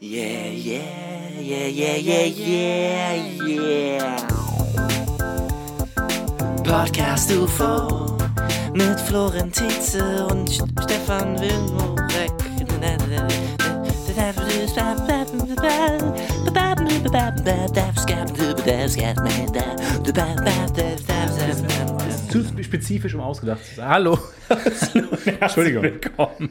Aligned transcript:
Yeah, 0.00 0.48
yeah, 0.48 1.38
yeah, 1.38 1.66
yeah, 1.66 1.96
yeah, 1.96 2.24
yeah, 2.26 3.14
yeah. 3.46 4.26
Podcast 6.64 7.30
UFO 7.30 8.16
mit 8.72 9.00
Tietze 9.52 10.26
und 10.26 10.50
Stefan 10.82 11.38
Wilmorek. 11.38 12.44
Zu 22.42 22.62
spezifisch 22.62 23.14
um 23.14 23.20
ausgedacht 23.20 23.64
zu 23.64 23.76
sein. 23.76 23.88
Hallo. 23.88 24.18
Entschuldigung. 25.40 25.84
Willkommen. 25.84 26.50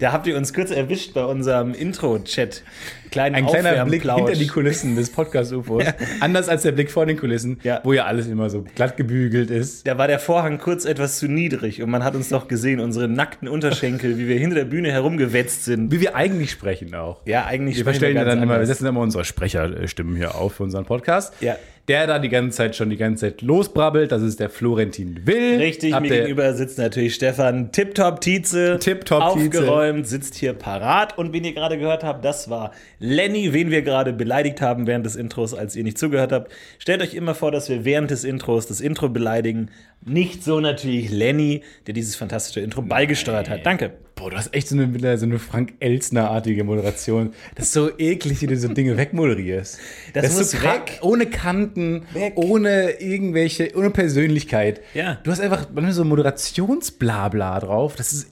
Da 0.00 0.12
habt 0.12 0.26
ihr 0.26 0.36
uns 0.36 0.52
kurz 0.52 0.70
erwischt 0.70 1.14
bei 1.14 1.24
unserem 1.24 1.72
Intro-Chat. 1.72 2.62
Kleinen 3.10 3.34
Ein 3.36 3.46
kleiner 3.46 3.84
Blick 3.84 4.02
hinter 4.02 4.32
die 4.32 4.46
Kulissen 4.46 4.96
des 4.96 5.10
Podcast-UFOs. 5.10 5.84
Anders 6.20 6.48
als 6.48 6.62
der 6.62 6.72
Blick 6.72 6.90
vor 6.90 7.06
den 7.06 7.16
Kulissen, 7.16 7.58
Ja. 7.62 7.80
wo 7.84 7.92
ja 7.92 8.04
alles 8.04 8.26
immer 8.26 8.50
so 8.50 8.64
glatt 8.74 8.96
gebügelt 8.96 9.50
ist. 9.50 9.86
Da 9.86 9.98
war 9.98 10.06
der 10.08 10.18
Vorhang 10.18 10.58
kurz 10.58 10.84
etwas 10.84 11.18
zu 11.18 11.28
niedrig 11.28 11.82
und 11.82 11.90
man 11.90 12.04
hat 12.04 12.14
uns 12.14 12.28
doch 12.28 12.48
gesehen, 12.48 12.80
unsere 12.80 13.08
nackten 13.08 13.48
Unterschenkel, 13.48 14.18
wie 14.18 14.28
wir 14.28 14.38
hinter 14.38 14.56
der 14.56 14.64
Bühne 14.64 14.90
herumgewetzt 14.92 15.64
sind. 15.64 15.90
Wie 15.92 16.00
wir 16.00 16.14
eigentlich 16.16 16.50
sprechen 16.50 16.94
auch. 16.94 17.20
Ja, 17.24 17.46
eigentlich 17.46 17.76
Wir 17.76 17.84
sprechen 17.92 18.04
ja 18.16 18.24
ganz 18.24 18.26
dann 18.34 18.42
immer, 18.42 18.52
wir 18.52 18.54
anders. 18.56 18.68
setzen 18.68 18.86
immer 18.86 19.00
unsere 19.00 19.24
Sprecherstimmen 19.24 20.16
hier 20.16 20.34
auf 20.34 20.54
für 20.54 20.64
unseren 20.64 20.84
Podcast. 20.84 21.34
Ja. 21.40 21.56
Der 21.88 22.06
da 22.06 22.18
die 22.18 22.28
ganze 22.28 22.56
Zeit 22.56 22.76
schon 22.76 22.90
die 22.90 22.96
ganze 22.96 23.26
Zeit 23.26 23.42
losbrabbelt, 23.42 24.12
das 24.12 24.22
ist 24.22 24.38
der 24.38 24.48
Florentin 24.48 25.26
Will. 25.26 25.56
Richtig, 25.56 25.92
Habt 25.92 26.02
mir 26.02 26.10
gegenüber 26.10 26.54
sitzt 26.54 26.78
natürlich 26.78 27.14
Stefan 27.14 27.72
Tipptopp 27.72 28.20
Tietze. 28.20 28.78
Tipptopp 28.78 29.34
Tietze. 29.34 29.58
Aufgeräumt, 29.58 30.06
sitzt 30.06 30.36
hier 30.36 30.52
parat. 30.52 31.18
Und 31.18 31.32
wen 31.32 31.44
ihr 31.44 31.52
gerade 31.52 31.78
gehört 31.78 32.04
habt, 32.04 32.24
das 32.24 32.48
war 32.48 32.72
Lenny, 32.98 33.52
wen 33.52 33.70
wir 33.70 33.82
gerade 33.82 34.12
beleidigt 34.12 34.60
haben 34.60 34.86
während 34.86 35.04
des 35.04 35.16
Intros, 35.16 35.54
als 35.54 35.74
ihr 35.74 35.82
nicht 35.82 35.98
zugehört 35.98 36.32
habt. 36.32 36.52
Stellt 36.78 37.02
euch 37.02 37.14
immer 37.14 37.34
vor, 37.34 37.50
dass 37.50 37.68
wir 37.68 37.84
während 37.84 38.10
des 38.10 38.24
Intros 38.24 38.66
das 38.66 38.80
Intro 38.80 39.08
beleidigen. 39.08 39.70
Nicht 40.04 40.42
so 40.44 40.60
natürlich 40.60 41.10
Lenny, 41.10 41.62
der 41.86 41.94
dieses 41.94 42.16
fantastische 42.16 42.60
Intro 42.60 42.82
beigesteuert 42.82 43.50
hat. 43.50 43.66
Danke. 43.66 43.92
Boah, 44.14 44.30
du 44.30 44.36
hast 44.36 44.54
echt 44.54 44.68
so 44.68 44.76
eine, 44.76 45.18
so 45.18 45.24
eine 45.24 45.38
Frank 45.38 45.74
Elstner-artige 45.80 46.62
Moderation. 46.64 47.32
Das 47.54 47.66
ist 47.66 47.72
so 47.72 47.90
eklig, 47.98 48.42
wie 48.42 48.46
du 48.46 48.56
so 48.56 48.68
Dinge 48.68 48.96
wegmoderierst. 48.98 49.78
Das 50.12 50.26
ist 50.26 50.36
muss 50.38 50.50
so 50.50 50.62
weg. 50.62 50.98
Ohne 51.02 51.26
Kanten, 51.26 52.02
Weg. 52.12 52.34
ohne 52.36 53.00
irgendwelche, 53.00 53.74
ohne 53.74 53.90
Persönlichkeit. 53.90 54.82
Ja. 54.92 55.18
Du 55.22 55.30
hast 55.30 55.40
einfach 55.40 55.68
manchmal 55.72 55.92
so 55.92 56.04
Moderationsblabla 56.04 57.60
drauf. 57.60 57.96
Das 57.96 58.12
ist 58.12 58.30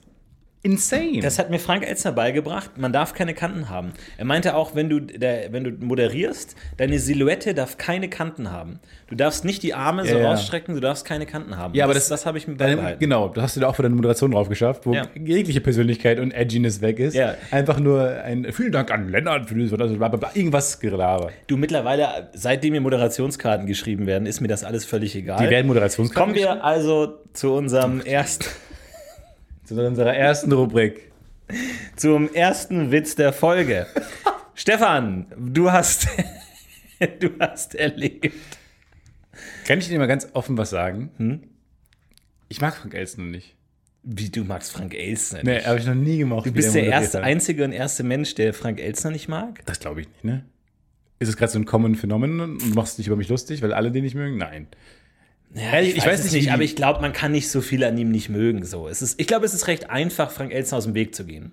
insane. 0.63 1.21
Das 1.21 1.39
hat 1.39 1.51
mir 1.51 1.59
Frank 1.59 1.87
Elzner 1.87 2.13
beigebracht. 2.13 2.77
Man 2.77 2.93
darf 2.93 3.15
keine 3.15 3.33
Kanten 3.35 3.69
haben. 3.71 3.93
Er 4.17 4.25
meinte 4.25 4.55
auch, 4.57 4.75
wenn 4.75 4.89
du, 4.89 5.01
der, 5.01 5.53
wenn 5.53 5.65
du 5.65 5.71
moderierst, 5.85 6.57
deine 6.77 6.99
Silhouette 6.99 7.55
darf 7.55 7.77
keine 7.79 8.09
Kanten 8.09 8.51
haben. 8.51 8.81
Du 9.07 9.15
darfst 9.15 9.45
nicht 9.45 9.63
die 9.63 9.73
Arme 9.75 10.05
so 10.05 10.15
Ja, 10.15 10.19
ja. 10.21 10.31
rausstrecken, 10.31 10.75
du 10.75 10.81
darfst 10.81 11.05
keine 11.05 11.27
Kanten 11.27 11.57
haben. 11.57 11.75
ja, 11.75 11.85
aber 11.85 11.95
das, 11.95 12.09
das, 12.09 12.21
das 12.21 12.27
habe 12.27 12.39
ich 12.39 12.47
mir 12.49 12.57
beibehalten. 12.57 12.99
Genau, 13.01 13.29
du 13.29 13.41
hast 13.41 13.57
dir 13.57 13.61
da 13.61 13.69
auch 13.69 13.77
für 13.77 13.83
deine 13.83 13.95
Moderation 13.95 14.31
drauf 14.33 14.49
geschafft, 14.49 14.85
wo 14.85 14.93
Ja. 14.95 15.05
jegliche 15.15 15.61
Persönlichkeit 15.61 16.19
und 16.19 16.33
Edginess 16.33 16.81
weg 16.81 16.99
ist. 16.99 17.15
Ja. 17.15 17.35
Einfach 17.51 17.79
nur 17.79 18.09
ein 18.23 18.53
Vielen 18.53 18.73
Dank 18.73 18.91
an 18.91 19.09
Lennart 19.11 19.49
für 19.49 19.55
dieses, 19.55 19.73
also 19.79 19.95
irgendwas 20.35 20.81
Gelaber. 20.81 21.31
Du, 21.47 21.57
mittlerweile, 21.57 22.29
seitdem 22.35 22.73
mir 22.73 22.81
Moderationskarten 22.81 23.67
geschrieben 23.67 24.07
werden, 24.07 24.27
ist 24.27 24.41
mir 24.41 24.49
das 24.49 24.65
alles 24.65 24.85
völlig 24.85 25.15
egal. 25.15 25.43
Die 25.45 25.51
werden 25.51 25.67
Moderationskarten 25.69 26.35
Kommen 26.35 26.35
wir 26.35 26.65
also 26.65 27.19
zu 27.33 27.53
unserem 27.55 28.01
ersten, 28.01 28.47
zu 29.69 29.87
unserer 29.87 30.15
ersten 30.17 30.51
Rubrik. 30.53 31.13
zum 31.97 32.33
ersten 32.33 32.91
Witz 32.91 33.15
der 33.15 33.33
Folge. 33.33 33.87
Stefan, 34.55 35.27
du 35.37 35.71
hast, 35.71 36.09
du 37.21 37.31
hast 37.39 37.75
erlebt. 37.75 38.33
Kann 39.67 39.79
ich 39.79 39.89
dir 39.89 39.99
mal 39.99 40.07
ganz 40.07 40.29
offen 40.33 40.57
was 40.57 40.71
sagen? 40.71 41.11
Hm? 41.19 41.43
Ich 42.49 42.61
mag 42.61 42.75
Frank 42.77 42.95
Elstner 42.95 43.25
nicht. 43.25 43.57
Wie 44.03 44.31
du 44.31 44.45
magst 44.45 44.73
Frank 44.73 44.95
Elstner 44.95 45.41
Nee, 45.45 45.57
nicht. 45.57 45.67
habe 45.67 45.79
ich 45.79 45.87
noch 45.87 45.95
nie 45.95 46.17
gemacht. 46.19 46.47
Du 46.47 46.53
bist 46.53 46.75
der 46.75 46.85
erste, 46.85 47.23
einzige 47.23 47.65
und 47.65 47.73
erste 47.73 48.05
Mensch, 48.05 48.35
der 48.35 48.55
Frank 48.55 48.81
Elstner 48.81 49.11
nicht 49.11 49.29
mag? 49.29 49.61
Das 49.67 49.81
glaube 49.81 50.01
ich 50.01 50.09
nicht, 50.09 50.25
ne? 50.25 50.45
Ist 51.19 51.29
es 51.29 51.37
gerade 51.37 51.53
so 51.53 51.59
ein 51.59 51.67
Common 51.67 51.95
Phänomen 51.95 52.41
und 52.41 52.59
du 52.63 52.67
machst 52.75 52.97
dich 52.97 53.07
über 53.07 53.17
mich 53.17 53.29
lustig, 53.29 53.61
weil 53.61 53.75
alle 53.75 53.91
den 53.91 54.05
nicht 54.05 54.15
mögen? 54.15 54.39
Nein. 54.39 54.69
Ja, 55.55 55.81
ich 55.81 56.05
weiß 56.05 56.25
nicht, 56.25 56.33
wie 56.33 56.37
nicht, 56.39 56.53
aber 56.53 56.63
ich 56.63 56.77
glaube, 56.77 57.01
man 57.01 57.13
kann 57.13 57.33
nicht 57.33 57.51
so 57.51 57.61
viel 57.61 57.83
an 57.85 57.97
ihm 57.97 58.11
nicht 58.11 58.29
mögen. 58.29 58.65
So. 58.65 58.89
Es 58.89 59.03
ist, 59.03 59.19
ich 59.21 59.27
glaube, 59.27 59.47
es 59.47 59.55
ist 59.55 59.67
recht 59.67 59.91
einfach, 59.91 60.31
Frank 60.31 60.53
Elstner 60.53 60.79
aus 60.79 60.85
dem 60.85 60.95
Weg 60.95 61.15
zu 61.15 61.25
gehen. 61.25 61.53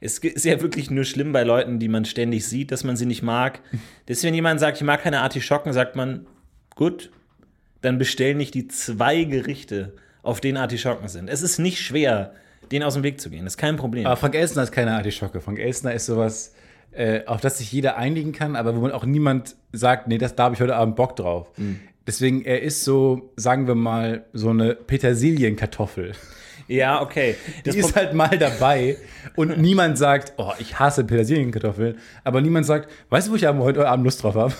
Es 0.00 0.18
ist 0.18 0.44
ja 0.44 0.60
wirklich 0.60 0.90
nur 0.90 1.04
schlimm 1.04 1.32
bei 1.32 1.42
Leuten, 1.42 1.78
die 1.78 1.88
man 1.88 2.04
ständig 2.04 2.46
sieht, 2.46 2.70
dass 2.70 2.84
man 2.84 2.96
sie 2.96 3.06
nicht 3.06 3.22
mag. 3.22 3.60
Deswegen, 4.08 4.28
wenn 4.28 4.34
jemand 4.34 4.60
sagt, 4.60 4.76
ich 4.76 4.84
mag 4.84 5.02
keine 5.02 5.20
Artischocken, 5.20 5.72
sagt 5.72 5.96
man, 5.96 6.26
gut, 6.74 7.10
dann 7.80 7.98
bestell 7.98 8.34
nicht 8.34 8.54
die 8.54 8.68
zwei 8.68 9.24
Gerichte, 9.24 9.94
auf 10.22 10.40
denen 10.40 10.56
Artischocken 10.56 11.08
sind. 11.08 11.28
Es 11.28 11.42
ist 11.42 11.58
nicht 11.58 11.80
schwer, 11.80 12.34
den 12.70 12.82
aus 12.82 12.94
dem 12.94 13.02
Weg 13.02 13.20
zu 13.20 13.30
gehen. 13.30 13.44
Das 13.44 13.54
ist 13.54 13.58
kein 13.58 13.76
Problem. 13.76 14.06
Aber 14.06 14.16
Frank 14.16 14.34
Elstner 14.34 14.62
ist 14.62 14.72
keine 14.72 14.92
Artischocke. 14.92 15.40
Frank 15.40 15.58
Elstner 15.58 15.92
ist 15.92 16.06
sowas, 16.06 16.54
äh, 16.92 17.24
auf 17.26 17.40
das 17.40 17.58
sich 17.58 17.70
jeder 17.72 17.96
einigen 17.96 18.32
kann, 18.32 18.56
aber 18.56 18.74
wo 18.76 18.80
man 18.80 18.92
auch 18.92 19.04
niemand 19.04 19.56
sagt, 19.72 20.08
nee, 20.08 20.18
das, 20.18 20.34
da 20.34 20.44
habe 20.44 20.54
ich 20.54 20.60
heute 20.60 20.76
Abend 20.76 20.96
Bock 20.96 21.16
drauf. 21.16 21.50
Mhm. 21.56 21.80
Deswegen, 22.06 22.44
er 22.44 22.62
ist 22.62 22.84
so, 22.84 23.32
sagen 23.36 23.66
wir 23.66 23.74
mal, 23.74 24.26
so 24.32 24.50
eine 24.50 24.74
Petersilienkartoffel. 24.74 26.12
ja, 26.68 27.00
okay. 27.00 27.36
Das 27.64 27.74
Die 27.74 27.80
ist 27.80 27.96
halt 27.96 28.14
mal 28.14 28.36
dabei 28.38 28.96
und 29.36 29.58
niemand 29.60 29.96
sagt, 29.98 30.34
oh, 30.36 30.52
ich 30.58 30.78
hasse 30.78 31.04
Petersilienkartoffeln, 31.04 31.96
aber 32.22 32.40
niemand 32.40 32.66
sagt, 32.66 32.90
weißt 33.10 33.28
du, 33.28 33.32
wo 33.32 33.36
ich 33.36 33.46
heute 33.46 33.88
Abend 33.88 34.04
Lust 34.04 34.22
drauf 34.22 34.34
habe? 34.34 34.54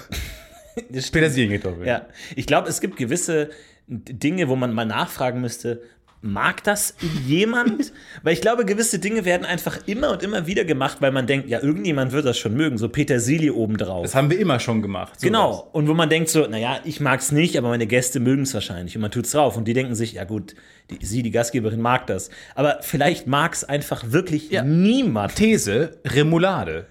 Petersilienkartoffeln. 0.93 1.87
Ja, 1.87 2.07
ich 2.35 2.47
glaube, 2.47 2.69
es 2.69 2.81
gibt 2.81 2.97
gewisse 2.97 3.51
Dinge, 3.87 4.49
wo 4.49 4.57
man 4.57 4.73
mal 4.73 4.87
nachfragen 4.87 5.41
müsste, 5.41 5.83
mag 6.25 6.65
das 6.65 6.95
jemand? 7.27 7.93
weil 8.23 8.33
ich 8.33 8.41
glaube, 8.41 8.65
gewisse 8.65 8.99
Dinge 8.99 9.25
werden 9.25 9.45
einfach 9.45 9.79
immer 9.87 10.11
und 10.13 10.23
immer 10.23 10.47
wieder 10.47 10.65
gemacht, 10.65 10.99
weil 11.01 11.13
man 11.13 11.27
denkt, 11.27 11.49
ja, 11.49 11.63
irgendjemand 11.63 12.13
wird 12.13 12.25
das 12.25 12.39
schon 12.39 12.55
mögen, 12.55 12.79
so 12.79 12.89
Petersilie 12.89 13.53
obendrauf. 13.53 14.03
Das 14.03 14.15
haben 14.15 14.31
wir 14.31 14.39
immer 14.39 14.59
schon 14.59 14.83
gemacht. 14.83 15.21
sowas. 15.21 15.23
Genau. 15.23 15.69
Und 15.73 15.87
wo 15.89 15.95
man 15.95 16.09
denkt 16.09 16.31
so, 16.31 16.47
naja, 16.47 16.81
ich 16.85 17.01
mag 17.01 17.21
es 17.21 17.31
nicht, 17.31 17.57
aber 17.59 17.69
meine 17.69 17.87
Gäste 17.87 18.21
mögen 18.21 18.43
es 18.43 18.55
wahrscheinlich. 18.55 18.97
Und 18.97 19.03
man 19.03 19.11
tut 19.11 19.27
es 19.27 19.33
drauf. 19.33 19.57
Und 19.57 19.69
die 19.69 19.75
denken 19.75 19.95
sich, 19.95 20.15
ja 20.15 20.25
gut, 20.25 20.55
die, 20.91 21.05
sie, 21.05 21.23
die 21.23 21.31
Gastgeberin, 21.31 21.81
mag 21.81 22.07
das. 22.07 22.31
Aber 22.55 22.79
vielleicht 22.81 23.27
mag 23.27 23.53
es 23.53 23.65
einfach 23.65 24.05
wirklich 24.11 24.51
niemand. 24.65 25.37
These, 25.37 25.99
Remoulade. 26.05 26.87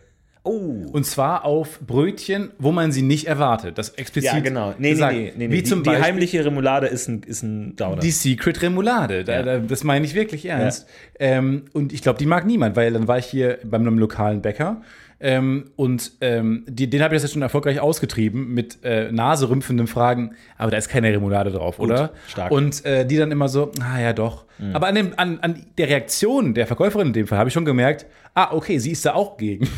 Oh. 0.46 0.86
Und 0.92 1.06
zwar 1.06 1.46
auf 1.46 1.80
Brötchen, 1.80 2.52
wo 2.60 2.74
man 2.74 2.92
sie 2.92 3.02
nicht 3.02 3.28
erwartet. 3.28 3.78
Das 3.78 3.90
explizit 3.92 4.34
Ja, 4.34 4.40
genau. 4.42 4.74
Nee, 4.78 4.92
gesagt. 4.92 5.14
nee, 5.16 5.34
nee, 5.38 5.48
nee. 5.48 5.54
Wie 5.54 5.62
Die, 5.62 5.64
zum 5.64 5.84
die 5.84 5.90
Beispiel 5.90 6.04
heimliche 6.06 6.44
Remoulade 6.46 6.88
ist 6.88 7.08
ein, 7.08 7.24
ist 7.24 7.44
ein 7.44 7.76
Downer. 7.78 8.02
die 8.02 8.12
Secret 8.12 8.62
Remoulade. 8.62 9.24
Da, 9.24 9.34
Ja. 9.34 9.44
da, 9.44 9.58
das 9.60 9.84
meine 9.86 10.06
ich 10.06 10.16
wirklich 10.16 10.46
ernst. 10.46 10.86
Ähm, 11.18 11.64
und 11.72 11.94
ich 11.94 12.02
glaube, 12.02 12.20
die 12.20 12.26
mag 12.26 12.46
niemand, 12.46 12.76
weil 12.76 12.92
dann 12.92 13.08
war 13.08 13.18
ich 13.20 13.26
hier 13.26 13.60
bei 13.64 13.78
einem 13.78 13.98
lokalen 13.98 14.42
Bäcker. 14.42 14.82
Ähm, 15.22 15.70
und 15.78 16.12
ähm, 16.20 16.66
die, 16.68 16.90
den 16.90 17.02
habe 17.02 17.16
ich 17.16 17.22
jetzt 17.22 17.32
schon 17.32 17.42
erfolgreich 17.42 17.80
ausgetrieben 17.80 18.54
mit 18.54 18.80
äh, 18.84 19.10
naserümpfenden 19.14 19.88
Fragen, 19.88 20.36
aber 20.58 20.72
da 20.72 20.78
ist 20.78 20.90
keine 20.90 21.08
Remoulade 21.14 21.52
drauf, 21.52 21.80
oder? 21.80 22.12
stark. 22.28 22.52
Mhm. 22.52 22.58
Und 22.58 22.86
äh, 22.86 23.06
die 23.06 23.16
dann 23.16 23.32
immer 23.32 23.48
so, 23.48 23.72
ah 23.80 24.02
ja 24.02 24.12
doch. 24.12 24.44
Aber 24.74 24.88
an, 24.88 24.96
dem, 24.96 25.14
an, 25.16 25.40
an 25.40 25.66
der 25.78 25.88
Reaktion 25.88 26.54
der 26.54 26.68
Verkäuferin 26.68 27.08
in 27.08 27.14
dem 27.14 27.28
Fall 27.28 27.38
habe 27.38 27.48
ich 27.48 27.54
schon 27.54 27.64
gemerkt, 27.64 28.06
ah, 28.34 28.50
okay, 28.54 28.78
sie 28.80 28.92
ist 28.92 29.06
da 29.06 29.14
auch 29.14 29.38
gegen. 29.38 29.70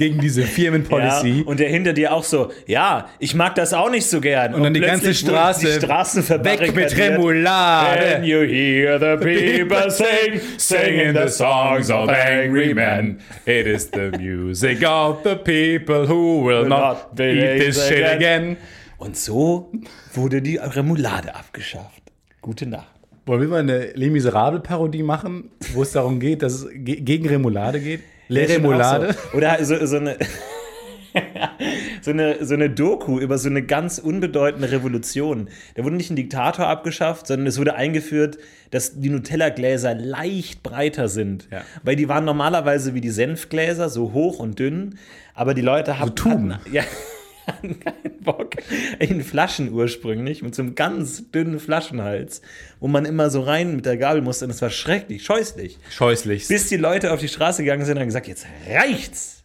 gegen 0.00 0.18
diese 0.18 0.42
Firmenpolicy. 0.42 1.40
Ja, 1.40 1.44
und 1.44 1.60
der 1.60 1.68
hinter 1.68 1.92
dir 1.92 2.12
auch 2.12 2.24
so, 2.24 2.50
ja, 2.66 3.08
ich 3.18 3.34
mag 3.34 3.54
das 3.54 3.74
auch 3.74 3.90
nicht 3.90 4.06
so 4.06 4.20
gern. 4.20 4.54
Und, 4.54 4.62
dann 4.62 4.72
die 4.72 4.80
ganze 4.80 5.12
Straße, 5.12 5.66
die 5.66 5.72
Straßen 5.72 6.26
Weg 6.42 6.74
mit. 6.74 6.96
Remoulade. 6.96 8.14
Can 8.14 8.24
you 8.24 8.40
hear 8.40 8.98
the 8.98 9.16
people 9.22 9.90
sing, 9.90 10.40
singing 10.56 11.14
the 11.14 11.28
songs 11.28 11.90
of 11.90 12.08
angry 12.08 12.72
men? 12.72 13.20
It 13.44 13.66
is 13.66 13.90
the 13.92 14.10
music 14.18 14.82
of 14.82 15.18
the 15.22 15.36
people 15.36 16.08
who 16.08 16.46
will 16.46 16.66
not 16.66 17.10
eat 17.20 17.60
this 17.60 17.86
shit 17.86 18.04
again. 18.04 18.56
Und 18.96 19.18
so 19.18 19.70
wurde 20.14 20.40
die 20.40 20.56
Remoulade 20.56 21.34
abgeschafft. 21.34 22.02
Gute 22.40 22.66
Nacht. 22.66 22.88
Wollen 23.26 23.42
wir 23.42 23.48
mal 23.48 23.60
eine 23.60 23.92
Les 23.92 24.10
Miserables 24.10 24.62
Parodie 24.62 25.02
machen, 25.02 25.50
wo 25.74 25.82
es 25.82 25.92
darum 25.92 26.20
geht, 26.20 26.42
dass 26.42 26.54
es 26.54 26.68
ge 26.72 27.00
gegen 27.00 27.28
Remoulade 27.28 27.80
geht? 27.80 28.00
Le 28.30 28.42
Ist 28.42 28.52
schon 28.54 28.64
auch 28.64 28.68
Remoulade? 28.70 29.12
So. 29.32 29.36
Oder 29.36 29.64
so, 29.64 29.86
so 29.86 29.96
eine. 29.96 30.16
so 32.02 32.12
eine, 32.12 32.44
so 32.44 32.54
eine 32.54 32.70
Doku 32.70 33.18
über 33.18 33.36
so 33.38 33.48
eine 33.48 33.62
ganz 33.62 33.98
unbedeutende 33.98 34.70
Revolution. 34.70 35.48
Da 35.74 35.82
wurde 35.82 35.96
nicht 35.96 36.10
ein 36.10 36.16
Diktator 36.16 36.68
abgeschafft, 36.68 37.26
sondern 37.26 37.48
es 37.48 37.58
wurde 37.58 37.74
eingeführt, 37.74 38.38
dass 38.70 39.00
die 39.00 39.10
Nutella-Gläser 39.10 39.96
leicht 39.96 40.62
breiter 40.62 41.08
sind. 41.08 41.48
Ja. 41.50 41.62
Weil 41.82 41.96
die 41.96 42.08
waren 42.08 42.24
normalerweise 42.24 42.94
wie 42.94 43.00
die 43.00 43.10
Senfgläser, 43.10 43.88
so 43.88 44.12
hoch 44.12 44.38
und 44.38 44.60
dünn. 44.60 44.98
Aber 45.34 45.52
die 45.52 45.62
Leute 45.62 45.98
haben. 45.98 46.14
Tuben. 46.14 46.54
Hatten, 46.54 46.72
ja, 46.72 46.84
hatten 47.46 47.80
keinen 47.80 48.20
Bock. 48.20 48.50
In 48.98 49.22
Flaschen 49.22 49.72
ursprünglich, 49.72 50.42
mit 50.42 50.54
so 50.54 50.62
einem 50.62 50.74
ganz 50.74 51.30
dünnen 51.30 51.58
Flaschenhals, 51.58 52.42
wo 52.78 52.88
man 52.88 53.04
immer 53.04 53.30
so 53.30 53.40
rein 53.40 53.76
mit 53.76 53.86
der 53.86 53.96
Gabel 53.96 54.22
musste. 54.22 54.44
Und 54.44 54.50
es 54.50 54.62
war 54.62 54.70
schrecklich, 54.70 55.24
scheußlich. 55.24 55.78
Scheußlich. 55.90 56.48
Bis 56.48 56.68
die 56.68 56.76
Leute 56.76 57.12
auf 57.12 57.20
die 57.20 57.28
Straße 57.28 57.62
gegangen 57.62 57.84
sind 57.84 57.96
und 57.96 58.00
haben 58.00 58.08
gesagt, 58.08 58.28
jetzt 58.28 58.46
reicht's. 58.68 59.40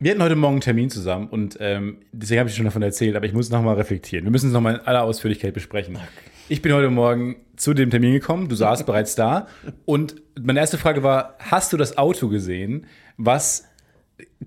Wir 0.00 0.12
hatten 0.12 0.22
heute 0.22 0.36
Morgen 0.36 0.54
einen 0.54 0.60
Termin 0.60 0.90
zusammen 0.90 1.26
und 1.26 1.56
ähm, 1.58 1.98
deswegen 2.12 2.38
habe 2.38 2.48
ich 2.48 2.54
schon 2.54 2.64
davon 2.64 2.82
erzählt, 2.82 3.16
aber 3.16 3.26
ich 3.26 3.32
muss 3.32 3.50
nochmal 3.50 3.74
reflektieren. 3.74 4.24
Wir 4.24 4.30
müssen 4.30 4.46
es 4.46 4.52
nochmal 4.52 4.76
in 4.76 4.80
aller 4.82 5.02
Ausführlichkeit 5.02 5.54
besprechen. 5.54 5.98
Ich 6.48 6.62
bin 6.62 6.72
heute 6.72 6.88
Morgen 6.88 7.34
zu 7.56 7.74
dem 7.74 7.90
Termin 7.90 8.12
gekommen, 8.12 8.48
du 8.48 8.54
saßt 8.54 8.86
bereits 8.86 9.16
da 9.16 9.48
und 9.86 10.14
meine 10.40 10.60
erste 10.60 10.78
Frage 10.78 11.02
war, 11.02 11.34
hast 11.40 11.72
du 11.72 11.76
das 11.76 11.98
Auto 11.98 12.28
gesehen, 12.28 12.86
was 13.16 13.64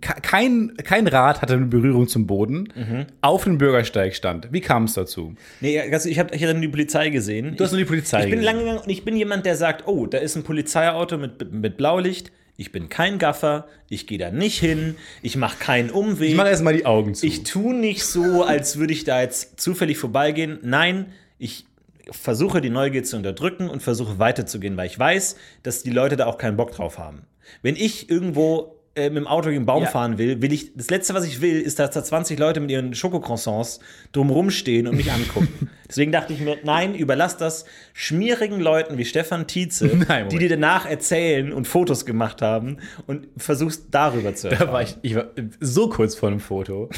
kein, 0.01 0.75
kein 0.83 1.07
Rad 1.07 1.41
hatte 1.41 1.53
eine 1.53 1.65
Berührung 1.65 2.07
zum 2.07 2.25
Boden, 2.27 3.07
auf 3.21 3.44
dem 3.44 3.57
Bürgersteig 3.57 4.15
stand. 4.15 4.51
Wie 4.51 4.62
kam 4.62 4.85
es 4.85 4.94
dazu? 4.94 5.35
Nee, 5.59 5.79
also 5.79 6.09
ich 6.09 6.18
habe 6.19 6.33
ich 6.35 6.44
hab 6.44 6.59
die 6.59 6.68
Polizei 6.68 7.09
gesehen. 7.09 7.56
Du 7.56 7.63
hast 7.63 7.71
nur 7.71 7.79
die 7.79 7.85
Polizei 7.85 8.23
Ich 8.23 8.29
bin 8.29 8.39
gesehen. 8.39 8.45
lang 8.45 8.59
gegangen 8.59 8.79
und 8.79 8.89
ich 8.89 9.06
bin 9.06 9.15
jemand, 9.15 9.45
der 9.45 9.56
sagt, 9.56 9.88
oh, 9.88 10.06
da 10.07 10.18
ist 10.18 10.35
ein 10.35 10.44
Polizeiauto 10.44 11.18
mit, 11.18 11.51
mit 11.53 11.77
Blaulicht. 11.77 12.31
Ich 12.57 12.71
bin 12.71 12.89
kein 12.89 13.18
Gaffer, 13.18 13.68
ich 13.89 14.06
gehe 14.07 14.18
da 14.18 14.29
nicht 14.29 14.59
hin, 14.59 14.95
ich 15.21 15.35
mache 15.35 15.57
keinen 15.57 15.89
Umweg. 15.89 16.29
Ich 16.29 16.35
mache 16.35 16.50
erstmal 16.50 16.73
die 16.75 16.85
Augen 16.85 17.15
zu. 17.15 17.25
Ich 17.25 17.44
tue 17.44 17.73
nicht 17.73 18.03
so, 18.03 18.44
als 18.44 18.77
würde 18.77 18.94
ich 18.94 19.03
da 19.03 19.21
jetzt 19.21 19.59
zufällig 19.59 19.97
vorbeigehen. 19.97 20.59
Nein, 20.62 21.07
ich 21.39 21.65
versuche 22.12 22.62
die 22.62 22.69
Neugier 22.69 23.03
zu 23.03 23.18
unterdrücken 23.18 23.69
und 23.69 23.81
versuche 23.81 24.19
weiterzugehen, 24.19 24.77
weil 24.77 24.88
ich 24.88 25.00
weiß, 25.00 25.38
dass 25.63 25.81
die 25.81 25.91
Leute 25.91 26.18
da 26.18 26.25
auch 26.27 26.38
keinen 26.38 26.57
Bock 26.57 26.71
drauf 26.71 27.00
haben. 27.00 27.23
Wenn 27.62 27.75
ich 27.75 28.09
irgendwo 28.09 28.75
äh, 28.95 29.09
mit 29.09 29.17
dem 29.17 29.27
Auto 29.27 29.45
gegen 29.49 29.57
einen 29.59 29.65
Baum 29.65 29.83
Ja. 29.83 29.89
fahren 29.89 30.17
will, 30.17 30.41
will 30.41 30.51
ich, 30.51 30.73
das 30.75 30.89
Letzte, 30.89 31.13
was 31.13 31.25
ich 31.25 31.41
will, 31.41 31.59
ist, 31.61 31.79
dass 31.79 31.91
da 31.91 32.03
20 32.03 32.38
Leute 32.38 32.59
mit 32.59 32.71
ihren 32.71 32.93
Schokocroissants 32.93 33.79
drumrum 34.11 34.49
stehen 34.49 34.88
und 34.88 34.95
mich 34.97 35.11
angucken. 35.11 35.69
Deswegen 35.88 36.11
dachte 36.11 36.33
ich 36.33 36.39
mir, 36.41 36.57
nein, 36.63 36.93
überlass 36.95 37.38
das 37.38 37.65
schmierigen 37.93 38.59
Leuten 38.59 38.97
wie 38.97 39.05
Stefan 39.05 39.47
Tietze, 39.47 39.88
Nein, 40.07 40.29
die 40.29 40.39
dir 40.39 40.49
danach 40.49 40.85
erzählen 40.85 41.53
und 41.53 41.67
Fotos 41.67 42.05
gemacht 42.05 42.41
haben 42.41 42.77
und 43.07 43.27
versuchst 43.38 43.85
darüber 43.91 44.35
zu 44.35 44.49
erfahren. 44.49 44.67
Da 44.67 44.73
war 44.73 44.81
ich, 44.83 44.97
ich 45.01 45.15
war 45.15 45.25
so 45.59 45.89
kurz 45.89 46.15
vor 46.15 46.29
einem 46.29 46.39
Foto. 46.39 46.89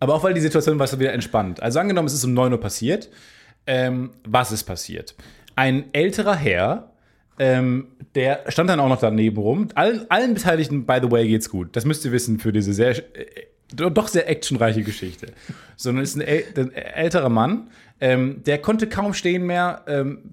Aber 0.00 0.14
auch 0.14 0.22
weil 0.24 0.34
die 0.34 0.40
Situation 0.40 0.78
war 0.78 0.86
so 0.86 0.98
wieder 1.00 1.12
entspannt. 1.12 1.62
Also 1.62 1.78
angenommen, 1.80 2.06
es 2.06 2.14
ist 2.14 2.24
um 2.24 2.34
9 2.34 2.52
Uhr 2.52 2.60
passiert. 2.60 3.10
Ähm, 3.66 4.10
was 4.26 4.52
ist 4.52 4.64
passiert? 4.64 5.14
Ein 5.56 5.84
älterer 5.92 6.34
Herr, 6.34 6.93
ähm, 7.38 7.88
der 8.14 8.44
stand 8.48 8.70
dann 8.70 8.80
auch 8.80 8.88
noch 8.88 9.00
daneben 9.00 9.38
rum. 9.38 9.68
Allen, 9.74 10.08
allen 10.10 10.34
Beteiligten, 10.34 10.86
by 10.86 10.98
the 11.02 11.10
way, 11.10 11.26
geht's 11.26 11.50
gut. 11.50 11.74
Das 11.76 11.84
müsst 11.84 12.04
ihr 12.04 12.12
wissen 12.12 12.38
für 12.38 12.52
diese 12.52 12.72
sehr, 12.72 12.96
äh, 12.96 13.46
doch 13.74 14.08
sehr 14.08 14.28
actionreiche 14.28 14.82
Geschichte. 14.82 15.28
Sondern 15.76 16.04
ist 16.04 16.16
ein, 16.16 16.20
äl 16.20 16.44
ein 16.56 16.72
älterer 16.72 17.28
Mann, 17.28 17.68
ähm, 18.00 18.42
der 18.44 18.58
konnte 18.58 18.88
kaum 18.88 19.14
stehen 19.14 19.46
mehr, 19.46 19.82
ähm, 19.86 20.32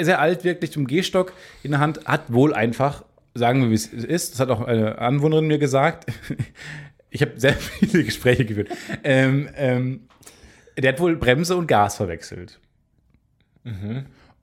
sehr 0.00 0.20
alt 0.20 0.44
wirklich, 0.44 0.72
zum 0.72 0.86
Gehstock 0.86 1.32
in 1.62 1.72
der 1.72 1.80
Hand, 1.80 2.04
hat 2.06 2.32
wohl 2.32 2.54
einfach, 2.54 3.04
sagen 3.34 3.62
wir 3.62 3.70
wie 3.70 3.74
es 3.74 3.86
ist, 3.86 4.34
das 4.34 4.40
hat 4.40 4.50
auch 4.50 4.60
eine 4.60 4.98
Anwohnerin 4.98 5.46
mir 5.46 5.58
gesagt, 5.58 6.06
ich 7.10 7.22
habe 7.22 7.32
sehr 7.36 7.54
viele 7.54 8.04
Gespräche 8.04 8.44
geführt, 8.44 8.68
ähm, 9.02 9.48
ähm, 9.56 10.00
der 10.78 10.92
hat 10.92 11.00
wohl 11.00 11.16
Bremse 11.16 11.56
und 11.56 11.66
Gas 11.66 11.96
verwechselt. 11.96 12.60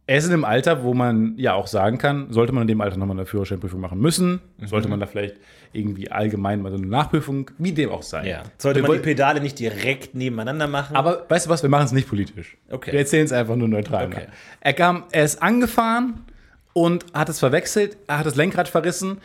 Er 0.09 0.17
ist 0.17 0.25
in 0.25 0.31
einem 0.31 0.45
Alter, 0.45 0.83
wo 0.83 0.93
man 0.93 1.33
ja 1.37 1.53
auch 1.53 1.67
sagen 1.67 1.97
kann, 1.97 2.31
sollte 2.31 2.53
man 2.53 2.61
in 2.61 2.69
dem 2.69 2.79
Alter 2.79 2.95
nochmal 2.97 3.17
eine 3.17 3.25
Führerscheinprüfung 3.25 3.81
machen 3.81 3.99
müssen, 3.99 4.39
sollte 4.65 4.87
man 4.87 5.01
da 5.01 5.05
vielleicht 5.05 5.35
irgendwie 5.73 6.09
allgemein 6.09 6.61
mal 6.61 6.71
so 6.71 6.77
eine 6.77 6.87
Nachprüfung, 6.87 7.51
wie 7.57 7.73
dem 7.73 7.89
auch 7.89 8.03
sei. 8.03 8.29
Ja. 8.29 8.43
Sollte 8.57 8.81
Wir 8.81 8.87
man 8.87 8.97
die 8.97 9.03
Pedale 9.03 9.41
nicht 9.41 9.59
direkt 9.59 10.15
nebeneinander 10.15 10.67
machen? 10.67 10.95
aber 10.95 11.25
weißt 11.27 11.47
du 11.47 11.49
was, 11.49 11.61
wir 11.61 11.69
machen 11.69 11.85
es 11.85 11.91
nicht 11.91 12.07
politisch. 12.07 12.57
Okay. 12.69 12.93
Wir 12.93 12.99
erzählen 12.99 13.25
es 13.25 13.33
einfach 13.33 13.57
nur 13.57 13.67
neutral. 13.67 14.05
Okay. 14.07 14.27
Er 14.61 14.73
kam, 14.73 15.03
er 15.11 15.25
ist 15.25 15.43
angefahren 15.43 16.23
und 16.71 17.05
hat 17.13 17.27
es 17.27 17.39
verwechselt, 17.39 17.97
er 18.07 18.19
hat 18.19 18.25
das 18.25 18.35
Lenkrad 18.35 18.69
verrissen, 18.69 19.17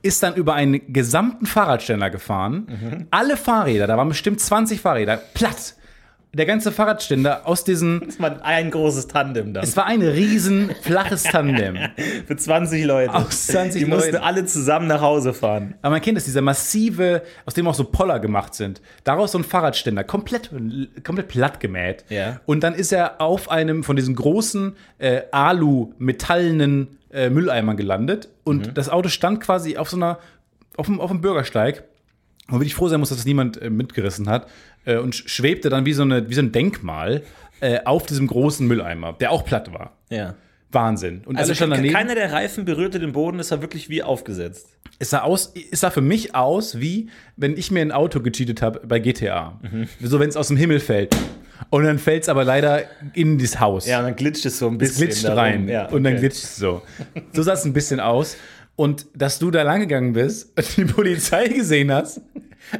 ist 0.00 0.22
dann 0.22 0.34
über 0.34 0.54
einen 0.54 0.92
gesamten 0.92 1.44
Fahrradständer 1.44 2.08
gefahren. 2.08 2.66
Mhm. 2.68 3.06
Alle 3.10 3.36
Fahrräder, 3.36 3.86
da 3.86 3.98
waren 3.98 4.08
bestimmt 4.08 4.40
20 4.40 4.80
Fahrräder, 4.80 5.18
platt. 5.34 5.74
Der 6.34 6.46
ganze 6.46 6.72
Fahrradständer 6.72 7.46
aus 7.46 7.62
diesen, 7.62 8.00
Das 8.06 8.18
war 8.18 8.42
ein 8.42 8.70
großes 8.70 9.06
Tandem 9.06 9.52
da. 9.52 9.60
es 9.60 9.76
war 9.76 9.84
ein 9.84 10.00
riesen 10.00 10.70
flaches 10.80 11.24
Tandem. 11.24 11.76
Für 12.26 12.34
20 12.36 12.84
Leute. 12.86 13.12
Aus 13.12 13.48
20 13.48 13.84
Die 13.84 13.90
mussten 13.90 14.12
Leuten. 14.12 14.24
alle 14.24 14.46
zusammen 14.46 14.86
nach 14.86 15.02
Hause 15.02 15.34
fahren. 15.34 15.74
Aber 15.82 15.90
man 15.90 16.00
kennt 16.00 16.16
es, 16.16 16.24
dieser 16.24 16.40
massive, 16.40 17.20
aus 17.44 17.52
dem 17.52 17.66
auch 17.68 17.74
so 17.74 17.84
Poller 17.84 18.18
gemacht 18.18 18.54
sind. 18.54 18.80
Daraus 19.04 19.32
so 19.32 19.38
ein 19.38 19.44
Fahrradständer, 19.44 20.04
komplett, 20.04 20.50
komplett 21.04 21.28
platt 21.28 21.60
gemäht. 21.60 22.06
Ja. 22.08 22.40
Und 22.46 22.62
dann 22.64 22.74
ist 22.74 22.92
er 22.92 23.20
auf 23.20 23.50
einem 23.50 23.84
von 23.84 23.96
diesen 23.96 24.14
großen 24.14 24.74
äh, 25.00 25.22
Alu-metallenen 25.32 26.96
äh, 27.12 27.28
Mülleimern 27.30 27.76
gelandet. 27.76 28.28
Und 28.44 28.68
Mhm. 28.68 28.74
das 28.74 28.88
Auto 28.88 29.10
stand 29.10 29.40
quasi 29.40 29.76
auf 29.76 29.90
so 29.90 29.96
einer, 29.96 30.18
auf 30.78 30.86
dem, 30.86 30.98
auf 31.00 31.10
dem 31.10 31.20
Bürgersteig. 31.20 31.84
Und 32.52 32.60
wirklich 32.60 32.74
froh 32.74 32.88
sein 32.88 33.00
muss, 33.00 33.08
dass 33.08 33.18
das 33.18 33.24
niemand 33.26 33.60
äh, 33.60 33.70
mitgerissen 33.70 34.28
hat. 34.28 34.46
Äh, 34.84 34.98
und 34.98 35.14
sch- 35.14 35.28
schwebte 35.28 35.68
dann 35.70 35.84
wie 35.86 35.92
so, 35.92 36.02
eine, 36.02 36.28
wie 36.28 36.34
so 36.34 36.42
ein 36.42 36.52
Denkmal 36.52 37.22
äh, 37.60 37.80
auf 37.84 38.06
diesem 38.06 38.26
großen 38.26 38.66
Mülleimer, 38.66 39.14
der 39.14 39.30
auch 39.32 39.44
platt 39.44 39.72
war. 39.72 39.96
Ja. 40.10 40.34
Wahnsinn. 40.70 41.22
Und 41.26 41.36
Also 41.36 41.52
alle 41.64 41.74
daneben. 41.76 41.92
keiner 41.94 42.14
der 42.14 42.32
Reifen 42.32 42.64
berührte 42.64 42.98
den 42.98 43.12
Boden, 43.12 43.36
das 43.38 43.50
war 43.50 43.60
wirklich 43.60 43.88
wie 43.90 44.02
aufgesetzt. 44.02 44.68
Es 44.98 45.10
sah, 45.10 45.20
aus, 45.20 45.52
es 45.70 45.80
sah 45.80 45.90
für 45.90 46.00
mich 46.00 46.34
aus, 46.34 46.80
wie 46.80 47.10
wenn 47.36 47.56
ich 47.56 47.70
mir 47.70 47.80
ein 47.80 47.92
Auto 47.92 48.20
gecheatet 48.20 48.62
habe 48.62 48.80
bei 48.86 48.98
GTA. 48.98 49.58
Mhm. 49.62 49.88
So, 50.00 50.18
wenn 50.20 50.28
es 50.30 50.36
aus 50.36 50.48
dem 50.48 50.56
Himmel 50.56 50.80
fällt. 50.80 51.14
Und 51.70 51.84
dann 51.84 51.98
fällt 51.98 52.22
es 52.24 52.28
aber 52.28 52.44
leider 52.44 52.82
in 53.14 53.38
das 53.38 53.60
Haus. 53.60 53.86
Ja, 53.86 53.98
und 54.00 54.04
dann 54.06 54.16
glitscht 54.16 54.46
es 54.46 54.58
so 54.58 54.66
ein 54.68 54.74
es 54.74 54.78
bisschen. 54.78 55.06
glitscht 55.06 55.24
darum. 55.24 55.38
rein. 55.38 55.68
Ja, 55.68 55.86
Und 55.88 56.04
dann 56.04 56.14
okay. 56.14 56.20
glitscht 56.22 56.44
es 56.44 56.56
so. 56.56 56.82
So 57.32 57.42
sah 57.42 57.52
es 57.52 57.64
ein 57.64 57.72
bisschen 57.72 58.00
aus. 58.00 58.36
Und 58.76 59.06
dass 59.14 59.38
du 59.38 59.50
da 59.50 59.62
lang 59.62 59.80
gegangen 59.80 60.12
bist 60.14 60.52
und 60.56 60.76
die 60.76 60.84
Polizei 60.84 61.48
gesehen 61.48 61.92
hast, 61.92 62.20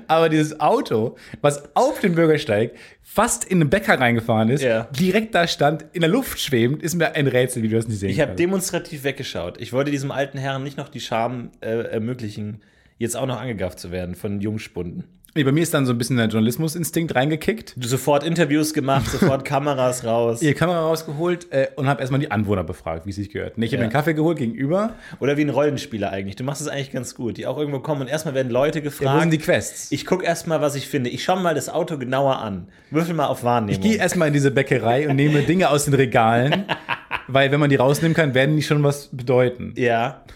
aber 0.07 0.29
dieses 0.29 0.59
Auto, 0.61 1.17
was 1.41 1.75
auf 1.75 2.01
dem 2.01 2.15
Bürgersteig 2.15 2.73
fast 3.03 3.45
in 3.45 3.59
den 3.61 3.69
Bäcker 3.69 4.01
reingefahren 4.01 4.49
ist, 4.49 4.63
Ja. 4.63 4.85
direkt 4.99 5.35
da 5.35 5.47
stand, 5.47 5.85
in 5.93 6.01
der 6.01 6.09
Luft 6.09 6.41
schwebend, 6.41 6.83
ist 6.83 6.95
mir 6.95 7.15
ein 7.15 7.27
Rätsel, 7.27 7.63
wie 7.63 7.69
du 7.69 7.77
das 7.77 7.89
nicht 7.89 7.99
sehen 7.99 8.11
Ich 8.11 8.21
habe 8.21 8.35
demonstrativ 8.35 9.05
weggeschaut. 9.05 9.61
Ich 9.61 9.73
wollte 9.73 9.91
diesem 9.91 10.11
alten 10.11 10.39
Herrn 10.39 10.63
nicht 10.63 10.79
noch 10.79 10.89
die 10.89 11.01
Scham 11.01 11.51
äh, 11.61 11.83
ermöglichen, 11.91 12.63
jetzt 12.99 13.17
auch 13.17 13.27
noch 13.27 13.41
angegafft 13.41 13.79
zu 13.81 13.91
werden 13.91 14.15
von 14.15 14.41
Jungspunden. 14.41 15.05
Nee, 15.35 15.45
bei 15.45 15.53
mir 15.53 15.63
ist 15.63 15.73
dann 15.73 15.87
so 15.87 15.93
ein 15.95 15.99
bisschen 15.99 16.19
der 16.19 16.27
Journalismusinstinkt 16.27 17.15
reingekickt. 17.15 17.75
Sofort 17.81 18.23
Interviews 18.23 18.75
gemacht, 18.75 19.07
sofort 19.11 19.45
Kameras 19.47 20.05
raus. 20.05 20.43
ihre 20.43 20.53
Kamera 20.53 20.81
rausgeholt 20.81 21.51
äh, 21.53 21.69
und 21.77 21.87
habe 21.89 22.01
erstmal 22.03 22.21
die 22.21 22.31
Anwohner 22.31 22.65
befragt, 22.65 23.07
wie 23.07 23.11
es 23.11 23.17
sich 23.17 23.31
gehört. 23.31 23.57
Nee, 23.57 23.65
ich 23.65 23.71
habe 23.73 23.77
Ja. 23.77 23.81
mir 23.81 23.85
einen 23.85 23.93
Kaffee 23.95 24.13
geholt 24.13 24.37
gegenüber. 24.37 24.93
Oder 25.21 25.39
wie 25.39 25.43
ein 25.43 25.49
Rollenspieler 25.49 26.11
eigentlich. 26.11 26.37
Du 26.37 26.45
machst 26.45 26.61
es 26.61 26.69
eigentlich 26.69 26.91
ganz 26.93 27.15
gut. 27.15 27.39
Die 27.39 27.47
auch 27.47 27.57
irgendwo 27.57 27.79
kommen 27.81 28.03
und 28.03 28.09
erstmal 28.09 28.35
werden 28.35 28.51
Leute 28.53 28.81
Ja, 28.81 28.85
wo 28.85 28.89
gefragt. 28.91 29.21
sind 29.23 29.31
die 29.33 29.39
Quests? 29.39 29.91
Ich, 29.91 30.01
ich 30.01 30.07
gucke 30.07 30.27
erstmal, 30.27 30.61
was 30.61 30.75
ich 30.75 30.87
finde. 30.87 31.09
Ich 31.09 31.25
schaue 31.25 31.41
mal 31.41 31.55
das 31.55 31.71
Auto 31.71 31.97
genauer 31.97 32.39
an. 32.41 32.69
Würfel 32.91 33.15
mal 33.15 33.27
auf 33.29 33.43
Wahrnehmung. 33.43 33.81
gehe 33.81 33.97
erstmal 33.97 34.29
in 34.29 34.35
diese 34.35 34.51
Bäckerei 34.51 35.09
und 35.09 35.17
nehme 35.17 35.41
Dinge 35.45 35.71
aus 35.71 35.87
den 35.87 35.95
Regalen, 35.95 36.67
weil 37.27 37.51
wenn 37.51 37.59
man 37.61 37.71
die 37.71 37.77
rausnehmen 37.77 38.15
kann, 38.15 38.35
werden 38.35 38.55
die 38.57 38.63
schon 38.63 38.83
was 38.83 39.09
bedeuten. 39.13 39.73
ja. 39.77 40.25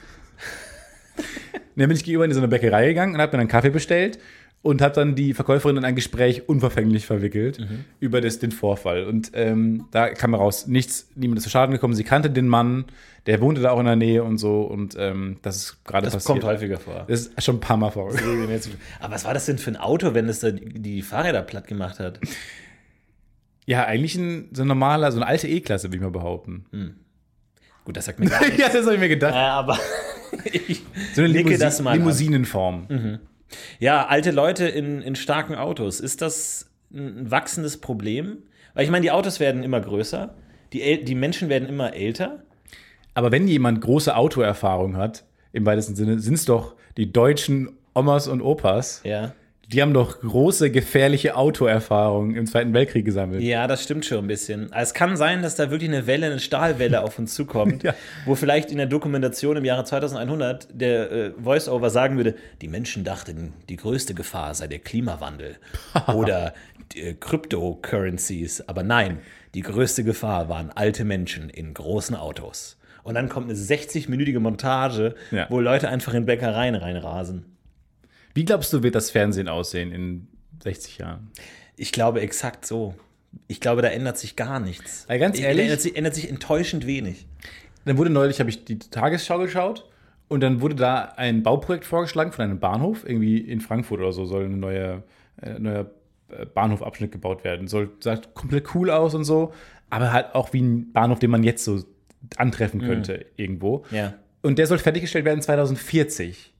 Und 1.18 1.80
dann 1.82 1.88
bin 1.88 1.96
ich 1.98 2.04
gegenüber 2.04 2.24
in 2.24 2.32
so 2.32 2.40
eine 2.40 2.48
Bäckerei 2.48 2.86
gegangen 2.88 3.14
und 3.14 3.20
habe 3.20 3.36
mir 3.36 3.40
einen 3.40 3.50
Kaffee 3.50 3.68
bestellt 3.68 4.18
und 4.62 4.82
habe 4.82 4.94
dann 4.94 5.14
die 5.14 5.32
Verkäuferin 5.32 5.76
in 5.76 5.84
ein 5.84 5.94
Gespräch 5.94 6.48
unverfänglich 6.48 7.06
verwickelt 7.06 7.60
über 8.00 8.20
das, 8.20 8.40
den 8.40 8.50
Vorfall. 8.50 9.04
Und 9.04 9.30
ähm, 9.34 9.84
da 9.92 10.08
kam 10.10 10.34
raus, 10.34 10.66
nichts, 10.66 11.08
niemand 11.14 11.38
ist 11.38 11.44
zu 11.44 11.50
Schaden 11.50 11.72
gekommen. 11.72 11.94
Sie 11.94 12.02
kannte 12.02 12.30
den 12.30 12.48
Mann, 12.48 12.86
der 13.26 13.40
wohnte 13.40 13.60
da 13.60 13.70
auch 13.70 13.78
in 13.78 13.86
der 13.86 13.94
Nähe 13.96 14.24
und 14.24 14.38
so. 14.38 14.62
Und 14.62 14.96
ähm, 14.98 15.36
das 15.42 15.56
ist 15.56 15.84
gerade 15.84 16.06
Das 16.06 16.14
passiert. 16.14 16.40
kommt 16.40 16.44
häufiger 16.44 16.78
vor. 16.78 17.04
Das 17.06 17.26
ist 17.28 17.44
schon 17.44 17.56
ein 17.56 17.60
paar 17.60 17.76
Mal 17.76 17.90
vorgekommen. 17.90 18.48
Aber 19.00 19.14
was 19.14 19.24
war 19.24 19.34
das 19.34 19.46
denn 19.46 19.58
für 19.58 19.70
ein 19.70 19.76
Auto, 19.76 20.14
wenn 20.14 20.28
es 20.28 20.44
die 20.44 21.02
Fahrräder 21.02 21.42
platt 21.42 21.68
gemacht 21.68 22.00
hat? 22.00 22.18
Ja, 23.66 23.84
eigentlich 23.84 24.16
ein, 24.16 24.48
so 24.52 24.62
ein 24.62 24.68
normaler, 24.68 25.12
so 25.12 25.18
eine 25.18 25.26
alte 25.26 25.46
E-Klasse, 25.48 25.88
würde 25.88 25.96
ich 25.96 26.02
mal 26.02 26.10
behaupten. 26.10 26.64
Gut, 27.84 27.96
das 27.96 28.06
sagt 28.06 28.18
mir 28.18 28.26
gar 28.30 28.40
nichts. 28.40 28.58
ja, 28.58 28.68
das 28.68 28.82
habe 28.84 28.94
ich 28.94 29.00
mir 29.00 29.08
gedacht. 29.08 29.34
Äh, 29.34 29.38
aber 29.38 29.78
ich 30.52 30.82
So 31.14 31.22
eine 31.22 31.28
nicke 31.32 31.50
Limousi 31.50 31.58
das 31.58 31.80
mal 31.82 31.92
an. 31.92 31.98
Limousinenform. 31.98 33.18
Ja, 33.78 34.06
alte 34.06 34.30
Leute 34.30 34.66
in, 34.66 35.02
in 35.02 35.16
starken 35.16 35.54
Autos. 35.54 36.00
Ist 36.00 36.22
das 36.22 36.70
ein 36.92 37.30
wachsendes 37.30 37.78
Problem? 37.80 38.38
Weil 38.74 38.84
ich 38.84 38.90
meine, 38.90 39.02
die 39.02 39.10
Autos 39.10 39.40
werden 39.40 39.62
immer 39.62 39.80
größer, 39.80 40.34
die, 40.72 40.82
El 40.82 41.04
die 41.04 41.14
Menschen 41.14 41.48
werden 41.48 41.68
immer 41.68 41.94
älter. 41.94 42.42
Aber 43.14 43.32
wenn 43.32 43.48
jemand 43.48 43.80
große 43.80 44.14
Autoerfahrung 44.14 44.96
hat, 44.96 45.24
im 45.52 45.64
weitesten 45.64 45.96
Sinne, 45.96 46.18
sind 46.18 46.34
es 46.34 46.44
doch 46.44 46.74
die 46.96 47.12
deutschen 47.12 47.70
Omas 47.94 48.28
und 48.28 48.42
Opas. 48.42 49.00
Ja. 49.04 49.32
Die 49.72 49.82
haben 49.82 49.92
doch 49.92 50.20
große, 50.20 50.70
gefährliche 50.70 51.34
Autoerfahrung 51.34 52.36
im 52.36 52.46
Zweiten 52.46 52.72
Weltkrieg 52.72 53.04
gesammelt. 53.04 53.42
Ja, 53.42 53.66
das 53.66 53.82
stimmt 53.82 54.04
schon 54.04 54.18
ein 54.18 54.26
bisschen. 54.28 54.72
Also 54.72 54.90
Es 54.90 54.94
kann 54.94 55.16
sein, 55.16 55.42
dass 55.42 55.56
da 55.56 55.72
wirklich 55.72 55.90
eine 55.90 56.06
Welle, 56.06 56.26
eine 56.26 56.38
Stahlwelle 56.38 57.02
auf 57.02 57.18
uns 57.18 57.34
zukommt, 57.34 57.82
Ja. 57.82 57.92
wo 58.26 58.36
vielleicht 58.36 58.70
in 58.70 58.76
der 58.76 58.86
Dokumentation 58.86 59.56
im 59.56 59.64
Jahre 59.64 59.82
2100 59.84 60.68
der 60.70 61.10
äh, 61.10 61.30
Voice-Over 61.42 61.90
sagen 61.90 62.16
würde, 62.16 62.36
die 62.62 62.68
Menschen 62.68 63.02
dachten, 63.02 63.54
die 63.68 63.74
größte 63.76 64.14
Gefahr 64.14 64.54
sei 64.54 64.68
der 64.68 64.78
Klimawandel 64.78 65.56
oder 66.14 66.54
äh, 66.94 67.14
Cryptocurrencies. 67.14 68.68
Aber 68.68 68.84
nein, 68.84 69.18
die 69.54 69.62
größte 69.62 70.04
Gefahr 70.04 70.48
waren 70.48 70.70
alte 70.70 71.04
Menschen 71.04 71.50
in 71.50 71.74
großen 71.74 72.14
Autos. 72.14 72.78
Und 73.02 73.14
dann 73.14 73.28
kommt 73.28 73.48
eine 73.50 73.58
60-minütige 73.58 74.38
Montage, 74.38 75.16
Ja. 75.32 75.46
wo 75.50 75.60
Leute 75.60 75.88
einfach 75.88 76.14
in 76.14 76.24
Bäckereien 76.26 76.76
reinrasen. 76.76 77.55
Wie 78.36 78.44
glaubst 78.44 78.72
du, 78.72 78.82
wird 78.82 78.94
das 78.94 79.10
Fernsehen 79.10 79.48
aussehen 79.48 79.92
in 79.92 80.28
60 80.62 80.98
Jahren? 80.98 81.28
Ich 81.76 81.90
glaube 81.90 82.20
exakt 82.20 82.66
so. 82.66 82.94
Ich 83.48 83.60
glaube, 83.60 83.82
da 83.82 83.88
ändert 83.88 84.18
sich 84.18 84.36
gar 84.36 84.60
nichts. 84.60 85.04
Weil 85.08 85.18
ganz 85.18 85.38
Ich- 85.38 85.44
ehrlich- 85.44 85.64
ändert 85.64 85.80
sich, 85.80 85.96
ändert 85.96 86.14
sich 86.14 86.28
enttäuschend 86.28 86.86
wenig. 86.86 87.26
Dann 87.84 87.96
wurde 87.98 88.10
neulich, 88.10 88.38
habe 88.40 88.50
ich 88.50 88.64
die 88.64 88.78
Tagesschau 88.78 89.38
geschaut 89.38 89.88
und 90.28 90.40
dann 90.42 90.60
wurde 90.60 90.74
da 90.74 91.14
ein 91.16 91.42
Bauprojekt 91.42 91.84
vorgeschlagen 91.84 92.32
von 92.32 92.44
einem 92.44 92.58
Bahnhof, 92.60 93.04
irgendwie 93.08 93.38
in 93.38 93.60
Frankfurt 93.60 94.00
oder 94.00 94.12
so, 94.12 94.24
soll 94.26 94.44
ein 94.44 94.58
neuer, 94.60 95.02
äh, 95.40 95.58
neuer 95.58 95.90
äh, 96.28 96.44
Bahnhofabschnitt 96.46 97.12
gebaut 97.12 97.44
werden. 97.44 97.68
Soll, 97.68 97.90
sah 98.00 98.16
komplett 98.34 98.74
cool 98.74 98.90
aus 98.90 99.14
und 99.14 99.24
so, 99.24 99.52
aber 99.90 100.12
halt 100.12 100.34
auch 100.34 100.52
wie 100.52 100.60
ein 100.62 100.92
Bahnhof, 100.92 101.20
den 101.20 101.30
man 101.30 101.42
jetzt 101.44 101.64
so 101.64 101.82
antreffen 102.36 102.80
könnte 102.80 103.24
irgendwo. 103.36 103.84
Ja. 103.92 104.14
Und 104.42 104.58
der 104.58 104.66
soll 104.66 104.78
fertiggestellt 104.78 105.24
werden 105.24 105.40
2040. 105.42 106.52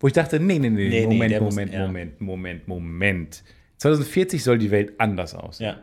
Wo 0.00 0.06
ich 0.06 0.12
dachte, 0.14 0.40
nee, 0.40 0.58
nee, 0.58 0.70
nee, 0.70 0.88
Nee, 0.88 1.06
nee, 1.06 1.14
Moment, 1.14 1.40
muss- 1.42 1.54
Moment, 1.54 1.72
ja. 1.74 1.86
Moment, 1.86 2.20
Moment, 2.20 2.68
Moment. 2.68 3.42
2040 3.76 4.42
soll 4.42 4.58
die 4.58 4.70
Welt 4.70 4.94
anders 4.98 5.34
aussehen. 5.34 5.66
Ja. 5.68 5.76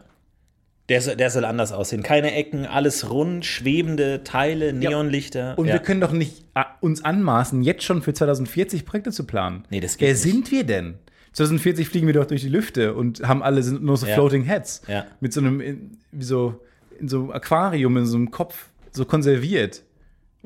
Der 0.89 1.01
soll, 1.01 1.15
der 1.17 1.29
soll 1.29 1.43
anders 1.45 1.71
aussehen. 1.73 2.01
Keine 2.01 2.33
Ecken, 2.33 2.65
alles 2.65 3.09
rund, 3.09 3.45
schwebende 3.45 4.23
Teile, 4.23 4.71
Neonlichter. 4.73 5.57
Und 5.57 5.67
ja. 5.67 5.73
wir 5.73 5.79
können 5.81 5.99
doch 5.99 6.13
nicht 6.13 6.45
äh, 6.55 6.63
uns 6.79 7.03
anmaßen, 7.03 7.61
jetzt 7.61 7.83
schon 7.83 8.01
für 8.01 8.13
2040 8.13 8.85
Projekte 8.85 9.11
zu 9.11 9.25
planen. 9.25 9.65
Nee, 9.69 9.81
das 9.81 9.97
geht 9.97 10.07
Wer 10.07 10.13
nicht. 10.13 10.21
sind 10.21 10.51
wir 10.51 10.63
denn? 10.63 10.95
2040 11.33 11.89
fliegen 11.89 12.07
wir 12.07 12.13
doch 12.13 12.25
durch 12.25 12.41
die 12.41 12.49
Lüfte 12.49 12.93
und 12.95 13.21
haben 13.27 13.43
alle 13.43 13.61
sind 13.63 13.83
nur 13.83 13.97
so 13.97 14.07
Ja. 14.07 14.13
Floating 14.15 14.43
Heads. 14.43 14.81
Ja. 14.87 15.05
Mit 15.19 15.33
so 15.33 15.41
einem, 15.41 15.59
in, 15.59 15.97
wie 16.13 16.23
so, 16.23 16.61
in 16.99 17.09
so 17.09 17.19
einem 17.19 17.31
Aquarium, 17.31 17.97
in 17.97 18.05
so 18.05 18.15
einem 18.15 18.31
Kopf, 18.31 18.69
so 18.91 19.03
konserviert. 19.05 19.83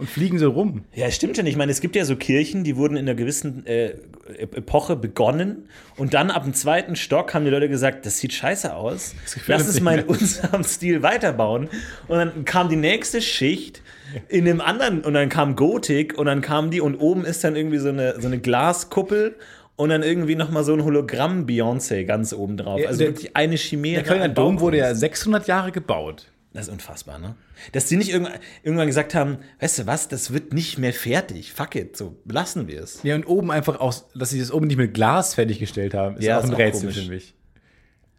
Und 0.02 0.10
fliegen 0.10 0.40
so 0.40 0.50
rum. 0.50 0.84
Ja, 0.96 1.10
stimmt 1.12 1.38
schon. 1.38 1.46
Ich 1.46 1.56
meine, 1.56 1.72
es 1.72 1.80
gibt 1.80 1.96
ja 1.96 2.04
so 2.06 2.16
Kirchen, 2.16 2.64
die 2.64 2.76
wurden 2.76 2.98
in 2.98 3.06
einer 3.08 3.14
gewissen 3.16 3.66
äh, 3.68 3.94
Epoche 4.40 4.96
begonnen 4.96 5.70
und 5.96 6.14
dann 6.16 6.32
ab 6.32 6.44
dem 6.44 6.54
zweiten 6.56 6.96
Stock 6.96 7.34
haben 7.36 7.46
die 7.46 7.52
Leute 7.52 7.70
gesagt, 7.70 8.06
das 8.08 8.18
sieht 8.18 8.34
scheiße 8.34 8.76
aus. 8.76 9.14
Lass 9.46 9.68
es 9.68 9.80
mal 9.80 10.00
in 10.00 10.08
mehr." 10.08 10.10
unserem 10.10 10.64
Stil 10.64 11.04
weiterbauen. 11.04 11.70
Und 12.08 12.18
dann 12.18 12.46
kam 12.46 12.68
die 12.68 12.76
nächste 12.78 13.22
Schicht 13.22 13.84
in 14.28 14.46
dem 14.46 14.60
anderen 14.60 15.02
und 15.02 15.14
dann 15.14 15.30
kam 15.30 15.56
Gotik 15.56 16.18
und 16.18 16.26
dann 16.26 16.42
kam 16.42 16.72
die 16.72 16.82
und 16.82 16.96
oben 16.96 17.24
ist 17.24 17.44
dann 17.44 17.56
irgendwie 17.56 17.78
so 17.78 17.90
eine, 17.90 18.20
so 18.20 18.28
eine 18.28 18.40
Glaskuppel 18.40 19.36
und 19.76 19.90
dann 19.90 20.02
irgendwie 20.04 20.36
nochmal 20.36 20.64
so 20.64 20.74
ein 20.74 20.84
Hologramm 20.84 21.46
Beyoncé 21.46 22.06
ganz 22.06 22.34
oben 22.34 22.58
drauf. 22.58 22.82
Also 22.88 23.00
der- 23.00 23.08
wirklich 23.10 23.36
eine 23.38 23.56
Chimäre. 23.56 24.02
Der 24.02 24.04
Kölner 24.04 24.30
Dom 24.30 24.60
wurde 24.60 24.78
ja 24.78 24.86
Baukunst. 24.86 25.00
600 25.02 25.48
Jahre 25.48 25.72
gebaut. 25.72 26.31
Das 26.54 26.68
ist 26.68 26.74
unfassbar, 26.74 27.18
ne? 27.18 27.36
Dass 27.72 27.86
die 27.86 27.96
nicht 27.96 28.10
irgendwann, 28.12 28.34
irgendwann 28.64 28.88
gesagt 28.88 29.16
haben, 29.16 29.38
weißt 29.62 29.80
du 29.80 29.88
was, 29.88 30.10
das 30.10 30.34
wird 30.34 30.54
nicht 30.54 30.78
mehr 30.78 30.92
fertig. 30.94 31.54
Fuck 31.54 31.76
it, 31.76 31.96
so 31.96 32.18
lassen 32.30 32.68
wir 32.68 32.82
es. 32.82 33.02
Ja, 33.04 33.16
und 33.16 33.26
oben 33.26 33.52
einfach 33.52 33.80
aus, 33.80 34.10
dass 34.16 34.32
sie 34.32 34.40
das 34.40 34.52
oben 34.52 34.68
nicht 34.68 34.76
mit 34.78 34.94
Glas 34.94 35.36
fertiggestellt 35.36 35.94
haben, 35.94 36.18
ist 36.18 36.26
Ja, 36.26 36.38
auch 36.40 36.44
ist 36.44 36.50
ein 36.50 36.56
auch 36.56 36.60
Rätsel 36.60 36.82
komisch. 36.90 37.04
für 37.06 37.10
mich. 37.10 37.34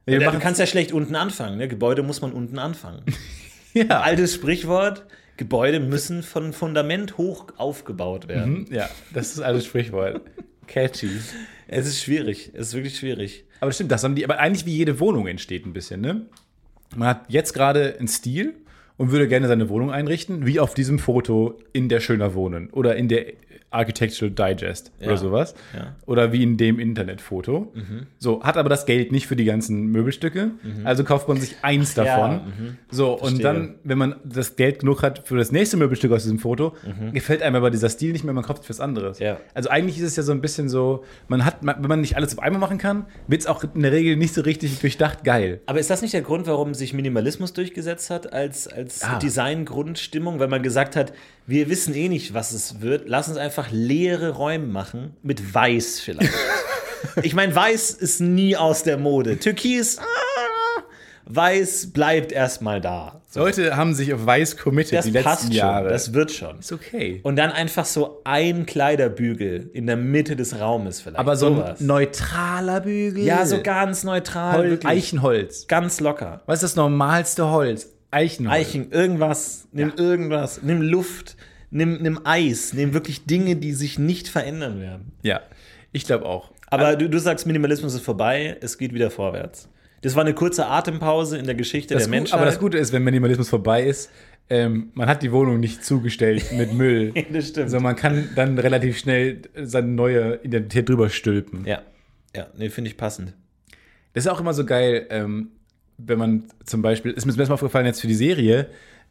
Ja, 0.06 0.30
du 0.30 0.38
kannst 0.40 0.58
ja 0.58 0.66
schlecht 0.66 0.92
unten 0.92 1.14
anfangen. 1.14 1.58
Ne? 1.58 1.68
Gebäude 1.68 2.02
muss 2.02 2.22
man 2.22 2.32
unten 2.32 2.58
anfangen. 2.58 3.04
ja, 3.74 4.00
Altes 4.00 4.34
Sprichwort: 4.34 5.04
Gebäude 5.36 5.78
müssen 5.78 6.22
von 6.22 6.52
Fundament 6.54 7.18
hoch 7.18 7.46
aufgebaut 7.58 8.28
werden. 8.28 8.66
ja, 8.70 8.88
das 9.12 9.32
ist 9.32 9.40
alles 9.40 9.66
Sprichwort. 9.66 10.22
Catchy. 10.66 11.10
Es 11.68 11.86
ist 11.86 12.02
schwierig. 12.02 12.50
Es 12.54 12.68
ist 12.68 12.74
wirklich 12.74 12.96
schwierig. 12.98 13.44
Aber 13.60 13.70
stimmt, 13.72 13.92
das 13.92 14.02
haben 14.02 14.14
die, 14.14 14.24
aber 14.24 14.38
eigentlich 14.38 14.64
wie 14.66 14.74
jede 14.76 14.98
Wohnung 15.00 15.26
entsteht 15.26 15.66
ein 15.66 15.72
bisschen, 15.72 16.00
ne? 16.00 16.26
Man 16.96 17.08
hat 17.08 17.24
jetzt 17.28 17.52
gerade 17.52 17.96
einen 17.98 18.08
Stil 18.08 18.54
und 18.96 19.10
würde 19.10 19.28
gerne 19.28 19.48
seine 19.48 19.68
Wohnung 19.68 19.90
einrichten, 19.90 20.46
wie 20.46 20.60
auf 20.60 20.74
diesem 20.74 20.98
Foto 20.98 21.58
in 21.72 21.88
der 21.88 22.00
Schöner 22.00 22.34
Wohnen 22.34 22.70
oder 22.70 22.96
in 22.96 23.08
der 23.08 23.32
Architectural 23.72 24.30
Digest 24.54 24.92
Ja. 25.00 25.06
oder 25.08 25.16
sowas. 25.16 25.54
Ja. 25.74 25.84
Mhm. 25.84 25.86
Oder 26.06 26.32
wie 26.32 26.42
in 26.42 26.56
dem 26.56 26.78
Internetfoto. 26.78 27.72
So, 28.18 28.42
hat 28.42 28.56
aber 28.56 28.68
das 28.68 28.86
Geld 28.86 29.12
nicht 29.12 29.26
für 29.26 29.36
die 29.36 29.44
ganzen 29.44 29.86
Möbelstücke, 29.86 30.50
also 30.84 31.04
kauft 31.04 31.28
man 31.28 31.38
sich 31.38 31.56
eins 31.62 31.94
Ja, 31.94 32.04
davon. 32.04 32.32
mhm. 32.46 32.78
So, 32.90 33.16
Verstehe. 33.18 33.36
und 33.36 33.44
dann, 33.44 33.74
wenn 33.84 33.98
man 33.98 34.16
das 34.24 34.56
Geld 34.56 34.80
genug 34.80 35.02
hat 35.02 35.26
für 35.26 35.36
das 35.36 35.52
nächste 35.52 35.76
Möbelstück 35.76 36.12
aus 36.12 36.22
diesem 36.22 36.38
Foto, 36.38 36.74
gefällt 37.12 37.42
einem 37.42 37.56
aber 37.56 37.70
dieser 37.70 37.88
Stil 37.88 38.12
nicht 38.12 38.24
mehr, 38.24 38.34
man 38.34 38.44
kauft 38.44 38.64
fürs 38.64 38.80
anderes. 38.80 39.18
Mhm. 39.20 39.24
Ja. 39.26 39.36
Also 39.54 39.68
eigentlich 39.70 39.98
ist 39.98 40.04
es 40.04 40.16
ja 40.16 40.22
so 40.22 40.32
ein 40.32 40.40
bisschen 40.40 40.68
so, 40.68 41.04
man 41.28 41.44
hat, 41.44 41.56
wenn 41.62 41.80
man 41.88 42.00
nicht 42.00 42.16
alles 42.16 42.36
auf 42.36 42.42
einmal 42.42 42.60
machen 42.60 42.78
kann, 42.78 43.06
wird 43.26 43.40
es 43.42 43.46
auch 43.46 43.64
in 43.74 43.82
der 43.82 43.92
Regel 43.92 44.16
nicht 44.16 44.34
so 44.34 44.40
richtig 44.42 44.78
durchdacht 44.80 45.24
geil. 45.24 45.60
Aber 45.66 45.78
ist 45.80 45.90
das 45.90 46.02
nicht 46.02 46.14
der 46.14 46.22
Grund, 46.22 46.46
warum 46.46 46.74
sich 46.74 46.92
Minimalismus 46.94 47.52
durchgesetzt 47.52 48.10
hat 48.10 48.32
als, 48.32 48.68
als 48.68 49.02
Ja. 49.02 49.18
Designgrundstimmung? 49.18 50.38
Weil 50.40 50.48
man 50.48 50.62
gesagt 50.62 50.96
hat, 50.96 51.12
wir 51.46 51.68
wissen 51.68 51.94
eh 51.94 52.08
nicht, 52.08 52.34
was 52.34 52.52
es 52.52 52.80
wird. 52.80 53.04
Lass 53.08 53.28
uns 53.28 53.36
einfach 53.36 53.61
leere 53.70 54.30
Räume 54.30 54.66
machen. 54.66 55.16
Mit 55.22 55.54
Weiß 55.54 56.00
vielleicht. 56.00 56.32
ich 57.22 57.34
meine, 57.34 57.54
Weiß 57.54 57.90
ist 57.90 58.20
nie 58.20 58.56
aus 58.56 58.82
der 58.82 58.98
Mode. 58.98 59.38
Türkis, 59.38 59.98
ah, 59.98 60.02
Weiß 61.24 61.92
bleibt 61.92 62.32
erstmal 62.32 62.80
da. 62.80 63.20
So, 63.28 63.40
Leute 63.40 63.76
haben 63.76 63.94
sich 63.94 64.12
auf 64.12 64.26
weiß 64.26 64.58
committed 64.58 64.98
das 64.98 65.04
die 65.06 65.12
letzten 65.12 65.52
Jahre. 65.52 65.84
schon. 65.84 65.92
Das 65.92 66.12
wird 66.12 66.32
schon. 66.32 66.58
ist 66.58 66.72
okay. 66.72 67.20
Und 67.22 67.36
dann 67.36 67.50
einfach 67.50 67.86
so 67.86 68.20
ein 68.24 68.66
Kleiderbügel 68.66 69.70
in 69.72 69.86
der 69.86 69.96
Mitte 69.96 70.36
des 70.36 70.60
Raumes 70.60 71.00
vielleicht. 71.00 71.18
aber 71.18 71.36
so 71.36 71.54
Sowas. 71.54 71.80
ein 71.80 71.86
neutraler 71.86 72.80
Bügel. 72.80 73.24
Ja, 73.24 73.46
so 73.46 73.62
ganz 73.62 74.04
neutral. 74.04 74.58
Hol 74.58 74.70
wirklich. 74.70 74.90
Eichenholz. 74.90 75.66
Ganz 75.68 76.00
locker. 76.00 76.42
Was 76.46 76.56
ist 76.56 76.64
das 76.64 76.76
normalste 76.76 77.50
Holz? 77.50 77.88
Eichenholz. 78.10 78.54
Eichen, 78.60 78.92
irgendwas, 78.92 79.68
nimm 79.72 79.92
irgendwas, 79.96 80.60
nimm 80.62 80.82
Luft, 80.82 81.36
nimm, 81.72 82.00
nimm 82.00 82.20
Eis, 82.24 82.72
nimm 82.72 82.94
wirklich 82.94 83.24
Dinge, 83.24 83.56
die 83.56 83.72
sich 83.72 83.98
nicht 83.98 84.28
verändern 84.28 84.80
werden. 84.80 85.12
Ja, 85.22 85.40
ich 85.90 86.04
glaube 86.04 86.26
auch. 86.26 86.52
Aber 86.68 86.96
du, 86.96 87.08
du 87.08 87.18
sagst, 87.18 87.46
Minimalismus 87.46 87.94
ist 87.94 88.04
vorbei, 88.04 88.56
es 88.60 88.78
geht 88.78 88.94
wieder 88.94 89.10
vorwärts. 89.10 89.68
Das 90.02 90.14
war 90.16 90.22
eine 90.22 90.34
kurze 90.34 90.66
Atempause 90.66 91.38
in 91.38 91.46
der 91.46 91.54
Geschichte 91.54 91.94
Das 91.94 92.04
der 92.04 92.10
Menschheit. 92.10 92.34
aber 92.34 92.46
das 92.46 92.58
Gute 92.58 92.78
ist, 92.78 92.92
wenn 92.92 93.04
Minimalismus 93.04 93.48
vorbei 93.48 93.84
ist, 93.84 94.10
ähm, 94.50 94.90
man 94.94 95.08
hat 95.08 95.22
die 95.22 95.32
Wohnung 95.32 95.60
nicht 95.60 95.84
zugestellt 95.84 96.52
mit 96.52 96.72
Müll. 96.72 97.12
Das 97.32 97.48
stimmt. 97.48 97.64
Also 97.64 97.80
man 97.80 97.94
kann 97.96 98.30
dann 98.34 98.58
relativ 98.58 98.98
schnell 98.98 99.42
seine 99.62 99.88
neue 99.88 100.40
Identität 100.42 100.88
drüber 100.88 101.08
stülpen. 101.08 101.64
Ja, 101.66 101.82
ja, 102.34 102.48
nee, 102.56 102.68
finde 102.68 102.90
ich 102.90 102.96
passend. 102.96 103.34
Das 104.14 104.24
ist 104.24 104.30
auch 104.30 104.40
immer 104.40 104.54
so 104.54 104.64
geil, 104.66 105.06
ähm, 105.10 105.50
wenn 105.98 106.18
man 106.18 106.44
zum 106.64 106.82
Beispiel, 106.82 107.12
ist 107.12 107.24
mir 107.24 107.32
zum 107.32 107.40
ersten 107.40 107.52
Mal 107.52 107.54
aufgefallen 107.54 107.86
jetzt 107.86 108.00
für 108.00 108.08
die 108.08 108.14
Serie, 108.14 108.66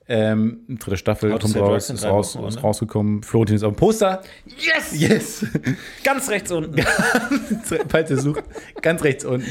ähm, 0.08 0.62
dritte 0.67 0.98
Staffel, 0.98 1.31
to 1.31 1.38
kommt 1.38 1.55
raus, 1.55 1.89
ist, 1.89 2.05
raus, 2.05 2.36
Wochen, 2.36 2.48
ist 2.48 2.63
rausgekommen, 2.63 3.24
Florentin 3.24 3.55
ist 3.55 3.63
auf 3.63 3.74
dem 3.74 3.77
Poster. 3.77 4.22
Yes! 4.46 5.00
Yes! 5.00 5.46
Ganz 6.03 6.29
rechts 6.29 6.51
unten. 6.51 6.81
falls 7.89 8.10
ihr 8.10 8.17
sucht, 8.17 8.43
ganz 8.81 9.03
rechts 9.03 9.24
unten. 9.24 9.48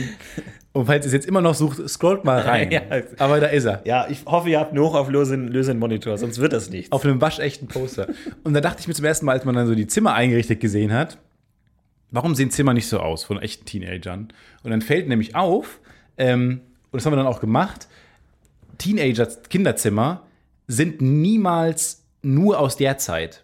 Und 0.72 0.86
falls 0.86 1.04
ihr 1.04 1.08
es 1.08 1.12
jetzt 1.12 1.26
immer 1.26 1.40
noch 1.40 1.54
sucht, 1.54 1.88
scrollt 1.88 2.24
mal 2.24 2.40
rein. 2.40 2.70
Ja. 2.70 2.82
Aber 3.18 3.40
da 3.40 3.46
ist 3.46 3.64
er. 3.64 3.82
Ja, 3.84 4.06
ich 4.08 4.24
hoffe, 4.26 4.50
ihr 4.50 4.60
habt 4.60 4.72
einen 4.72 4.80
hochauflösenden 4.80 5.78
Monitor, 5.78 6.18
sonst 6.18 6.38
wird 6.38 6.52
das 6.52 6.70
nichts. 6.70 6.92
Auf 6.92 7.04
einem 7.04 7.20
waschechten 7.20 7.66
Poster. 7.66 8.08
Und 8.44 8.54
da 8.54 8.60
dachte 8.60 8.80
ich 8.80 8.88
mir 8.88 8.94
zum 8.94 9.04
ersten 9.04 9.26
Mal, 9.26 9.32
als 9.32 9.44
man 9.44 9.54
dann 9.54 9.66
so 9.66 9.74
die 9.74 9.86
Zimmer 9.86 10.14
eingerichtet 10.14 10.60
gesehen 10.60 10.92
hat, 10.92 11.18
warum 12.10 12.34
sehen 12.34 12.50
Zimmer 12.50 12.74
nicht 12.74 12.88
so 12.88 13.00
aus 13.00 13.24
von 13.24 13.40
echten 13.40 13.64
Teenagern? 13.64 14.32
Und 14.62 14.70
dann 14.70 14.82
fällt 14.82 15.08
nämlich 15.08 15.34
auf, 15.34 15.80
ähm, 16.18 16.60
und 16.90 16.98
das 16.98 17.06
haben 17.06 17.12
wir 17.12 17.16
dann 17.16 17.26
auch 17.26 17.40
gemacht, 17.40 17.88
Teenager-Kinderzimmer 18.78 20.22
sind 20.70 21.00
niemals 21.00 22.04
nur 22.22 22.58
aus 22.58 22.76
der 22.76 22.98
Zeit. 22.98 23.42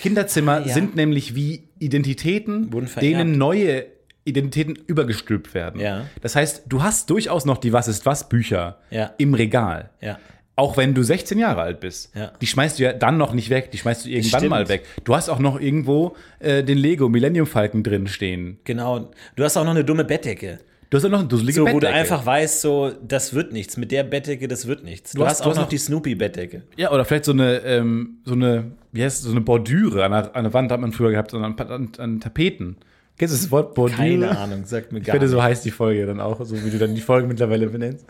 Kinderzimmer 0.00 0.62
Ah, 0.62 0.66
ja. 0.66 0.74
sind 0.74 0.96
nämlich 0.96 1.34
wie 1.34 1.68
Identitäten, 1.78 2.70
denen 3.00 3.38
neue 3.38 3.86
Identitäten 4.24 4.76
übergestülpt 4.86 5.52
werden. 5.54 5.80
Ja. 5.80 6.06
Das 6.20 6.36
heißt, 6.36 6.64
du 6.68 6.82
hast 6.82 7.10
durchaus 7.10 7.44
noch 7.44 7.58
die 7.58 7.72
Was 7.72 7.88
ist 7.88 8.06
was 8.06 8.28
Bücher 8.28 8.78
Ja. 8.90 9.12
im 9.18 9.34
Regal. 9.34 9.90
Ja. 10.00 10.18
Auch 10.54 10.76
wenn 10.76 10.94
du 10.94 11.02
16 11.02 11.38
Jahre 11.38 11.62
alt 11.62 11.80
bist. 11.80 12.12
Die 12.40 12.46
schmeißt 12.46 12.78
du 12.78 12.82
ja 12.84 12.92
dann 12.92 13.16
noch 13.16 13.32
nicht 13.32 13.48
weg, 13.50 13.70
die 13.70 13.78
schmeißt 13.78 14.04
du 14.04 14.10
irgendwann 14.10 14.40
Stimmt. 14.40 14.50
mal 14.50 14.68
weg. 14.68 14.84
Du 15.04 15.14
hast 15.14 15.28
auch 15.28 15.38
noch 15.38 15.58
irgendwo 15.60 16.14
äh, 16.40 16.62
den 16.62 16.78
Lego 16.78 17.08
Millennium 17.08 17.46
Falcon 17.46 17.82
drin 17.82 18.06
stehen. 18.06 18.58
Genau. 18.64 19.10
Du 19.34 19.44
hast 19.44 19.56
auch 19.56 19.64
noch 19.64 19.70
eine 19.72 19.84
dumme 19.84 20.04
Bettdecke. 20.04 20.60
Du 20.92 20.98
hast 20.98 21.06
auch 21.06 21.10
noch 21.10 21.20
eine 21.20 21.28
dusselige 21.28 21.54
So, 21.54 21.62
wo 21.62 21.68
du 21.68 21.72
Bettdecke. 21.76 21.94
einfach 21.94 22.26
weißt, 22.26 22.60
so, 22.60 22.92
das 23.08 23.32
wird 23.32 23.50
nichts. 23.50 23.78
Mit 23.78 23.92
der 23.92 24.02
Bettdecke, 24.04 24.46
das 24.46 24.66
wird 24.66 24.84
nichts. 24.84 25.12
Du, 25.12 25.20
Du 25.20 25.24
hast, 25.24 25.30
hast- 25.30 25.40
du 25.40 25.44
auch 25.46 25.50
hast 25.52 25.56
noch 25.62 25.68
die 25.70 25.78
Snoopy-Bettdecke. 25.78 26.64
Ja, 26.76 26.92
oder 26.92 27.06
vielleicht 27.06 27.24
so 27.24 27.32
eine, 27.32 27.60
ähm, 27.64 28.18
so 28.26 28.34
eine, 28.34 28.72
wie 28.92 29.02
heißt 29.02 29.20
es, 29.20 29.24
so 29.24 29.30
eine 29.30 29.40
Bordüre 29.40 30.04
an 30.04 30.12
der, 30.12 30.36
an 30.36 30.44
der 30.44 30.52
Wand 30.52 30.70
hat 30.70 30.80
man 30.80 30.92
früher 30.92 31.10
gehabt, 31.10 31.30
so 31.30 31.38
an, 31.38 31.56
an, 31.58 31.88
an 31.96 32.20
Tapeten. 32.20 32.76
Kennst 33.16 33.34
du 33.34 33.38
das 33.38 33.50
Wort 33.50 33.74
Bordüre? 33.74 33.96
Keine 33.96 34.36
Ahnung, 34.38 34.66
sagt 34.66 34.92
mir 34.92 34.98
Ich 34.98 35.06
gar 35.06 35.14
finde, 35.14 35.28
nicht. 35.28 35.32
so 35.34 35.42
heißt 35.42 35.64
die 35.64 35.70
Folge 35.70 36.04
dann 36.04 36.20
auch, 36.20 36.44
so 36.44 36.62
wie 36.62 36.68
du 36.68 36.76
dann 36.76 36.94
die 36.94 37.00
Folge 37.00 37.26
mittlerweile 37.26 37.68
benennst. 37.68 38.04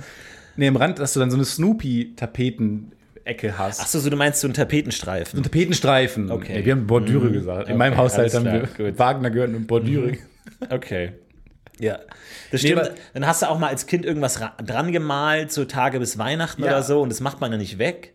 Nee, 0.57 0.67
im 0.67 0.75
Rand, 0.75 0.99
dass 0.99 1.13
du 1.13 1.21
dann 1.21 1.31
so 1.31 1.37
eine 1.37 1.45
Snoopy-Tapeten-Ecke 1.45 3.59
hast. 3.59 3.81
Achso, 3.81 3.99
so, 4.01 4.11
du 4.11 4.17
meinst 4.17 4.41
so 4.41 4.47
einen 4.47 4.55
Tapetenstreifen. 4.55 5.37
So 5.37 5.43
Tapetenstreifen. 5.43 6.31
Okay. 6.31 6.59
Nee, 6.59 6.65
wir 6.65 6.73
haben 6.73 6.87
Bordüre 6.87 7.31
gesagt. 7.31 7.69
In 7.69 7.75
Okay, 7.75 7.79
meinem 7.79 7.97
Haushalt 7.97 8.35
haben 8.35 8.43
klar, 8.45 8.63
wir 8.77 8.91
gut. 8.91 8.99
Wagner 8.99 9.31
gehört 9.31 9.55
und 9.55 9.67
Bordüre. 9.67 10.13
Okay. 10.71 11.13
Ja. 11.81 11.99
Das 12.51 12.63
Nee, 12.63 12.69
stimmt. 12.71 12.81
aber- 12.83 12.91
dann 13.15 13.27
hast 13.27 13.43
du 13.43 13.47
auch 13.51 13.59
mal 13.59 13.69
als 13.69 13.87
Kind 13.87 14.05
irgendwas 14.05 14.41
ra- 14.41 14.57
dran 14.65 14.93
gemalt, 14.93 15.51
so 15.53 15.65
Tage 15.65 15.99
bis 15.99 16.19
Weihnachten 16.19 16.63
Ja. 16.63 16.69
oder 16.69 16.83
so, 16.83 17.01
und 17.03 17.09
das 17.09 17.21
macht 17.21 17.41
man 17.41 17.51
ja 17.53 17.59
nicht 17.59 17.79
weg. 17.79 18.15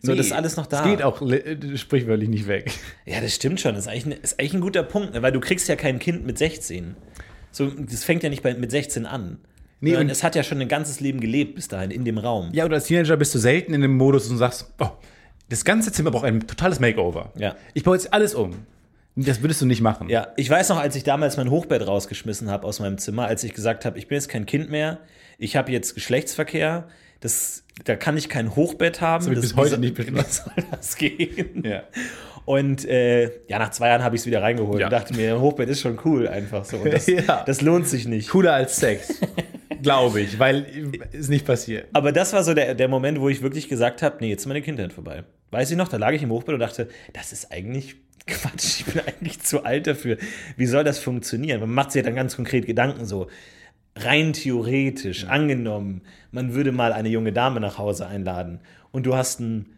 So, 0.00 0.14
das 0.14 0.26
ist 0.26 0.32
alles 0.32 0.56
noch 0.56 0.66
da. 0.66 0.80
Es 0.84 0.86
geht 0.90 1.02
auch 1.02 1.20
li- 1.20 1.76
sprichwörtlich 1.76 2.28
nicht 2.28 2.46
weg. 2.46 2.70
Ja, 3.04 3.20
das 3.20 3.34
stimmt 3.34 3.60
schon. 3.60 3.74
Das 3.74 3.86
ist 3.86 3.88
eigentlich, 3.90 4.06
ein- 4.06 4.22
ist 4.22 4.38
eigentlich 4.38 4.54
ein 4.54 4.60
guter 4.60 4.82
Punkt, 4.84 5.14
ne? 5.14 5.22
weil 5.22 5.32
du 5.32 5.40
kriegst 5.40 5.68
ja 5.68 5.74
kein 5.74 5.98
Kind 5.98 6.24
mit 6.24 6.38
16. 6.38 6.94
So, 7.50 7.66
das 7.68 8.04
fängt 8.04 8.22
ja 8.22 8.28
nicht 8.28 8.42
bei, 8.42 8.54
mit 8.54 8.70
16 8.70 9.06
an. 9.06 9.38
Nee, 9.80 9.96
und- 9.96 10.08
es 10.10 10.22
hat 10.22 10.34
ja 10.36 10.42
schon 10.44 10.60
ein 10.60 10.68
ganzes 10.68 11.00
Leben 11.00 11.20
gelebt 11.20 11.54
bis 11.56 11.66
dahin 11.68 11.90
in 11.90 12.04
dem 12.04 12.18
Raum. 12.18 12.50
Ja, 12.52 12.64
oder 12.64 12.74
als 12.76 12.84
Teenager 12.86 13.16
bist 13.16 13.34
du 13.34 13.38
selten 13.38 13.74
in 13.74 13.80
dem 13.80 13.96
Modus 13.96 14.28
und 14.30 14.36
sagst, 14.38 14.72
oh, 14.78 14.90
das 15.48 15.64
ganze 15.64 15.90
Zimmer 15.92 16.10
braucht 16.12 16.26
ein 16.26 16.46
totales 16.46 16.78
Makeover. 16.78 17.32
Ja. 17.36 17.56
Ich 17.74 17.82
baue 17.84 17.96
jetzt 17.96 18.12
alles 18.12 18.34
um. 18.34 18.54
Das 19.26 19.42
würdest 19.42 19.60
du 19.60 19.66
nicht 19.66 19.80
machen. 19.80 20.08
Ja, 20.08 20.28
ich 20.36 20.48
weiß 20.48 20.68
noch, 20.68 20.78
als 20.78 20.94
ich 20.94 21.02
damals 21.02 21.36
mein 21.36 21.50
Hochbett 21.50 21.86
rausgeschmissen 21.86 22.50
habe 22.50 22.66
aus 22.66 22.78
meinem 22.78 22.98
Zimmer, 22.98 23.26
als 23.26 23.42
ich 23.42 23.52
gesagt 23.52 23.84
habe, 23.84 23.98
ich 23.98 24.06
bin 24.06 24.16
jetzt 24.16 24.28
kein 24.28 24.46
Kind 24.46 24.70
mehr, 24.70 24.98
ich 25.38 25.56
habe 25.56 25.72
jetzt 25.72 25.94
Geschlechtsverkehr, 25.94 26.86
das, 27.20 27.64
da 27.84 27.96
kann 27.96 28.16
ich 28.16 28.28
kein 28.28 28.54
Hochbett 28.54 29.00
haben. 29.00 29.24
hab 29.24 29.32
ich 29.32 29.38
das 29.40 29.48
bis 29.50 29.56
heute 29.56 29.78
nicht 29.80 29.98
Wie 29.98 30.04
beschlossen. 30.04 30.50
soll 30.54 30.64
das 30.70 30.96
gehen? 30.96 31.64
Ja. 31.64 31.82
Und 32.44 32.84
äh, 32.86 33.24
ja, 33.48 33.58
nach 33.58 33.70
zwei 33.72 33.88
Jahren 33.88 34.04
habe 34.04 34.14
ich 34.14 34.22
es 34.22 34.26
wieder 34.26 34.40
reingeholt 34.40 34.80
Ja. 34.80 34.86
und 34.86 34.92
dachte 34.92 35.14
mir, 35.14 35.34
ein 35.34 35.40
Hochbett 35.40 35.68
ist 35.68 35.80
schon 35.80 35.98
cool 36.04 36.28
einfach 36.28 36.64
so. 36.64 36.82
Das, 36.84 37.06
Ja. 37.08 37.42
das 37.44 37.60
lohnt 37.60 37.88
sich 37.88 38.06
nicht. 38.06 38.30
Cooler 38.30 38.54
als 38.54 38.76
Sex. 38.76 39.20
Glaube 39.82 40.20
ich, 40.22 40.38
weil 40.38 40.64
ist 41.12 41.28
nicht 41.28 41.44
passiert. 41.46 41.88
Aber 41.92 42.10
das 42.12 42.32
war 42.32 42.42
so 42.44 42.54
der, 42.54 42.74
der 42.74 42.88
Moment, 42.88 43.20
wo 43.20 43.28
ich 43.28 43.42
wirklich 43.42 43.68
gesagt 43.68 44.02
habe, 44.02 44.16
nee, 44.20 44.30
jetzt 44.30 44.40
ist 44.42 44.46
meine 44.46 44.62
Kindheit 44.62 44.92
vorbei. 44.92 45.24
Weiß 45.50 45.70
ich 45.70 45.76
noch, 45.76 45.88
da 45.88 45.96
lag 45.98 46.12
ich 46.12 46.22
im 46.22 46.30
Hochbett 46.30 46.54
und 46.54 46.60
dachte, 46.60 46.88
das 47.12 47.32
ist 47.32 47.52
eigentlich 47.52 47.96
Quatsch, 48.28 48.80
ich 48.80 48.84
bin 48.86 49.02
eigentlich 49.04 49.40
zu 49.40 49.64
alt 49.64 49.86
dafür. 49.86 50.18
Wie 50.56 50.66
soll 50.66 50.84
das 50.84 50.98
funktionieren? 50.98 51.60
Man 51.60 51.72
macht 51.72 51.92
sich 51.92 52.00
ja 52.00 52.06
dann 52.06 52.14
ganz 52.14 52.36
konkret 52.36 52.66
Gedanken 52.66 53.06
so, 53.06 53.28
rein 53.96 54.32
theoretisch, 54.32 55.24
angenommen, 55.24 56.02
man 56.30 56.54
würde 56.54 56.72
mal 56.72 56.92
eine 56.92 57.08
junge 57.08 57.32
Dame 57.32 57.60
nach 57.60 57.78
Hause 57.78 58.06
einladen 58.06 58.60
und 58.92 59.06
du 59.06 59.16
hast 59.16 59.40
ein 59.40 59.74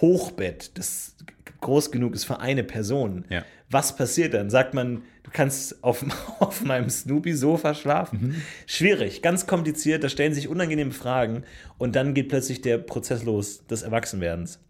Hochbett, 0.00 0.76
das 0.78 1.16
groß 1.60 1.90
genug 1.90 2.14
ist 2.14 2.24
für 2.24 2.40
eine 2.40 2.62
Person. 2.62 3.24
Ja. 3.30 3.44
Was 3.70 3.96
passiert 3.96 4.34
dann? 4.34 4.50
Sagt 4.50 4.74
man, 4.74 5.02
du 5.22 5.30
kannst 5.32 5.82
auf, 5.82 6.04
auf 6.38 6.62
meinem 6.64 6.90
Snoopy-Sofa 6.90 7.74
schlafen? 7.74 8.42
Schwierig, 8.66 9.22
ganz 9.22 9.46
kompliziert, 9.46 10.04
da 10.04 10.08
stellen 10.08 10.34
sich 10.34 10.48
unangenehme 10.48 10.92
Fragen 10.92 11.44
und 11.78 11.96
dann 11.96 12.14
geht 12.14 12.28
plötzlich 12.28 12.60
der 12.60 12.78
Prozess 12.78 13.24
los 13.24 13.66
des 13.66 13.82
Erwachsenwerdens. 13.82 14.60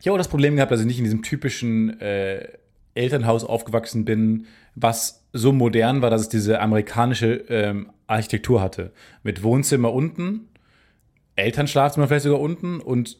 Ich 0.00 0.06
habe 0.06 0.14
auch 0.14 0.18
das 0.18 0.28
Problem 0.28 0.56
gehabt, 0.56 0.72
dass 0.72 0.80
ich 0.80 0.86
nicht 0.86 0.98
in 0.98 1.04
diesem 1.04 1.22
typischen 1.22 2.00
äh, 2.00 2.48
Elternhaus 2.94 3.44
aufgewachsen 3.44 4.04
bin, 4.04 4.46
was 4.74 5.24
so 5.32 5.52
modern 5.52 6.02
war, 6.02 6.10
dass 6.10 6.22
es 6.22 6.28
diese 6.28 6.60
amerikanische 6.60 7.44
ähm, 7.48 7.90
Architektur 8.06 8.60
hatte. 8.60 8.92
Mit 9.22 9.42
Wohnzimmer 9.42 9.92
unten, 9.92 10.48
Elternschlafzimmer 11.36 12.08
vielleicht 12.08 12.24
sogar 12.24 12.40
unten 12.40 12.80
und 12.80 13.16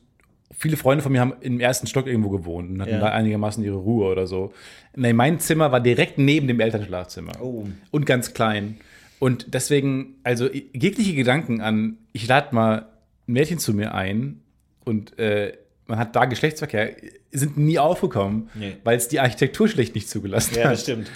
viele 0.53 0.77
Freunde 0.77 1.03
von 1.03 1.13
mir 1.13 1.21
haben 1.21 1.35
im 1.41 1.61
ersten 1.61 1.87
Stock 1.87 2.07
irgendwo 2.07 2.31
gewohnt 2.31 2.71
und 2.71 2.81
hatten 2.83 2.91
Ja. 2.93 2.99
da 3.01 3.07
einigermaßen 3.11 3.63
ihre 3.65 3.77
Ruhe 3.77 4.11
oder 4.11 4.27
so. 4.27 4.53
Nee, 4.97 5.13
mein 5.13 5.39
Zimmer 5.39 5.71
war 5.73 5.81
direkt 5.81 6.19
neben 6.19 6.49
dem 6.49 6.61
Elternschlafzimmer. 6.61 7.33
Oh. 7.41 7.67
Und 7.91 8.07
ganz 8.07 8.35
klein. 8.35 8.79
Und 9.21 9.55
deswegen, 9.55 10.17
also 10.25 10.49
jegliche 10.51 11.15
Gedanken 11.15 11.61
an, 11.61 11.99
ich 12.13 12.27
lade 12.27 12.55
mal 12.55 12.87
ein 13.29 13.33
Mädchen 13.33 13.59
zu 13.59 13.73
mir 13.75 13.95
ein 13.95 14.41
und 14.85 15.19
äh, 15.19 15.57
man 15.87 15.99
hat 15.99 16.17
da 16.17 16.25
Geschlechtsverkehr, 16.25 16.97
sind 17.33 17.57
nie 17.59 17.79
aufgekommen, 17.79 18.51
Nee. 18.55 18.77
weil 18.85 18.97
es 18.97 19.09
die 19.09 19.21
Architektur 19.21 19.69
schlicht 19.69 19.95
nicht 19.95 20.09
zugelassen 20.09 20.57
Ja, 20.57 20.65
hat. 20.65 20.73
das 20.73 20.83
stimmt. 20.83 21.11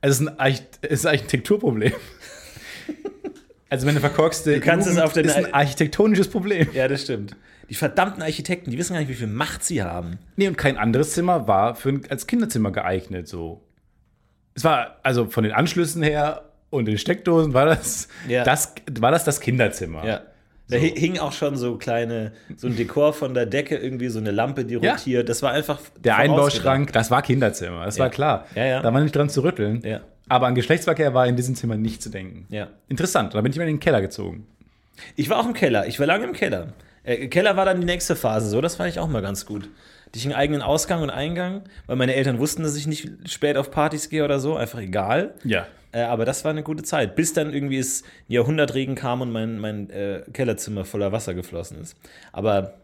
Also 0.00 0.14
es 0.14 0.20
ist 0.20 0.28
ein, 0.28 0.38
Archit 0.40 0.66
es 0.82 0.90
ist 1.00 1.06
ein 1.06 1.10
Architekturproblem. 1.16 1.92
also 3.68 3.86
meine 3.86 4.00
verkorkste 4.00 4.54
Du 4.54 4.60
kannst 4.60 4.86
es 4.88 4.94
Jugend 4.94 5.06
auf 5.06 5.12
den- 5.12 5.24
ist 5.26 5.36
ein 5.36 5.52
architektonisches 5.52 6.28
Problem. 6.28 6.68
Ja, 6.72 6.88
das 6.88 7.02
stimmt. 7.02 7.36
Die 7.68 7.74
verdammten 7.74 8.22
Architekten, 8.22 8.70
die 8.72 8.78
wissen 8.78 8.94
gar 8.94 9.00
nicht, 9.00 9.08
wie 9.10 9.14
viel 9.14 9.28
Macht 9.28 9.62
sie 9.62 9.82
haben. 9.82 10.18
Nee, 10.36 10.48
und 10.48 10.58
kein 10.58 10.76
anderes 10.76 11.12
Zimmer 11.12 11.46
war 11.46 11.76
für 11.76 11.90
ein, 11.90 12.02
als 12.08 12.26
Kinderzimmer 12.26 12.72
geeignet. 12.72 13.28
So. 13.28 13.62
Es 14.54 14.64
war, 14.64 14.96
also 15.04 15.26
von 15.26 15.44
den 15.44 15.52
Anschlüssen 15.52 16.02
her 16.02 16.50
und 16.70 16.86
den 16.86 16.98
Steckdosen 16.98 17.54
war 17.54 17.66
das, 17.66 18.08
Ja. 18.26 18.42
das, 18.42 18.74
war 18.98 19.12
das 19.12 19.22
das 19.24 19.40
Kinderzimmer. 19.40 20.04
Ja. 20.04 20.22
Da 20.70 20.76
hi- 20.76 20.94
hing 20.96 21.18
auch 21.18 21.32
schon 21.32 21.56
so 21.56 21.76
kleine, 21.76 22.32
so 22.56 22.66
ein 22.68 22.76
Dekor 22.76 23.12
von 23.12 23.34
der 23.34 23.46
Decke, 23.46 23.76
irgendwie 23.76 24.08
so 24.08 24.18
eine 24.18 24.30
Lampe, 24.30 24.64
die 24.64 24.74
Ja. 24.74 24.92
rotiert. 24.92 25.28
Das 25.28 25.42
war 25.42 25.52
einfach. 25.52 25.80
Der. 26.02 26.16
Einbauschrank, 26.16 26.92
das 26.92 27.10
war 27.10 27.22
Kinderzimmer, 27.22 27.84
das 27.84 27.98
war 27.98 28.10
klar. 28.10 28.46
Ja, 28.54 28.64
ja. 28.64 28.82
Da 28.82 28.92
war 28.94 29.00
nicht 29.00 29.14
dran 29.14 29.28
zu 29.28 29.42
rütteln. 29.42 29.80
Ja. 29.84 30.00
Aber 30.28 30.46
an 30.46 30.54
Geschlechtsverkehr 30.54 31.12
war 31.12 31.26
in 31.26 31.34
diesem 31.36 31.54
Zimmer 31.56 31.76
nicht 31.76 32.02
zu 32.02 32.08
denken. 32.08 32.46
Ja. 32.50 32.68
Interessant, 32.88 33.34
da 33.34 33.40
bin 33.40 33.50
ich 33.52 33.58
mal 33.58 33.64
in 33.64 33.76
den 33.76 33.80
Keller 33.80 34.00
gezogen. 34.00 34.46
Ich 35.16 35.28
war 35.28 35.38
auch 35.40 35.46
im 35.46 35.54
Keller. 35.54 35.86
Ich 35.88 35.98
war 35.98 36.06
lange 36.06 36.24
im 36.24 36.32
Keller. 36.32 36.68
Äh, 37.02 37.26
Keller 37.28 37.56
war 37.56 37.64
dann 37.64 37.80
die 37.80 37.86
nächste 37.86 38.14
Phase. 38.14 38.48
So, 38.48 38.60
das 38.60 38.76
fand 38.76 38.90
ich 38.90 38.98
auch 39.00 39.08
mal 39.08 39.22
ganz 39.22 39.46
gut. 39.46 39.62
Hatte 39.64 40.18
ich 40.18 40.24
einen 40.26 40.34
eigenen 40.34 40.62
Ausgang 40.62 41.02
und 41.02 41.10
Eingang, 41.10 41.62
weil 41.86 41.96
meine 41.96 42.14
Eltern 42.14 42.38
wussten, 42.38 42.62
dass 42.62 42.76
ich 42.76 42.86
nicht 42.86 43.08
spät 43.26 43.56
auf 43.56 43.70
Partys 43.70 44.08
gehe 44.10 44.24
oder 44.24 44.38
so. 44.40 44.56
Einfach 44.56 44.78
egal. 44.80 45.34
Ja. 45.44 45.66
Äh, 45.92 46.02
aber 46.02 46.24
das 46.24 46.44
war 46.44 46.50
eine 46.50 46.62
gute 46.62 46.82
Zeit, 46.82 47.16
bis 47.16 47.32
dann 47.32 47.52
irgendwie 47.52 47.78
es 47.78 48.02
ein 48.02 48.32
Jahrhundertregen 48.32 48.94
kam 48.94 49.20
und 49.20 49.32
mein, 49.32 49.58
mein 49.58 49.90
äh, 49.90 50.22
Kellerzimmer 50.32 50.84
voller 50.84 51.12
Wasser 51.12 51.34
geflossen 51.34 51.80
ist. 51.80 51.96
Aber 52.32 52.74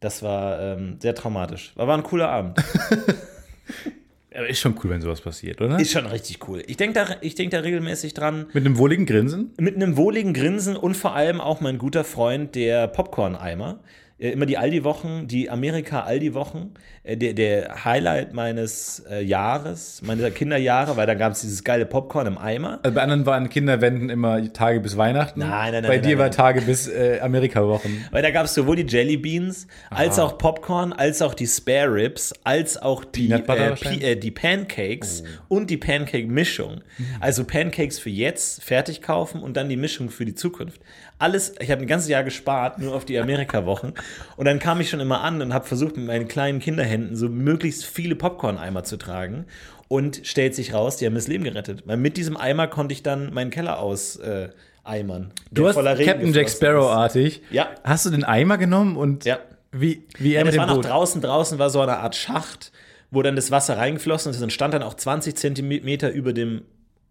das 0.00 0.22
war 0.22 0.60
ähm, 0.60 0.96
sehr 1.00 1.14
traumatisch. 1.14 1.72
War, 1.76 1.86
war 1.88 1.96
ein 1.96 2.02
cooler 2.02 2.28
Abend. 2.28 2.58
Aber 4.34 4.48
ist 4.48 4.58
schon 4.58 4.74
cool, 4.82 4.90
wenn 4.90 5.00
sowas 5.00 5.20
passiert, 5.20 5.60
oder? 5.60 5.78
Ist 5.78 5.92
schon 5.92 6.06
richtig 6.06 6.48
cool. 6.48 6.62
Ich 6.66 6.76
denke 6.76 6.94
da, 6.94 7.16
ich 7.20 7.36
denk 7.36 7.52
da 7.52 7.60
regelmäßig 7.60 8.14
dran. 8.14 8.46
Mit 8.52 8.66
einem 8.66 8.78
wohligen 8.78 9.06
Grinsen. 9.06 9.52
Mit 9.58 9.76
einem 9.76 9.96
wohligen 9.96 10.34
Grinsen 10.34 10.76
und 10.76 10.96
vor 10.96 11.14
allem 11.14 11.40
auch 11.40 11.60
mein 11.60 11.78
guter 11.78 12.02
Freund, 12.02 12.54
der 12.56 12.88
Popcorn-Eimer. 12.88 13.78
Äh, 14.18 14.30
Immer 14.30 14.46
die 14.46 14.58
Aldi-Wochen, 14.58 15.28
die 15.28 15.50
Amerika-Aldi-Wochen, 15.50 16.74
der, 17.04 17.34
der 17.34 17.84
Highlight 17.84 18.32
meines 18.32 19.04
äh, 19.10 19.22
Jahres, 19.22 20.00
meiner 20.02 20.30
Kinderjahre, 20.30 20.96
weil 20.96 21.06
da 21.06 21.12
gab 21.12 21.32
es 21.32 21.42
dieses 21.42 21.62
geile 21.62 21.84
Popcorn 21.84 22.26
im 22.26 22.38
Eimer. 22.38 22.80
Also 22.82 22.94
bei 22.94 23.02
anderen 23.02 23.26
waren 23.26 23.50
Kinderwänden 23.50 24.08
immer 24.08 24.50
Tage 24.54 24.80
bis 24.80 24.96
Weihnachten. 24.96 25.40
Nein, 25.40 25.50
nein, 25.50 25.72
nein, 25.72 25.82
Bei 25.82 25.88
nein, 25.96 26.02
dir 26.02 26.08
nein, 26.08 26.18
war 26.18 26.26
nein. 26.26 26.36
Tage 26.36 26.62
bis 26.62 26.88
äh, 26.88 27.20
Amerika-Wochen. 27.20 28.06
Weil 28.10 28.22
da 28.22 28.30
gab 28.30 28.46
es 28.46 28.54
sowohl 28.54 28.76
die 28.76 28.86
Jelly 28.86 29.18
Beans, 29.18 29.66
als 29.90 30.18
auch 30.18 30.38
Popcorn, 30.38 30.94
als 30.94 31.20
auch 31.20 31.34
die 31.34 31.46
Spare 31.46 31.92
Ribs, 31.92 32.32
als 32.42 32.80
auch 32.80 33.04
die, 33.04 33.30
äh, 33.30 34.12
äh, 34.12 34.16
die 34.16 34.30
Pancakes 34.30 35.24
und 35.48 35.68
die 35.68 35.76
Pancake-Mischung. 35.76 36.80
Also 37.20 37.44
Pancakes 37.44 37.98
für 37.98 38.10
jetzt 38.10 38.64
fertig 38.64 39.02
kaufen 39.02 39.42
und 39.42 39.58
dann 39.58 39.68
die 39.68 39.76
Mischung 39.76 40.08
für 40.08 40.24
die 40.24 40.34
Zukunft. 40.34 40.80
Alles, 41.18 41.54
ich 41.60 41.70
habe 41.70 41.82
ein 41.82 41.86
ganzes 41.86 42.08
Jahr 42.08 42.24
gespart, 42.24 42.78
nur 42.78 42.94
auf 42.94 43.04
die 43.04 43.18
Amerika-Wochen. 43.18 43.92
Und 44.36 44.46
dann 44.46 44.58
kam 44.58 44.80
ich 44.80 44.88
schon 44.88 45.00
immer 45.00 45.20
an 45.20 45.42
und 45.42 45.52
habe 45.52 45.66
versucht, 45.66 45.96
mit 45.96 46.06
meinen 46.06 46.28
kleinen 46.28 46.60
Kinderhänden 46.60 46.93
so 47.12 47.28
möglichst 47.28 47.84
viele 47.84 48.14
Popcorn-Eimer 48.16 48.84
zu 48.84 48.96
tragen. 48.96 49.46
Und 49.88 50.20
stellt 50.24 50.54
sich 50.54 50.72
raus, 50.72 50.96
die 50.96 51.06
haben 51.06 51.14
das 51.14 51.28
Leben 51.28 51.44
gerettet. 51.44 51.82
Weil 51.86 51.98
mit 51.98 52.16
diesem 52.16 52.36
Eimer 52.36 52.66
konnte 52.66 52.92
ich 52.94 53.02
dann 53.02 53.32
meinen 53.34 53.50
Keller 53.50 53.78
aus 53.78 54.16
äh, 54.16 54.48
eimern. 54.82 55.30
Du 55.52 55.68
hast 55.68 55.76
Captain 55.76 56.32
Jack. 56.32 56.48
Sparrow-artig. 56.50 57.42
Ja. 57.50 57.68
Hast 57.84 58.06
du 58.06 58.10
den 58.10 58.24
Eimer 58.24 58.58
genommen 58.58 58.96
und 58.96 59.24
Ja. 59.24 59.38
wie, 59.72 60.04
wie 60.18 60.32
er 60.34 60.40
Ja, 60.40 60.44
mit 60.46 60.54
dem 60.54 60.58
war 60.60 60.66
noch 60.66 60.76
Boot? 60.76 60.86
draußen. 60.86 61.20
Draußen 61.20 61.58
war 61.58 61.70
so 61.70 61.80
eine 61.80 61.98
Art 61.98 62.16
Schacht, 62.16 62.72
wo 63.10 63.22
dann 63.22 63.36
das 63.36 63.50
Wasser 63.50 63.76
reingeflossen 63.76 64.32
ist 64.32 64.42
und 64.42 64.52
stand 64.52 64.74
dann 64.74 64.82
auch 64.82 64.94
20 64.94 65.36
Zentimeter 65.36 66.10
über 66.10 66.32
dem 66.32 66.62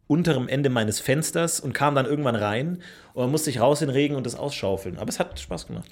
unteren 0.08 0.50
Ende 0.50 0.70
meines 0.70 1.00
Fensters 1.00 1.60
und 1.60 1.74
kam 1.74 1.96
dann 1.96 2.06
irgendwann 2.06 2.36
rein 2.36 2.80
und 3.14 3.24
man 3.24 3.32
musste 3.32 3.46
sich 3.46 3.62
raus 3.62 3.82
in 3.82 3.88
den 3.88 3.94
Regen 3.96 4.16
und 4.16 4.26
das 4.26 4.36
ausschaufeln. 4.36 4.98
Aber 4.98 5.10
es 5.10 5.20
hat 5.20 5.40
Spaß 5.40 5.68
gemacht. 5.68 5.90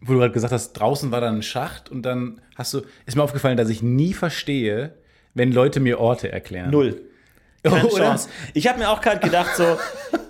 Wo 0.00 0.14
du 0.14 0.18
gerade 0.18 0.32
gesagt 0.32 0.52
hast, 0.52 0.72
draußen 0.72 1.10
war 1.10 1.20
dann 1.20 1.36
ein 1.36 1.42
Schacht 1.42 1.90
und 1.90 2.02
dann 2.02 2.40
hast 2.56 2.72
du, 2.72 2.82
ist 3.06 3.16
mir 3.16 3.22
aufgefallen, 3.22 3.56
dass 3.56 3.68
ich 3.68 3.82
nie 3.82 4.14
verstehe, 4.14 4.94
wenn 5.34 5.52
Leute 5.52 5.80
mir 5.80 6.00
Orte 6.00 6.32
erklären. 6.32 6.70
Null. 6.70 7.02
Keine 7.62 7.86
Oder? 7.88 8.04
Chance. 8.04 8.28
Ich 8.54 8.66
habe 8.66 8.78
mir 8.78 8.88
auch 8.88 9.00
gerade 9.00 9.20
gedacht, 9.20 9.56
so, 9.56 9.78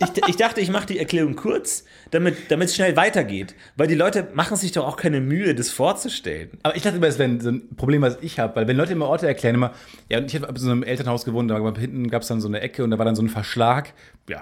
ich, 0.01 0.29
ich 0.29 0.37
dachte, 0.37 0.61
ich 0.61 0.71
mache 0.71 0.87
die 0.87 0.99
Erklärung 0.99 1.37
kurz, 1.37 1.85
damit 2.11 2.49
es 2.49 2.75
schnell 2.75 2.97
weitergeht. 2.97 3.55
Weil 3.77 3.87
die 3.87 3.95
Leute 3.95 4.29
machen 4.35 4.57
sich 4.57 4.73
doch 4.73 4.87
auch 4.87 4.97
keine 4.97 5.21
Mühe, 5.21 5.55
das 5.55 5.71
vorzustellen. 5.71 6.51
Aber 6.63 6.77
ich 6.77 6.83
dachte 6.83 6.97
immer, 6.97 7.07
es 7.07 7.19
wäre 7.19 7.41
so 7.41 7.51
ein 7.51 7.77
Problem, 7.77 8.03
was 8.03 8.19
ich 8.21 8.39
habe, 8.39 8.57
weil 8.57 8.69
wenn 8.69 8.77
Leute 8.77 8.93
immer 8.93 9.07
Orte 9.07 9.27
erklären, 9.27 9.55
immer, 9.55 9.73
ja, 10.09 10.19
und 10.19 10.33
ich 10.33 10.41
habe 10.41 10.59
so 10.59 10.71
einem 10.71 10.83
Elternhaus 10.83 11.25
gewohnt, 11.25 11.51
da 11.51 11.63
war 11.63 11.77
hinten 11.79 12.11
gab 12.11 12.23
es 12.23 12.29
dann 12.29 12.41
so 12.41 12.49
eine 12.49 12.61
Ecke 12.61 12.85
und 12.85 12.91
da 12.91 12.99
war 12.99 13.05
dann 13.05 13.17
so 13.17 13.23
ein 13.23 13.29
Verschlag. 13.29 13.93
Ja. 14.31 14.41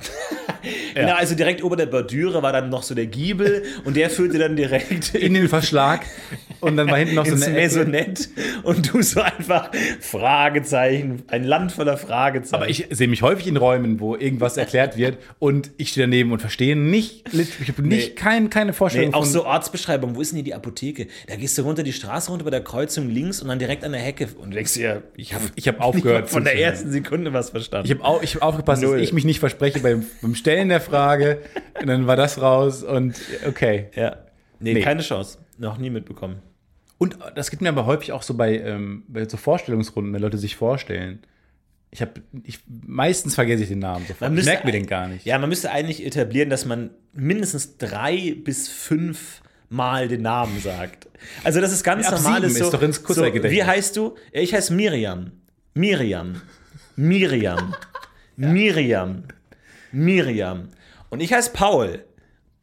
Genau, 0.95 1.15
also 1.15 1.35
direkt 1.35 1.63
ober 1.65 1.77
der 1.77 1.87
Bordüre 1.87 2.43
war 2.43 2.53
dann 2.53 2.69
noch 2.69 2.83
so 2.83 2.95
der 2.95 3.07
Giebel 3.07 3.63
und 3.85 3.97
der 3.97 4.11
führte 4.11 4.37
dann 4.39 4.55
direkt 4.55 5.15
In 5.15 5.33
den 5.33 5.49
Verschlag 5.49 6.05
und 6.61 6.77
dann 6.77 6.91
war 6.91 6.99
hinten 6.99 7.15
noch 7.15 7.25
so 7.25 7.35
eine 7.35 7.47
Ecke. 7.47 7.55
Maisonette 7.55 8.25
und 8.65 8.93
du 8.93 9.01
so 9.01 9.23
einfach 9.23 9.71
Fragezeichen, 10.01 11.23
ein 11.29 11.45
Land 11.45 11.73
voller 11.73 11.97
Fragezeichen. 11.97 12.55
Aber 12.55 12.69
ich 12.69 12.87
sehe 12.91 13.09
mich 13.09 13.23
häufig 13.23 13.47
in 13.47 13.57
Räumen, 13.57 14.01
wo 14.01 14.15
irgendwas 14.15 14.59
erklärt 14.59 14.99
wird 14.99 15.17
und 15.39 15.71
ich 15.79 15.91
stehe 15.91 16.07
daneben 16.07 16.33
und 16.33 16.41
verstehe 16.41 16.77
nicht, 16.77 17.33
ich 17.61 17.69
habe 17.69 17.83
nicht 17.83 18.09
Nee. 18.11 18.15
kein, 18.15 18.51
keine 18.51 18.73
Vorstellung 18.73 19.11
Nee, 19.11 19.15
auch 19.17 19.25
so 19.25 19.45
Ortsbeschreibung, 19.47 20.15
wo 20.17 20.21
ist 20.21 20.31
denn 20.33 20.37
hier 20.37 20.45
die 20.45 20.55
Apotheke? 20.55 21.07
Da 21.27 21.37
gehst 21.37 21.57
du 21.59 21.63
runter 21.63 21.83
die 21.83 21.93
Straße 21.93 22.31
runter 22.31 22.45
bei 22.45 22.51
der 22.51 22.63
Kreuzung 22.63 23.09
links 23.11 23.41
und 23.43 23.49
dann 23.49 23.59
direkt 23.59 23.85
an 23.85 23.93
der 23.93 24.01
Hecke 24.01 24.29
und 24.41 24.53
denkst 24.55 24.75
dir, 24.75 25.03
ich 25.17 25.35
habe 25.35 25.45
ich 25.55 25.69
habe 25.69 25.81
aufgehört. 25.81 26.29
von 26.31 26.45
der 26.45 26.59
ersten 26.59 26.91
Sekunde 26.91 27.33
was 27.33 27.51
verstanden. 27.51 27.87
Ich 27.91 27.99
habe 28.03 28.25
ich 28.25 28.35
hab 28.37 28.43
aufgepasst, 28.43 28.83
Null. 28.83 28.99
dass 28.99 29.03
ich 29.03 29.13
mich 29.13 29.25
nicht 29.25 29.41
verspreche 29.41 29.81
beim, 29.81 30.05
beim 30.23 30.35
Stellen 30.35 30.69
der 30.69 30.81
Frage. 30.81 31.41
Und 31.81 31.87
dann 31.87 32.07
war 32.07 32.17
das 32.17 32.41
raus 32.43 32.83
und 32.83 33.15
okay. 33.47 33.87
ja. 33.95 34.17
Nee, 34.61 34.75
Nee. 34.75 34.81
keine 34.81 35.03
Chance. 35.03 35.39
Noch 35.59 35.79
nie 35.79 35.91
mitbekommen. 35.91 36.43
Und 36.99 37.17
das 37.37 37.51
gibt 37.51 37.63
mir 37.63 37.69
aber 37.69 37.87
häufig 37.87 38.11
auch 38.11 38.23
so 38.23 38.35
bei, 38.35 38.59
ähm, 38.59 39.05
bei 39.07 39.29
so 39.29 39.37
Vorstellungsrunden, 39.37 40.13
wenn 40.13 40.21
Leute 40.21 40.37
sich 40.39 40.57
vorstellen. 40.57 41.21
Ich 41.91 42.03
habe, 42.03 42.13
ich, 42.45 42.61
meistens 42.67 43.35
vergesse 43.35 43.63
ich 43.63 43.69
den 43.71 43.79
Namen 43.79 44.05
sofort. 44.07 44.37
Ich 44.37 44.45
merke 44.45 44.67
mir 44.67 44.73
den 44.73 44.87
gar 44.87 45.09
nicht. 45.09 45.25
Ja, 45.25 45.39
man 45.39 45.49
müsste 45.49 45.71
eigentlich 45.71 46.05
etablieren, 46.05 46.51
dass 46.51 46.65
man 46.67 46.91
mindestens 47.13 47.79
drei 47.79 48.35
bis 48.45 48.69
fünf 48.69 49.41
Mal 49.71 50.09
den 50.09 50.23
Namen 50.23 50.59
sagt. 50.61 51.09
Also 51.45 51.61
das 51.61 51.73
ist 51.73 51.85
ganz 51.85 52.07
Ja, 52.07 52.13
normal. 52.13 52.41
sieben 52.41 52.55
so, 52.55 52.65
ist 52.65 52.73
doch 52.75 52.83
ins 52.83 52.97
so. 53.07 53.23
Wie 53.23 53.65
heißt 53.65 53.97
du? 53.97 54.17
Ja, 54.33 54.41
Ich 54.41 54.55
heiße 54.55 54.73
Miriam. 54.73 55.33
Miriam. 55.75 56.41
Miriam. 56.97 57.75
Miriam. 58.37 59.25
Miriam. 59.93 60.69
Und 61.11 61.21
ich 61.21 61.33
heiße 61.33 61.51
Paul. 61.53 62.05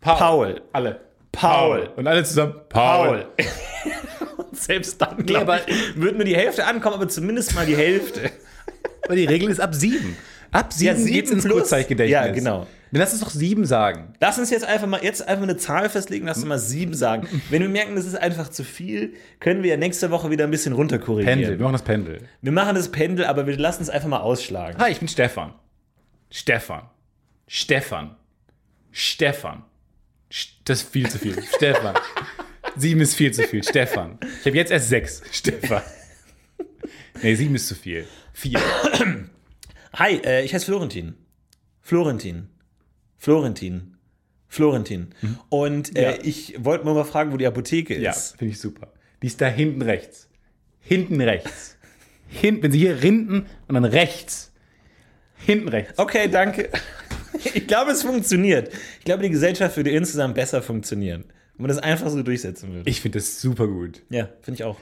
Paul. 0.01 0.61
Alle. 0.73 0.99
Paul. 1.31 1.89
Und 1.95 2.07
alle 2.07 2.23
zusammen. 2.23 2.55
Paul. 2.69 3.25
Und 4.37 4.57
selbst 4.57 4.99
dann, 5.01 5.25
glaube 5.25 5.53
aber- 5.53 5.67
ich, 5.69 5.95
würde 5.95 6.17
mir 6.17 6.23
die 6.25 6.35
Hälfte 6.35 6.65
ankommen, 6.65 6.95
aber 6.95 7.07
zumindest 7.07 7.53
mal 7.55 7.65
die 7.65 7.75
Hälfte. 7.77 8.31
Aber 9.05 9.15
die 9.15 9.25
Regel 9.25 9.49
ist 9.49 9.59
ab 9.59 9.73
sieben. 9.73 10.17
Ab 10.51 10.71
sieben, 10.71 10.97
sieben 10.97 11.13
geht's 11.13 11.31
ins 11.31 11.43
plus. 11.43 11.55
Kurzzeitgedächtnis. 11.55 12.11
Ja, 12.11 12.31
genau. 12.31 12.67
Dann 12.91 13.01
lass 13.01 13.11
uns 13.11 13.21
doch 13.21 13.29
sieben 13.29 13.65
sagen. 13.65 14.13
Lass 14.21 14.39
uns 14.39 14.49
jetzt 14.51 14.63
einfach 14.65 14.87
mal 14.87 15.03
jetzt 15.03 15.27
einfach 15.27 15.43
eine 15.43 15.57
Zahl 15.57 15.89
festlegen, 15.89 16.27
lass 16.27 16.37
uns 16.37 16.45
mal 16.45 16.59
sieben 16.59 16.93
sagen. 16.93 17.27
Wenn 17.49 17.61
wir 17.61 17.67
merken, 17.67 17.95
das 17.95 18.05
ist 18.05 18.15
einfach 18.15 18.47
zu 18.49 18.63
viel, 18.63 19.13
können 19.39 19.63
wir 19.63 19.71
ja 19.71 19.77
nächste 19.77 20.11
Woche 20.11 20.29
wieder 20.29 20.45
ein 20.45 20.51
bisschen 20.51 20.73
runterkorrigieren. 20.73 21.39
Pendel. 21.39 21.59
Wir 21.59 21.63
machen 21.63 21.73
das 21.73 21.81
Pendel. 21.83 22.21
Wir 22.41 22.51
machen 22.51 22.75
das 22.75 22.89
Pendel, 22.89 23.25
aber 23.25 23.47
wir 23.47 23.57
lassen 23.57 23.83
es 23.83 23.89
einfach 23.89 24.07
mal 24.07 24.21
ausschlagen. 24.21 24.77
Hi, 24.79 24.91
ich 24.91 24.99
bin 24.99 25.09
Stefan. 25.09 25.53
Stefan. 26.29 26.83
Stefan. 27.47 28.15
Stefan. 28.91 29.63
Das 30.63 30.81
ist 30.81 30.89
viel 30.89 31.09
zu 31.09 31.19
viel. 31.19 31.35
Stefan. 31.57 31.95
Sieben 32.77 33.01
ist 33.01 33.15
viel 33.15 33.33
zu 33.33 33.43
viel. 33.43 33.63
Stefan. 33.63 34.17
Ich 34.39 34.45
habe 34.45 34.57
jetzt 34.57 34.71
erst 34.71 34.89
sechs. 34.89 35.21
Stefan. 35.31 35.81
Nee, 37.21 37.35
sieben 37.35 37.55
ist 37.55 37.67
zu 37.67 37.75
viel. 37.75 38.05
Vier. 38.33 38.59
Hi, 39.93 40.15
äh, 40.25 40.43
ich 40.43 40.53
heiße 40.53 40.65
Florentin. 40.65 41.15
Florentin. 41.81 42.49
Florentin. 43.17 43.95
Florentin. 44.47 45.09
Und 45.49 45.97
äh, 45.97 46.11
Ja. 46.11 46.17
ich 46.23 46.55
wollte 46.59 46.85
nur 46.85 46.93
mal 46.95 47.03
fragen, 47.05 47.31
wo 47.31 47.37
die 47.37 47.47
Apotheke 47.47 47.97
Ja, 47.99 48.11
ist. 48.11 48.37
finde 48.37 48.53
ich 48.53 48.59
super. 48.59 48.93
Die 49.21 49.27
ist 49.27 49.39
da 49.41 49.47
hinten 49.47 49.81
rechts. 49.81 50.29
Hinten 50.79 51.21
rechts. 51.21 51.77
Hinten, 52.27 52.63
wenn 52.63 52.71
Sie 52.71 52.79
hier 52.79 52.95
hinten 52.97 53.45
und 53.67 53.75
dann 53.75 53.85
rechts. 53.85 54.51
Hinten 55.35 55.67
rechts. 55.69 55.97
Okay, 55.97 56.27
danke. 56.29 56.69
Ich 57.53 57.67
glaube, 57.67 57.91
es 57.91 58.01
funktioniert. 58.03 58.71
Ich 58.99 59.03
glaube, 59.05 59.21
die 59.21 59.29
Gesellschaft 59.29 59.75
würde 59.75 59.89
insgesamt 59.91 60.35
besser 60.35 60.61
funktionieren, 60.61 61.25
wenn 61.57 61.63
man 61.63 61.67
das 61.67 61.77
einfach 61.79 62.09
so 62.09 62.23
durchsetzen 62.23 62.73
würde. 62.73 62.89
Ich 62.89 63.01
finde 63.01 63.19
das 63.19 63.41
super 63.41 63.67
gut. 63.67 64.01
Ja, 64.09 64.29
finde 64.41 64.55
ich 64.59 64.63
auch. 64.63 64.79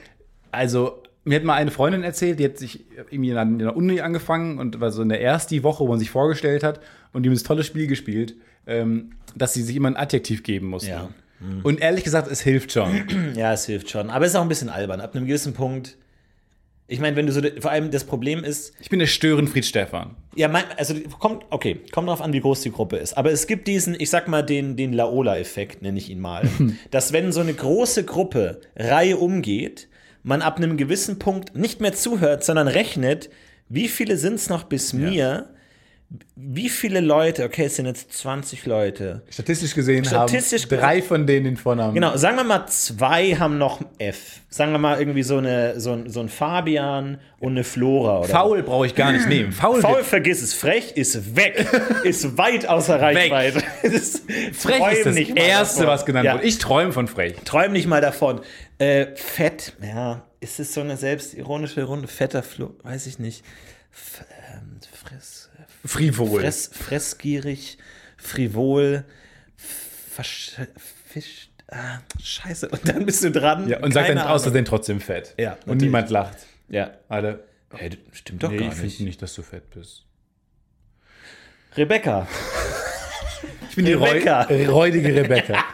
Also, 0.52 1.02
mir 1.24 1.36
hat 1.36 1.44
mal 1.44 1.54
eine 1.54 1.70
Freundin 1.70 2.02
erzählt, 2.02 2.38
die 2.38 2.44
hat 2.44 2.58
sich 2.58 2.84
irgendwie 3.10 3.30
in 3.30 3.58
der 3.58 3.76
Uni 3.76 4.00
angefangen 4.00 4.58
und 4.58 4.80
war 4.80 4.90
so 4.92 5.02
in 5.02 5.08
der 5.08 5.20
ersten 5.22 5.62
Woche, 5.62 5.84
wo 5.84 5.88
man 5.88 5.98
sich 5.98 6.10
vorgestellt 6.10 6.62
hat 6.62 6.80
und 7.12 7.22
die 7.22 7.28
haben 7.28 7.34
das 7.34 7.42
tolle 7.42 7.64
Spiel 7.64 7.86
gespielt, 7.86 8.34
ähm, 8.66 9.12
dass 9.34 9.54
sie 9.54 9.62
sich 9.62 9.76
immer 9.76 9.88
ein 9.88 9.96
Adjektiv 9.96 10.42
geben 10.42 10.68
musste. 10.68 10.90
Ja. 10.90 11.08
Und 11.62 11.80
ehrlich 11.80 12.04
gesagt, 12.04 12.30
es 12.30 12.40
hilft 12.40 12.72
schon. 12.72 13.34
Ja, 13.36 13.52
es 13.52 13.66
hilft 13.66 13.90
schon. 13.90 14.08
Aber 14.10 14.24
es 14.24 14.32
ist 14.32 14.36
auch 14.36 14.42
ein 14.42 14.48
bisschen 14.48 14.70
albern. 14.70 15.00
Ab 15.00 15.14
einem 15.14 15.26
gewissen 15.26 15.52
Punkt. 15.52 15.96
Ich 16.86 17.00
meine, 17.00 17.16
wenn 17.16 17.26
du 17.26 17.32
so. 17.32 17.40
Vor 17.60 17.70
allem 17.70 17.90
das 17.90 18.04
Problem 18.04 18.44
ist, 18.44 18.72
Ich 18.80 18.88
bin 18.88 18.98
der 18.98 19.06
Störenfried 19.06 19.64
Stefan. 19.64 20.16
ja, 20.36 20.48
mein, 20.48 20.64
also 20.76 20.94
kommt, 21.18 21.44
okay, 21.50 21.80
kommt 21.92 22.08
drauf 22.08 22.20
an, 22.22 22.32
wie 22.32 22.40
groß 22.40 22.60
die 22.62 22.70
Gruppe 22.70 22.96
ist. 22.96 23.16
Aber 23.18 23.30
es 23.30 23.46
gibt 23.46 23.68
diesen, 23.68 23.98
ich 23.98 24.10
sag 24.10 24.28
mal, 24.28 24.42
den, 24.42 24.76
den 24.76 24.92
Laola-Effekt, 24.92 25.82
nenne 25.82 25.98
ich 25.98 26.08
ihn 26.10 26.20
mal. 26.20 26.48
dass 26.90 27.12
wenn 27.12 27.32
so 27.32 27.40
eine 27.40 27.54
große 27.54 28.04
Gruppe 28.04 28.60
Reihe 28.76 29.16
umgeht, 29.16 29.88
man 30.24 30.42
ab 30.42 30.56
einem 30.56 30.76
gewissen 30.76 31.20
Punkt 31.20 31.54
nicht 31.54 31.80
mehr 31.80 31.92
zuhört, 31.92 32.42
sondern 32.42 32.66
rechnet, 32.66 33.30
wie 33.68 33.88
viele 33.88 34.16
sind 34.16 34.34
es 34.34 34.48
noch 34.48 34.64
bis 34.64 34.92
mir? 34.92 35.53
Wie 36.36 36.68
viele 36.68 37.00
Leute, 37.00 37.44
okay, 37.44 37.64
es 37.64 37.76
sind 37.76 37.86
jetzt 37.86 38.12
20 38.12 38.66
Leute. 38.66 39.22
Statistisch 39.30 39.74
gesehen 39.74 40.04
Statistisch 40.04 40.64
haben 40.64 40.78
drei 40.78 41.02
von 41.02 41.26
denen 41.26 41.44
den 41.44 41.56
Vornamen. 41.56 41.94
Genau, 41.94 42.16
sagen 42.16 42.36
wir 42.36 42.44
mal, 42.44 42.66
zwei 42.66 43.34
haben 43.34 43.58
noch 43.58 43.80
ein 43.80 43.86
F. 43.98 44.40
Sagen 44.48 44.72
wir 44.72 44.78
mal 44.78 44.98
irgendwie 44.98 45.22
so, 45.22 45.38
eine, 45.38 45.80
so, 45.80 45.92
ein, 45.92 46.08
so 46.08 46.20
ein 46.20 46.28
Fabian 46.28 47.18
und 47.40 47.52
eine 47.52 47.64
Flora. 47.64 48.20
Oder 48.20 48.28
Faul 48.28 48.62
brauche 48.62 48.86
ich 48.86 48.94
gar 48.94 49.12
nicht 49.12 49.26
nehmen. 49.26 49.50
Faul, 49.52 49.80
Faul, 49.80 50.04
vergiss 50.04 50.42
es. 50.42 50.54
Frech 50.54 50.92
ist 50.96 51.34
weg. 51.34 51.66
ist 52.04 52.36
weit 52.38 52.68
außer 52.68 53.00
Reichweite. 53.00 53.62
ist, 53.82 54.24
frech 54.52 54.92
ist 54.92 55.06
das 55.06 55.16
Erste, 55.16 55.80
davon. 55.80 55.86
was 55.86 56.06
genannt 56.06 56.26
ja. 56.26 56.34
wurde. 56.34 56.44
Ich 56.44 56.58
träume 56.58 56.92
von 56.92 57.08
frech. 57.08 57.36
Träum 57.44 57.72
nicht 57.72 57.86
mal 57.86 58.00
davon. 58.00 58.40
Äh, 58.78 59.06
fett, 59.16 59.74
ja. 59.82 60.22
Ist 60.40 60.60
es 60.60 60.74
so 60.74 60.82
eine 60.82 60.96
selbstironische 60.96 61.84
Runde? 61.84 62.06
Fetter 62.06 62.42
Flo, 62.42 62.74
weiß 62.82 63.06
ich 63.06 63.18
nicht. 63.18 63.42
F 63.92 64.24
Frivol. 65.84 66.40
fress, 66.40 66.70
fressgierig, 66.72 67.78
frivol, 68.16 69.04
fisch, 70.06 70.56
ah, 71.68 71.98
scheiße. 72.22 72.68
Und 72.68 72.88
dann 72.88 73.04
bist 73.06 73.22
du 73.24 73.30
dran. 73.30 73.68
ja, 73.68 73.80
und 73.80 73.92
sagt 73.92 74.08
dann 74.08 74.18
aus. 74.18 74.42
Versehen 74.44 74.64
trotzdem 74.64 75.00
fett. 75.00 75.34
Ja, 75.38 75.52
und 75.52 75.58
natürlich. 75.60 75.82
niemand 75.82 76.10
lacht. 76.10 76.38
Ja. 76.68 76.92
Alle. 77.08 77.44
Hey, 77.72 77.90
das 77.90 78.18
stimmt 78.18 78.42
doch 78.42 78.50
Nee, 78.50 78.58
gar 78.58 78.72
ich 78.72 78.78
nicht. 78.80 78.96
finde 78.96 79.08
nicht, 79.08 79.20
dass 79.22 79.34
du 79.34 79.42
fett 79.42 79.68
bist. 79.70 80.04
Rebecca. 81.76 82.26
Ich 83.68 83.76
bin 83.76 83.84
die 83.86 83.92
Reu 83.94 84.10
Rebecca. 84.10 84.42
räudige 84.70 85.14
Rebecca. 85.14 85.64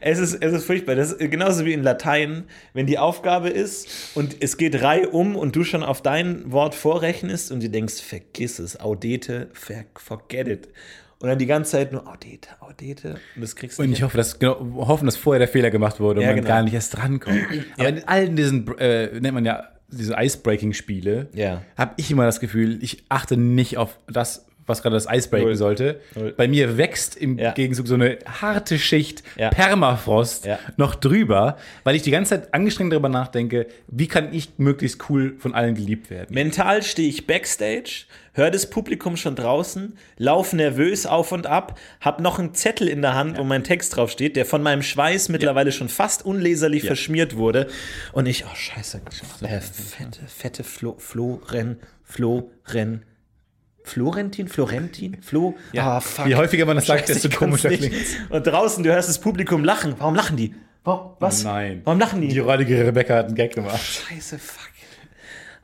Es 0.00 0.18
ist, 0.18 0.34
es 0.42 0.52
ist 0.52 0.64
furchtbar. 0.64 0.94
Das 0.94 1.12
ist 1.12 1.30
genauso 1.30 1.64
wie 1.64 1.72
in 1.72 1.82
Latein, 1.82 2.44
wenn 2.72 2.86
die 2.86 2.98
Aufgabe 2.98 3.48
ist 3.48 3.88
und 4.14 4.36
es 4.40 4.56
geht 4.56 4.82
Reihe 4.82 5.08
um 5.10 5.36
und 5.36 5.56
du 5.56 5.64
schon 5.64 5.82
auf 5.82 6.02
dein 6.02 6.50
Wort 6.52 6.74
vorrechnest 6.74 7.50
und 7.52 7.62
du 7.62 7.70
denkst, 7.70 8.00
vergiss 8.00 8.58
es, 8.58 8.78
Audete, 8.80 9.48
forget 9.94 10.48
it. 10.48 10.68
Und 11.20 11.28
dann 11.28 11.38
die 11.38 11.46
ganze 11.46 11.72
Zeit 11.72 11.92
nur 11.92 12.06
Audete, 12.06 12.48
Audete 12.60 13.18
und 13.34 13.42
das 13.42 13.56
kriegst 13.56 13.78
du 13.78 13.82
Und 13.82 13.92
ich 13.92 14.02
hoffe, 14.02 14.16
dass, 14.16 14.38
genau, 14.38 14.58
hoffen, 14.86 15.06
dass 15.06 15.16
vorher 15.16 15.38
der 15.38 15.48
Fehler 15.48 15.70
gemacht 15.70 15.98
wurde 16.00 16.20
und 16.20 16.22
Ja, 16.24 16.28
man 16.28 16.36
genau. 16.36 16.48
gar 16.48 16.62
nicht 16.62 16.74
erst 16.74 16.96
drankommt. 16.96 17.40
Aber 17.78 17.88
in 17.88 18.06
allen 18.06 18.36
diesen, 18.36 18.66
äh, 18.78 19.20
nennt 19.20 19.32
man 19.34 19.44
ja 19.46 19.64
diese 19.88 20.14
Icebreaking-Spiele, 20.18 21.28
Ja. 21.32 21.62
habe 21.78 21.94
ich 21.96 22.10
immer 22.10 22.26
das 22.26 22.40
Gefühl, 22.40 22.82
ich 22.82 23.04
achte 23.08 23.36
nicht 23.36 23.78
auf 23.78 23.98
das, 24.06 24.46
was 24.66 24.82
gerade 24.82 24.94
das 24.94 25.06
Icebreaken 25.10 25.48
Null. 25.48 25.56
sollte. 25.56 26.00
Null. 26.14 26.32
Bei 26.36 26.48
mir 26.48 26.76
wächst 26.78 27.16
im 27.16 27.38
Ja. 27.38 27.52
Gegenzug 27.52 27.86
so 27.86 27.94
eine 27.94 28.18
harte 28.26 28.78
Schicht 28.78 29.22
Ja. 29.36 29.50
Permafrost 29.50 30.46
Ja. 30.46 30.58
noch 30.76 30.94
drüber, 30.94 31.56
weil 31.84 31.96
ich 31.96 32.02
die 32.02 32.10
ganze 32.10 32.30
Zeit 32.40 32.54
angestrengt 32.54 32.92
darüber 32.92 33.08
nachdenke, 33.08 33.66
wie 33.88 34.06
kann 34.08 34.32
ich 34.32 34.50
möglichst 34.58 35.08
cool 35.10 35.34
von 35.38 35.54
allen 35.54 35.74
geliebt 35.74 36.10
werden. 36.10 36.34
Mental 36.34 36.82
stehe 36.82 37.08
ich 37.08 37.26
backstage, 37.26 38.04
höre 38.32 38.50
das 38.50 38.68
Publikum 38.70 39.16
schon 39.16 39.36
draußen, 39.36 39.96
laufe 40.16 40.56
nervös 40.56 41.06
auf 41.06 41.30
und 41.32 41.46
ab, 41.46 41.78
hab 42.00 42.20
noch 42.20 42.38
einen 42.38 42.54
Zettel 42.54 42.88
in 42.88 43.02
der 43.02 43.14
Hand, 43.14 43.38
wo 43.38 43.44
mein 43.44 43.64
Text 43.64 43.94
draufsteht, 43.96 44.34
der 44.36 44.46
von 44.46 44.62
meinem 44.62 44.82
Schweiß 44.82 45.28
mittlerweile 45.28 45.72
schon 45.72 45.88
fast 45.88 46.24
unleserlich 46.24 46.84
verschmiert 46.84 47.36
wurde. 47.36 47.68
Und 48.12 48.26
ich, 48.26 48.44
oh 48.44 48.54
scheiße, 48.54 49.00
äh, 49.42 49.60
fette, 49.60 50.20
fette 50.26 50.64
Flo, 50.64 50.96
Floren, 50.98 51.78
Floren, 52.02 53.02
Florentin, 53.84 54.48
Florentin, 54.48 55.22
Flo, 55.22 55.54
ah, 55.76 56.00
fuck. 56.00 56.26
Je 56.26 56.34
häufiger 56.36 56.64
man 56.66 56.76
das 56.76 56.86
sagt, 56.86 57.08
desto 57.08 57.28
komischer 57.28 57.68
nicht. 57.68 57.82
klingt's. 57.82 58.14
Und 58.30 58.46
draußen, 58.46 58.82
du 58.82 58.90
hörst 58.92 59.08
das 59.10 59.20
Publikum 59.20 59.62
lachen. 59.62 59.94
Warum 59.98 60.14
lachen 60.14 60.36
die? 60.36 60.54
Warum, 60.84 61.16
was? 61.20 61.44
Nein. 61.44 61.82
Warum 61.84 62.00
lachen 62.00 62.20
die? 62.22 62.28
Die 62.28 62.38
räudige 62.38 62.86
Rebecca 62.86 63.14
hat 63.16 63.26
einen 63.26 63.34
Gag 63.34 63.54
gemacht. 63.54 63.80
Scheiße, 63.80 64.38
fuck. 64.38 64.68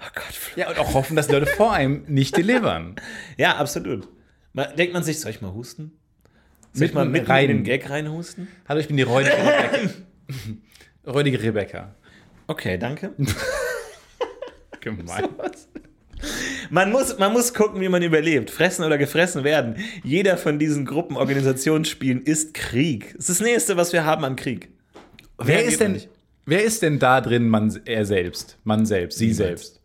Oh 0.02 0.08
Gott, 0.14 0.34
Flo. 0.34 0.60
Ja, 0.60 0.68
und 0.70 0.78
auch 0.78 0.94
hoffen, 0.94 1.16
dass 1.16 1.26
die 1.26 1.32
Leute 1.34 1.46
vor 1.46 1.72
einem 1.72 2.04
nicht 2.06 2.36
delivern. 2.36 2.96
Ja, 3.36 3.56
absolut. 3.56 4.08
Man, 4.52 4.74
denkt 4.76 4.92
man 4.94 5.02
sich, 5.02 5.20
soll 5.20 5.30
ich 5.30 5.40
mal 5.40 5.52
husten? 5.52 5.92
Soll 6.72 6.86
ich 6.86 6.94
mal 6.94 7.06
rein. 7.24 7.50
in 7.50 7.56
den 7.58 7.64
Gag 7.64 7.88
reinhusten? 7.90 8.48
Hallo, 8.68 8.80
ich 8.80 8.86
bin 8.88 8.96
die 8.96 9.02
räudige 9.02 9.36
Rebecca. 9.36 9.92
räudige 11.06 11.42
Rebecca. 11.42 11.94
Okay, 12.46 12.78
danke. 12.78 13.12
Gemein. 14.80 15.28
Man 16.70 16.90
muss, 16.92 17.18
man 17.18 17.32
muss 17.32 17.52
gucken, 17.54 17.80
wie 17.80 17.88
man 17.88 18.02
überlebt. 18.02 18.50
Fressen 18.50 18.84
oder 18.84 18.98
gefressen 18.98 19.44
werden. 19.44 19.76
Jeder 20.04 20.36
von 20.36 20.58
diesen 20.58 20.84
Gruppen, 20.86 21.16
Organisationsspielen 21.16 22.22
ist 22.22 22.54
Krieg. 22.54 23.14
Das 23.16 23.28
ist 23.28 23.40
das 23.40 23.46
Nächste, 23.46 23.76
was 23.76 23.92
wir 23.92 24.04
haben 24.04 24.24
an 24.24 24.36
Krieg. 24.36 24.68
Wer 25.38 25.56
Mehr 25.56 25.64
ist 25.64 25.80
denn, 25.80 25.92
nicht. 25.92 26.08
wer 26.46 26.62
ist 26.64 26.82
denn 26.82 26.98
da 26.98 27.20
drin, 27.20 27.48
man, 27.48 27.80
er 27.86 28.04
selbst? 28.04 28.58
Man 28.64 28.86
selbst, 28.86 29.18
sie 29.18 29.32
selbst. 29.32 29.80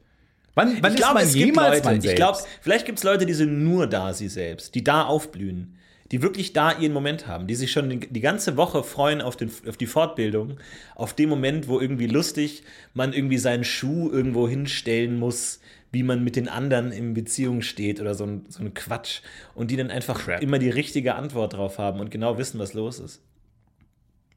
Wann, 0.53 0.77
wann 0.81 0.93
Ich 0.93 0.99
ist 0.99 1.03
glaube, 1.05 1.19
man 1.21 1.29
jemals 1.29 1.75
Leute, 1.77 1.85
man 1.87 1.95
ich 1.97 2.01
selbst? 2.03 2.15
glaube, 2.17 2.37
vielleicht 2.61 2.85
gibt 2.85 2.97
es 2.99 3.03
Leute, 3.03 3.25
die 3.25 3.33
sind 3.33 3.63
nur 3.63 3.87
da, 3.87 4.13
sie 4.13 4.27
selbst, 4.29 4.75
die 4.75 4.83
da 4.83 5.03
aufblühen, 5.03 5.75
die 6.11 6.21
wirklich 6.21 6.53
da 6.53 6.71
ihren 6.77 6.93
Moment 6.93 7.27
haben, 7.27 7.47
die 7.47 7.55
sich 7.55 7.71
schon 7.71 7.89
die, 7.89 7.99
die 7.99 8.21
ganze 8.21 8.55
Woche 8.57 8.83
freuen 8.83 9.21
auf, 9.21 9.35
den, 9.35 9.49
auf 9.67 9.75
die 9.75 9.87
Fortbildung, 9.87 10.57
auf 10.95 11.13
den 11.13 11.29
Moment, 11.29 11.67
wo 11.67 11.79
irgendwie 11.79 12.07
lustig 12.07 12.63
man 12.93 13.11
irgendwie 13.11 13.37
seinen 13.37 13.63
Schuh 13.63 14.09
irgendwo 14.11 14.47
hinstellen 14.47 15.19
muss, 15.19 15.59
wie 15.95 16.03
man 16.03 16.23
mit 16.23 16.35
den 16.35 16.47
anderen 16.49 16.91
in 16.91 17.13
Beziehung 17.13 17.61
steht 17.61 17.99
oder 18.01 18.13
so 18.15 18.25
ein, 18.25 18.45
so 18.49 18.61
ein 18.61 18.73
Quatsch 18.73 19.21
und 19.55 19.71
die 19.71 19.77
dann 19.77 19.89
einfach 19.89 20.19
Crap. 20.25 20.43
immer 20.43 20.59
die 20.59 20.69
richtige 20.69 21.15
Antwort 21.15 21.53
drauf 21.53 21.77
haben 21.79 21.99
und 22.01 22.11
genau 22.11 22.37
wissen, 22.37 22.59
was 22.59 22.73
los 22.73 22.99
ist. 22.99 23.23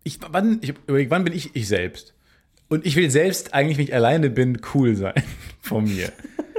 ich, 0.04 0.18
wann, 0.30 0.60
ich 0.62 0.74
wann 1.10 1.24
bin 1.24 1.34
ich 1.34 1.50
ich 1.54 1.66
selbst? 1.68 2.14
Und 2.68 2.86
ich 2.86 2.96
will 2.96 3.10
selbst 3.10 3.54
eigentlich, 3.54 3.76
wenn 3.78 3.84
ich 3.86 3.94
alleine 3.94 4.30
bin, 4.30 4.60
cool 4.74 4.94
sein 4.94 5.14
von 5.60 5.84
mir. 5.84 6.12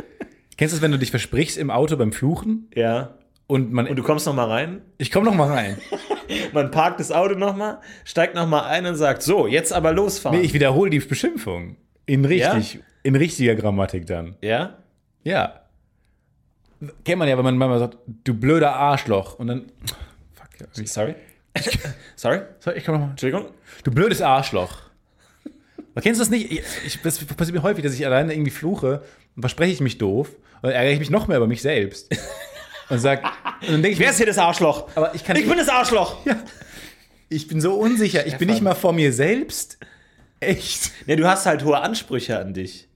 Kennst 0.58 0.74
du 0.74 0.78
das, 0.78 0.82
wenn 0.82 0.92
du 0.92 1.00
dich 1.00 1.12
versprichst 1.12 1.58
im 1.58 1.72
Auto 1.72 1.96
beim 1.96 2.12
Fluchen 2.12 2.68
Ja. 2.76 3.16
und 3.48 3.72
man 3.72 3.88
Und 3.88 3.96
du 3.96 4.04
kommst 4.04 4.26
noch 4.26 4.36
mal 4.36 4.48
rein? 4.48 4.82
ich 4.98 5.12
komme 5.12 5.26
noch 5.26 5.36
mal 5.36 5.48
rein. 5.52 5.78
Man 6.54 6.70
parkt 6.70 7.00
das 7.00 7.12
Auto 7.12 7.34
noch 7.36 7.56
mal, 7.56 7.80
steigt 8.06 8.36
noch 8.36 8.48
mal 8.48 8.64
ein 8.68 8.86
und 8.86 8.96
sagt, 8.96 9.24
so, 9.24 9.48
jetzt 9.48 9.72
aber 9.74 9.94
losfahren. 9.94 10.38
Nee, 10.40 10.46
ich 10.46 10.54
wiederhole 10.54 10.92
die 10.92 11.00
Beschimpfung 11.00 11.76
in 12.06 12.24
richtig 12.26 12.82
in 13.02 13.16
richtiger 13.16 13.56
Grammatik 13.56 14.06
dann. 14.06 14.36
ja? 14.42 14.78
Ja. 15.24 15.62
Kennt 17.04 17.20
man 17.20 17.28
ja, 17.28 17.38
wenn 17.38 17.44
man 17.44 17.58
manchmal 17.58 17.80
sagt, 17.80 17.98
du 18.24 18.34
blöder 18.34 18.74
Arschloch 18.74 19.38
und 19.38 19.48
dann 19.48 19.72
fuck, 20.34 20.48
ja, 20.60 20.86
Sorry? 20.86 21.16
Sorry? 22.16 22.42
sorry, 22.60 22.78
ich 22.78 22.86
komm 22.86 22.96
noch 22.96 23.02
mal. 23.02 23.10
Entschuldigung? 23.12 23.48
Du 23.84 23.92
blödes 23.92 24.22
Arschloch. 24.22 24.84
Aber 25.94 26.02
kennst 26.02 26.20
du 26.20 26.24
das 26.24 26.30
nicht? 26.30 26.52
Ich, 26.86 27.02
das 27.02 27.24
passiert 27.26 27.56
mir 27.56 27.64
häufig, 27.64 27.84
dass 27.84 27.94
ich 27.94 28.06
alleine 28.06 28.34
irgendwie 28.34 28.52
fluche 28.52 29.04
und 29.36 29.42
verspreche 29.42 29.74
ich 29.74 29.82
mich 29.82 29.98
doof 29.98 30.30
und 30.62 30.64
dann 30.64 30.72
ärgere 30.72 30.94
ich 30.94 31.00
mich 31.00 31.10
noch 31.10 31.28
mehr 31.28 31.38
über 31.38 31.48
mich 31.48 31.62
selbst. 31.62 32.16
Und 32.90 33.00
sag, 33.00 33.24
und 33.62 33.72
dann 33.72 33.82
denke 33.84 33.90
ich, 33.90 34.00
Wer 34.00 34.10
ist 34.12 34.18
hier 34.18 34.26
das 34.26 34.38
Arschloch? 34.38 34.90
aber 34.96 35.14
ich 35.14 35.24
kann 35.24 35.36
Ich 35.36 35.48
bin 35.48 35.58
das 35.58 35.70
Arschloch! 35.70 36.18
ich 37.30 37.48
bin 37.48 37.62
so 37.62 37.76
unsicher, 37.76 38.26
ich 38.26 38.38
bin 38.38 38.48
nicht 38.50 38.62
mal 38.62 38.76
vor 38.76 38.94
mir 38.94 39.14
selbst. 39.14 39.78
Echt. 40.40 40.92
Ja, 41.06 41.16
du 41.16 41.28
hast 41.28 41.46
halt 41.46 41.64
hohe 41.64 41.80
Ansprüche 41.80 42.40
an 42.40 42.54
dich. 42.54 42.89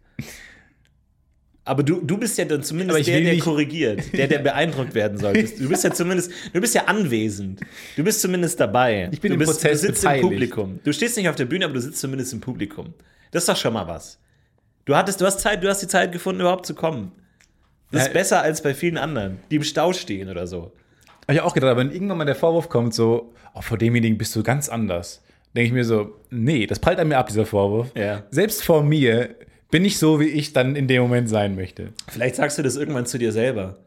Aber 1.65 1.81
du, 1.83 2.01
du 2.01 2.17
bist 2.17 2.37
ja 2.37 2.43
dann 2.45 2.61
zumindest 2.61 3.07
der, 3.07 3.21
der 3.21 3.39
korrigiert, 3.39 4.11
der, 4.11 4.27
der 4.27 4.39
beeindruckt 4.39 4.93
werden 4.95 5.17
solltest. 5.17 5.59
Du 5.61 5.69
bist 5.69 5.83
ja 5.85 5.91
zumindest, 5.91 6.29
du 6.51 6.59
bist 6.59 6.75
ja 6.75 6.85
anwesend. 6.85 7.61
Du 7.95 8.03
bist 8.03 8.19
zumindest 8.21 8.59
dabei. 8.59 9.09
Ich 9.13 9.21
bin 9.21 9.29
du 9.29 9.35
im 9.35 9.39
bist, 9.39 9.51
Prozess 9.51 9.81
Du 9.81 9.87
sitzt 9.87 10.01
beteiligt. 10.01 10.23
im 10.23 10.29
Publikum. 10.29 10.79
Du 10.83 10.91
stehst 10.91 11.15
nicht 11.15 11.29
auf 11.29 11.35
der 11.35 11.45
Bühne, 11.45 11.63
aber 11.65 11.73
du 11.73 11.79
sitzt 11.81 11.99
zumindest 12.01 12.33
im 12.33 12.41
Publikum. 12.41 12.93
Das 13.31 13.43
ist 13.43 13.49
doch 13.49 13.55
schon 13.55 13.73
mal 13.73 13.87
was. 13.87 14.19
Du 14.85 14.95
hattest, 14.95 15.21
du 15.21 15.25
hast 15.25 15.39
Zeit, 15.39 15.63
du 15.63 15.69
hast 15.69 15.81
die 15.81 15.87
Zeit 15.87 16.11
gefunden, 16.11 16.41
überhaupt 16.41 16.65
zu 16.65 16.75
kommen. 16.75 17.13
Das 17.91 18.01
ist 18.01 18.07
Ja. 18.07 18.13
besser 18.13 18.41
als 18.41 18.61
bei 18.61 18.73
vielen 18.73 18.97
anderen, 18.97 19.37
die 19.49 19.55
im 19.55 19.63
Stau 19.63 19.93
stehen 19.93 20.29
oder 20.29 20.47
so. 20.47 20.73
Habe 21.27 21.35
ich 21.35 21.41
auch 21.41 21.53
gedacht, 21.53 21.71
aber 21.71 21.79
wenn 21.79 21.91
irgendwann 21.93 22.17
mal 22.17 22.25
der 22.25 22.35
Vorwurf 22.35 22.67
kommt, 22.67 22.93
so, 22.93 23.33
oh, 23.53 23.61
vor 23.61 23.77
demjenigen 23.77 24.17
bist 24.17 24.35
du 24.35 24.43
ganz 24.43 24.67
anders, 24.67 25.23
denke 25.55 25.67
ich 25.67 25.73
mir 25.73 25.85
so, 25.85 26.13
nee, 26.29 26.67
das 26.67 26.79
prallt 26.79 26.99
an 26.99 27.07
mir 27.07 27.17
ab, 27.17 27.27
dieser 27.27 27.45
Vorwurf. 27.45 27.91
Ja. 27.95 28.23
Selbst 28.31 28.63
vor 28.65 28.83
mir 28.83 29.35
bin 29.73 29.85
ich 29.85 29.97
so, 29.97 30.19
wie 30.19 30.27
ich 30.27 30.53
dann 30.53 30.75
in 30.75 30.87
dem 30.87 31.01
Moment 31.01 31.27
sein 31.27 31.55
möchte. 31.55 31.93
Vielleicht 32.07 32.35
sagst 32.35 32.59
du 32.59 32.61
das 32.61 32.75
irgendwann 32.75 33.07
zu 33.07 33.17
dir 33.17 33.31
selber. 33.31 33.79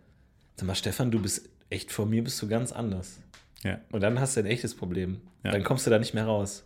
Sag 0.57 0.67
mal, 0.67 0.75
Stefan, 0.75 1.13
du 1.13 1.23
bist 1.23 1.49
echt 1.71 1.93
vor 1.93 2.07
mir 2.07 2.25
bist 2.25 2.43
du 2.43 2.49
ganz 2.49 2.73
anders. 2.73 3.21
Ja. 3.63 3.79
Und 3.93 4.01
dann 4.01 4.19
hast 4.19 4.37
du 4.37 4.41
ein 4.41 4.47
echtes 4.47 4.75
Problem. 4.75 5.21
Ja. 5.45 5.53
Dann 5.53 5.63
kommst 5.63 5.87
du 5.87 5.91
da 5.91 6.01
nicht 6.01 6.13
mehr 6.13 6.25
raus. 6.25 6.65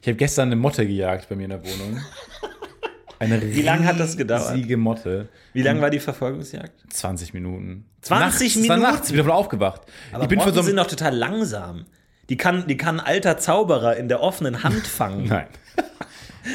Ich 0.00 0.06
habe 0.06 0.14
gestern 0.18 0.50
eine 0.50 0.56
Motte 0.56 0.86
gejagt 0.86 1.28
bei 1.28 1.34
mir 1.34 1.44
in 1.44 1.50
der 1.50 1.64
Wohnung. 1.64 2.00
Eine 3.18 3.42
Wie 3.42 3.60
lange 3.62 3.84
hat 3.86 3.98
das 4.00 4.16
gedauert? 4.16 4.54
riesige 4.54 4.76
Motte. 4.78 5.28
Wie 5.52 5.62
lang 5.62 5.80
war 5.82 5.90
die 5.90 5.98
Verfolgungsjagd? 5.98 6.90
20 6.90 7.34
Minuten. 7.34 7.84
20 8.02 8.20
nachts, 8.24 8.56
Minuten? 8.56 8.80
nachts, 8.82 9.08
ich 9.08 9.12
bin 9.14 9.18
davon 9.18 9.32
aufgewacht. 9.32 9.82
Aber 10.12 10.22
ich 10.22 10.28
bin 10.30 10.38
Motten 10.38 10.54
so 10.54 10.62
sind 10.62 10.76
doch 10.76 10.86
total 10.86 11.14
langsam. 11.14 11.86
Die 12.30 12.36
kann, 12.36 12.66
die 12.68 12.76
kann 12.78 13.00
ein 13.00 13.04
alter 13.06 13.36
Zauberer 13.36 13.96
in 13.96 14.08
der 14.08 14.22
offenen 14.22 14.62
Hand 14.62 14.86
fangen. 14.86 15.26
Nein. 15.26 15.48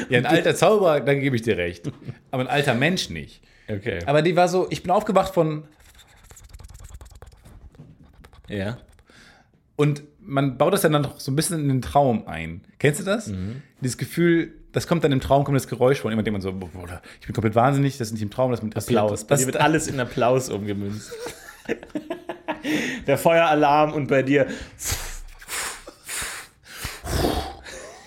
Ja, 0.08 0.18
ein 0.18 0.26
alter 0.26 0.54
Zauberer, 0.54 1.00
da 1.00 1.14
gebe 1.14 1.36
ich 1.36 1.42
dir 1.42 1.56
recht. 1.56 1.90
Aber 2.30 2.42
ein 2.42 2.48
alter 2.48 2.74
Mensch 2.74 3.10
nicht. 3.10 3.42
Okay. 3.68 4.00
Aber 4.06 4.22
die 4.22 4.36
war 4.36 4.48
so, 4.48 4.66
ich 4.70 4.82
bin 4.82 4.90
aufgewacht 4.90 5.34
von, 5.34 5.64
Ja. 8.48 8.78
Und 9.76 10.02
man 10.20 10.56
baut 10.58 10.72
das 10.72 10.82
dann 10.82 10.92
noch 10.92 11.20
so 11.20 11.30
ein 11.30 11.36
bisschen 11.36 11.60
in 11.60 11.68
den 11.68 11.82
Traum 11.82 12.26
ein. 12.26 12.62
Kennst 12.78 13.00
du 13.00 13.04
das? 13.04 13.28
Mhm. 13.28 13.62
Dieses 13.80 13.98
Gefühl, 13.98 14.54
das 14.72 14.86
kommt 14.86 15.04
dann 15.04 15.12
im 15.12 15.20
Traum, 15.20 15.44
kommt 15.44 15.56
das 15.56 15.68
Geräusch 15.68 16.00
von. 16.00 16.12
Immer 16.12 16.22
denkt 16.22 16.32
man 16.32 16.40
so, 16.40 16.48
ich 17.20 17.26
bin 17.26 17.34
komplett 17.34 17.54
wahnsinnig, 17.54 17.98
das 17.98 18.08
ist 18.08 18.12
nicht 18.12 18.22
im 18.22 18.30
Traum, 18.30 18.50
das 18.50 18.60
ist 18.60 18.64
mit 18.64 18.76
Applaus. 18.76 19.26
Bei 19.26 19.36
dir 19.36 19.46
wird 19.46 19.58
alles 19.58 19.86
in 19.86 20.00
Applaus 20.00 20.48
umgemünzt. 20.48 21.12
der 23.06 23.18
Feueralarm 23.18 23.92
und 23.92 24.08
bei 24.08 24.22
dir. 24.22 24.46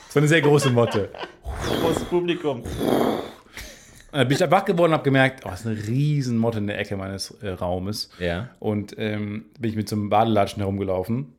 So 0.10 0.19
eine 0.19 0.28
sehr 0.28 0.41
große 0.41 0.69
Motte. 0.72 1.10
Großes 1.82 2.04
Publikum. 2.06 2.62
Und 2.62 4.17
dann 4.17 4.28
bin 4.28 4.34
ich 4.34 4.39
da 4.39 4.50
wach 4.50 4.65
geworden 4.65 4.89
und 4.91 4.93
habe 4.95 5.04
gemerkt, 5.04 5.45
oh, 5.45 5.50
das 5.50 5.62
ist 5.62 5.67
eine 5.67 5.78
riesen 5.88 6.38
Motte 6.38 6.58
in 6.58 6.67
der 6.67 6.80
Ecke 6.80 6.98
meines 6.98 7.32
äh, 7.41 7.50
Raumes. 7.50 8.10
Ja. 8.19 8.50
Und 8.60 8.95
ähm, 8.98 9.45
bin 9.60 9.69
ich 9.69 9.76
mit 9.76 9.88
so 9.88 9.95
einem 9.95 10.10
Badelatschen 10.10 10.62
herumgelaufen. 10.62 11.34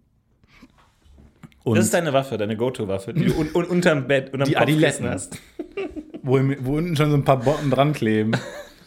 Und 1.64 1.76
Das 1.76 1.84
ist 1.84 1.94
deine 1.94 2.12
Waffe, 2.12 2.38
deine 2.38 2.56
Go-To-Waffe, 2.56 3.12
die 3.12 3.26
du 3.26 3.34
un 3.38 3.48
un 3.54 3.64
unterm 3.66 4.06
Bett, 4.06 4.32
unterm 4.32 4.48
Die 4.48 4.54
Kopfkissen 4.54 5.06
Adiletten. 5.06 5.10
hast. 5.10 5.38
wo, 6.22 6.38
im- 6.38 6.56
wo 6.64 6.76
unten 6.78 6.96
schon 6.96 7.10
so 7.10 7.16
ein 7.16 7.24
paar 7.24 7.40
Botten 7.40 7.70
dran 7.70 7.92
kleben. 7.92 8.32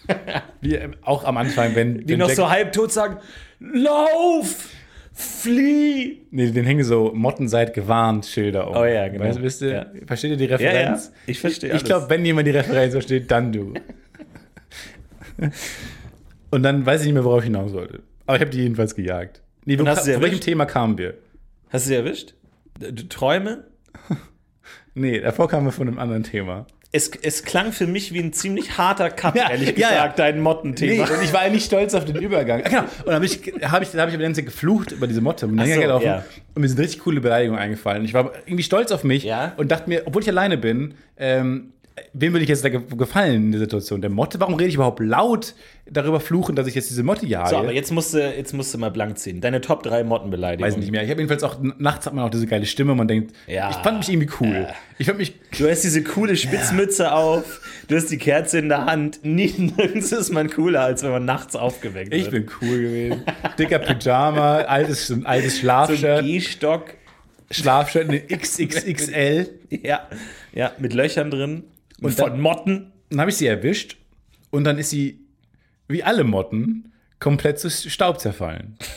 Wie 0.61 0.75
ähm, 0.75 0.95
auch 1.03 1.23
am 1.25 1.37
Anfang, 1.37 1.75
wenn. 1.75 1.99
Die 1.99 2.13
wenn 2.13 2.19
noch 2.19 2.27
Jack- 2.29 2.37
so 2.37 2.49
halbtot 2.49 2.91
sagen: 2.91 3.17
Lauf! 3.59 4.69
Flieh! 5.13 6.25
Nee, 6.31 6.51
den 6.51 6.65
hängen 6.65 6.83
so 6.83 7.11
Motten 7.13 7.47
seid 7.47 7.73
gewarnt 7.73 8.25
Schilder 8.25 8.67
um. 8.69 8.75
Oh 8.75 8.85
ja, 8.85 9.07
genau. 9.07 9.25
Weißt, 9.25 9.41
wisst 9.41 9.61
ihr, 9.61 9.69
Ja. 9.71 9.85
Versteht 10.07 10.31
ihr 10.31 10.37
die 10.37 10.45
Ja, 10.45 10.57
ja, 10.59 10.69
Referenz? 10.69 11.11
ich 11.27 11.39
verstehe 11.39 11.75
Ich 11.75 11.83
glaube, 11.83 12.09
wenn 12.09 12.25
jemand 12.25 12.47
die 12.47 12.51
Referenz 12.51 12.93
versteht, 12.93 13.29
dann 13.29 13.51
du. 13.51 13.73
Und 16.49 16.63
dann 16.63 16.85
weiß 16.85 17.01
ich 17.01 17.05
nicht 17.07 17.13
mehr, 17.15 17.23
worauf 17.23 17.39
ich 17.39 17.45
hinaus 17.45 17.73
wollte. 17.73 18.01
Aber 18.25 18.35
ich 18.37 18.41
habe 18.41 18.51
die 18.51 18.59
jedenfalls 18.61 18.95
gejagt. 18.95 19.41
Nee, 19.65 19.77
wo, 19.79 19.85
hast 19.87 20.07
du 20.07 20.13
zu 20.13 20.21
welchem? 20.21 20.39
Thema 20.39 20.65
kamen 20.65 20.97
wir? 20.97 21.15
Hast 21.69 21.85
du 21.85 21.89
sie 21.89 21.95
erwischt? 21.95 22.33
D- 22.79 22.91
Träume? 23.09 23.65
Nee, 24.95 25.19
davor 25.21 25.47
kamen 25.49 25.65
wir 25.65 25.71
von 25.71 25.87
einem 25.87 25.97
anderen 25.97 26.21
Thema. 26.21 26.67
Es, 26.95 27.09
es 27.23 27.43
klang 27.43 27.71
für 27.73 27.87
mich 27.87 28.13
wie 28.13 28.19
ein 28.19 28.31
ziemlich 28.33 28.77
harter 28.77 29.09
Cut, 29.09 29.35
Ja, 29.35 29.49
ehrlich 29.49 29.69
ja, 29.77 29.89
gesagt, 29.89 30.19
ja. 30.19 30.25
dein 30.25 30.35
Nee, 30.35 30.41
Mottenthema. 30.41 31.03
und 31.09 31.23
ich 31.23 31.33
war 31.33 31.41
eigentlich 31.41 31.65
stolz 31.65 31.93
auf 31.95 32.05
den 32.05 32.15
Übergang. 32.17 32.61
Ah, 32.63 32.69
genau. 32.69 32.81
Und 32.83 33.07
dann 33.07 33.15
habe 33.15 33.25
ich, 33.25 33.39
hab 33.63 33.81
ich, 33.81 33.89
hab 33.95 34.07
ich 34.09 34.13
aber 34.13 34.17
ganze 34.23 34.43
geflucht 34.43 34.91
über 34.91 35.07
diese 35.07 35.19
Motte. 35.19 35.47
Und, 35.47 35.59
so, 35.59 35.81
gelaufen. 35.81 36.05
ja. 36.05 36.23
und 36.55 36.61
mir 36.61 36.67
sind 36.69 36.79
richtig 36.79 36.99
coole 36.99 37.19
Beleidigungen 37.19 37.59
eingefallen. 37.59 38.05
Ich 38.05 38.13
war 38.13 38.31
irgendwie 38.45 38.63
stolz 38.63 38.91
auf 38.91 39.03
mich 39.03 39.23
Ja. 39.23 39.53
und 39.57 39.71
dachte 39.71 39.89
mir, 39.89 40.03
obwohl 40.05 40.21
ich 40.21 40.29
alleine 40.29 40.57
bin, 40.57 40.93
ähm, 41.17 41.72
wem 42.13 42.33
will 42.33 42.41
ich 42.41 42.49
jetzt 42.49 42.63
da 42.63 42.69
ge 42.69 42.81
gefallen 42.97 43.35
in 43.35 43.51
der 43.51 43.59
Situation? 43.61 44.01
Der 44.01 44.09
Motte? 44.09 44.39
Warum 44.39 44.55
rede 44.55 44.69
ich 44.69 44.75
überhaupt 44.75 44.99
laut 44.99 45.53
darüber 45.85 46.19
fluchen, 46.19 46.55
dass 46.55 46.65
ich 46.67 46.75
jetzt 46.75 46.89
diese 46.89 47.03
Motte 47.03 47.25
jage? 47.25 47.49
So, 47.49 47.57
aber 47.57 47.71
jetzt 47.73 47.91
musst, 47.91 48.13
du, 48.13 48.19
jetzt 48.19 48.53
musst 48.53 48.73
du 48.73 48.77
mal 48.77 48.89
blank 48.89 49.17
ziehen. 49.19 49.41
Deine 49.41 49.61
Top 49.61 49.83
3 49.83 50.03
Mottenbeleidigungen. 50.03 50.71
Weiß 50.71 50.77
nicht 50.79 50.91
mehr. 50.91 51.03
Ich 51.03 51.09
habe 51.09 51.19
jedenfalls 51.21 51.43
auch, 51.43 51.57
nachts 51.77 52.05
hat 52.05 52.13
man 52.13 52.25
auch 52.25 52.29
diese 52.29 52.47
geile 52.47 52.65
Stimme 52.65 52.91
und 52.93 52.97
man 52.97 53.07
denkt, 53.07 53.35
Ja. 53.47 53.69
ich 53.69 53.75
fand 53.77 53.99
mich 53.99 54.09
irgendwie 54.09 54.29
cool. 54.39 54.67
Ich 54.97 55.05
fand 55.07 55.17
mich, 55.19 55.33
Du 55.57 55.69
hast 55.69 55.83
diese 55.83 56.03
coole 56.03 56.35
Spitzmütze 56.35 57.11
auf, 57.13 57.61
du 57.87 57.95
hast 57.95 58.09
die 58.11 58.17
Kerze 58.17 58.59
in 58.59 58.69
der 58.69 58.85
Hand. 58.85 59.19
Nie, 59.23 59.53
nirgends 59.77 60.11
ist 60.11 60.31
man 60.31 60.49
cooler, 60.49 60.81
als 60.81 61.03
wenn 61.03 61.11
man 61.11 61.25
nachts 61.25 61.55
aufgeweckt 61.55 62.13
ich 62.13 62.31
wird. 62.31 62.47
bin 62.47 62.55
cool 62.61 62.81
gewesen. 62.81 63.21
Dicker 63.59 63.79
Pyjama, 63.79 64.57
altes, 64.61 65.07
so 65.07 65.15
altes 65.25 65.53
so 65.53 65.57
ein 65.57 65.61
Schlafshirt, 65.61 66.23
Gehstock. 66.25 66.85
Schlafshirt, 67.51 68.09
eine 68.09 68.19
XXXL. 68.21 69.49
Ja, 69.81 70.07
ja, 70.53 70.71
mit 70.77 70.93
Löchern 70.93 71.31
drin. 71.31 71.63
Und 72.03 72.13
von 72.13 72.31
dann- 72.31 72.39
Motten. 72.41 72.91
Dann 73.09 73.19
habe 73.21 73.29
ich 73.31 73.37
sie 73.37 73.47
erwischt 73.47 73.97
und 74.49 74.63
dann 74.63 74.77
ist 74.77 74.89
sie, 74.89 75.19
wie 75.87 76.03
alle 76.03 76.23
Motten, 76.23 76.91
komplett 77.19 77.59
zu 77.59 77.69
Staub 77.69 78.19
zerfallen. 78.19 78.77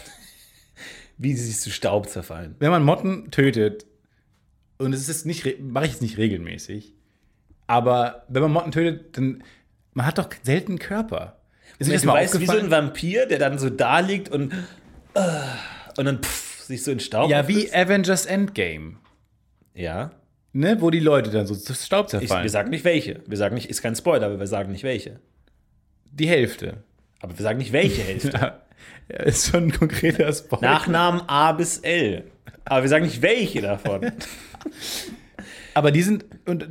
Wie 1.18 1.34
sie 1.34 1.46
sich 1.46 1.60
zu 1.60 1.70
Staub 1.70 2.10
zerfallen. 2.10 2.56
Wenn 2.58 2.70
man 2.70 2.84
Motten 2.84 3.30
tötet, 3.30 3.86
und 4.76 4.92
es 4.92 5.08
ist 5.08 5.24
nicht, 5.24 5.60
mache 5.60 5.86
ich 5.86 5.92
jetzt 5.92 6.02
nicht 6.02 6.18
regelmäßig, 6.18 6.92
aber 7.66 8.26
wenn 8.28 8.42
man 8.42 8.52
Motten 8.52 8.70
tötet, 8.70 9.16
dann, 9.16 9.42
man 9.94 10.04
hat 10.04 10.18
doch 10.18 10.28
selten 10.42 10.78
Körper. 10.78 11.40
Ist 11.78 11.88
dir 11.88 11.94
das 11.94 12.02
du 12.02 12.08
weißt, 12.08 12.38
wie 12.40 12.44
so 12.46 12.52
ein? 12.58 12.70
Vampir, 12.70 13.24
der 13.26 13.38
dann 13.38 13.58
so 13.58 13.70
da 13.70 14.00
liegt 14.00 14.28
und, 14.28 14.52
äh, 15.14 15.20
und 15.96 16.04
dann 16.04 16.22
pff, 16.22 16.60
sich 16.64 16.82
so 16.84 16.90
in 16.90 17.00
Staub 17.00 17.30
Ja, 17.30 17.48
wie? 17.48 17.72
Avengers 17.72 18.26
Endgame, 18.26 18.96
Ja. 19.72 20.10
Ne? 20.56 20.76
wo 20.80 20.90
die 20.90 21.00
Leute 21.00 21.30
dann 21.30 21.46
so 21.46 21.54
zu 21.54 21.74
Staub 21.74 22.06
Ich, 22.06 22.10
zerfallen. 22.10 22.42
wir 22.42 22.50
sagen 22.50 22.70
nicht 22.70 22.84
welche. 22.84 23.20
Wir 23.26 23.36
sagen 23.36 23.54
nicht, 23.54 23.68
ist 23.70 23.82
kein 23.82 23.94
Spoiler, 23.96 24.26
aber 24.26 24.38
wir 24.38 24.46
sagen 24.46 24.72
nicht 24.72 24.84
welche. 24.84 25.20
die 26.12 26.28
Hälfte. 26.28 26.78
Aber 27.20 27.36
wir 27.38 27.42
sagen 27.42 27.58
nicht 27.58 27.72
welche 27.72 28.02
Hälfte. 28.02 28.54
Ja, 29.08 29.20
ist 29.22 29.48
schon 29.50 29.64
ein 29.64 29.72
konkreter 29.72 30.32
Spoiler. 30.32 30.62
Nachnamen 30.62 31.22
A 31.28 31.52
bis 31.52 31.78
L. 31.78 32.24
Aber 32.64 32.82
wir 32.82 32.88
sagen 32.88 33.04
nicht 33.04 33.22
welche 33.22 33.62
davon. 33.62 34.10
Aber 35.74 35.90
die 35.90 36.02
sind, 36.02 36.24
und 36.46 36.66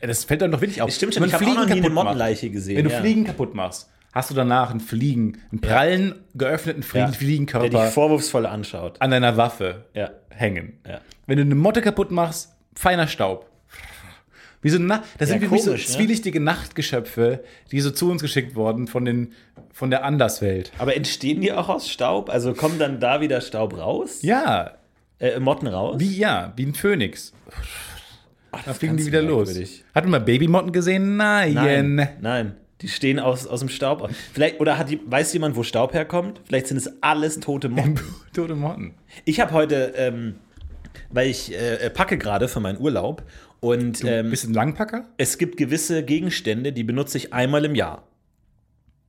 das 0.00 0.24
fällt 0.24 0.42
dann 0.42 0.50
doch 0.52 0.60
wirklich 0.60 0.82
auf. 0.82 0.88
Es 0.90 0.96
stimmt 0.96 1.14
schon, 1.14 1.22
Wenn 1.22 1.28
ich 1.28 1.34
habe 1.34 1.44
auch 1.46 1.54
noch 1.54 1.66
nie 1.66 1.80
eine 1.80 1.90
Mottenleiche 1.90 2.50
gesehen. 2.50 2.76
Wenn 2.76 2.84
du 2.84 2.90
ja. 2.90 3.00
Fliegen 3.00 3.24
kaputt 3.24 3.54
machst, 3.54 3.88
hast 4.12 4.30
du 4.30 4.34
danach 4.34 4.70
einen 4.70 4.80
Fliegen, 4.80 5.38
einen 5.50 5.60
prallen, 5.60 6.14
geöffneten 6.34 6.82
Fliegen, 6.82 7.04
Ja. 7.06 7.10
Der 7.10 7.18
Fliegenkörper 7.18 7.68
dich 7.68 7.92
vorwurfsvoll 7.94 8.46
anschaut. 8.46 9.00
an 9.00 9.10
deiner 9.10 9.36
Waffe 9.36 9.86
Ja. 9.94 10.10
hängen. 10.30 10.74
Wenn 11.26 11.36
du 11.38 11.42
eine 11.44 11.54
Motte 11.54 11.80
kaputt 11.82 12.10
machst, 12.10 12.54
feiner 12.78 13.08
Staub. 13.08 13.46
Wie 14.62 14.70
so, 14.70 14.78
Na 14.78 15.02
das 15.18 15.28
sind 15.28 15.40
wie 15.40 15.58
so 15.58 15.70
komisch, 15.70 15.88
ne? 15.88 15.94
zwielichtige 15.94 16.40
Nachtgeschöpfe, 16.40 17.44
die 17.70 17.80
so 17.80 17.90
zu 17.90 18.10
uns 18.10 18.22
geschickt 18.22 18.54
wurden 18.56 18.86
von, 18.88 19.04
den, 19.04 19.32
von 19.72 19.90
der 19.90 20.04
Anderswelt. 20.04 20.72
Aber 20.78 20.96
entstehen 20.96 21.40
die 21.40 21.52
auch 21.52 21.68
aus 21.68 21.88
Staub? 21.88 22.28
Also 22.30 22.54
kommen 22.54 22.78
dann 22.78 22.98
da 23.00 23.20
wieder 23.20 23.40
Staub 23.40 23.76
raus? 23.76 24.22
Ja, 24.22 24.72
Äh, 25.20 25.38
Motten 25.40 25.66
raus? 25.68 25.96
wie, 25.98 26.16
ja, 26.16 26.52
wie 26.56 26.66
ein 26.66 26.74
Phönix. 26.74 27.32
da 28.64 28.74
fliegen 28.74 28.96
die 28.96 29.06
wieder 29.06 29.22
los. 29.22 29.56
Hat 29.94 30.04
man 30.04 30.10
mal 30.12 30.20
Babymotten 30.20 30.72
gesehen? 30.72 31.16
Nein. 31.16 31.54
Nein, 31.54 32.08
nein. 32.20 32.54
Die 32.80 32.88
stehen 32.88 33.18
aus, 33.18 33.46
aus 33.46 33.58
dem 33.60 33.68
Staub. 33.68 34.08
Vielleicht, 34.32 34.60
oder 34.60 34.78
hat 34.78 34.88
die, 34.90 35.00
weiß 35.04 35.32
jemand, 35.32 35.56
wo 35.56 35.64
Staub 35.64 35.94
herkommt? 35.94 36.40
Vielleicht 36.44 36.68
sind 36.68 36.76
es 36.76 37.02
alles 37.02 37.40
tote 37.40 37.68
Motten. 37.68 37.98
Tote 38.32 38.54
Motten. 38.54 38.94
Ich 39.24 39.40
habe 39.40 39.52
heute, 39.52 39.94
ähm, 39.96 40.36
weil 41.10 41.28
ich 41.28 41.52
äh, 41.54 41.90
packe 41.90 42.18
gerade 42.18 42.48
für 42.48 42.60
meinen 42.60 42.78
Urlaub 42.80 43.24
und 43.60 44.02
ähm, 44.04 44.30
Bist 44.30 44.44
du 44.44 44.48
ein 44.50 44.54
Langpacker? 44.54 45.08
es 45.16 45.38
gibt 45.38 45.56
gewisse 45.56 46.02
Gegenstände, 46.04 46.72
die 46.72 46.84
benutze 46.84 47.18
ich 47.18 47.32
einmal 47.32 47.64
im 47.64 47.74
Jahr. 47.74 48.06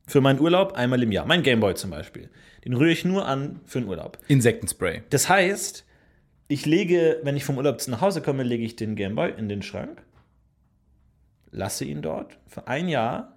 Für 0.07 0.21
meinen 0.21 0.39
Urlaub 0.39 0.73
einmal 0.73 1.03
im 1.03 1.11
Jahr. 1.11 1.25
Mein 1.27 1.43
Gameboy 1.43 1.75
zum 1.75 1.91
Beispiel. 1.91 2.29
Den 2.65 2.73
rühre 2.73 2.89
ich 2.91 3.05
nur 3.05 3.27
an 3.27 3.59
für 3.65 3.79
den 3.79 3.87
Urlaub. 3.87 4.17
Insektenspray. 4.27 5.03
Das 5.11 5.29
heißt, 5.29 5.85
ich 6.47 6.65
lege, 6.65 7.19
wenn 7.23 7.37
ich 7.37 7.45
vom 7.45 7.57
Urlaub 7.57 7.79
nach 7.87 8.01
Hause 8.01 8.21
komme, 8.23 8.41
lege 8.43 8.63
ich 8.63 8.75
den 8.75 8.95
Gameboy 8.95 9.31
in 9.37 9.47
den 9.49 9.61
Schrank, 9.61 10.01
lasse 11.51 11.85
ihn 11.85 12.01
dort 12.01 12.37
für 12.47 12.67
ein 12.67 12.89
Jahr. 12.89 13.35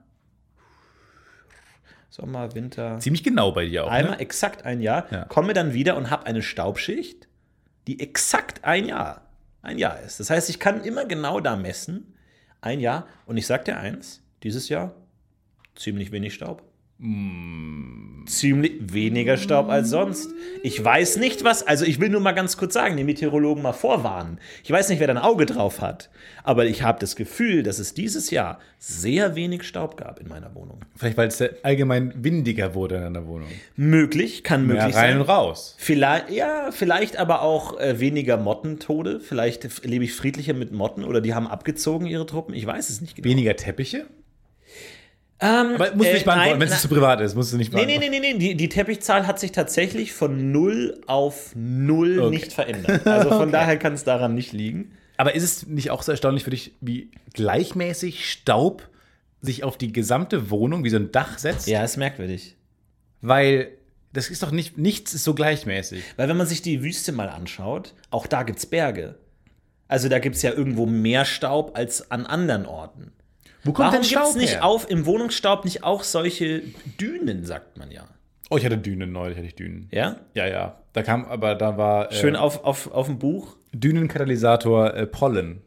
Sommer, 2.08 2.54
Winter. 2.54 2.98
Ziemlich 2.98 3.22
genau 3.22 3.52
bei 3.52 3.66
dir 3.66 3.84
auch. 3.84 3.90
Einmal 3.90 4.16
Ne? 4.16 4.20
exakt 4.20 4.64
ein 4.64 4.80
Jahr, 4.80 5.06
Ja. 5.10 5.24
komme 5.26 5.54
dann 5.54 5.72
wieder 5.72 5.96
und 5.96 6.10
habe 6.10 6.26
eine 6.26 6.42
Staubschicht, 6.42 7.28
die 7.86 8.00
exakt 8.00 8.64
ein 8.64 8.86
Jahr, 8.86 9.28
ein 9.62 9.78
Jahr 9.78 10.00
ist. 10.00 10.20
Das 10.20 10.30
heißt, 10.30 10.50
ich 10.50 10.58
kann 10.58 10.84
immer 10.84 11.04
genau 11.04 11.40
da 11.40 11.56
messen, 11.56 12.14
ein 12.60 12.80
Jahr. 12.80 13.06
Und 13.26 13.36
ich 13.36 13.46
sag 13.46 13.64
dir 13.64 13.76
eins, 13.76 14.22
dieses 14.42 14.68
Jahr 14.68 14.94
ziemlich 15.74 16.12
wenig 16.12 16.34
Staub. 16.34 16.62
Ziemlich 18.26 18.74
weniger 18.92 19.36
Staub 19.36 19.68
als 19.68 19.90
sonst. 19.90 20.30
Ich 20.62 20.82
weiß 20.82 21.16
nicht 21.16 21.42
was, 21.42 21.66
also 21.66 21.84
ich 21.84 21.98
will 21.98 22.10
nur 22.10 22.20
mal 22.20 22.30
ganz 22.30 22.56
kurz 22.56 22.74
sagen, 22.74 22.96
die 22.96 23.02
Meteorologen 23.02 23.60
mal 23.60 23.72
vorwarnen. 23.72 24.38
Ich 24.62 24.70
weiß 24.70 24.88
nicht, 24.88 25.00
wer 25.00 25.08
da 25.08 25.14
ein 25.14 25.18
Auge 25.18 25.44
drauf 25.46 25.80
hat, 25.80 26.10
aber 26.44 26.66
ich 26.66 26.84
habe 26.84 27.00
das 27.00 27.16
Gefühl, 27.16 27.64
dass 27.64 27.80
es 27.80 27.94
dieses 27.94 28.30
Jahr 28.30 28.60
sehr 28.78 29.34
wenig 29.34 29.64
Staub 29.64 29.96
gab 29.96 30.20
in 30.20 30.28
meiner 30.28 30.54
Wohnung. 30.54 30.78
Vielleicht, 30.94 31.16
weil 31.16 31.26
es 31.26 31.42
allgemein 31.64 32.12
windiger 32.22 32.76
wurde 32.76 32.96
in 32.96 33.02
deiner 33.02 33.26
Wohnung. 33.26 33.48
Möglich, 33.74 34.44
kann 34.44 34.64
möglich 34.64 34.84
rein 34.84 34.92
sein. 34.92 35.20
und 35.20 35.28
raus. 35.28 35.74
Vielleicht, 35.78 36.30
ja, 36.30 36.70
vielleicht 36.70 37.16
aber 37.16 37.42
auch 37.42 37.80
äh, 37.80 37.98
weniger 37.98 38.36
Mottentode. 38.36 39.18
Vielleicht 39.18 39.84
lebe 39.84 40.04
ich 40.04 40.14
friedlicher 40.14 40.54
mit 40.54 40.70
Motten 40.70 41.02
oder 41.02 41.20
die 41.20 41.34
haben 41.34 41.48
abgezogen 41.48 42.06
ihre 42.06 42.26
Truppen. 42.26 42.54
Ich 42.54 42.64
weiß 42.64 42.90
es 42.90 43.00
nicht 43.00 43.16
genau. 43.16 43.28
Weniger 43.28 43.56
Teppiche? 43.56 44.06
Ähm, 45.42 45.74
Aber 45.74 45.90
musst 45.94 46.04
du 46.08 46.10
äh, 46.10 46.12
nicht 46.14 46.24
beantworten, 46.24 46.50
nein, 46.52 46.60
wenn 46.60 46.68
es 46.68 46.80
zu 46.82 46.88
privat 46.88 47.20
ist, 47.20 47.34
musst 47.34 47.52
du 47.52 47.56
nicht 47.56 47.72
Nee, 47.72 47.84
nee, 47.84 47.98
beantworten. 47.98 48.10
nee, 48.12 48.20
nee, 48.20 48.32
nee. 48.34 48.38
Die, 48.38 48.54
die 48.56 48.68
Teppichzahl 48.68 49.26
hat 49.26 49.40
sich 49.40 49.50
tatsächlich 49.52 50.12
von 50.12 50.52
0 50.52 51.00
auf 51.06 51.52
0 51.56 52.20
Okay. 52.20 52.30
nicht 52.30 52.52
verändert. 52.52 53.06
Also 53.06 53.30
von 53.30 53.50
daher 53.52 53.76
kann 53.76 53.92
es 53.94 54.04
daran 54.04 54.34
nicht 54.34 54.52
liegen. 54.52 54.92
Aber 55.16 55.34
ist 55.34 55.42
es 55.42 55.66
nicht 55.66 55.90
auch 55.90 56.02
so 56.02 56.12
erstaunlich 56.12 56.44
für 56.44 56.50
dich, 56.50 56.72
wie 56.80 57.10
gleichmäßig 57.34 58.30
Staub 58.30 58.88
sich 59.40 59.64
auf 59.64 59.76
die 59.76 59.92
gesamte 59.92 60.50
Wohnung 60.50 60.84
wie 60.84 60.90
so 60.90 60.96
ein 60.96 61.10
Dach 61.12 61.38
setzt? 61.38 61.66
Ja, 61.66 61.82
ist 61.82 61.96
merkwürdig. 61.96 62.56
Weil 63.20 63.68
das 64.12 64.30
ist 64.30 64.42
doch 64.42 64.50
nicht, 64.52 64.78
nichts 64.78 65.12
ist 65.14 65.24
so 65.24 65.34
gleichmäßig. 65.34 66.02
Weil 66.16 66.28
wenn 66.28 66.36
man 66.36 66.46
sich 66.46 66.62
die 66.62 66.82
Wüste 66.82 67.12
mal 67.12 67.28
anschaut, 67.28 67.94
auch 68.10 68.26
da 68.26 68.42
gibt 68.44 68.58
es 68.58 68.66
Berge. 68.66 69.16
Also 69.88 70.08
da 70.08 70.18
gibt 70.20 70.36
es 70.36 70.42
ja 70.42 70.52
irgendwo 70.52 70.86
mehr 70.86 71.24
Staub 71.24 71.76
als 71.76 72.10
an 72.10 72.26
anderen 72.26 72.64
Orten. 72.66 73.12
Wo 73.64 73.72
kommt 73.72 73.88
Warum 73.88 73.94
denn 73.94 74.04
Staub 74.04 74.36
nicht 74.36 74.54
her? 74.54 74.64
auf 74.64 74.90
im 74.90 75.06
Wohnungsstaub 75.06 75.64
nicht 75.64 75.84
auch 75.84 76.02
solche 76.02 76.62
Dünen, 77.00 77.44
sagt 77.44 77.78
man 77.78 77.90
ja. 77.90 78.04
Oh, 78.50 78.58
ich 78.58 78.64
hatte 78.64 78.76
Dünen 78.76 79.12
neulich, 79.12 79.36
hatte 79.38 79.46
ich 79.46 79.54
Dünen. 79.54 79.88
Ja? 79.90 80.16
Ja, 80.34 80.46
ja. 80.46 80.76
Da 80.92 81.02
kam, 81.02 81.24
aber 81.24 81.54
da 81.54 81.78
war 81.78 82.10
äh, 82.12 82.14
Schön 82.14 82.36
auf, 82.36 82.64
auf, 82.64 82.90
auf 82.92 83.06
dem 83.06 83.18
Buch. 83.18 83.56
Dünenkatalysator 83.72 84.94
äh, 84.94 85.06
Pollen. 85.06 85.62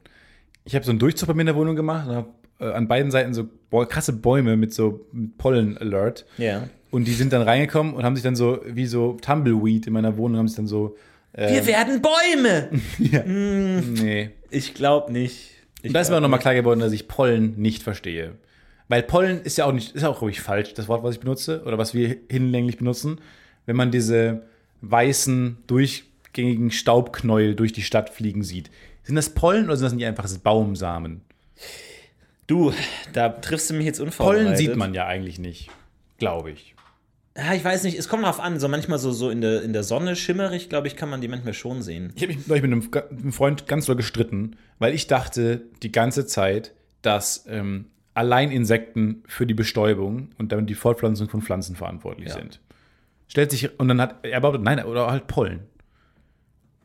Ich 0.65 0.75
habe 0.75 0.85
so 0.85 0.91
einen 0.91 0.99
Durchzug 0.99 1.27
bei 1.27 1.33
mir 1.33 1.41
in 1.41 1.47
der 1.47 1.55
Wohnung 1.55 1.75
gemacht 1.75 2.07
und 2.07 2.15
habe 2.15 2.27
äh, 2.59 2.71
an 2.71 2.87
beiden 2.87 3.11
Seiten 3.11 3.33
so 3.33 3.47
krasse 3.85 4.13
Bäume 4.13 4.55
mit 4.55 4.73
so 4.73 5.07
Pollen-Alert. 5.37 6.25
Ja. 6.37 6.67
Und 6.91 7.05
die 7.05 7.13
sind 7.13 7.33
dann 7.33 7.41
reingekommen 7.41 7.93
und 7.93 8.03
haben 8.03 8.15
sich 8.15 8.23
dann 8.23 8.35
so, 8.35 8.61
wie 8.65 8.85
so 8.85 9.17
Tumbleweed 9.19 9.87
in 9.87 9.93
meiner 9.93 10.15
Wohnung, 10.17 10.37
haben 10.37 10.47
sich 10.47 10.57
dann 10.57 10.67
so, 10.67 10.95
Wir 11.33 11.65
werden 11.65 12.01
Bäume! 12.01 12.69
nee. 14.01 14.29
Ich 14.49 14.73
glaube 14.73 15.11
nicht. 15.11 15.54
Ich 15.85 15.89
Und 15.89 15.93
da 15.93 16.01
ist 16.01 16.09
mir 16.09 16.17
auch 16.17 16.21
nochmal 16.21 16.39
klar 16.39 16.55
geworden, 16.55 16.79
dass 16.79 16.93
ich 16.93 17.07
Pollen 17.07 17.53
nicht 17.57 17.83
verstehe. 17.83 18.33
Weil 18.87 19.03
Pollen 19.03 19.41
ist 19.41 19.57
ja 19.57 19.65
auch 19.65 19.71
nicht, 19.71 19.95
ist 19.95 20.03
auch 20.03 20.21
ruhig 20.21 20.41
falsch, 20.41 20.73
das 20.73 20.87
Wort, 20.87 21.03
was 21.03 21.15
ich 21.15 21.21
benutze, 21.21 21.63
oder 21.63 21.77
was 21.77 21.93
wir 21.93 22.17
hinlänglich 22.29 22.77
benutzen. 22.77 23.19
Wenn 23.65 23.75
man 23.75 23.91
diese 23.91 24.43
weißen, 24.81 25.57
durchgängigen 25.67 26.71
Staubknäuel 26.71 27.55
durch 27.55 27.73
die 27.73 27.81
Stadt 27.81 28.09
fliegen 28.09 28.43
sieht. 28.43 28.69
Sind 29.03 29.15
das 29.15 29.29
Pollen 29.29 29.65
oder 29.65 29.77
sind 29.77 29.85
das 29.85 29.93
nicht 29.93 30.05
einfach 30.05 30.27
Baumsamen? 30.37 31.21
Du, 32.47 32.73
da 33.13 33.29
triffst 33.29 33.69
du 33.69 33.73
mich 33.75 33.85
jetzt 33.85 33.99
unvorbereitet. 33.99 34.45
Pollen 34.45 34.57
sieht 34.57 34.75
man 34.75 34.93
ja 34.93 35.05
eigentlich 35.05 35.39
nicht, 35.39 35.69
glaube 36.17 36.51
ich. 36.51 36.74
Ja, 37.37 37.53
ich 37.53 37.65
weiß 37.65 37.83
nicht, 37.83 37.97
es 37.99 38.07
kommt 38.07 38.23
drauf 38.23 38.39
an. 38.39 38.59
So 38.59 38.67
manchmal 38.69 38.97
so, 38.97 39.11
so 39.11 39.29
in, 39.29 39.41
der, 39.41 39.61
in 39.63 39.73
der 39.73 39.83
Sonne 39.83 40.15
schimmerig, 40.15 40.69
glaube 40.69 40.87
ich, 40.87 40.95
kann 40.95 41.09
man 41.09 41.19
die 41.21 41.27
manchmal 41.27 41.53
schon 41.53 41.81
sehen. 41.81 42.13
Ich 42.15 42.23
habe 42.23 42.33
mich 42.33 42.47
neulich 42.47 42.63
mit 42.63 42.71
einem, 42.71 42.91
Ga- 42.91 43.07
einem 43.09 43.33
Freund 43.33 43.67
ganz 43.67 43.85
doll 43.87 43.95
gestritten, 43.97 44.55
weil 44.79 44.93
ich 44.93 45.07
dachte 45.07 45.63
die 45.83 45.91
ganze 45.91 46.25
Zeit, 46.25 46.73
dass 47.01 47.45
ähm, 47.49 47.87
allein 48.13 48.51
Insekten 48.51 49.23
für 49.27 49.45
die 49.45 49.53
Bestäubung 49.53 50.29
und 50.37 50.51
damit 50.53 50.69
die 50.69 50.75
Fortpflanzung 50.75 51.27
von 51.27 51.41
Pflanzen 51.41 51.75
verantwortlich 51.75 52.29
Ja. 52.29 52.35
sind. 52.35 52.61
Stellt 53.27 53.51
sich, 53.51 53.79
und 53.79 53.87
dann 53.89 53.99
hat 53.99 54.19
er 54.23 54.39
behauptet, 54.39 54.63
nein, 54.63 54.83
oder 54.85 55.07
halt 55.11 55.27
Pollen. 55.27 55.61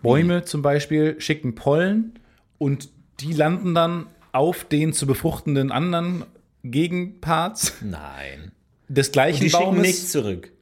Bäume 0.03 0.45
zum 0.45 0.63
Beispiel 0.63 1.21
schicken 1.21 1.55
Pollen 1.55 2.19
und 2.59 2.89
die 3.21 3.35
landen 3.35 3.75
dann 3.75 4.07
auf 4.33 4.65
den 4.65 4.93
zu 4.95 5.07
befruchtenden 5.07 5.71
anderen 5.71 6.25
Gegenparts 6.65 7.75
Nein. 7.83 8.53
Des 8.95 9.13
gleichen 9.13 9.41
Die 9.43 9.51
schicken 9.51 9.65
Baumes. 9.65 9.83
nichts 9.83 10.11
zurück. 10.13 10.53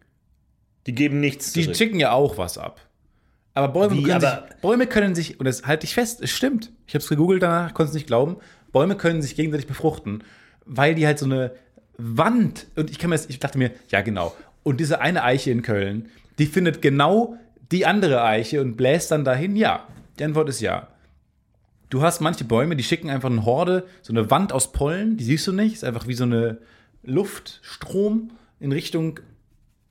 Die 0.86 0.94
geben 0.94 1.20
nichts 1.20 1.52
Die 1.52 1.62
zurück. 1.62 1.76
schicken 1.76 1.98
ja 2.00 2.12
auch 2.12 2.38
was 2.38 2.58
ab. 2.58 2.80
Aber 3.54 3.68
Bäume, 3.68 3.96
Wie, 3.96 4.02
können, 4.02 4.22
aber- 4.24 4.46
sich, 4.48 4.60
Bäume 4.60 4.86
können 4.86 5.14
sich, 5.14 5.40
und 5.40 5.46
das 5.46 5.64
halte 5.64 5.84
ich 5.86 5.94
fest, 5.94 6.20
es 6.22 6.30
stimmt. 6.30 6.70
Ich 6.86 6.94
habe 6.94 7.02
es 7.02 7.08
gegoogelt 7.08 7.42
danach, 7.42 7.74
konnte 7.74 7.88
es 7.90 7.94
nicht 7.94 8.06
glauben. 8.06 8.36
Bäume 8.70 8.96
können 8.96 9.22
sich 9.22 9.34
gegenseitig 9.34 9.66
befruchten, 9.66 10.22
weil 10.64 10.94
die 10.94 11.06
halt 11.06 11.18
so 11.18 11.24
eine 11.26 11.52
Wand, 11.96 12.66
und 12.76 12.90
ich 12.90 12.98
kann 12.98 13.10
mir 13.10 13.16
das, 13.16 13.28
ich 13.28 13.38
dachte 13.40 13.58
mir, 13.58 13.72
ja 13.88 14.02
genau. 14.02 14.34
Und 14.62 14.78
diese 14.78 15.00
eine 15.00 15.24
Eiche 15.24 15.50
in 15.50 15.62
Köln, 15.62 16.08
die 16.38 16.46
findet 16.46 16.82
genau 16.82 17.36
die 17.72 17.86
andere 17.86 18.22
Eiche 18.22 18.60
und 18.60 18.76
bläst 18.76 19.10
dann 19.10 19.24
dahin, 19.24 19.56
ja. 19.56 19.86
Die 20.18 20.24
Antwort 20.24 20.48
ist 20.48 20.60
ja. 20.60 20.88
Du 21.90 22.02
hast 22.02 22.20
manche 22.20 22.44
Bäume, 22.44 22.76
die 22.76 22.84
schicken 22.84 23.08
einfach 23.10 23.30
eine 23.30 23.44
Horde, 23.44 23.86
so 24.02 24.12
eine 24.12 24.30
Wand 24.30 24.52
aus 24.52 24.72
Pollen, 24.72 25.16
die 25.16 25.24
siehst 25.24 25.46
du 25.46 25.52
nicht, 25.52 25.74
ist 25.74 25.84
einfach 25.84 26.06
wie 26.06 26.14
so 26.14 26.24
eine 26.24 26.58
Luftstrom 27.02 28.30
in 28.60 28.72
Richtung 28.72 29.20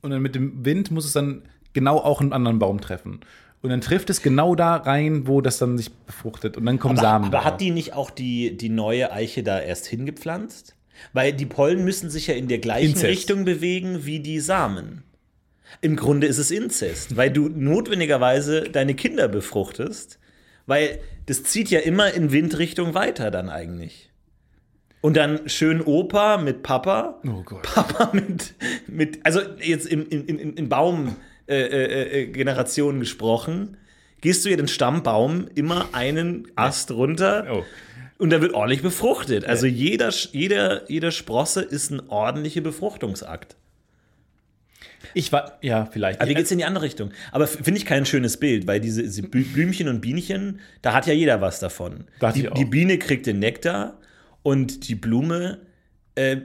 und 0.02 0.10
dann 0.10 0.22
mit 0.22 0.34
dem 0.34 0.64
Wind 0.64 0.90
muss 0.90 1.04
es 1.04 1.12
dann 1.12 1.42
genau 1.72 1.98
auch 1.98 2.20
einen 2.20 2.32
anderen 2.32 2.58
Baum 2.58 2.80
treffen. 2.80 3.20
Und 3.60 3.70
dann 3.70 3.80
trifft 3.80 4.08
es 4.10 4.22
genau 4.22 4.54
da 4.54 4.76
rein, 4.76 5.26
wo 5.26 5.40
das 5.40 5.58
dann 5.58 5.76
sich 5.76 5.92
befruchtet 5.92 6.56
und 6.56 6.64
dann 6.64 6.78
kommen 6.78 6.96
Samen. 6.96 7.26
Aber 7.26 7.32
daraus. 7.32 7.52
hat 7.52 7.60
die 7.60 7.72
nicht 7.72 7.92
auch 7.92 8.10
die, 8.10 8.56
die 8.56 8.68
neue 8.68 9.10
Eiche 9.12 9.42
da 9.42 9.60
erst 9.60 9.86
hingepflanzt? 9.86 10.76
Weil 11.12 11.32
die 11.32 11.46
Pollen 11.46 11.84
müssen 11.84 12.10
sich 12.10 12.28
ja 12.28 12.34
in 12.34 12.48
der 12.48 12.58
gleichen 12.58 12.90
Inzest. 12.90 13.06
Richtung 13.06 13.44
bewegen 13.44 14.04
wie 14.04 14.20
die 14.20 14.40
Samen. 14.40 15.02
Im 15.80 15.96
Grunde 15.96 16.26
ist 16.26 16.38
es 16.38 16.50
Inzest, 16.50 17.16
weil 17.16 17.30
du 17.30 17.48
notwendigerweise 17.48 18.62
deine 18.62 18.94
Kinder 18.94 19.28
befruchtest, 19.28 20.18
weil 20.66 20.98
das 21.26 21.42
zieht 21.44 21.70
ja 21.70 21.80
immer 21.80 22.12
in 22.14 22.32
Windrichtung 22.32 22.94
weiter 22.94 23.30
dann 23.30 23.48
eigentlich. 23.48 24.07
Und 25.00 25.16
dann 25.16 25.48
schön 25.48 25.80
Opa 25.80 26.38
mit 26.38 26.62
Papa, 26.62 27.20
Oh 27.26 27.42
Gott. 27.44 27.62
Papa 27.62 28.10
mit, 28.12 28.54
mit 28.88 29.24
also 29.24 29.40
jetzt 29.60 29.86
in, 29.86 30.06
in, 30.06 30.26
in, 30.26 30.54
in 30.54 30.68
Baum 30.68 31.16
äh, 31.46 31.54
äh, 31.60 32.22
äh, 32.22 32.26
Generationen 32.26 32.98
gesprochen, 33.00 33.76
gehst 34.20 34.44
du 34.44 34.50
ja 34.50 34.56
den 34.56 34.66
Stammbaum 34.68 35.46
immer 35.54 35.88
einen 35.92 36.48
Ast 36.56 36.90
runter 36.90 37.46
Oh. 37.50 37.64
und 38.18 38.30
da 38.30 38.40
wird 38.42 38.54
ordentlich 38.54 38.82
befruchtet. 38.82 39.44
Also 39.46 39.66
jeder, 39.66 40.10
jeder, 40.32 40.90
jeder 40.90 41.12
Sprosse 41.12 41.62
ist 41.62 41.90
ein 41.92 42.08
ordentlicher 42.08 42.60
Befruchtungsakt. 42.60 43.54
Ich 45.14 45.30
war, 45.32 45.58
ja, 45.62 45.86
vielleicht. 45.86 46.20
Aber 46.20 46.28
wie 46.28 46.34
geht's 46.34 46.50
in 46.50 46.58
die 46.58 46.64
andere 46.64 46.84
Richtung? 46.84 47.12
Aber 47.30 47.46
finde 47.46 47.78
ich 47.78 47.86
kein 47.86 48.04
schönes 48.04 48.36
Bild, 48.36 48.66
weil 48.66 48.80
diese, 48.80 49.02
diese 49.04 49.22
Blü- 49.22 49.52
Blümchen 49.52 49.86
und 49.88 50.00
Bienchen, 50.00 50.58
da 50.82 50.92
hat 50.92 51.06
ja 51.06 51.12
jeder 51.12 51.40
was 51.40 51.60
davon. 51.60 52.04
Die, 52.34 52.48
die 52.50 52.64
Biene 52.64 52.98
kriegt 52.98 53.26
den 53.26 53.38
Nektar 53.38 53.96
und 54.48 54.88
die 54.88 54.94
Blume 54.94 55.58
äh, 56.14 56.38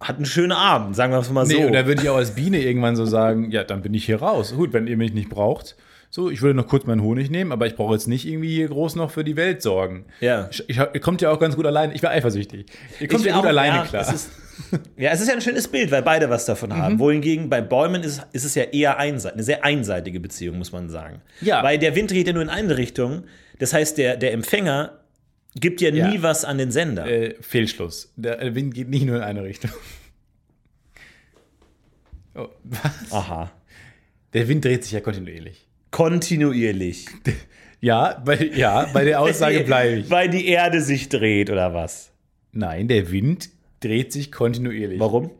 hat 0.00 0.16
einen 0.16 0.26
schönen 0.26 0.52
Abend, 0.52 0.94
sagen 0.96 1.12
wir 1.12 1.18
es 1.18 1.30
mal 1.30 1.44
Nee, 1.46 1.54
so. 1.54 1.60
und 1.62 1.72
da 1.72 1.86
würde 1.86 2.00
ich 2.02 2.08
auch 2.08 2.16
als 2.16 2.32
Biene 2.36 2.60
irgendwann 2.60 2.94
so 2.96 3.04
sagen, 3.04 3.50
ja, 3.50 3.64
dann 3.64 3.82
bin 3.82 3.94
ich 3.94 4.04
hier 4.06 4.20
raus. 4.22 4.54
Gut, 4.56 4.72
wenn 4.72 4.86
ihr 4.86 4.96
mich 4.96 5.12
nicht 5.12 5.28
braucht. 5.28 5.76
So, 6.10 6.30
ich 6.30 6.40
würde 6.40 6.54
noch 6.56 6.66
kurz 6.68 6.86
meinen 6.86 7.02
Honig 7.02 7.28
nehmen, 7.30 7.52
aber 7.52 7.66
ich 7.66 7.74
brauche 7.76 7.92
jetzt 7.92 8.06
nicht 8.08 8.26
irgendwie 8.26 8.54
hier 8.54 8.68
groß 8.68 8.94
noch 8.96 9.10
für 9.10 9.24
die 9.24 9.36
Welt 9.36 9.60
sorgen. 9.60 10.06
Ja. 10.20 10.48
Ich, 10.50 10.64
ich, 10.68 10.78
ihr 10.78 11.00
kommt 11.00 11.20
ja 11.20 11.30
auch 11.30 11.38
ganz 11.38 11.54
gut 11.56 11.66
allein. 11.66 11.92
Ich 11.94 12.02
war 12.02 12.10
eifersüchtig. 12.10 12.64
Ihr 12.98 13.08
kommt 13.08 13.26
ja 13.26 13.34
gut 13.34 13.42
auch- 13.44 13.48
alleine 13.48 13.76
ja, 13.78 13.84
klar. 13.84 14.02
Es 14.02 14.12
ist, 14.14 14.30
ja, 14.96 15.10
es 15.10 15.20
ist 15.20 15.28
ja 15.28 15.34
ein 15.34 15.42
schönes 15.42 15.68
Bild, 15.68 15.90
weil 15.90 16.02
beide 16.02 16.30
was 16.30 16.46
davon 16.46 16.74
haben. 16.74 16.98
Wohingegen 16.98 17.50
bei 17.50 17.60
Bäumen 17.60 18.02
ist, 18.04 18.22
ist 18.32 18.44
es 18.44 18.54
ja 18.54 18.62
eher 18.62 18.98
einseitig, 18.98 19.34
eine 19.34 19.42
sehr 19.42 19.64
einseitige 19.64 20.18
Beziehung, 20.20 20.56
muss 20.56 20.72
man 20.72 20.88
sagen. 20.88 21.20
Ja. 21.42 21.62
Weil 21.62 21.78
der 21.78 21.94
Wind 21.94 22.10
geht 22.10 22.26
ja 22.26 22.32
nur 22.32 22.42
in 22.42 22.48
eine 22.48 22.78
Richtung. 22.78 23.24
Das 23.58 23.74
heißt, 23.74 23.98
der, 23.98 24.16
der 24.16 24.32
Empfänger 24.32 24.97
gibt 25.60 25.80
ja 25.80 25.90
nie 25.90 25.98
Ja. 25.98 26.22
was 26.22 26.44
an 26.44 26.58
den 26.58 26.70
Sender. 26.70 27.06
Äh, 27.06 27.34
Fehlschluss. 27.40 28.12
Der 28.16 28.40
äh, 28.42 28.54
Wind 28.54 28.74
geht 28.74 28.88
nicht 28.88 29.04
nur 29.06 29.16
in 29.16 29.22
eine 29.22 29.42
Richtung. 29.44 29.70
Oh, 32.34 32.48
was? 32.64 33.12
Aha. 33.12 33.50
Der 34.34 34.48
Wind 34.48 34.64
dreht 34.64 34.84
sich 34.84 34.92
ja 34.92 35.00
kontinuierlich. 35.00 35.66
Kontinuierlich. 35.90 37.06
Ja, 37.80 38.20
bei, 38.24 38.34
ja, 38.56 38.88
bei 38.92 39.04
der 39.04 39.20
Aussage 39.20 39.60
bleibe 39.60 39.98
ich. 40.00 40.10
Weil 40.10 40.28
die 40.28 40.48
Erde 40.48 40.80
sich 40.80 41.08
dreht, 41.08 41.48
oder 41.48 41.74
was? 41.74 42.10
Nein, 42.50 42.88
der 42.88 43.12
Wind 43.12 43.50
dreht 43.78 44.12
sich 44.12 44.32
kontinuierlich. 44.32 44.98
Warum? 44.98 45.30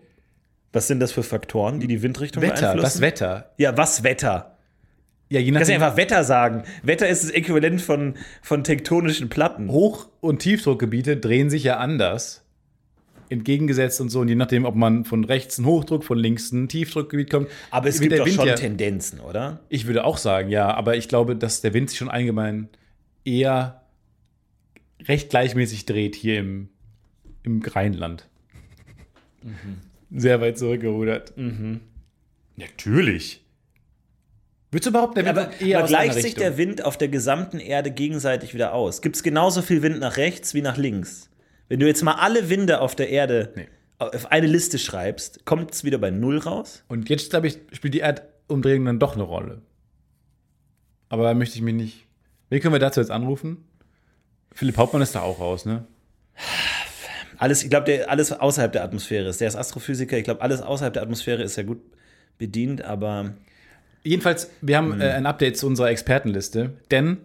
Was 0.72 0.86
sind 0.86 1.00
das 1.00 1.10
für 1.10 1.24
Faktoren, 1.24 1.80
die 1.80 1.88
die 1.88 2.00
Windrichtung 2.00 2.40
Wetter, 2.44 2.60
beeinflussen? 2.74 2.84
das 2.84 3.00
Wetter. 3.00 3.50
Ja, 3.58 3.76
was 3.76 4.04
Wetter? 4.04 4.56
Ja, 5.31 5.41
je 5.41 5.51
Du 5.51 5.55
kannst 5.57 5.68
ja 5.70 5.76
nachdem. 5.79 5.85
einfach 5.87 5.97
Wetter 5.99 6.24
sagen. 6.24 6.62
Wetter 6.83 7.07
ist 7.09 7.22
das 7.24 7.31
Äquivalent 7.31 7.83
von, 7.83 8.14
von 8.43 8.64
tektonischen 8.64 9.29
Platten. 9.29 9.70
Hoch- 9.70 10.09
und 10.20 10.39
Tiefdruckgebiete 10.41 11.16
drehen 11.18 11.51
sich 11.51 11.64
ja 11.64 11.76
anders. 11.76 12.45
Entgegengesetzt 13.31 14.01
und 14.01 14.09
so. 14.09 14.20
Und 14.20 14.29
je 14.29 14.37
nachdem, 14.37 14.64
ob 14.64 14.74
man 14.74 15.05
von 15.05 15.24
rechts 15.24 15.59
einen 15.59 15.66
Hochdruck, 15.66 16.03
von 16.05 16.16
links 16.18 16.51
ein 16.51 16.66
Tiefdruckgebiet 16.68 17.29
kommt. 17.31 17.49
Aber 17.70 17.89
es 17.89 18.01
gibt 18.01 18.18
doch 18.18 18.24
Wind 18.24 18.37
schon 18.37 18.47
ja- 18.49 18.55
Tendenzen, 18.55 19.20
oder? 19.20 19.61
Ich 19.68 19.87
würde 19.87 20.05
auch 20.05 20.16
sagen, 20.16 20.49
ja, 20.49 20.72
aber 20.72 20.97
ich 20.97 21.09
glaube, 21.09 21.37
dass 21.37 21.61
der 21.61 21.74
Wind 21.74 21.91
sich 21.91 21.99
schon 21.99 22.09
allgemein 22.09 22.68
eher 23.26 23.83
recht 25.07 25.29
gleichmäßig 25.29 25.85
dreht 25.85 26.14
hier 26.16 26.39
im, 26.39 26.70
im 27.43 27.61
Rheinland. 27.62 28.26
Sehr 30.11 30.41
weit 30.41 30.57
zurückgerudert. 30.59 31.35
Natürlich. 32.57 33.45
Würdest 34.70 34.86
du 34.86 34.92
behaupten, 34.92 35.14
der 35.14 35.24
Wind 35.26 35.38
Aber, 35.38 35.60
eher 35.60 35.78
aber 35.78 35.88
gleicht 35.88 36.14
sich 36.20 36.34
der 36.34 36.58
Wind 36.58 36.84
auf 36.84 36.98
der 36.98 37.08
gesamten 37.08 37.58
Erde 37.58 37.90
gegenseitig 37.90 38.52
wieder 38.52 38.74
aus? 38.74 39.00
Gibt 39.00 39.16
es 39.16 39.22
genauso 39.22 39.62
viel 39.62 39.82
Wind 39.82 39.98
nach 40.00 40.16
rechts 40.18 40.52
wie 40.52 40.60
nach 40.62 40.76
links? 40.76 41.30
Wenn 41.68 41.80
du 41.80 41.86
jetzt 41.86 42.02
mal 42.02 42.14
alle 42.14 42.50
Winde 42.50 42.80
auf 42.80 42.94
der 42.94 43.08
Erde 43.08 43.52
Nee. 43.56 43.68
auf 43.98 44.30
eine 44.30 44.46
Liste 44.46 44.78
schreibst, 44.78 45.46
kommt 45.46 45.72
es 45.72 45.84
wieder 45.84 45.98
bei 45.98 46.10
Null 46.10 46.38
raus? 46.38 46.84
Und 46.88 47.08
jetzt, 47.08 47.30
glaube 47.30 47.46
ich, 47.46 47.58
spielt 47.72 47.94
die 47.94 48.00
Erdumdrehung 48.00 48.84
dann 48.84 48.98
doch 48.98 49.14
eine 49.14 49.22
Rolle. 49.22 49.62
Aber 51.08 51.24
da 51.24 51.32
möchte 51.34 51.56
ich 51.56 51.62
mich 51.62 51.74
nicht. 51.74 52.06
Wen 52.50 52.60
können 52.60 52.74
wir 52.74 52.78
dazu 52.78 53.00
jetzt 53.00 53.10
anrufen? 53.10 53.64
Philipp 54.54 54.76
Hauptmann 54.76 55.02
ist 55.02 55.14
da 55.14 55.22
auch 55.22 55.40
raus, 55.40 55.64
ne? 55.64 55.86
Alles, 57.38 57.62
ich 57.62 57.70
glaube, 57.70 58.06
alles 58.08 58.32
außerhalb 58.32 58.72
der 58.72 58.82
Atmosphäre 58.82 59.28
ist. 59.28 59.40
Der 59.40 59.48
ist 59.48 59.56
Astrophysiker. 59.56 60.18
Ich 60.18 60.24
glaube, 60.24 60.42
alles 60.42 60.60
außerhalb 60.60 60.92
der 60.92 61.02
Atmosphäre 61.02 61.42
ist 61.42 61.56
ja 61.56 61.62
gut 61.62 61.80
bedient, 62.36 62.82
aber 62.82 63.34
Jedenfalls, 64.05 64.51
wir 64.61 64.76
haben 64.76 64.92
Hm. 64.94 65.01
äh, 65.01 65.11
ein 65.11 65.26
Update 65.26 65.57
zu 65.57 65.66
unserer 65.66 65.90
Expertenliste, 65.90 66.72
denn 66.90 67.18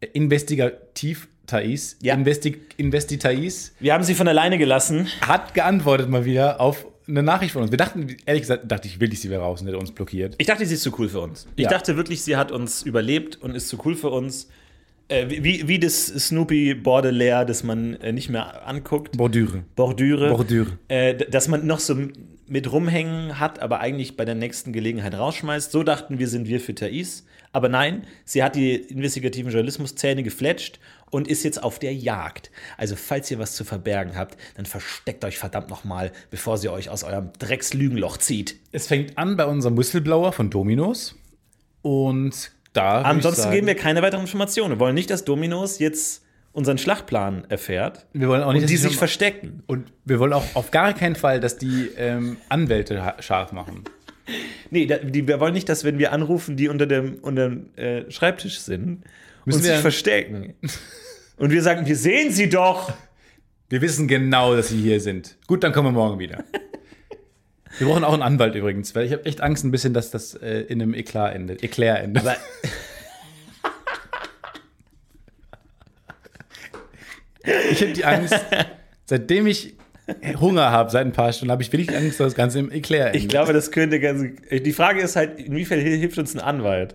äh, 0.00 0.06
investigativ 0.12 1.28
Thais, 1.46 1.96
Ja. 2.02 2.14
Investi 2.14 2.56
Investi 2.76 3.18
Thais 3.18 3.72
wir 3.78 3.92
haben 3.94 4.02
sie 4.04 4.14
von 4.14 4.26
alleine 4.26 4.58
gelassen. 4.58 5.06
hat 5.20 5.54
geantwortet 5.54 6.08
mal 6.08 6.24
wieder 6.24 6.60
auf 6.60 6.86
eine 7.08 7.22
Nachricht 7.22 7.52
von 7.52 7.62
uns. 7.62 7.70
Wir 7.70 7.78
dachten, 7.78 8.16
ehrlich 8.26 8.42
gesagt, 8.42 8.64
dachte 8.70 8.88
ich 8.88 8.98
wirklich, 8.98 9.20
sie 9.20 9.30
wäre 9.30 9.42
raus 9.42 9.60
und 9.60 9.68
hätte 9.68 9.78
uns 9.78 9.92
blockiert. 9.92 10.34
Ich 10.38 10.46
dachte, 10.48 10.66
sie 10.66 10.74
ist 10.74 10.82
zu 10.82 10.92
cool 10.98 11.08
für 11.08 11.20
uns. 11.20 11.46
Ich 11.54 11.62
Ja. 11.64 11.70
dachte 11.70 11.96
wirklich, 11.96 12.22
sie 12.22 12.36
hat 12.36 12.50
uns 12.50 12.82
überlebt 12.82 13.36
und 13.40 13.54
ist 13.54 13.68
zu 13.68 13.78
cool 13.84 13.94
für 13.94 14.10
uns. 14.10 14.48
Äh, 15.06 15.26
wie, 15.28 15.68
wie 15.68 15.78
das 15.78 16.06
Snoopy 16.06 16.74
Bordelais, 16.74 17.44
das 17.46 17.62
man 17.62 17.94
äh, 18.00 18.12
nicht 18.12 18.28
mehr 18.28 18.66
anguckt. 18.66 19.16
Bordüre. 19.16 19.62
Bordüre. 19.76 20.30
Bordüre. 20.30 20.78
Äh, 20.88 21.14
dass 21.14 21.46
man 21.46 21.64
noch 21.64 21.78
so 21.78 21.96
mit 22.48 22.70
rumhängen 22.70 23.38
hat, 23.38 23.60
aber 23.60 23.80
eigentlich 23.80 24.16
bei 24.16 24.24
der 24.24 24.34
nächsten 24.34 24.72
Gelegenheit 24.72 25.14
rausschmeißt. 25.14 25.72
So 25.72 25.82
dachten 25.82 26.18
wir, 26.18 26.28
sind 26.28 26.46
wir 26.46 26.60
für 26.60 26.74
Thais. 26.74 27.24
Aber 27.52 27.68
nein, 27.68 28.06
sie 28.24 28.42
hat 28.42 28.54
die 28.54 28.74
investigativen 28.74 29.50
Journalismuszähne 29.50 30.22
gefletscht 30.22 30.78
und 31.10 31.26
ist 31.26 31.42
jetzt 31.42 31.62
auf 31.62 31.78
der 31.78 31.94
Jagd. 31.94 32.50
Also, 32.76 32.96
falls 32.96 33.30
ihr 33.30 33.38
was 33.38 33.54
zu 33.54 33.64
verbergen 33.64 34.16
habt, 34.16 34.36
dann 34.56 34.66
versteckt 34.66 35.24
euch 35.24 35.38
verdammt 35.38 35.70
nochmal, 35.70 36.12
bevor 36.30 36.58
sie 36.58 36.68
euch 36.68 36.90
aus 36.90 37.02
eurem 37.02 37.30
Dreckslügenloch 37.38 38.18
zieht. 38.18 38.56
Es 38.72 38.86
fängt 38.86 39.16
an 39.16 39.36
bei 39.36 39.46
unserem 39.46 39.78
Whistleblower 39.78 40.32
von 40.32 40.50
Dominos. 40.50 41.16
Und 41.82 42.52
da. 42.74 43.02
Ansonsten 43.02 43.42
sagen, 43.42 43.54
geben 43.54 43.66
wir 43.66 43.76
keine 43.76 44.02
weiteren 44.02 44.22
Informationen. 44.22 44.72
Wir 44.72 44.80
wollen 44.80 44.94
nicht, 44.94 45.08
dass 45.08 45.24
Dominos 45.24 45.78
jetzt 45.78 46.25
unseren 46.56 46.78
Schlachtplan 46.78 47.44
erfährt 47.48 48.06
Wir 48.12 48.28
wollen 48.28 48.42
auch 48.42 48.52
nicht, 48.52 48.62
und 48.62 48.70
die 48.70 48.76
sich 48.76 48.96
verstecken. 48.96 49.62
Und 49.66 49.92
wir 50.04 50.18
wollen 50.18 50.32
auch 50.32 50.44
auf 50.54 50.70
gar 50.70 50.92
keinen 50.94 51.14
Fall, 51.14 51.38
dass 51.40 51.58
die 51.58 51.90
ähm, 51.96 52.38
Anwälte 52.48 53.04
ha- 53.04 53.16
scharf 53.20 53.52
machen. 53.52 53.84
Nee, 54.70 54.86
da, 54.86 54.96
die, 54.98 55.28
wir 55.28 55.38
wollen 55.38 55.54
nicht, 55.54 55.68
dass 55.68 55.84
wenn 55.84 55.98
wir 55.98 56.12
anrufen, 56.12 56.56
die 56.56 56.68
unter 56.68 56.86
dem, 56.86 57.16
unter 57.22 57.48
dem 57.48 57.76
äh, 57.76 58.10
Schreibtisch 58.10 58.58
sind 58.60 59.04
Müssen 59.44 59.58
und 59.58 59.62
sich 59.64 59.76
verstecken. 59.76 60.54
Und 61.38 61.50
wir 61.50 61.60
sagen, 61.62 61.86
wir 61.86 61.96
sehen 61.96 62.32
sie 62.32 62.48
doch. 62.48 62.90
Wir 63.68 63.82
wissen 63.82 64.08
genau, 64.08 64.56
dass 64.56 64.68
sie 64.68 64.80
hier 64.80 65.00
sind. 65.02 65.36
Gut, 65.46 65.62
dann 65.62 65.72
kommen 65.72 65.88
wir 65.88 65.92
morgen 65.92 66.18
wieder. 66.18 66.42
Wir 67.78 67.86
brauchen 67.86 68.04
auch 68.04 68.14
einen 68.14 68.22
Anwalt 68.22 68.54
übrigens, 68.54 68.94
weil 68.94 69.04
ich 69.04 69.12
habe 69.12 69.26
echt 69.26 69.42
Angst 69.42 69.62
ein 69.62 69.70
bisschen, 69.70 69.92
dass 69.92 70.10
das 70.10 70.34
äh, 70.34 70.60
in 70.60 70.80
einem 70.80 70.94
Eklat 70.94 71.34
endet. 71.34 71.62
Eklat 71.62 72.00
endet. 72.04 72.22
Aber 72.22 72.36
ich 77.70 77.80
habe 77.80 77.92
die 77.92 78.04
Angst, 78.04 78.34
seitdem 79.04 79.46
ich 79.46 79.74
Hunger 80.40 80.70
habe, 80.70 80.90
seit 80.90 81.06
ein 81.06 81.12
paar 81.12 81.32
Stunden, 81.32 81.50
habe 81.50 81.62
ich 81.62 81.72
wirklich 81.72 81.96
Angst, 81.96 82.20
dass 82.20 82.28
das 82.28 82.34
Ganze 82.34 82.60
im 82.60 82.70
Eklat 82.70 83.08
endet. 83.08 83.22
ich 83.22 83.28
glaube, 83.28 83.52
das 83.52 83.70
könnte 83.70 83.98
ganz. 84.00 84.22
Die 84.50 84.72
Frage 84.72 85.00
ist 85.00 85.16
halt, 85.16 85.40
inwiefern 85.40 85.80
hilft 85.80 86.18
uns 86.18 86.34
ein 86.34 86.40
Anwalt? 86.40 86.94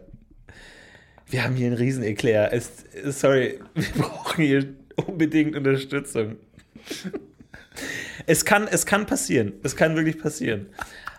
Wir 1.28 1.44
haben 1.44 1.56
hier 1.56 1.68
einen 1.68 1.76
riesen 1.76 2.04
Eklat. 2.04 2.54
Es, 2.54 2.86
sorry, 3.06 3.60
wir 3.74 4.04
brauchen 4.04 4.44
hier 4.44 4.66
unbedingt 5.08 5.56
Unterstützung. 5.56 6.38
Es 8.28 8.46
kann, 8.46 8.68
es 8.68 8.86
kann 8.86 9.06
passieren. 9.06 9.54
Es 9.64 9.76
kann 9.76 9.96
wirklich 9.96 10.20
passieren. 10.20 10.68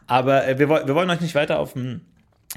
Aber 0.06 0.46
äh, 0.46 0.58
wir, 0.58 0.68
wir 0.68 0.94
wollen 0.94 1.10
euch 1.10 1.20
nicht 1.20 1.34
weiter 1.34 1.58
auf 1.58 1.72
dem, 1.72 2.02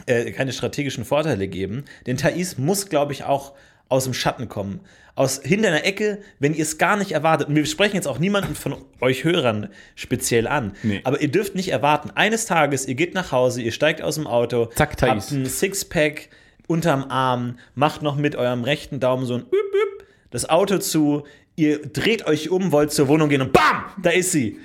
äh, 0.06 0.32
keine 0.32 0.54
strategischen 0.54 1.06
Vorteile 1.06 1.48
geben. 1.48 1.86
Denn 2.06 2.18
Thais 2.18 2.58
muss, 2.58 2.90
glaube 2.90 3.14
ich, 3.14 3.24
auch 3.24 3.54
aus 3.90 4.06
dem 4.06 4.14
Schatten 4.14 4.50
kommen. 4.50 4.82
Aus 5.16 5.40
hinter 5.42 5.70
einer 5.70 5.86
Ecke, 5.86 6.20
wenn 6.40 6.54
ihr 6.54 6.64
es 6.64 6.78
gar 6.78 6.98
nicht 6.98 7.14
erwartet. 7.14 7.48
Und 7.48 7.56
wir 7.56 7.66
sprechen 7.66 7.96
jetzt 7.96 8.08
auch 8.08 8.20
niemanden 8.20 8.54
von 8.56 8.76
euch 9.00 9.24
Hörern 9.24 9.70
speziell 9.96 10.48
an. 10.48 10.74
Nee. 10.84 11.02
Aber 11.06 11.22
ihr 11.22 11.30
dürft 11.30 11.56
nicht 11.56 11.70
erwarten, 11.70 12.12
eines 12.12 12.46
Tages, 12.46 12.86
ihr 12.86 12.96
geht 12.96 13.14
nach 13.14 13.32
Hause, 13.32 13.62
ihr 13.62 13.72
steigt 13.72 14.02
aus 14.02 14.16
dem 14.16 14.28
Auto, 14.28 14.66
Zack, 14.76 14.98
Thais. 14.98 15.10
habt 15.10 15.32
ein 15.32 15.46
Sixpack 15.46 16.30
unterm 16.68 17.06
Arm, 17.06 17.60
macht 17.76 18.02
noch 18.02 18.18
mit 18.18 18.36
eurem 18.36 18.64
rechten 18.64 19.00
Daumen 19.00 19.26
so 19.26 19.36
ein 19.36 19.42
Üb, 19.42 19.54
Üb, 19.54 20.08
das 20.32 20.50
Auto 20.50 20.80
zu, 20.80 21.24
ihr 21.56 21.82
dreht 21.82 22.26
euch 22.28 22.50
um, 22.50 22.72
wollt 22.72 22.92
zur 22.92 23.08
Wohnung 23.08 23.30
gehen 23.30 23.42
und 23.42 23.54
BAM! 23.54 23.86
Da 24.02 24.10
ist 24.10 24.32
sie. 24.32 24.60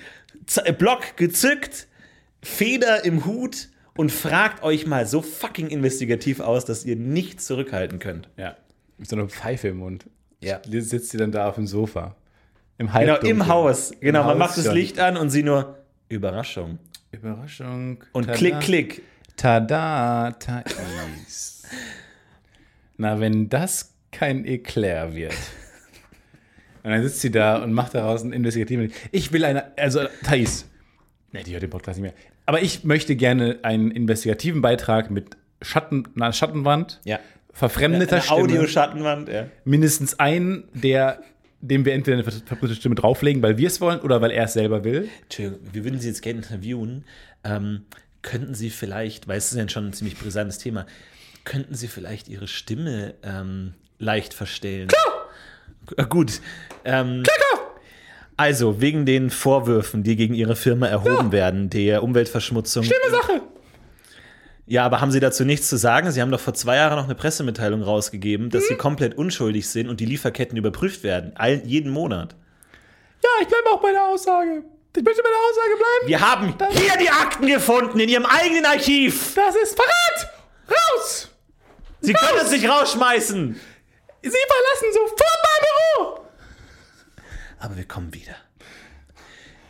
Z 0.47 0.79
Block 0.79 1.17
gezückt, 1.17 1.87
Feder 2.43 3.05
im 3.05 3.27
Hut 3.27 3.69
und 3.97 4.11
fragt 4.11 4.63
euch 4.63 4.87
mal 4.87 5.07
so 5.07 5.21
fucking 5.23 5.69
investigativ 5.69 6.41
aus, 6.41 6.65
dass 6.65 6.85
ihr 6.85 6.97
nicht 6.97 7.41
zurückhalten 7.43 7.99
könnt. 7.99 8.29
Ja. 8.37 8.57
Mit 9.01 9.09
so 9.09 9.17
einer 9.17 9.27
Pfeife 9.29 9.69
im 9.69 9.79
Mund. 9.79 10.05
Ja. 10.43 10.61
Sitzt 10.69 11.11
sie 11.11 11.17
dann 11.19 11.33
da 11.33 11.49
auf 11.49 11.55
dem 11.57 11.67
Sofa. 11.67 12.15
Im 12.79 12.87
Genau, 12.87 12.93
Halbdunkel. 12.95 13.31
im 13.31 13.47
Haus. 13.49 13.93
Genau, 14.01 14.21
Im 14.21 14.27
man 14.27 14.33
Haus 14.49 14.57
macht 14.57 14.67
das. 14.67 14.73
Licht 14.75 14.99
an 15.01 15.17
und 15.17 15.31
sie 15.31 15.43
nur 15.43 15.79
Überraschung. 16.09 16.79
Überraschung. 17.11 18.05
Und 18.13 18.27
Tada. 18.27 18.37
klick, 18.39 18.61
klick. 18.61 19.03
Tada, 19.37 20.33
Thais. 20.33 21.63
Na, 22.99 23.19
wenn 23.21 23.49
das 23.49 23.95
kein 24.13 24.45
Eclair 24.45 25.15
wird. 25.15 25.33
Und 26.83 26.91
dann 26.91 27.03
sitzt 27.03 27.21
sie 27.21 27.31
da 27.31 27.63
und 27.63 27.75
macht 27.75 27.95
daraus 27.95 28.23
einen 28.23 28.33
investigativen. 28.33 28.91
Ich 29.13 29.33
will 29.33 29.45
eine, 29.45 29.77
also 29.77 30.01
Thais. 30.25 30.67
Ne, 31.31 31.43
die 31.43 31.53
hört 31.53 31.63
den 31.63 31.69
Podcast 31.69 31.99
nicht 32.01 32.11
mehr. 32.11 32.15
Aber 32.47 32.63
ich 32.63 32.85
möchte 32.85 33.17
gerne 33.17 33.59
einen 33.63 33.91
investigativen 33.91 34.63
Beitrag 34.63 35.11
mit 35.11 35.37
Schatten, 35.61 36.09
einer 36.17 36.33
Schattenwand, 36.33 37.01
Ja. 37.05 37.19
Verfremdeter 37.53 38.17
Eine 38.17 38.23
Stimme, 38.23 38.41
Audioschattenwand, 38.41 39.29
ja. 39.29 39.47
mindestens 39.65 40.19
einen, 40.19 40.65
der 40.73 41.21
dem 41.63 41.85
wir 41.85 41.93
entweder 41.93 42.17
eine 42.17 42.25
verbrühte 42.25 42.75
Stimme 42.75 42.95
drauflegen, 42.95 43.43
weil 43.43 43.59
wir 43.59 43.67
es 43.67 43.83
wollen 43.83 44.01
oder 44.01 44.23
weil 44.23 44.31
er 44.31 44.45
es 44.45 44.55
selber 44.55 44.83
will. 44.83 45.11
Entschuldigung, 45.25 45.61
wir 45.73 45.85
würden 45.85 46.01
Sie 46.01 46.09
jetzt 46.09 46.23
gerne 46.23 46.39
interviewen. 46.39 47.05
Ähm, 47.45 47.83
könnten 48.23 48.55
Sie 48.55 48.71
vielleicht, 48.71 49.29
weil 49.29 49.37
es 49.37 49.53
ist 49.53 49.59
ja 49.59 49.69
schon 49.69 49.89
ein 49.89 49.93
ziemlich 49.93 50.19
brisantes 50.19 50.57
Thema, 50.57 50.87
könnten 51.45 51.75
Sie 51.75 51.89
vielleicht 51.89 52.29
Ihre 52.29 52.49
Stimme 52.49 53.15
ähm, 53.23 53.75
leicht 53.99 54.33
verstellen? 54.33 54.89
Klar! 54.89 56.09
Gut. 56.09 56.41
Ähm, 56.85 57.25
Also, 58.41 58.81
wegen 58.81 59.05
den 59.05 59.29
Vorwürfen, 59.29 60.03
die 60.03 60.17
gegen 60.17 60.33
Ihre 60.33 60.57
Firma 60.57 60.87
erhoben 60.87 61.31
werden, 61.31 61.69
der 61.69 62.03
Umweltverschmutzung. 62.03 62.85
Schlimme 62.85 63.11
Sache. 63.11 63.43
Ja, 64.71 64.85
aber 64.85 65.01
haben 65.01 65.11
Sie 65.11 65.19
dazu 65.19 65.45
nichts 65.45 65.69
zu 65.69 65.77
sagen? 65.77 66.13
Sie 66.13 66.23
haben 66.23 66.31
doch 66.31 66.39
vor 66.39 66.55
zwei 66.55 66.77
Jahren 66.77 66.97
noch 66.97 67.07
eine 67.07 67.17
Pressemitteilung 67.17 67.83
rausgegeben, 67.83 68.51
dass 68.51 68.69
Sie 68.69 68.77
komplett 68.77 69.19
unschuldig 69.19 69.69
sind 69.69 69.89
und 69.89 69.99
die 69.99 70.05
Lieferketten 70.05 70.57
überprüft 70.57 71.03
werden. 71.03 71.33
All, 71.35 71.61
jeden 71.65 71.91
Monat. 71.91 72.37
Ja, 73.21 73.31
ich 73.43 73.49
bleibe 73.49 73.69
auch 73.71 73.83
bei 73.83 73.91
der 73.91 74.05
Aussage. 74.05 74.63
Ich 74.97 75.03
möchte 75.03 75.23
bei 75.25 75.29
der 75.29 75.39
Aussage 75.51 75.77
bleiben. 75.77 76.07
Wir 76.07 76.21
haben 76.21 76.55
hier 76.71 76.97
die 76.99 77.11
Akten 77.11 77.47
gefunden 77.49 77.99
in 77.99 78.09
Ihrem 78.09 78.27
eigenen 78.27 78.65
Archiv. 78.65 79.35
Das 79.35 79.57
ist 79.57 79.75
Verrat! 79.75 80.33
Raus! 80.69 81.29
Sie 82.01 82.13
können 82.13 82.39
es 82.41 82.53
nicht 82.53 82.69
rausschmeißen. 82.69 83.61
Sie 84.23 84.31
verlassen 84.31 84.93
sofort 84.93 85.39
mein 85.43 85.67
Büro! 85.67 86.21
aber 87.59 87.77
wir 87.77 87.87
kommen 87.87 88.15
wieder. 88.15 88.37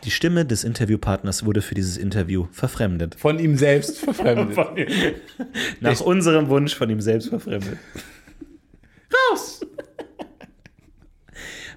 Die 0.04 0.10
Stimme 0.10 0.46
des 0.46 0.64
Interviewpartners 0.64 1.44
wurde 1.44 1.60
für 1.60 1.74
dieses 1.74 1.96
Interview 1.96 2.46
verfremdet. 2.52 3.16
Von 3.18 3.38
ihm 3.38 3.56
selbst 3.56 3.98
verfremdet. 3.98 4.56
Nach 5.80 6.00
unserem 6.00 6.48
Wunsch 6.48 6.74
von 6.74 6.88
ihm 6.88 7.00
selbst 7.00 7.28
verfremdet. 7.28 7.78
Raus! 9.30 9.60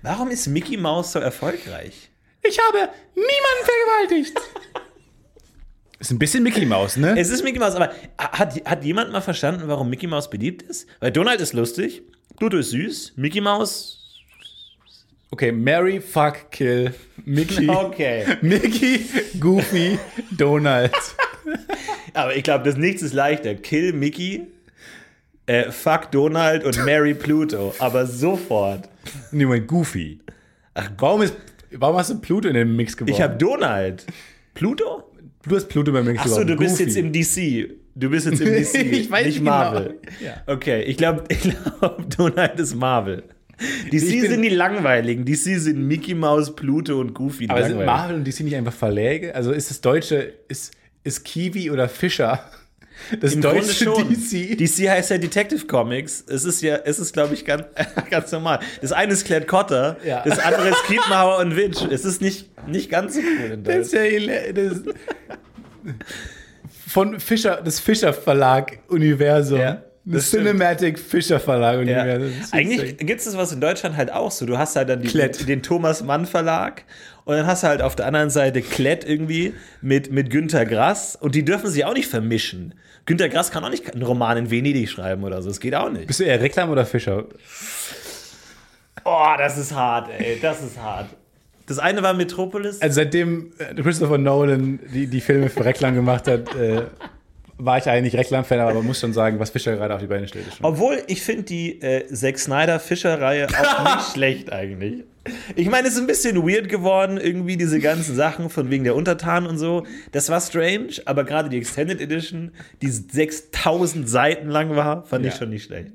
Warum 0.02 0.30
ist 0.30 0.48
Mickey 0.48 0.78
Mouse 0.78 1.14
so 1.14 1.20
erfolgreich? 1.20 2.12
Ich 2.44 2.60
habe 2.60 2.90
niemanden 3.16 3.64
vergewaltigt. 3.64 4.40
Ist 6.00 6.12
ein 6.12 6.20
bisschen 6.20 6.44
Mickey 6.44 6.66
Mouse, 6.66 6.98
ne? 6.98 7.18
Es 7.18 7.30
ist 7.30 7.44
Mickey 7.44 7.60
Mouse, 7.60 7.76
aber 7.76 7.94
hat, 8.18 8.62
hat 8.66 8.84
jemand 8.84 9.12
mal 9.14 9.22
verstanden, 9.22 9.64
warum 9.68 9.90
Mickey 9.90 10.08
Mouse 10.08 10.30
beliebt 10.30 10.62
ist? 10.62 10.88
Weil 11.00 11.14
Donald 11.14 11.40
ist 11.40 11.54
lustig, 11.54 12.04
Pluto 12.36 12.58
ist 12.58 12.72
süß, 12.72 13.14
Mickey 13.16 13.40
Mouse. 13.40 14.03
Okay, 15.34 15.52
Mary, 15.52 16.00
fuck, 16.00 16.52
kill, 16.52 16.92
Mickey, 17.26 17.68
Okay. 17.86 18.38
Mickey, 18.44 19.00
Goofy, 19.40 19.98
Donald. 20.38 20.94
Aber 22.14 22.36
ich 22.36 22.44
glaube, 22.44 22.64
das 22.66 22.78
nichts 22.78 23.02
ist 23.02 23.14
leichter. 23.14 23.56
Kill 23.56 23.94
Mickey, 23.94 24.46
äh, 25.48 25.72
fuck 25.72 26.12
Donald 26.12 26.64
und 26.64 26.78
Mary 26.86 27.16
Pluto. 27.16 27.74
Aber 27.80 28.06
sofort. 28.06 28.88
Nee, 29.32 29.46
Moment, 29.46 29.68
Goofy. 29.68 30.20
Ach, 30.76 30.92
warum, 31.00 31.24
ist, 31.24 31.36
warum 31.72 31.98
hast 31.98 32.12
du 32.12 32.20
Pluto 32.22 32.48
in 32.48 32.54
den 32.54 32.76
Mix 32.76 32.96
geworfen? 32.96 33.16
Ich 33.16 33.20
habe 33.20 33.36
Donald. 33.36 34.06
Pluto? 34.54 35.12
du 35.48 35.56
hast 35.56 35.68
Pluto 35.68 35.92
beim 35.92 36.06
Mix 36.06 36.20
Achso, 36.20 36.42
geworfen. 36.42 36.48
du 36.48 36.58
bist 36.58 36.78
Goofy. 36.78 36.84
jetzt 36.84 36.96
im 36.96 37.12
DC. 37.12 37.76
Du 37.96 38.10
bist 38.12 38.28
jetzt 38.28 38.40
im 38.40 38.54
DC, 38.54 38.76
Ich 39.00 39.10
weiß 39.10 39.26
nicht 39.26 39.36
nicht 39.38 39.44
Marvel. 39.44 40.00
genau. 40.00 40.32
Ja. 40.32 40.44
Okay, 40.46 40.84
ich 40.84 40.96
glaube, 40.96 41.24
ich 41.30 41.40
glaub, 41.42 42.08
Donald 42.16 42.60
ist 42.60 42.76
Marvel. 42.76 43.24
DC 43.92 43.94
Ich 43.94 44.22
sind 44.30 44.42
die 44.42 44.50
langweiligen. 44.50 45.26
DC 45.26 45.60
sind 45.60 45.88
Mickey 45.88 46.16
Mouse, 46.16 46.56
Pluto 46.56 47.00
und 47.00 47.14
Goofy. 47.14 47.48
Aber 47.50 47.64
sind. 47.66 47.86
Marvel 47.86 48.16
und 48.18 48.26
DC 48.28 48.42
nicht 48.42 48.56
einfach 48.56 48.74
Verläge? 48.74 49.34
Also 49.36 49.52
ist 49.52 49.70
das 49.70 49.82
Deutsche, 49.82 50.34
ist, 50.48 50.74
ist 51.04 51.24
Kiwi 51.24 51.70
oder 51.72 51.88
Fischer 51.88 52.44
das 53.20 53.34
Im 53.34 53.42
deutsche. 53.42 53.86
DC? 53.86 54.58
DC 54.58 54.90
heißt 54.90 55.10
ja 55.12 55.18
Detective 55.18 55.66
Comics. 55.66 56.24
Es 56.28 56.46
ist 56.46 56.62
ja, 56.62 56.78
es 56.86 57.00
ist, 57.00 57.14
glaube 57.14 57.34
ich, 57.34 57.44
ganz, 57.44 57.64
ganz 58.10 58.32
normal. 58.32 58.60
Das 58.82 58.92
eine 58.92 59.14
ist 59.14 59.26
Claire 59.26 59.46
Cotter, 59.46 59.98
Ja. 60.06 60.24
das 60.24 60.40
andere 60.40 60.70
ist 60.70 60.84
Kiepenhauer 60.86 61.40
und 61.40 61.56
Witch. 61.56 61.82
Es 61.90 62.06
ist 62.06 62.22
nicht, 62.22 62.50
nicht 62.68 62.90
ganz 62.90 63.16
so 63.16 63.22
cool 63.22 63.52
in 63.52 63.64
Das 63.64 63.88
ist 63.88 63.94
Deutschland. 63.94 64.28
ja 64.28 64.54
das 64.54 64.82
von 66.88 67.20
Fischer, 67.20 67.62
das 67.64 67.80
Fischer 67.80 68.14
Verlag 68.14 68.80
Universum. 68.88 69.60
Ja, 69.60 69.84
stimmt. 70.06 70.24
Cinematic 70.24 71.00
Fischer 71.00 71.40
Verlag 71.40 71.86
Ja. 71.88 72.04
Eigentlich 72.52 72.98
gibt 72.98 73.20
es 73.20 73.26
das 73.26 73.38
was 73.38 73.52
in 73.52 73.62
Deutschland 73.62 73.96
halt 73.98 74.12
auch 74.12 74.32
so. 74.32 74.46
Du 74.46 74.58
hast 74.58 74.76
halt 74.76 74.90
dann 74.90 75.02
die, 75.02 75.46
den 75.46 75.64
Thomas 75.64 76.04
Mann 76.04 76.26
Verlag 76.26 76.84
und 77.26 77.36
dann 77.36 77.48
hast 77.48 77.64
du 77.64 77.68
halt 77.68 77.82
auf 77.82 77.96
der 77.96 78.06
anderen 78.06 78.30
Seite 78.30 78.62
Klett 78.62 79.06
irgendwie 79.06 79.54
mit, 79.82 80.12
mit 80.12 80.30
Günter 80.30 80.66
Grass 80.66 81.16
und 81.16 81.36
die 81.36 81.46
dürfen 81.46 81.70
sich 81.70 81.86
auch 81.86 81.94
nicht 81.94 82.08
vermischen. 82.08 82.74
Günter 83.06 83.30
Grass 83.30 83.52
kann 83.52 83.64
auch 83.64 83.70
nicht 83.70 83.94
einen 83.94 84.04
Roman 84.04 84.38
in 84.38 84.52
Venedig 84.52 84.90
schreiben 84.90 85.24
oder 85.24 85.42
so. 85.42 85.50
Das 85.50 85.60
geht 85.60 85.76
auch 85.76 85.90
nicht. 85.90 86.08
Bist 86.08 86.20
du 86.20 86.24
eher 86.24 86.40
Reklam 86.40 86.70
oder 86.70 86.86
Fischer? 86.86 87.26
Oh, 89.06 89.34
das 89.38 89.58
ist 89.58 89.74
hart, 89.74 90.10
ey. 90.18 90.40
Das 90.42 90.62
ist 90.64 90.78
hart. 90.80 91.10
Das 91.66 91.80
eine 91.80 92.02
war 92.04 92.14
Metropolis. 92.14 92.82
Also 92.82 92.96
seitdem 92.96 93.52
äh, 93.58 93.82
Christopher 93.82 94.18
Nolan 94.18 94.80
die, 94.94 95.08
die 95.08 95.22
Filme 95.22 95.50
für 95.50 95.64
Reklam 95.64 95.96
gemacht 95.96 96.28
hat, 96.28 96.54
äh, 96.56 96.84
war 97.66 97.78
ich 97.78 97.88
eigentlich 97.88 98.16
Reklam-Fan, 98.16 98.60
aber 98.60 98.74
man 98.74 98.86
muss 98.86 99.00
schon 99.00 99.14
sagen, 99.14 99.40
was 99.40 99.50
Fischer 99.52 99.76
gerade 99.76 99.94
auf 99.96 100.02
die 100.02 100.08
Beine 100.08 100.28
stellt. 100.28 100.46
Obwohl, 100.62 101.02
ich 101.08 101.22
finde 101.22 101.44
die 101.44 101.82
äh, 101.82 102.06
Zack 102.14 102.38
Snyder-Fischer-Reihe 102.40 103.48
auch 103.48 103.96
nicht 103.96 104.12
schlecht 104.14 104.52
eigentlich. 104.52 105.04
Ich 105.56 105.70
meine, 105.70 105.88
es 105.88 105.94
ist 105.94 106.02
ein 106.02 106.08
bisschen 106.08 106.36
weird 106.46 106.68
geworden, 106.68 107.18
irgendwie 107.18 107.56
diese 107.56 107.80
ganzen 107.80 108.14
Sachen 108.16 108.50
von 108.50 108.70
wegen 108.70 108.84
der 108.84 108.96
Untertanen 108.96 109.48
und 109.50 109.58
so. 109.58 109.86
Das 110.12 110.30
war 110.30 110.42
strange, 110.42 110.90
aber 111.06 111.24
gerade 111.24 111.48
die 111.50 111.58
Extended 111.58 112.02
Edition, 112.02 112.52
die 112.82 112.90
6000 112.90 114.10
Seiten 114.10 114.50
lang 114.50 114.76
war, 114.76 115.06
fand 115.06 115.26
ich 115.26 115.32
Ja. 115.34 115.40
schon 115.40 115.50
nicht 115.50 115.64
schlecht. 115.64 115.92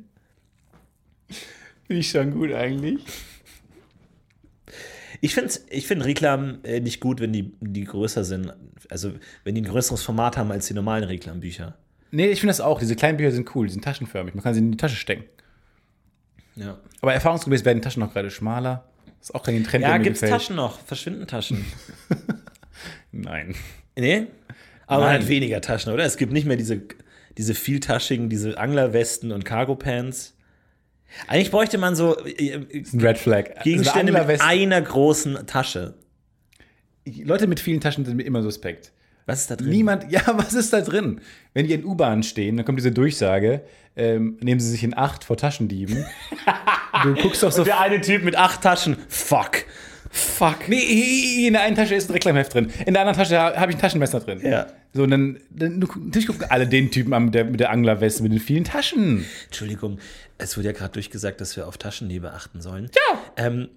Finde 1.87 2.01
ich 2.01 2.11
schon 2.11 2.31
gut 2.33 2.53
eigentlich. 2.53 3.01
Ich 5.21 5.35
finde 5.35 5.53
ich 5.71 5.87
find 5.87 6.05
Reklam 6.05 6.59
äh, 6.63 6.81
nicht 6.81 7.01
gut, 7.01 7.21
wenn 7.21 7.33
die, 7.33 7.53
die 7.61 7.85
größer 7.85 8.25
sind. 8.25 8.53
Also, 8.89 9.13
wenn 9.45 9.55
die 9.55 9.63
ein 9.63 9.69
größeres 9.69 10.03
Format 10.03 10.37
haben 10.37 10.51
als 10.53 10.67
die 10.67 10.75
normalen 10.75 11.05
Reklambücher. 11.05 11.77
Nee, 12.11 12.29
ich 12.29 12.41
finde 12.41 12.51
das 12.51 12.61
auch. 12.61 12.79
Diese 12.79 12.97
kleinen 12.97 13.17
Bücher 13.19 13.33
sind 13.33 13.55
cool, 13.55 13.67
die 13.67 13.73
sind 13.73 13.85
taschenförmig. 13.85 14.35
Man 14.35 14.43
kann 14.43 14.55
sie 14.55 14.61
in 14.61 14.71
die 14.71 14.77
Tasche 14.77 14.97
stecken. 14.97 15.25
Ja, 16.57 16.79
Aber 17.03 17.13
erfahrungsgemäß 17.15 17.65
werden 17.65 17.83
Taschen 17.83 18.01
noch 18.01 18.13
gerade 18.13 18.31
schmaler. 18.31 18.85
ist 19.21 19.35
auch 19.35 19.43
kein 19.43 19.63
Trend, 19.63 19.83
ja 19.83 19.97
gibt's 19.99 20.21
gefällt. 20.21 20.41
Taschen 20.41 20.57
noch? 20.57 20.81
Verschwinden 20.81 21.27
Taschen? 21.27 21.65
Nein. 23.13 23.55
Nee? 23.97 24.27
Aber 24.87 25.05
Nein. 25.05 25.21
halt 25.21 25.29
weniger 25.29 25.61
Taschen, 25.61 25.93
oder? 25.93 26.05
Es 26.05 26.17
gibt 26.17 26.33
nicht 26.33 26.47
mehr 26.47 26.57
diese, 26.57 26.83
diese 27.37 27.55
vieltaschigen, 27.55 28.29
diese 28.29 28.59
Anglerwesten 28.59 29.31
und 29.33 29.45
Cargo-Pants. 29.45 30.35
Eigentlich 31.27 31.51
bräuchte 31.51 31.79
man 31.79 31.97
so 31.97 32.17
äh, 32.25 32.55
Ein 32.55 33.01
Red 33.01 33.19
Flag. 33.19 33.63
Gegenstände 33.65 34.13
mit 34.13 34.23
Anglerweste- 34.23 34.45
einer 34.45 34.81
großen 34.81 35.47
Tasche. 35.47 35.95
Leute 37.25 37.47
mit 37.47 37.61
vielen 37.61 37.81
Taschen 37.81 38.05
sind 38.05 38.17
mir 38.17 38.25
immer 38.25 38.43
suspekt. 38.43 38.93
Was 39.27 39.41
ist 39.43 39.51
da 39.51 39.57
drin? 39.57 39.69
Niemand, 39.71 40.07
ja, 40.11 40.23
was 40.39 40.55
ist 40.55 40.73
da 40.73 40.81
drin? 40.81 41.21
Wenn 41.55 41.67
die 41.67 41.75
in 41.75 41.85
U-Bahn 41.85 42.23
stehen, 42.23 42.57
dann 42.57 42.65
kommt 42.67 42.79
diese 42.79 42.93
Durchsage, 42.93 43.63
ähm, 43.97 44.39
nehmen 44.41 44.61
sie 44.61 44.71
sich 44.71 44.85
in 44.85 44.97
Acht 44.97 45.25
vor 45.25 45.37
Taschendieben. 45.37 46.05
du 47.03 47.15
guckst 47.15 47.43
doch 47.43 47.53
so. 47.53 47.65
Der 47.65 47.81
eine 47.81 48.01
Typ 48.01 48.25
mit 48.25 48.37
acht 48.37 48.63
Taschen. 48.63 48.97
Fuck. 49.09 49.65
Fuck. 50.11 50.69
Nee, 50.69 51.47
in 51.47 51.53
der 51.53 51.63
einen 51.63 51.77
Tasche 51.77 51.95
ist 51.95 52.09
ein 52.09 52.13
Reklamheft 52.13 52.55
drin. 52.55 52.71
In 52.87 52.95
der 52.95 53.03
anderen 53.03 53.17
Tasche 53.17 53.39
habe 53.39 53.71
ich 53.71 53.77
ein 53.77 53.81
Taschenmesser 53.81 54.21
drin. 54.21 54.41
Ja. 54.43 54.67
So, 54.93 55.03
und 55.03 55.11
dann, 55.11 55.39
dann 55.51 55.79
natürlich 55.79 56.27
gucken 56.27 56.47
alle 56.49 56.67
den 56.67 56.91
Typen 56.91 57.13
an 57.13 57.27
mit 57.27 57.35
der, 57.35 57.45
mit 57.45 57.61
der 57.61 57.71
Anglerweste, 57.71 58.23
mit 58.23 58.33
den 58.33 58.41
vielen 58.41 58.65
Taschen. 58.65 59.25
Entschuldigung, 59.47 59.99
es 60.39 60.57
wurde 60.57 60.69
ja 60.69 60.73
gerade 60.73 60.93
durchgesagt, 60.93 61.41
dass 61.41 61.57
wir 61.57 61.67
auf 61.69 61.77
Taschenliebe 61.77 62.33
achten 62.33 62.61
sollen. 62.61 62.91
Ja. 62.95 63.21
Ähm, 63.37 63.69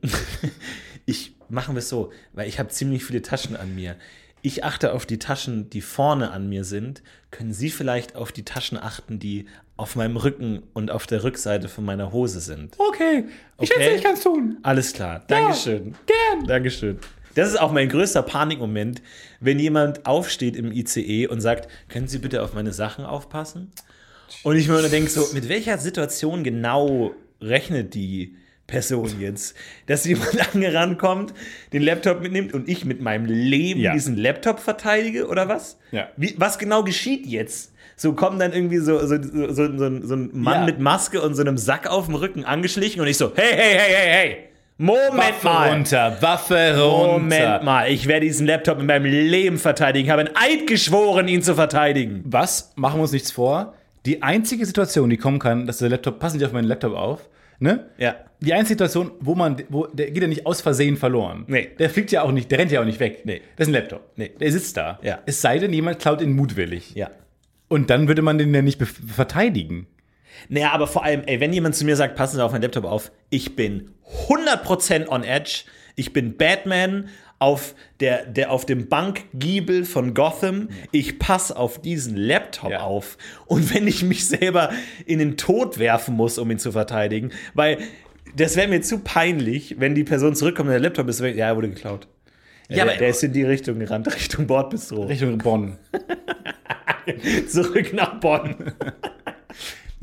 ich 1.06 1.36
machen 1.50 1.76
wir 1.76 1.80
es 1.80 1.90
so, 1.90 2.12
weil 2.34 2.48
ich 2.48 2.60
habe 2.60 2.70
ziemlich 2.70 3.04
viele 3.04 3.22
Taschen 3.22 3.56
an 3.56 3.76
mir. 3.76 3.96
Ich 4.42 4.64
achte 4.64 4.94
auf 4.94 5.06
die 5.06 5.20
Taschen, 5.20 5.70
die 5.70 5.82
vorne 5.82 6.32
an 6.32 6.50
mir 6.50 6.64
sind. 6.64 7.04
Können 7.30 7.54
Sie 7.54 7.70
vielleicht 7.70 8.16
auf 8.16 8.32
die 8.32 8.44
Taschen 8.44 8.78
achten, 8.78 9.20
die 9.20 9.46
auf 9.82 9.96
meinem 9.96 10.16
Rücken 10.16 10.62
und 10.74 10.92
auf 10.92 11.08
der 11.08 11.24
Rückseite 11.24 11.68
von 11.68 11.84
meiner 11.84 12.12
Hose 12.12 12.40
sind? 12.40 12.76
Okay, 12.78 13.26
ich 13.60 13.72
Okay. 13.72 13.84
schätze, 13.84 13.96
ich 13.98 14.04
kann 14.04 14.14
es 14.14 14.22
tun. 14.22 14.58
Alles 14.64 14.94
klar. 14.94 15.24
Dankeschön. 15.28 15.96
Gern. 16.06 16.46
Dankeschön. 16.48 17.00
Das 17.36 17.50
ist 17.50 17.60
auch 17.60 17.72
mein 17.72 17.90
größter 17.90 18.22
Panikmoment, 18.22 19.02
wenn 19.40 19.58
jemand 19.58 20.06
aufsteht 20.06 20.56
im 20.56 20.72
ICE 20.72 21.28
und 21.28 21.42
sagt, 21.42 21.68
können 21.90 22.08
Sie 22.08 22.20
bitte 22.20 22.44
auf 22.44 22.54
meine 22.54 22.74
Sachen 22.74 23.06
aufpassen? 23.06 23.72
Und 24.44 24.56
ich 24.56 24.68
mir 24.68 24.82
denke 24.90 25.10
so, 25.10 25.28
mit 25.34 25.50
welcher 25.50 25.78
Situation 25.78 26.44
genau 26.44 27.12
rechnet 27.42 27.94
die 27.96 28.36
Person 28.68 29.20
jetzt? 29.20 29.56
Dass 29.88 30.06
jemand 30.06 30.38
angerannt 30.54 31.00
kommt, 31.00 31.34
den 31.74 31.82
Laptop 31.82 32.22
mitnimmt 32.22 32.54
und 32.54 32.70
ich 32.70 32.86
mit 32.86 33.02
meinem 33.02 33.26
Leben 33.26 33.80
Ja. 33.80 33.94
diesen 33.94 34.16
Laptop 34.18 34.60
verteidige 34.60 35.28
oder 35.28 35.48
was? 35.48 35.78
Ja. 35.92 36.10
Wie, 36.18 36.36
was 36.38 36.60
genau 36.60 36.84
geschieht 36.84 37.26
jetzt? 37.26 37.74
So 38.02 38.14
kommt 38.14 38.42
dann 38.42 38.52
irgendwie 38.52 38.80
so, 38.80 38.98
so, 39.06 39.16
so, 39.22 39.54
so, 39.54 39.68
so 39.78 40.16
ein 40.16 40.30
Mann 40.34 40.62
Ja. 40.62 40.66
mit 40.66 40.80
Maske 40.80 41.22
und 41.22 41.36
so 41.36 41.42
einem 41.44 41.60
Sack 41.60 41.86
auf 41.88 42.08
dem 42.08 42.16
Rücken 42.16 42.46
angeschlichen 42.46 43.00
und 43.00 43.06
ich 43.08 43.16
so, 43.16 43.32
hey, 43.36 43.52
hey, 43.52 43.76
hey, 43.78 43.94
hey, 43.96 44.10
hey, 44.10 44.38
Moment 44.80 45.16
Waffe 45.18 45.46
mal. 45.48 45.70
runter, 45.72 46.18
Waffe 46.20 46.82
runter. 46.82 47.12
Moment 47.20 47.64
mal, 47.64 47.92
ich 47.92 48.08
werde 48.08 48.26
diesen 48.26 48.48
Laptop 48.48 48.80
in 48.80 48.88
meinem 48.88 49.06
Leben 49.06 49.60
verteidigen. 49.60 50.06
Ich 50.06 50.10
habe 50.12 50.22
einen 50.22 50.36
Eid 50.36 50.66
geschworen, 50.66 51.28
ihn 51.28 51.44
zu 51.44 51.54
verteidigen. 51.54 52.24
Was? 52.26 52.72
Machen 52.76 52.98
wir 52.98 53.04
uns 53.04 53.12
nichts 53.12 53.32
vor. 53.32 53.76
Die 54.08 54.24
einzige 54.24 54.66
Situation, 54.66 55.12
die 55.12 55.18
kommen 55.18 55.38
kann, 55.38 55.68
dass 55.68 55.78
der 55.78 55.90
Laptop, 55.90 56.18
passen 56.18 56.40
Sie 56.40 56.46
auf 56.48 56.54
meinen 56.54 56.66
Laptop 56.66 56.96
auf, 56.96 57.30
ne? 57.60 57.86
Ja. 58.00 58.16
Die 58.40 58.52
einzige 58.54 58.70
Situation, 58.74 59.12
wo 59.20 59.36
man, 59.36 59.58
wo, 59.70 59.86
der 59.86 60.10
geht 60.10 60.24
ja 60.24 60.28
nicht 60.28 60.48
aus 60.48 60.62
Versehen 60.62 60.98
verloren. 60.98 61.44
Nee. 61.46 61.70
Der 61.78 61.92
fliegt 61.92 62.12
ja 62.12 62.24
auch 62.24 62.32
nicht, 62.32 62.50
der 62.50 62.58
rennt 62.58 62.72
ja 62.72 62.82
auch 62.82 62.86
nicht 62.86 63.00
weg. 63.00 63.22
Nee. 63.26 63.42
Das 63.58 63.68
ist 63.68 63.72
ein 63.76 63.80
Laptop. 63.80 64.10
Nee. 64.16 64.32
Der 64.40 64.52
sitzt 64.52 64.76
da. 64.76 64.98
Ja. 65.04 65.20
Es 65.28 65.40
sei 65.40 65.60
denn, 65.60 65.72
jemand 65.72 66.00
klaut 66.00 66.20
ihn 66.22 66.32
mutwillig. 66.36 66.96
Ja. 66.96 67.12
Und 67.72 67.90
dann 67.90 68.10
würde 68.10 68.22
man 68.22 68.38
den 68.38 68.54
ja 68.54 68.62
nicht 68.62 68.82
verteidigen. 68.84 69.88
Naja, 70.50 70.72
aber 70.74 70.88
vor 70.88 71.06
allem, 71.06 71.24
ey, 71.26 71.40
wenn 71.40 71.54
jemand 71.54 71.74
zu 71.74 71.86
mir 71.86 71.96
sagt, 71.96 72.16
passen 72.18 72.36
Sie 72.36 72.44
auf 72.44 72.52
meinen 72.52 72.64
Laptop 72.64 72.84
auf, 72.84 73.12
ich 73.30 73.56
bin 73.56 73.92
100% 74.28 75.08
on 75.08 75.24
edge. 75.24 75.64
Ich 75.96 76.12
bin 76.12 76.36
Batman 76.36 77.08
auf, 77.40 77.74
der, 78.02 78.26
der, 78.26 78.52
auf 78.52 78.66
dem 78.66 78.90
Bankgiebel 78.90 79.86
von 79.86 80.14
Gotham. 80.14 80.68
Ich 80.92 81.18
passe 81.18 81.56
auf 81.56 81.82
diesen 81.82 82.18
Laptop 82.18 82.72
Ja. 82.72 82.82
auf. 82.82 83.18
Und 83.46 83.74
wenn 83.74 83.88
ich 83.88 84.04
mich 84.04 84.28
selber 84.28 84.72
in 85.06 85.20
den 85.20 85.38
Tod 85.38 85.80
werfen 85.80 86.16
muss, 86.16 86.38
um 86.38 86.52
ihn 86.52 86.60
zu 86.60 86.74
verteidigen, 86.74 87.32
weil 87.54 87.78
das 88.36 88.58
wäre 88.58 88.68
mir 88.68 88.82
zu 88.82 89.00
peinlich, 89.00 89.76
wenn 89.80 89.96
die 89.96 90.04
Person 90.04 90.36
zurückkommt 90.36 90.68
und 90.68 90.74
der 90.74 90.82
Laptop 90.82 91.08
ist 91.08 91.22
weg. 91.22 91.36
Ja, 91.38 91.48
er 91.48 91.56
wurde 91.56 91.70
geklaut. 91.70 92.08
Ja, 92.78 92.86
der, 92.86 92.98
der 92.98 93.10
ist 93.10 93.24
in 93.24 93.34
die 93.34 93.44
Richtung 93.44 93.80
gerannt, 93.80 94.08
Richtung 94.16 94.48
Bordbistro. 94.48 95.04
Richtung 95.06 95.38
Bonn. 95.38 95.78
Zurück 97.50 97.94
nach 97.94 98.20
Bonn. 98.20 98.56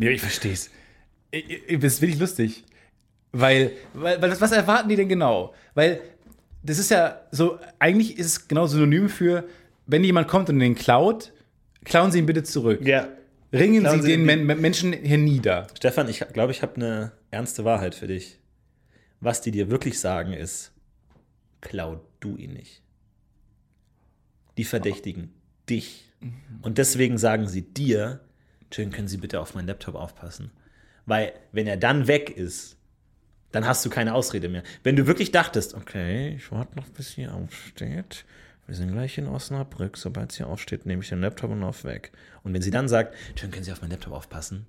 Nee, 0.00 0.10
ich 0.10 0.20
versteh's. 0.20 0.70
Ich- 1.32 1.50
ich- 1.66 1.80
Das 1.80 1.94
ist 1.94 2.00
wirklich 2.02 2.20
lustig. 2.20 2.62
Weil, 3.32 3.72
weil, 3.94 4.22
weil 4.22 4.30
das, 4.30 4.40
was 4.40 4.52
erwarten 4.52 4.88
die 4.88 4.94
denn 4.94 5.08
genau? 5.08 5.54
Weil 5.74 6.00
das 6.62 6.78
ist 6.78 6.90
ja 6.92 7.20
so, 7.32 7.58
eigentlich 7.80 8.16
ist 8.16 8.26
es 8.26 8.46
genau 8.48 8.66
synonym 8.68 9.08
für, 9.08 9.42
wenn 9.86 10.04
jemand 10.04 10.28
kommt 10.28 10.50
und 10.50 10.60
den 10.60 10.76
klaut, 10.76 11.32
klauen 11.84 12.12
Sie 12.12 12.20
ihn 12.20 12.26
bitte 12.26 12.44
zurück. 12.44 12.80
Ja. 12.86 13.08
Ringen 13.52 13.80
Klauen 13.82 14.02
Sie 14.02 14.08
den- 14.12 14.24
Men 14.24 14.46
Menschen 14.60 14.92
hier 14.92 15.18
nieder. 15.18 15.66
Stefan, 15.76 16.08
ich 16.08 16.20
glaube, 16.32 16.52
ich 16.52 16.62
habe 16.62 16.76
eine 16.76 17.12
ernste 17.32 17.64
Wahrheit 17.64 17.96
für 17.96 18.06
dich. 18.06 18.38
Was 19.20 19.40
die 19.40 19.50
dir 19.50 19.68
wirklich 19.68 19.98
sagen 19.98 20.32
ist, 20.32 20.70
klau 21.60 22.04
du 22.20 22.36
ihn 22.36 22.52
nicht. 22.52 22.82
Die 24.56 24.64
verdächtigen 24.64 25.32
dich. 25.68 26.12
Und 26.62 26.78
deswegen 26.78 27.18
sagen 27.18 27.46
sie 27.46 27.62
dir, 27.62 28.20
schön, 28.72 28.90
können 28.90 29.08
Sie 29.08 29.18
bitte 29.18 29.40
auf 29.40 29.54
meinen 29.54 29.68
Laptop 29.68 29.94
aufpassen. 29.94 30.50
Weil, 31.06 31.32
wenn 31.52 31.66
er 31.66 31.76
dann 31.76 32.06
weg 32.08 32.30
ist, 32.30 32.76
dann 33.52 33.66
hast 33.66 33.84
du 33.84 33.90
keine 33.90 34.14
Ausrede 34.14 34.48
mehr. 34.48 34.62
Wenn 34.82 34.96
du 34.96 35.06
wirklich 35.06 35.30
dachtest, 35.30 35.74
okay, 35.74 36.34
ich 36.34 36.50
warte 36.52 36.76
noch, 36.76 36.88
bis 36.88 37.12
sie 37.12 37.26
aufsteht. 37.28 38.24
Wir 38.66 38.74
sind 38.74 38.92
gleich 38.92 39.16
in 39.16 39.26
Osnabrück. 39.26 39.96
Sobald 39.96 40.32
sie 40.32 40.44
aufsteht, 40.44 40.84
nehme 40.84 41.02
ich 41.02 41.08
den 41.08 41.22
Laptop 41.22 41.50
und 41.50 41.60
lauf 41.60 41.84
weg. 41.84 42.12
Und 42.42 42.52
wenn 42.52 42.60
sie 42.60 42.70
dann 42.70 42.88
sagt, 42.88 43.14
schön, 43.36 43.50
können 43.50 43.64
Sie 43.64 43.72
auf 43.72 43.80
meinen 43.80 43.92
Laptop 43.92 44.12
aufpassen? 44.12 44.66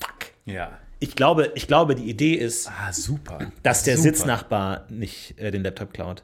Fuck. 0.00 0.32
Ja. 0.46 0.78
Ich 1.02 1.16
glaube, 1.16 1.50
ich 1.56 1.66
glaube, 1.66 1.96
die 1.96 2.08
Idee 2.08 2.34
ist, 2.34 2.68
Ah, 2.68 2.92
super. 2.92 3.50
dass 3.64 3.82
der 3.82 3.96
Super. 3.96 4.02
Sitznachbar 4.10 4.86
nicht 4.88 5.36
äh, 5.36 5.50
den 5.50 5.64
Laptop 5.64 5.92
klaut. 5.92 6.22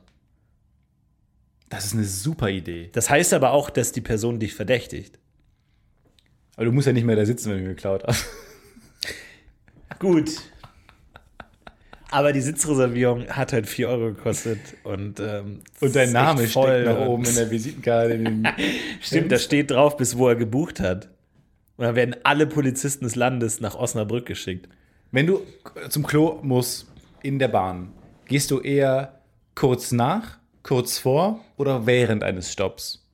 Das 1.69 1.85
ist 1.85 1.95
eine 1.95 2.05
super 2.05 2.49
Idee. 2.49 2.89
Das 2.93 3.11
heißt 3.11 3.35
aber 3.35 3.51
auch, 3.51 3.71
dass 3.71 3.91
die 3.91 4.01
Person 4.01 4.39
dich 4.39 4.55
verdächtigt. 4.55 5.19
Aber 6.55 6.67
du 6.67 6.73
musst 6.73 6.87
ja 6.87 6.93
nicht 6.93 7.05
mehr 7.05 7.17
da 7.17 7.27
sitzen, 7.27 7.51
wenn 7.51 7.59
du 7.65 7.71
geklaut 7.71 8.05
hast. 8.07 8.25
Gut. 9.99 10.31
Aber 12.13 12.33
die 12.33 12.41
Sitzreservierung 12.41 13.27
hat 13.29 13.53
halt 13.53 13.67
4 13.67 13.89
Euro 13.89 14.15
gekostet 14.15 14.61
und, 14.85 15.19
ähm, 15.19 15.61
Und 15.81 15.97
dein 15.97 16.13
Name 16.13 16.47
steckt 16.47 16.87
nach 16.87 17.01
oben 17.01 17.25
in 17.25 17.35
der 17.35 17.51
Visitenkarte. 17.51 18.25
Stimmt, 19.01 19.33
da 19.33 19.39
steht 19.39 19.73
drauf, 19.73 19.97
bis 19.97 20.17
wo 20.17 20.29
er 20.29 20.37
gebucht 20.37 20.79
hat. 20.79 21.09
Und 21.79 21.85
dann 21.85 21.95
werden 21.97 22.17
alle 22.25 22.47
Polizisten 22.47 23.05
des 23.05 23.15
Landes 23.15 23.61
nach 23.61 23.75
Osnabrück 23.77 24.27
geschickt. 24.27 24.69
Wenn 25.13 25.27
du 25.27 25.41
zum 25.89 26.07
Klo 26.07 26.41
musst 26.43 26.87
in 27.23 27.39
der 27.39 27.49
Bahn, 27.49 27.93
gehst 28.27 28.51
du 28.51 28.61
eher 28.61 29.21
kurz 29.55 29.93
nach, 29.93 30.39
kurz 30.63 30.99
vor 30.99 31.41
oder 31.57 31.87
während 31.87 32.23
eines 32.25 32.53
Stopps? 32.53 33.07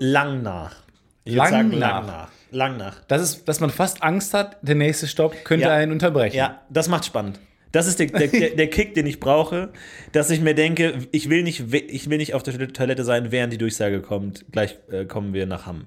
Lang 0.00 0.42
nach. 0.42 0.82
Ich 1.24 1.34
Lang 1.34 1.50
sagen, 1.50 1.68
nach. 1.70 1.78
lang 1.78 2.06
nach. 2.06 2.30
Lang 2.50 2.76
nach. 2.76 3.04
Das 3.04 3.22
ist, 3.22 3.44
dass 3.48 3.60
man 3.60 3.70
fast 3.70 4.02
Angst 4.02 4.34
hat, 4.34 4.56
der 4.62 4.74
nächste 4.74 5.06
Stopp 5.06 5.44
könnte 5.44 5.66
Ja. 5.66 5.74
einen 5.74 5.92
unterbrechen. 5.92 6.36
Ja, 6.36 6.60
das 6.70 6.88
macht 6.88 7.04
spannend. 7.04 7.38
Das 7.70 7.86
ist 7.86 8.00
der, 8.00 8.08
der, 8.08 8.28
der, 8.28 8.68
Kick, 8.68 8.94
den 8.94 9.06
ich 9.06 9.20
brauche, 9.20 9.72
dass 10.10 10.30
ich 10.30 10.40
mir 10.40 10.56
denke, 10.56 11.06
ich 11.12 11.30
will 11.30 11.44
nicht, 11.44 11.72
ich 11.72 12.10
will 12.10 12.18
nicht 12.18 12.34
auf 12.34 12.42
der 12.42 12.72
Toilette 12.72 13.04
sein, 13.04 13.30
während 13.30 13.52
die 13.52 13.58
Durchsage 13.58 14.00
kommt. 14.00 14.44
Gleich 14.50 14.76
äh, 14.90 15.04
kommen 15.04 15.32
wir 15.32 15.46
nach 15.46 15.66
Hamm. 15.66 15.84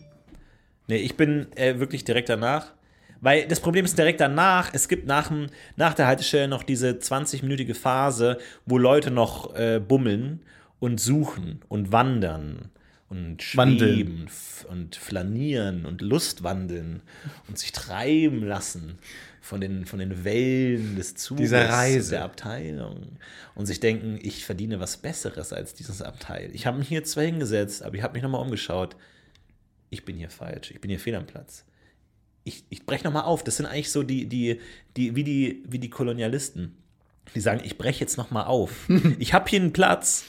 Nee, 0.88 0.98
ich 0.98 1.16
bin 1.16 1.48
äh, 1.56 1.80
wirklich 1.80 2.04
direkt 2.04 2.30
danach. 2.30 2.74
Weil 3.22 3.48
das 3.48 3.62
Problem 3.62 3.86
ist 3.86 3.98
direkt 3.98 4.20
danach, 4.20 4.72
es 4.74 4.90
gibt 4.90 5.08
nach, 5.08 5.30
dem, 5.30 5.48
nach 5.78 5.94
der 5.94 6.08
Haltestelle 6.08 6.50
noch 6.50 6.62
diese 6.62 6.90
20-minütige 6.90 7.74
Phase, 7.74 8.38
wo 8.66 8.78
Leute 8.78 9.12
noch 9.12 9.56
äh, 9.56 9.80
bummeln 9.80 10.42
und 10.80 11.00
suchen 11.00 11.62
und 11.70 11.94
wandern 11.94 12.70
und 13.08 13.42
schweben 13.42 14.28
und 14.70 14.98
flanieren 14.98 15.86
und 15.86 16.02
Lustwandeln 16.02 17.02
und 17.48 17.58
sich 17.58 17.72
treiben 17.72 18.44
lassen 18.44 18.98
von 19.40 19.62
den, 19.62 19.86
von 19.86 20.00
den 20.00 20.26
Wellen 20.26 20.96
des 20.98 21.16
Zuges 21.16 21.44
Dieser 21.44 21.70
Reise. 21.70 22.12
der 22.12 22.24
Abteilung 22.24 23.18
und 23.56 23.68
sich 23.68 23.80
denken, 23.80 24.20
ich 24.22 24.44
verdiene 24.46 24.80
was 24.82 24.98
Besseres 24.98 25.54
als 25.54 25.74
dieses 25.74 26.02
Abteil. 26.02 26.50
Ich 26.54 26.66
habe 26.66 26.80
mich 26.80 26.88
hier 26.88 27.04
zwar 27.04 27.24
hingesetzt, 27.24 27.84
aber 27.84 27.96
ich 27.96 28.04
habe 28.04 28.14
mich 28.14 28.24
nochmal 28.24 28.42
umgeschaut. 28.42 28.96
Ich 29.94 30.06
bin 30.06 30.18
hier 30.18 30.32
falsch, 30.32 30.72
ich 30.72 30.82
bin 30.82 30.90
hier 30.90 31.00
fehl 31.00 31.14
am 31.14 31.28
Platz. 31.28 31.66
Ich, 32.46 32.64
ich 32.70 32.86
breche 32.86 33.04
nochmal 33.06 33.24
auf. 33.24 33.44
Das 33.44 33.58
sind 33.58 33.68
eigentlich 33.68 33.92
so 33.92 34.02
die, 34.02 34.26
die, 34.26 34.60
die, 34.98 35.16
wie 35.16 35.24
die, 35.24 35.64
wie 35.68 35.78
die 35.78 35.90
Kolonialisten. 35.90 36.76
Die 37.36 37.40
sagen, 37.40 37.62
ich 37.64 37.78
breche 37.78 38.02
jetzt 38.02 38.18
nochmal 38.18 38.46
auf. 38.46 38.72
ich 39.20 39.34
habe 39.34 39.48
hier 39.50 39.62
einen 39.62 39.72
Platz, 39.72 40.26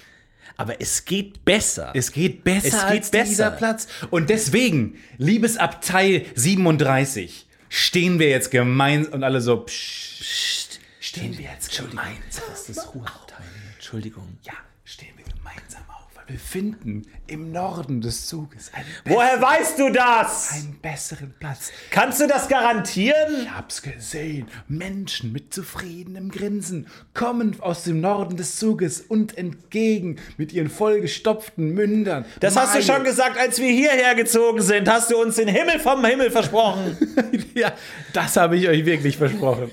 aber 0.58 0.80
es 0.82 1.06
geht 1.06 1.44
besser. 1.46 1.92
Es 1.94 2.12
geht 2.12 2.44
besser 2.44 2.66
Es 2.68 2.72
geht 2.74 2.82
als 2.84 3.10
besser. 3.10 3.28
dieser 3.30 3.50
Platz. 3.52 3.88
Und 4.10 4.28
deswegen, 4.28 4.96
liebes 5.16 5.56
Abteil 5.56 6.26
37, 6.34 7.46
stehen 7.70 8.18
wir 8.18 8.28
jetzt 8.28 8.50
gemeinsam 8.50 9.14
und 9.14 9.24
alle 9.24 9.40
so, 9.40 9.62
psch, 9.62 10.20
Psst, 10.20 10.80
stehen 11.00 11.36
wir 11.38 11.46
jetzt 11.46 11.76
gemeinsam. 11.76 12.44
das 12.50 12.68
ist 12.68 12.94
Ruheabteil. 12.94 13.44
Entschuldigung. 13.74 14.38
Ja, 14.42 14.54
stehen 14.84 15.14
wir 15.16 15.24
gemeinsam 15.24 15.82
auf, 16.24 16.28
weil 16.28 16.34
wir 16.34 16.38
finden 16.38 17.02
im 17.26 17.52
Norden 17.52 18.00
des 18.00 18.26
Zuges 18.26 18.70
Woher 19.04 19.40
weißt 19.40 19.78
du 19.78 19.90
das? 19.90 20.52
einen 20.52 20.78
besseren 20.80 21.34
Platz. 21.38 21.70
Kannst 21.90 22.20
du 22.20 22.26
das 22.26 22.48
garantieren? 22.48 23.42
Ich 23.42 23.50
hab's 23.50 23.82
gesehen. 23.82 24.46
Menschen 24.68 25.32
mit 25.32 25.54
zufriedenem 25.54 26.30
Grinsen 26.30 26.86
kommen 27.12 27.60
aus 27.60 27.84
dem 27.84 28.00
Norden 28.00 28.36
des 28.36 28.56
Zuges 28.58 29.00
und 29.00 29.36
entgegen 29.38 30.16
mit 30.36 30.52
ihren 30.52 30.68
vollgestopften 30.70 31.70
Mündern. 31.70 32.24
Das 32.40 32.56
hast 32.56 32.74
du 32.74 32.78
Meine- 32.80 32.84
schon 32.92 33.04
gesagt, 33.04 33.38
als 33.38 33.58
wir 33.58 33.70
hierher 33.70 34.14
gezogen 34.14 34.60
sind. 34.62 34.88
Hast 34.88 35.10
du 35.10 35.16
uns 35.20 35.36
den 35.36 35.48
Himmel 35.48 35.78
vom 35.78 36.04
Himmel 36.04 36.30
versprochen. 36.30 36.96
ja, 37.54 37.72
das 38.12 38.36
habe 38.36 38.56
ich 38.56 38.68
euch 38.68 38.84
wirklich 38.84 39.16
versprochen. 39.16 39.70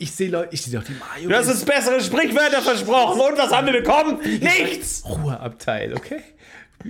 Ich 0.00 0.12
sehe 0.12 0.30
Leute, 0.30 0.48
ich 0.54 0.62
sehe 0.62 0.78
doch 0.78 0.86
die 0.86 0.94
Mario. 0.94 1.28
Du 1.28 1.36
hast 1.36 1.48
uns 1.48 1.62
bessere 1.62 2.00
Sprichwörter 2.00 2.62
versprochen. 2.62 3.20
Und 3.20 3.36
was 3.36 3.52
haben 3.52 3.66
wir 3.66 3.74
bekommen? 3.74 4.18
Nichts. 4.22 5.04
Ruheabteil, 5.06 5.92
okay? 5.94 6.22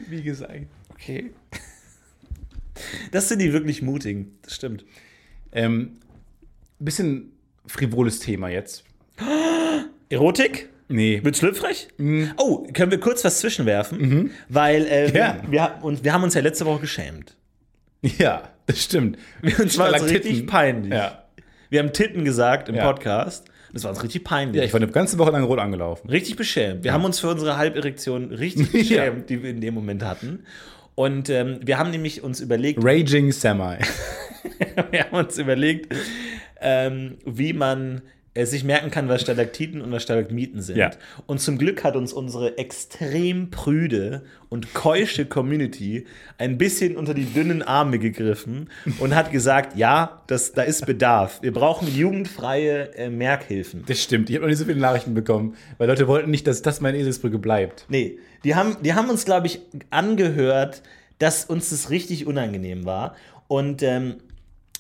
Wie, 0.09 0.23
gesagt. 0.23 0.67
Okay. 0.91 1.33
Das 3.11 3.29
sind 3.29 3.41
die 3.41 3.53
wirklich 3.53 3.83
mutigen. 3.83 4.39
Das 4.43 4.55
stimmt. 4.55 4.85
Ähm, 5.51 5.99
bisschen 6.79 7.33
frivoles 7.67 8.21
Thema 8.21 8.49
jetzt. 8.49 8.85
Erotik? 10.09 10.69
Nee. 10.87 11.21
Wird 11.25 11.37
schlüpfrig? 11.37 11.89
Oh, 12.37 12.65
können 12.73 12.93
wir 12.93 13.01
kurz 13.01 13.25
was 13.25 13.41
zwischenwerfen? 13.41 14.31
Weil 14.49 14.87
äh, 14.87 15.11
Gern. 15.11 15.43
wir, 15.43 15.51
wir, 15.51 15.63
haben 15.63 15.83
uns, 15.83 16.05
wir 16.05 16.13
haben 16.13 16.23
uns 16.23 16.35
ja 16.35 16.43
letzte 16.43 16.65
Woche 16.65 16.83
geschämt. 16.83 17.37
Ja, 18.03 18.51
das 18.67 18.85
stimmt. 18.85 19.19
Uns 19.59 19.77
war 19.77 19.93
richtig 19.93 20.47
peinlich. 20.47 20.93
Ja. 20.93 21.25
Wir 21.71 21.79
haben 21.79 21.93
Titten 21.93 22.25
gesagt 22.25 22.69
im 22.69 22.75
Ja. 22.75 22.85
Podcast. 22.93 23.47
Das 23.73 23.85
war 23.85 23.91
uns 23.93 24.03
richtig 24.03 24.25
peinlich. 24.25 24.57
ja, 24.57 24.65
ich 24.65 24.73
war 24.73 24.81
eine 24.83 24.91
ganze 24.91 25.17
Woche 25.19 25.31
lang 25.31 25.45
rot 25.45 25.61
angelaufen. 25.61 26.11
richtig 26.11 26.35
beschämt. 26.37 26.83
Wir 26.83 26.93
haben 26.93 27.05
uns 27.05 27.21
für 27.21 27.29
unsere 27.29 27.57
Halberektion 27.57 28.33
richtig 28.33 28.73
beschämt, 28.73 29.31
die 29.31 29.43
wir 29.43 29.51
in 29.51 29.61
dem 29.61 29.75
Moment 29.75 30.05
hatten. 30.05 30.41
Und 30.97 31.31
ähm, 31.31 31.61
wir 31.63 31.79
haben 31.79 31.91
nämlich 31.93 32.23
uns 32.25 32.41
überlegt, 32.41 32.81
Raging 32.83 33.31
Semi. 33.31 33.77
wir 34.91 35.05
haben 35.05 35.17
uns 35.17 35.39
überlegt, 35.39 35.95
ähm, 36.61 37.19
wie 37.25 37.53
man 37.53 38.03
sich 38.37 38.63
merken 38.63 38.91
kann, 38.91 39.09
was 39.09 39.23
Stalaktiten 39.23 39.81
und 39.81 39.91
was 39.91 40.05
Stalagmiten 40.05 40.63
sind. 40.63 40.77
Ja. 40.77 40.91
Und 41.27 41.41
zum 41.41 41.59
Glück 41.59 41.83
hat 41.83 41.97
uns 41.97 42.13
unsere 42.13 42.59
extrem 42.59 43.51
prüde 43.51 44.23
und 44.49 44.73
keusche 44.73 45.27
Community 45.27 46.07
ein 46.39 46.57
bisschen 46.57 46.97
unter 46.97 47.13
die 47.13 47.25
dünnen 47.25 47.63
Arme 47.63 47.99
gegriffen 47.99 48.71
und 49.01 49.17
hat 49.17 49.33
gesagt, 49.33 49.77
ja, 49.77 50.23
das, 50.29 50.53
da 50.53 50.63
ist 50.63 50.87
Bedarf. 50.87 51.43
Wir 51.43 51.53
brauchen 51.53 51.89
jugendfreie 51.89 52.95
äh, 52.95 53.11
Merkhilfen. 53.11 53.85
Das 53.87 54.01
stimmt. 54.01 54.31
Ich 54.31 54.37
habe 54.37 54.45
noch 54.45 54.51
nicht 54.51 54.59
so 54.59 54.65
viele 54.65 54.79
Nachrichten 54.79 55.15
bekommen, 55.15 55.57
weil 55.79 55.89
Leute 55.89 56.07
wollten 56.07 56.31
nicht, 56.31 56.47
dass 56.47 56.63
das 56.63 56.81
meine 56.81 56.99
Eselsbrücke 56.99 57.39
bleibt. 57.39 57.87
Nee, 57.89 58.19
die 58.45 58.55
haben, 58.55 58.77
die 58.83 58.95
haben 58.95 59.11
uns, 59.11 59.25
glaube 59.25 59.49
ich, 59.49 59.61
angehört, 59.91 60.83
dass 61.19 61.45
uns 61.45 61.71
das 61.71 61.91
richtig 61.91 62.27
unangenehm 62.27 62.85
war. 62.85 63.17
Und, 63.49 63.83
ähm, 63.83 64.19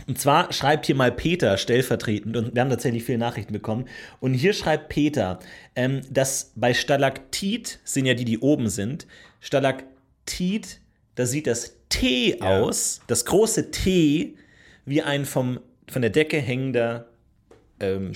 und 0.06 0.18
zwar 0.18 0.52
schreibt 0.52 0.86
hier 0.86 0.94
mal 0.94 1.12
Peter 1.12 1.56
stellvertretend, 1.56 2.36
und 2.36 2.54
wir 2.54 2.62
haben 2.62 2.70
tatsächlich 2.70 3.04
viele 3.04 3.18
Nachrichten 3.18 3.52
bekommen. 3.52 3.86
Und 4.20 4.34
hier 4.34 4.52
schreibt 4.52 4.88
Peter, 4.88 5.38
ähm, 5.76 6.02
dass 6.10 6.52
bei 6.54 6.74
Stalaktit 6.74 7.80
sind 7.84 8.06
ja 8.06 8.14
die, 8.14 8.24
die 8.24 8.38
oben 8.38 8.68
sind. 8.68 9.06
Stalaktit, 9.40 10.80
da 11.14 11.26
sieht 11.26 11.46
das 11.46 11.76
T 11.88 12.40
aus, 12.40 13.00
das 13.06 13.24
große 13.24 13.70
T, 13.70 14.36
wie 14.84 15.02
ein 15.02 15.24
vom, 15.24 15.60
von 15.88 16.02
der 16.02 16.10
Decke 16.10 16.38
hängender 16.38 17.06
ähm, 17.80 18.14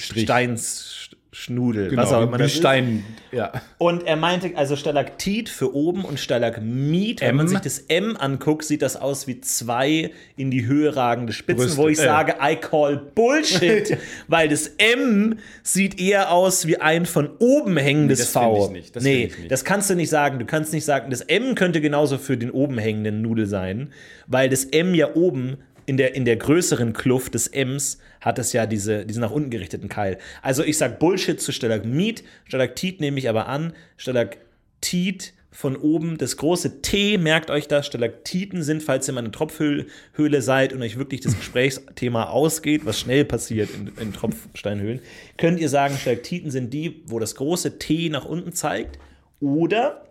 Steinsschnudel, 1.34 1.96
was 1.96 2.12
auch 2.12 2.22
immer 2.22 2.34
wie 2.34 2.42
das 2.42 2.52
ist. 2.52 2.58
Stein. 2.58 3.04
Ja. 3.32 3.52
Und 3.78 4.06
er 4.06 4.16
meinte 4.16 4.52
also 4.54 4.76
Stalaktit 4.76 5.48
für 5.48 5.74
oben 5.74 6.04
und 6.04 6.20
Stalagmit. 6.20 7.20
Wenn 7.20 7.36
man 7.36 7.48
sich 7.48 7.58
das 7.58 7.78
M 7.80 8.16
anguckt, 8.16 8.64
sieht 8.64 8.82
das 8.82 8.96
aus 8.96 9.26
wie 9.26 9.40
zwei 9.40 10.12
in 10.36 10.50
die 10.50 10.66
Höhe 10.66 10.94
ragende 10.94 11.32
Spitzen, 11.32 11.66
Brüste, 11.66 11.76
wo 11.76 11.88
ich 11.88 11.98
äh. 11.98 12.04
sage, 12.04 12.36
I 12.40 12.56
call 12.56 12.96
Bullshit, 12.96 13.98
weil 14.28 14.48
das 14.48 14.68
M 14.78 15.38
sieht 15.62 16.00
eher 16.00 16.30
aus 16.30 16.66
wie 16.66 16.80
ein 16.80 17.04
von 17.04 17.30
oben 17.38 17.76
hängendes 17.76 18.20
das 18.20 18.28
V. 18.28 18.66
ich 18.66 18.72
nicht, 18.72 18.96
das 18.96 19.02
nee, 19.02 19.24
ich 19.24 19.38
nicht. 19.38 19.50
das 19.50 19.64
kannst 19.64 19.90
du 19.90 19.94
nicht 19.94 20.10
sagen. 20.10 20.38
Du 20.38 20.46
kannst 20.46 20.72
nicht 20.72 20.84
sagen, 20.84 21.10
das 21.10 21.20
M 21.20 21.54
könnte 21.54 21.80
genauso 21.80 22.18
für 22.18 22.36
den 22.36 22.50
oben 22.50 22.78
hängenden 22.78 23.22
Nudel 23.22 23.46
sein, 23.46 23.90
weil 24.26 24.48
das 24.48 24.64
M 24.64 24.94
ja 24.94 25.14
oben 25.14 25.58
in 25.86 25.96
der, 25.96 26.14
in 26.14 26.24
der 26.24 26.36
größeren 26.36 26.92
Kluft 26.92 27.34
des 27.34 27.48
Ms 27.48 27.98
hat 28.20 28.38
es 28.38 28.52
ja 28.52 28.66
diese, 28.66 29.04
diesen 29.04 29.20
nach 29.20 29.30
unten 29.30 29.50
gerichteten 29.50 29.88
Keil. 29.88 30.18
Also 30.42 30.64
ich 30.64 30.78
sag 30.78 30.98
Bullshit 30.98 31.40
zu 31.40 31.52
Stalagmit, 31.52 32.24
Stalaktit 32.44 33.00
nehme 33.00 33.18
ich 33.18 33.28
aber 33.28 33.48
an, 33.48 33.72
Stalaktit 33.96 35.34
von 35.54 35.76
oben, 35.76 36.18
das 36.18 36.36
große 36.36 36.82
T, 36.82 37.16
merkt 37.16 37.48
euch 37.48 37.68
das, 37.68 37.86
Stalaktiten 37.86 38.64
sind, 38.64 38.82
falls 38.82 39.06
ihr 39.08 39.14
mal 39.14 39.20
in 39.20 39.26
einer 39.26 39.32
Tropfhöhle 39.32 40.42
seid 40.42 40.72
und 40.72 40.82
euch 40.82 40.98
wirklich 40.98 41.20
das 41.20 41.36
Gesprächsthema 41.38 42.24
ausgeht, 42.24 42.84
was 42.84 42.98
schnell 42.98 43.24
passiert 43.24 43.70
in, 43.70 43.92
in 44.00 44.12
Tropfsteinhöhlen, 44.12 45.00
könnt 45.38 45.60
ihr 45.60 45.68
sagen, 45.68 45.96
Stalaktiten 45.96 46.50
sind 46.50 46.74
die, 46.74 47.04
wo 47.06 47.20
das 47.20 47.36
große 47.36 47.78
T 47.78 48.08
nach 48.08 48.24
unten 48.24 48.52
zeigt 48.52 48.98
oder 49.40 50.04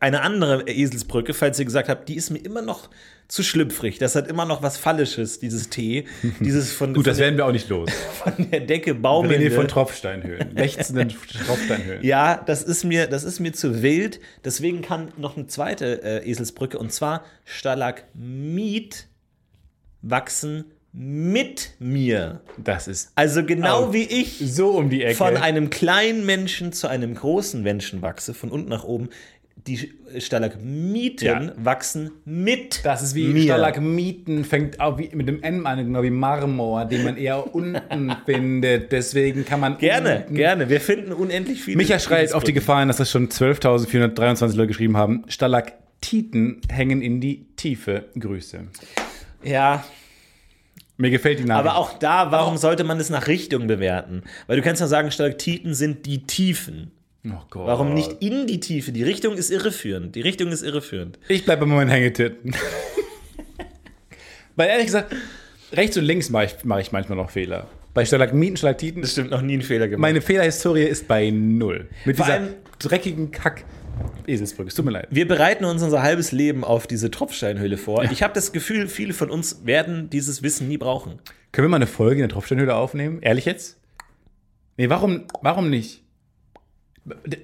eine 0.00 0.22
andere 0.22 0.68
Eselsbrücke, 0.68 1.34
falls 1.34 1.58
ihr 1.58 1.64
gesagt 1.64 1.88
habt, 1.88 2.08
die 2.08 2.16
ist 2.16 2.30
mir 2.30 2.38
immer 2.38 2.62
noch 2.62 2.88
zu 3.26 3.42
schlüpfrig. 3.42 3.98
Das 3.98 4.14
hat 4.14 4.28
immer 4.28 4.44
noch 4.46 4.62
was 4.62 4.78
Fallisches, 4.78 5.38
dieses 5.38 5.68
T. 5.68 6.06
Dieses 6.40 6.72
von, 6.72 6.94
Gut, 6.94 7.04
von, 7.04 7.10
das 7.10 7.16
der, 7.18 7.26
werden 7.26 7.36
wir 7.36 7.46
auch 7.46 7.52
nicht 7.52 7.68
los. 7.68 7.90
von 8.22 8.50
der 8.50 8.60
Decke 8.60 9.02
Wir 9.02 9.30
reden 9.30 9.54
von 9.54 9.68
Tropfsteinhöhlen. 9.68 10.54
Lechzenden 10.54 11.08
Tropfsteinhöhlen. 11.08 12.02
Ja, 12.02 12.42
das 12.46 12.62
ist 12.62 12.84
mir, 12.84 13.06
das 13.06 13.24
ist 13.24 13.40
mir 13.40 13.52
zu 13.52 13.82
wild. 13.82 14.20
Deswegen 14.44 14.80
kann 14.82 15.12
noch 15.16 15.36
eine 15.36 15.46
zweite 15.46 16.02
äh, 16.02 16.30
Eselsbrücke 16.30 16.78
und 16.78 16.92
zwar 16.92 17.24
Stalagmit 17.44 19.08
wachsen 20.00 20.64
mit 20.92 21.72
mir. 21.78 22.40
Das 22.56 22.88
ist 22.88 23.12
Also 23.14 23.44
genau 23.44 23.92
wie 23.92 24.04
ich 24.04 24.38
so 24.38 24.70
um 24.70 24.88
die 24.88 25.02
Ecke. 25.02 25.16
von 25.16 25.36
einem 25.36 25.70
kleinen 25.70 26.24
Menschen 26.24 26.72
zu 26.72 26.88
einem 26.88 27.14
großen 27.14 27.62
Menschen 27.62 28.00
wachse, 28.00 28.32
von 28.32 28.50
unten 28.50 28.70
nach 28.70 28.84
oben. 28.84 29.10
Die 29.68 30.20
Stalagmiten 30.20 31.26
Ja. 31.26 31.52
wachsen 31.56 32.10
mit 32.24 32.80
das 32.84 33.02
ist 33.02 33.14
wie 33.14 33.28
mir. 33.28 33.42
Stalagmiten, 33.42 34.44
fängt 34.44 34.80
auch 34.80 34.98
wie 34.98 35.10
mit 35.14 35.28
dem 35.28 35.42
M 35.42 35.66
an, 35.66 35.84
genau 35.84 36.02
wie 36.02 36.10
Marmor, 36.10 36.86
den 36.86 37.04
man 37.04 37.16
eher 37.16 37.54
unten 37.54 38.12
findet. 38.26 38.90
Deswegen 38.90 39.44
kann 39.44 39.60
man. 39.60 39.76
Gerne, 39.78 40.24
gerne. 40.30 40.68
Wir 40.70 40.80
finden 40.80 41.12
unendlich 41.12 41.62
viele. 41.62 41.76
Micha 41.76 41.98
schreit 41.98 42.32
auf 42.32 42.42
die 42.42 42.52
Eselsbrücken. 42.52 42.54
Gefahr 42.54 42.78
hin, 42.80 42.88
dass 42.88 42.96
das 42.96 43.10
schon 43.10 43.28
12.423 43.28 44.56
Leute 44.56 44.68
geschrieben 44.68 44.96
haben. 44.96 45.24
Stalaktiten 45.28 46.60
hängen 46.70 47.02
in 47.02 47.20
die 47.20 47.46
Tiefe. 47.56 48.04
Grüße. 48.18 48.60
Ja, 49.44 49.84
Mir 50.96 51.10
gefällt 51.10 51.38
die 51.38 51.44
Nachricht. 51.44 51.68
aber 51.68 51.78
auch 51.78 51.98
da, 51.98 52.32
warum 52.32 52.56
sollte 52.56 52.82
man 52.84 52.98
es 52.98 53.08
nach 53.10 53.28
Richtung 53.28 53.66
bewerten? 53.66 54.22
Weil 54.46 54.56
du 54.56 54.62
kannst 54.62 54.80
ja 54.80 54.86
sagen, 54.88 55.10
Stalaktiten 55.10 55.74
sind 55.74 56.06
die 56.06 56.26
Tiefen. 56.26 56.90
Oh 57.36 57.42
Gott. 57.50 57.66
Warum 57.66 57.94
nicht 57.94 58.16
in 58.20 58.46
die 58.46 58.60
Tiefe? 58.60 58.92
Die 58.92 59.02
Richtung 59.02 59.34
ist 59.36 59.50
irreführend. 59.50 60.14
Die 60.14 60.20
Richtung 60.20 60.48
ist 60.48 60.62
irreführend. 60.62 61.18
Ich 61.28 61.44
bleibe 61.44 61.66
bei 61.66 61.72
meinen 61.74 61.90
Hängetitten. 61.90 62.54
Weil 64.56 64.68
ehrlich 64.68 64.86
gesagt, 64.86 65.14
rechts 65.72 65.96
und 65.96 66.04
links 66.04 66.30
mache 66.30 66.46
ich, 66.46 66.54
mach 66.64 66.78
ich 66.78 66.92
manchmal 66.92 67.16
noch 67.16 67.30
Fehler. 67.30 67.68
Bei 67.94 68.04
Stalagmiten, 68.04 68.56
Stalaktiten, 68.56 69.02
Das 69.02 69.12
stimmt, 69.12 69.30
noch 69.30 69.42
nie 69.42 69.54
einen 69.54 69.62
Fehler 69.62 69.88
gemacht. 69.88 70.00
meine 70.02 70.20
Fehlerhistorie 70.20 70.84
ist 70.84 71.08
bei 71.08 71.30
null. 71.30 71.88
Mit 72.04 72.16
Vor 72.16 72.26
dieser 72.26 72.48
dreckigen 72.78 73.30
Kack 73.30 73.64
Eselsbrücke. 74.26 74.68
Es 74.68 74.74
tut 74.74 74.84
mir 74.84 74.92
leid. 74.92 75.08
Wir 75.10 75.26
bereiten 75.26 75.64
uns 75.64 75.82
unser 75.82 76.02
halbes 76.02 76.32
Leben 76.32 76.64
auf 76.64 76.86
diese 76.86 77.10
Tropfsteinhöhle 77.10 77.76
vor. 77.76 78.04
Ich 78.04 78.22
habe 78.22 78.34
das 78.34 78.52
Gefühl, 78.52 78.86
viele 78.88 79.12
von 79.14 79.30
uns 79.30 79.64
werden 79.66 80.10
dieses 80.10 80.42
Wissen 80.42 80.68
nie 80.68 80.78
brauchen. 80.78 81.18
Können 81.50 81.64
wir 81.66 81.70
mal 81.70 81.76
eine 81.76 81.86
Folge 81.86 82.16
in 82.16 82.20
der 82.20 82.28
Tropfsteinhöhle 82.28 82.74
aufnehmen? 82.74 83.18
Ehrlich 83.22 83.46
jetzt? 83.46 83.78
Nee, 84.76 84.90
warum, 84.90 85.24
warum 85.42 85.70
nicht? 85.70 86.02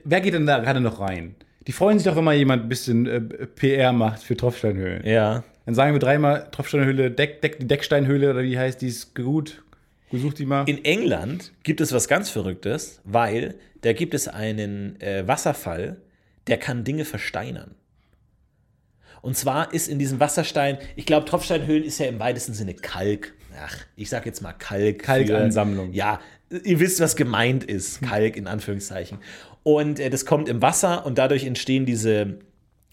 Wer 0.05 0.21
geht 0.21 0.35
denn 0.35 0.47
da 0.47 0.59
gerade 0.59 0.81
noch 0.81 1.01
rein? 1.01 1.35
Die 1.67 1.73
freuen 1.73 1.99
sich 1.99 2.07
doch, 2.07 2.17
wenn 2.17 2.25
mal 2.25 2.35
jemand 2.35 2.65
ein 2.65 2.69
bisschen 2.69 3.07
äh, 3.07 3.21
PR 3.21 3.93
macht 3.93 4.23
für 4.23 4.37
Tropfsteinhöhlen. 4.37 5.07
Ja. 5.07 5.45
Dann 5.67 5.75
sagen 5.75 5.95
wir 5.95 5.99
dreimal 5.99 6.49
Tropfsteinhöhle, 6.51 7.11
Deck, 7.11 7.41
Deck, 7.41 7.59
die 7.59 7.67
Decksteinhöhle 7.67 8.31
oder 8.31 8.43
wie 8.43 8.59
heißt 8.59 8.83
die, 8.83 8.89
ist 8.89 9.15
gut. 9.15 9.63
Besucht 10.11 10.39
die 10.39 10.47
mal. 10.47 10.69
In 10.69 10.85
England 10.85 11.53
gibt 11.63 11.81
es 11.81 11.93
was 11.93 12.07
ganz 12.07 12.29
Verrücktes, 12.29 13.01
weil 13.05 13.55
da 13.81 13.93
gibt 13.93 14.15
es 14.15 14.29
einen 14.29 15.01
äh, 15.01 15.27
Wasserfall, 15.27 15.97
der 16.47 16.59
kann 16.59 16.85
Dinge 16.85 17.05
versteinern. 17.05 17.75
Und 19.23 19.39
zwar 19.39 19.73
ist 19.73 19.89
in 19.89 19.99
diesem 19.99 20.21
Wasserstein, 20.21 20.77
ich 20.97 21.07
glaube, 21.07 21.25
Tropfsteinhöhlen 21.25 21.83
ist 21.83 21.99
ja 21.99 22.07
im 22.07 22.21
weitesten 22.21 22.53
Sinne 22.53 22.75
Kalk. 22.75 23.33
Ach, 23.59 23.75
ich 23.97 24.11
sag 24.11 24.27
jetzt 24.27 24.43
mal 24.43 24.53
Kalk. 24.53 25.03
Kalkansammlung. 25.03 25.95
Ja, 25.95 26.21
ihr 26.51 26.79
wisst, 26.79 27.01
was 27.01 27.17
gemeint 27.17 27.65
ist. 27.65 28.03
Kalk 28.03 28.37
in 28.37 28.47
Anführungszeichen. 28.47 29.19
Und 29.65 29.99
äh, 29.99 30.11
das 30.11 30.25
kommt 30.27 30.49
im 30.49 30.63
Wasser 30.63 31.05
und 31.07 31.19
dadurch 31.19 31.45
entstehen 31.45 31.85
diese 31.87 32.39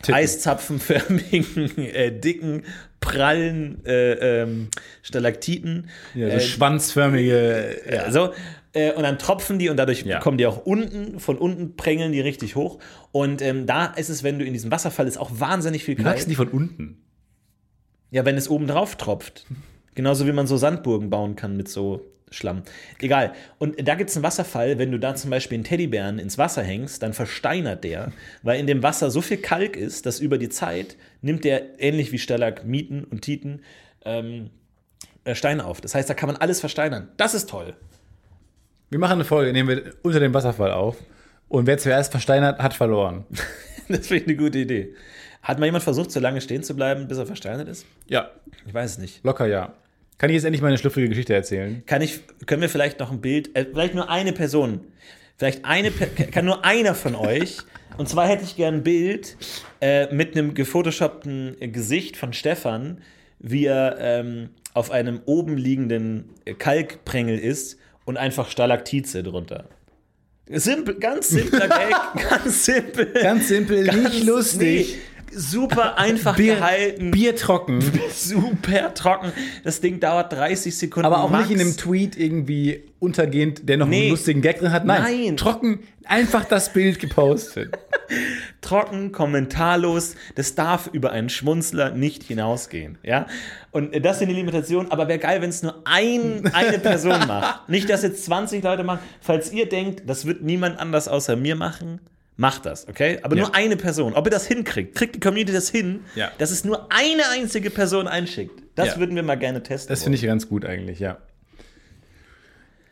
eiszapfenförmigen, 0.09 1.77
äh, 1.93 2.11
dicken, 2.11 2.63
prallen 2.99 3.85
äh, 3.85 4.41
ähm, 4.41 4.69
Stalaktiten. 5.01 5.89
ja, 6.15 6.29
so 6.29 6.35
äh, 6.35 6.39
schwanzförmige. 6.39 7.81
ja, 7.91 8.11
so. 8.11 8.31
Äh, 8.73 8.93
und 8.93 9.03
dann 9.03 9.19
tropfen 9.19 9.59
die 9.59 9.69
und 9.69 9.77
dadurch 9.77 10.03
Ja. 10.03 10.19
kommen 10.19 10.37
die 10.37 10.45
auch 10.45 10.65
unten, 10.65 11.19
von 11.19 11.37
unten 11.37 11.75
prängeln 11.75 12.11
die 12.13 12.21
richtig 12.21 12.55
hoch. 12.55 12.79
Und 13.11 13.41
ähm, 13.41 13.65
da 13.65 13.85
ist 13.87 14.09
es, 14.09 14.23
wenn 14.23 14.39
du 14.39 14.45
in 14.45 14.53
diesem 14.53 14.71
Wasserfall 14.71 15.07
ist, 15.07 15.17
auch 15.17 15.29
wahnsinnig 15.33 15.83
viel 15.83 15.97
Wie 15.97 16.03
Kalk. 16.03 16.15
wachsen 16.15 16.29
die 16.29 16.35
von 16.35 16.47
unten? 16.47 17.01
Ja, 18.11 18.23
wenn 18.25 18.37
es 18.37 18.49
oben 18.49 18.67
drauf 18.67 18.95
tropft. 18.95 19.45
Genauso 19.93 20.25
wie 20.25 20.31
man 20.31 20.47
so 20.47 20.55
Sandburgen 20.57 21.09
bauen 21.09 21.35
kann 21.35 21.57
mit 21.57 21.67
so 21.67 22.01
Schlamm. 22.31 22.63
Egal. 22.99 23.33
Und 23.59 23.87
da 23.87 23.95
gibt 23.95 24.09
es 24.09 24.15
einen 24.15 24.23
Wasserfall, 24.23 24.77
wenn 24.79 24.91
du 24.91 24.97
da 24.97 25.15
zum 25.15 25.29
Beispiel 25.29 25.57
einen 25.57 25.65
Teddybären 25.65 26.17
ins 26.17 26.37
Wasser 26.37 26.63
hängst, 26.63 27.03
dann 27.03 27.11
versteinert 27.13 27.83
der, 27.83 28.13
weil 28.41 28.59
in 28.59 28.67
dem 28.67 28.81
Wasser 28.83 29.11
so 29.11 29.21
viel 29.21 29.37
Kalk 29.37 29.75
ist, 29.75 30.05
dass 30.05 30.19
über 30.21 30.37
die 30.37 30.47
Zeit 30.49 30.95
nimmt 31.21 31.43
der, 31.43 31.79
ähnlich 31.81 32.11
wie 32.13 32.17
Stalagmiten 32.19 33.03
und 33.03 33.21
Titen, 33.21 33.61
ähm, 34.05 34.49
äh, 35.25 35.35
Steine 35.35 35.65
auf. 35.65 35.81
Das 35.81 35.93
heißt, 35.93 36.09
da 36.09 36.13
kann 36.13 36.27
man 36.27 36.37
alles 36.37 36.61
versteinern. 36.61 37.09
Das 37.17 37.33
ist 37.33 37.49
toll. 37.49 37.73
Wir 38.89 38.99
machen 38.99 39.13
eine 39.13 39.25
Folge, 39.25 39.51
nehmen 39.53 39.69
wir 39.69 39.93
unter 40.01 40.19
dem 40.19 40.33
Wasserfall 40.33 40.71
auf. 40.71 40.97
Und 41.49 41.67
wer 41.67 41.77
zuerst 41.77 42.11
versteinert, 42.11 42.59
hat 42.59 42.73
verloren. 42.73 43.25
Das 43.89 44.07
finde 44.07 44.23
ich 44.23 44.27
eine 44.29 44.37
gute 44.37 44.59
Idee. 44.59 44.95
Hat 45.43 45.59
mal 45.59 45.65
jemand 45.65 45.83
versucht, 45.83 46.11
so 46.11 46.21
lange 46.21 46.39
stehen 46.39 46.63
zu 46.63 46.77
bleiben, 46.77 47.09
bis 47.09 47.17
er 47.17 47.25
versteinert 47.25 47.67
ist? 47.67 47.85
Ja, 48.07 48.31
Ich 48.65 48.73
weiß 48.73 48.91
es 48.91 48.97
nicht. 48.99 49.21
locker 49.25 49.47
ja. 49.47 49.73
Kann 50.21 50.29
ich 50.29 50.35
jetzt 50.35 50.43
endlich 50.43 50.61
meine 50.61 50.77
schlüpfrige 50.77 51.09
Geschichte 51.09 51.33
erzählen? 51.33 51.81
Kann 51.87 52.03
ich, 52.03 52.19
können 52.45 52.61
wir 52.61 52.69
vielleicht 52.69 52.99
noch 52.99 53.11
ein 53.11 53.21
Bild, 53.21 53.55
äh, 53.55 53.65
vielleicht 53.65 53.95
nur 53.95 54.07
eine 54.07 54.33
Person, 54.33 54.81
vielleicht 55.35 55.65
eine, 55.65 55.89
kann 56.31 56.45
nur 56.45 56.63
einer 56.63 56.93
von 56.93 57.15
euch, 57.15 57.57
und 57.97 58.07
zwar 58.07 58.27
hätte 58.27 58.43
ich 58.43 58.55
gern 58.55 58.75
ein 58.75 58.83
Bild 58.83 59.35
äh, 59.81 60.13
mit 60.13 60.37
einem 60.37 60.53
gefotoshoppten 60.53 61.55
Gesicht 61.71 62.17
von 62.17 62.33
Stefan, 62.33 62.99
wie 63.39 63.65
er 63.65 63.97
ähm, 63.99 64.49
auf 64.75 64.91
einem 64.91 65.21
oben 65.25 65.57
liegenden 65.57 66.29
Kalkprängel 66.59 67.39
ist 67.39 67.79
und 68.05 68.17
einfach 68.17 68.51
Stalaktize 68.51 69.23
drunter. 69.23 69.69
Simpel, 70.47 70.99
ganz 70.99 71.29
simpler 71.29 71.67
Gag, 71.67 72.29
ganz 72.29 72.63
simpel. 72.65 73.11
Ganz 73.23 73.47
simpel, 73.47 73.85
Ganz- 73.85 74.03
nicht 74.13 74.23
lustig. 74.23 74.59
nee, 74.97 75.01
super 75.33 75.97
einfach 75.97 76.35
Bier, 76.35 76.55
gehalten. 76.55 77.11
Bier 77.11 77.35
trocken. 77.35 77.79
Super 78.13 78.93
trocken. 78.93 79.31
Das 79.63 79.81
Ding 79.81 79.99
dauert 79.99 80.31
30 80.33 80.75
Sekunden. 80.77 81.05
Aber 81.05 81.23
auch 81.23 81.29
max. 81.29 81.49
nicht 81.49 81.59
in 81.59 81.65
einem 81.65 81.77
Tweet 81.77 82.17
irgendwie 82.17 82.83
untergehend, 82.99 83.67
der 83.67 83.77
noch 83.77 83.87
Nee. 83.87 84.01
einen 84.01 84.09
lustigen 84.11 84.41
Gag 84.41 84.59
drin 84.59 84.71
hat. 84.71 84.85
Nein, 84.85 85.01
Nein. 85.03 85.37
trocken, 85.37 85.79
einfach 86.05 86.45
das 86.45 86.71
Bild 86.73 86.99
gepostet. 86.99 87.77
trocken, 88.61 89.11
kommentarlos. 89.11 90.15
Das 90.35 90.55
darf 90.55 90.87
über 90.91 91.11
einen 91.11 91.29
Schmunzler 91.29 91.91
nicht 91.91 92.23
hinausgehen. 92.23 92.97
Ja? 93.03 93.25
Und 93.71 93.95
das 94.05 94.19
sind 94.19 94.27
die 94.29 94.35
Limitationen. 94.35 94.91
Aber 94.91 95.07
wäre 95.07 95.19
geil, 95.19 95.41
wenn 95.41 95.49
es 95.49 95.63
nur 95.63 95.81
ein, 95.85 96.49
eine 96.53 96.79
Person 96.79 97.19
macht. 97.27 97.69
Nicht, 97.69 97.89
dass 97.89 98.03
jetzt 98.03 98.25
20 98.25 98.63
Leute 98.63 98.83
machen. 98.83 98.99
Falls 99.21 99.51
ihr 99.51 99.67
denkt, 99.67 100.03
das 100.07 100.25
wird 100.25 100.41
niemand 100.43 100.79
anders 100.79 101.07
außer 101.07 101.35
mir 101.35 101.55
machen, 101.55 102.01
macht 102.41 102.65
das, 102.65 102.87
okay? 102.89 103.19
Aber 103.21 103.35
Ja. 103.37 103.43
nur 103.43 103.55
eine 103.55 103.77
Person. 103.77 104.13
Ob 104.15 104.25
ihr 104.27 104.31
das 104.31 104.47
hinkriegt, 104.47 104.95
kriegt 104.95 105.15
die 105.15 105.19
Community 105.19 105.53
das 105.53 105.69
hin, 105.69 106.01
Ja. 106.15 106.31
dass 106.39 106.51
es 106.51 106.65
nur 106.65 106.91
eine 106.91 107.21
einzige 107.31 107.69
Person 107.69 108.07
einschickt. 108.07 108.63
Das 108.75 108.87
Ja. 108.89 108.97
würden 108.97 109.15
wir 109.15 109.23
mal 109.23 109.35
gerne 109.37 109.61
testen. 109.63 109.89
Das 109.93 110.03
finde 110.03 110.17
ich 110.17 110.23
ganz 110.23 110.49
gut 110.49 110.65
eigentlich, 110.65 110.99
ja. 110.99 111.19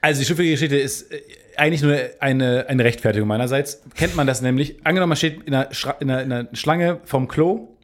Also 0.01 0.19
die 0.21 0.25
schlüpfrige 0.25 0.51
Geschichte 0.51 0.77
ist 0.77 1.11
äh, 1.11 1.21
eigentlich 1.57 1.81
nur 1.81 1.97
eine, 2.19 2.67
eine 2.69 2.83
Rechtfertigung 2.83 3.27
meinerseits. 3.27 3.81
Kennt 3.95 4.15
man 4.15 4.27
das 4.27 4.41
nämlich? 4.41 4.85
Angenommen, 4.85 5.09
man 5.09 5.17
steht 5.17 5.43
in 5.43 5.53
einer, 5.53 5.73
Schra 5.73 5.91
in 5.99 6.09
einer, 6.09 6.21
in 6.23 6.31
einer 6.31 6.55
Schlange 6.55 6.99
vom 7.03 7.27
Klo 7.27 7.75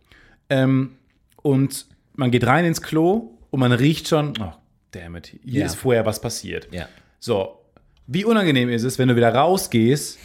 ähm, 0.49 0.97
und 1.41 1.87
man 2.13 2.31
geht 2.31 2.45
rein 2.45 2.63
ins 2.63 2.81
Klo 2.81 3.31
und 3.49 3.59
man 3.59 3.71
riecht 3.73 4.07
schon, 4.07 4.33
oh, 4.39 4.53
damn 4.91 5.15
it, 5.17 5.35
hier 5.43 5.65
ist 5.65 5.75
vorher 5.75 6.05
was 6.05 6.21
passiert. 6.21 6.69
Ja. 6.71 6.87
So, 7.19 7.59
wie 8.07 8.23
unangenehm 8.23 8.69
ist 8.69 8.83
es, 8.83 8.97
wenn 8.97 9.09
du 9.09 9.15
wieder 9.17 9.33
rausgehst 9.33 10.17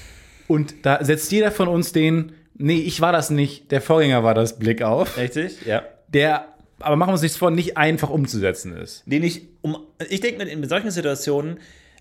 und 0.51 0.75
da 0.85 1.03
setzt 1.05 1.31
jeder 1.33 1.51
von 1.53 1.69
uns 1.69 1.93
den, 1.93 2.33
nee, 2.55 2.81
ich 2.81 3.01
war 3.01 3.13
das 3.13 3.31
nicht, 3.31 3.71
der 3.71 3.81
Vorgänger 3.81 4.25
war 4.25 4.35
das 4.35 4.59
Blick 4.59 4.83
auf, 4.83 5.17
Richtig? 5.17 5.65
Ja. 5.65 5.83
der, 6.09 6.49
aber 6.81 6.97
machen 6.97 7.11
wir 7.11 7.13
uns 7.15 7.23
nichts 7.23 7.37
vor, 7.39 7.51
nicht 7.51 7.77
einfach 7.77 8.11
umzusetzen 8.11 8.77
ist. 8.77 9.03
den 9.07 9.23
ich 9.23 9.43
um 9.63 9.79
ich 10.09 10.21
denke 10.21 10.45
mir 10.45 10.51
in 10.51 10.69
solchen 10.69 10.91
Situationen 10.91 11.59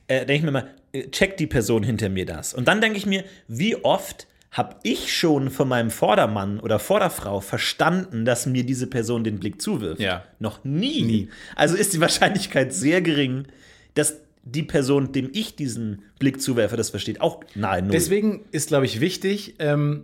äh, 0.08 0.26
denke 0.26 0.34
ich 0.36 0.44
mir 0.44 0.52
mal 0.52 0.68
äh, 0.94 1.08
checkt 1.10 1.40
die 1.40 1.48
Person 1.48 1.84
hinter 1.84 2.10
mir 2.10 2.26
das 2.26 2.54
und 2.54 2.68
dann 2.68 2.82
denke 2.82 2.98
ich 2.98 3.06
mir 3.06 3.24
wie 3.48 3.76
oft 3.84 4.26
habe 4.52 4.78
ich 4.84 5.14
schon 5.16 5.52
von 5.52 5.68
meinem 5.68 5.92
Vordermann 5.92 6.60
oder 6.60 6.80
Vorderfrau 6.80 7.40
verstanden, 7.40 8.26
dass 8.26 8.48
mir 8.48 8.64
diese 8.66 8.88
Person 8.88 9.24
den 9.24 9.38
Blick 9.40 9.62
zuwirft? 9.62 10.02
Ja. 10.02 10.24
Noch 10.40 10.64
nie. 10.64 11.04
Nie. 11.04 11.30
Also 11.56 11.76
ist 11.76 11.94
die 11.94 12.02
Wahrscheinlichkeit 12.02 12.74
sehr 12.74 13.02
gering, 13.04 13.46
dass 13.94 14.22
die 14.52 14.64
Person, 14.64 15.12
dem 15.12 15.30
ich 15.34 15.56
diesen 15.56 16.04
Blick 16.20 16.42
zuwerfe, 16.42 16.78
das 16.78 16.90
versteht, 16.90 17.22
auch 17.22 17.42
nahe 17.56 17.82
null. 17.82 17.92
Deswegen 17.92 18.46
ist, 18.52 18.70
glaube 18.70 18.86
ich, 18.86 19.00
wichtig, 19.00 19.56
ähm, 19.60 20.04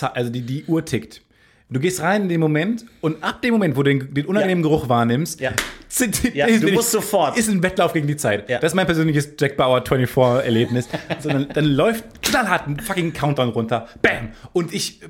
also 0.00 0.30
die, 0.30 0.42
die 0.42 0.64
Uhr 0.66 0.84
tickt. 0.84 1.22
Du 1.68 1.80
gehst 1.80 2.00
rein 2.00 2.22
in 2.22 2.28
den 2.28 2.38
Moment 2.40 2.84
und 3.00 3.24
ab 3.24 3.42
dem 3.42 3.52
Moment, 3.52 3.76
wo 3.76 3.82
du 3.82 3.90
den, 3.90 4.14
den 4.14 4.26
unangenehmen 4.26 4.62
Geruch 4.62 4.88
wahrnimmst, 4.88 5.40
Ja. 5.40 5.52
Ja, 6.34 6.46
ist- 6.46 6.62
du 6.62 6.70
musst 6.72 6.90
sofort. 6.90 7.38
Ist 7.38 7.48
ein 7.48 7.62
Wettlauf 7.62 7.92
gegen 7.92 8.06
die 8.06 8.16
Zeit. 8.16 8.48
Ja. 8.50 8.58
Das 8.58 8.72
ist 8.72 8.76
mein 8.76 8.86
persönliches 8.86 9.30
Jack 9.38 9.56
Bauer 9.56 9.80
24-Erlebnis. 9.82 10.88
Sondern 11.20 11.48
dann 11.54 11.64
läuft 11.64 12.22
knallhart 12.22 12.66
ein 12.68 12.78
fucking 12.80 13.12
Countdown 13.12 13.48
runter. 13.50 13.88
Bam! 14.02 14.30
Und 14.52 14.74
ich, 14.74 15.00
äh, 15.02 15.06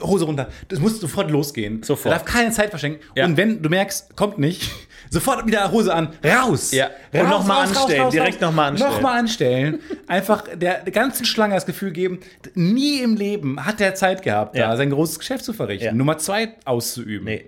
Hose 0.00 0.26
runter. 0.26 0.48
Das 0.68 0.78
muss 0.80 1.00
sofort 1.00 1.30
losgehen. 1.30 1.82
Sofort. 1.82 2.14
Da 2.14 2.18
darf 2.18 2.26
keine 2.26 2.50
Zeit 2.52 2.70
verschenken. 2.70 3.00
Ja. 3.16 3.24
Und 3.24 3.36
wenn 3.36 3.62
du 3.62 3.68
merkst, 3.68 4.16
kommt 4.16 4.38
nicht, 4.38 4.70
sofort 5.10 5.46
wieder 5.46 5.70
Hose 5.70 5.92
an. 5.94 6.08
Raus! 6.24 6.72
Ja. 6.72 6.90
Und 7.12 7.28
noch 7.28 7.46
mal 7.46 7.62
anstellen. 7.66 8.10
Direkt 8.10 8.40
noch 8.40 8.52
mal 8.52 8.68
anstellen. 8.68 8.92
Nochmal 8.92 9.18
anstellen. 9.18 9.78
Einfach 10.06 10.44
der, 10.54 10.82
der 10.84 10.92
ganzen 10.92 11.24
Schlange 11.26 11.54
das 11.54 11.66
Gefühl 11.66 11.90
geben, 11.92 12.20
nie 12.54 13.00
im 13.00 13.16
Leben 13.16 13.64
hat 13.64 13.80
er 13.80 13.94
Zeit 13.94 14.22
gehabt, 14.22 14.56
Ja. 14.56 14.68
da 14.70 14.76
sein 14.76 14.90
großes 14.90 15.18
Geschäft 15.18 15.44
zu 15.44 15.52
verrichten, 15.52 15.86
Ja. 15.86 15.92
Nummer 15.92 16.18
zwei 16.18 16.54
auszuüben. 16.64 17.24
Nee. 17.26 17.44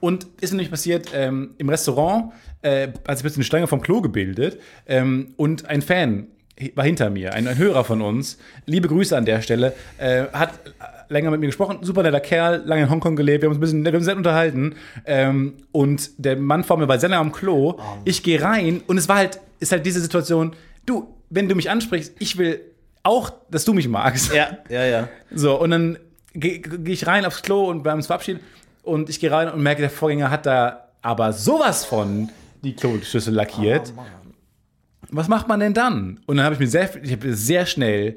Und 0.00 0.26
ist 0.40 0.50
nämlich 0.52 0.70
passiert 0.70 1.10
ähm, 1.14 1.54
im 1.58 1.68
Restaurant, 1.68 2.32
äh, 2.62 2.88
hat 3.08 3.16
sich 3.16 3.22
plötzlich 3.22 3.36
eine 3.38 3.44
Stange 3.44 3.66
vom 3.66 3.80
Klo 3.80 4.00
gebildet 4.00 4.60
ähm, 4.86 5.32
und 5.36 5.66
ein 5.70 5.82
Fan 5.82 6.26
war 6.74 6.84
hinter 6.84 7.10
mir, 7.10 7.34
ein, 7.34 7.46
ein 7.48 7.58
Hörer 7.58 7.84
von 7.84 8.00
uns, 8.00 8.38
liebe 8.64 8.88
Grüße 8.88 9.14
an 9.16 9.26
der 9.26 9.42
Stelle, 9.42 9.74
äh, 9.98 10.24
hat 10.32 10.52
länger 11.08 11.30
mit 11.30 11.40
mir 11.40 11.46
gesprochen, 11.46 11.78
super 11.82 12.02
netter 12.02 12.20
Kerl, 12.20 12.62
lange 12.66 12.82
in 12.82 12.90
Hongkong 12.90 13.16
gelebt, 13.16 13.42
wir 13.42 13.48
haben 13.48 13.52
uns 13.54 13.58
ein 13.58 13.60
bisschen 13.60 13.84
wir 13.84 13.90
haben 13.92 13.96
uns 13.96 14.04
sehr 14.06 14.16
unterhalten 14.16 14.74
ähm, 15.04 15.54
und 15.72 16.10
der 16.18 16.36
Mann 16.36 16.64
vor 16.64 16.76
mir 16.78 16.88
war 16.88 16.98
sehr 16.98 17.08
lange 17.08 17.20
am 17.20 17.32
Klo, 17.32 17.76
Oh. 17.78 17.82
ich 18.04 18.22
gehe 18.22 18.40
rein 18.42 18.82
und 18.86 18.98
es 18.98 19.08
war 19.08 19.16
halt, 19.16 19.40
ist 19.60 19.72
halt 19.72 19.84
diese 19.86 20.00
Situation, 20.00 20.54
du, 20.84 21.14
wenn 21.30 21.48
du 21.48 21.54
mich 21.54 21.70
ansprichst, 21.70 22.14
ich 22.18 22.36
will 22.38 22.60
auch, 23.02 23.32
dass 23.50 23.64
du 23.64 23.72
mich 23.72 23.88
magst. 23.88 24.32
ja, 24.34 24.58
ja, 24.68 24.84
ja. 24.84 25.08
So, 25.32 25.60
und 25.60 25.70
dann 25.70 25.98
gehe 26.34 26.60
geh 26.60 26.92
ich 26.92 27.06
rein 27.06 27.24
aufs 27.24 27.42
Klo 27.42 27.66
und 27.68 27.84
wir 27.84 27.90
haben 27.92 27.98
uns 27.98 28.06
verabschiedet. 28.08 28.42
Und 28.82 29.08
ich 29.08 29.18
gehe 29.20 29.30
rein 29.30 29.48
und 29.50 29.62
merke, 29.62 29.80
der 29.80 29.90
Vorgänger 29.90 30.30
hat 30.30 30.44
da 30.46 30.88
aber 31.02 31.32
sowas 31.32 31.84
von 31.84 32.28
die 32.62 32.74
Kloschüssel 32.74 33.32
lackiert. 33.34 33.92
Oh, 33.96 34.02
Was 35.10 35.28
macht 35.28 35.46
man 35.48 35.60
denn 35.60 35.72
dann? 35.74 36.20
Und 36.26 36.36
dann 36.36 36.44
habe 36.44 36.54
ich 36.54 36.60
mir 36.60 36.66
sehr, 36.68 36.88
ich 37.02 37.12
habe 37.12 37.34
sehr 37.34 37.64
schnell, 37.66 38.14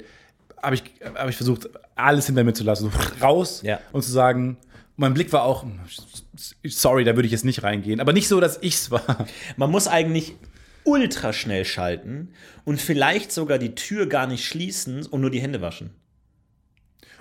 habe 0.62 0.74
ich, 0.74 0.82
hab 1.14 1.28
ich 1.28 1.36
versucht, 1.36 1.68
alles 1.94 2.26
hinter 2.26 2.44
mir 2.44 2.52
zu 2.52 2.64
lassen, 2.64 2.90
so 2.90 3.24
raus 3.24 3.62
Ja. 3.62 3.80
und 3.92 4.02
zu 4.02 4.10
sagen, 4.10 4.56
mein 4.96 5.14
Blick 5.14 5.32
war 5.32 5.44
auch, 5.44 5.64
sorry, 6.64 7.04
da 7.04 7.16
würde 7.16 7.26
ich 7.26 7.32
jetzt 7.32 7.44
nicht 7.44 7.62
reingehen. 7.62 8.00
Aber 8.00 8.12
nicht 8.12 8.28
so, 8.28 8.40
dass 8.40 8.58
ich's 8.62 8.90
war. 8.90 9.26
Man 9.56 9.70
muss 9.70 9.88
eigentlich 9.88 10.34
ultra 10.84 11.32
schnell 11.32 11.64
schalten 11.64 12.30
und 12.64 12.80
vielleicht 12.80 13.32
sogar 13.32 13.58
die 13.58 13.74
Tür 13.74 14.06
gar 14.06 14.26
nicht 14.26 14.44
schließen 14.44 15.06
und 15.06 15.20
nur 15.20 15.30
die 15.30 15.40
Hände 15.40 15.60
waschen. 15.60 15.90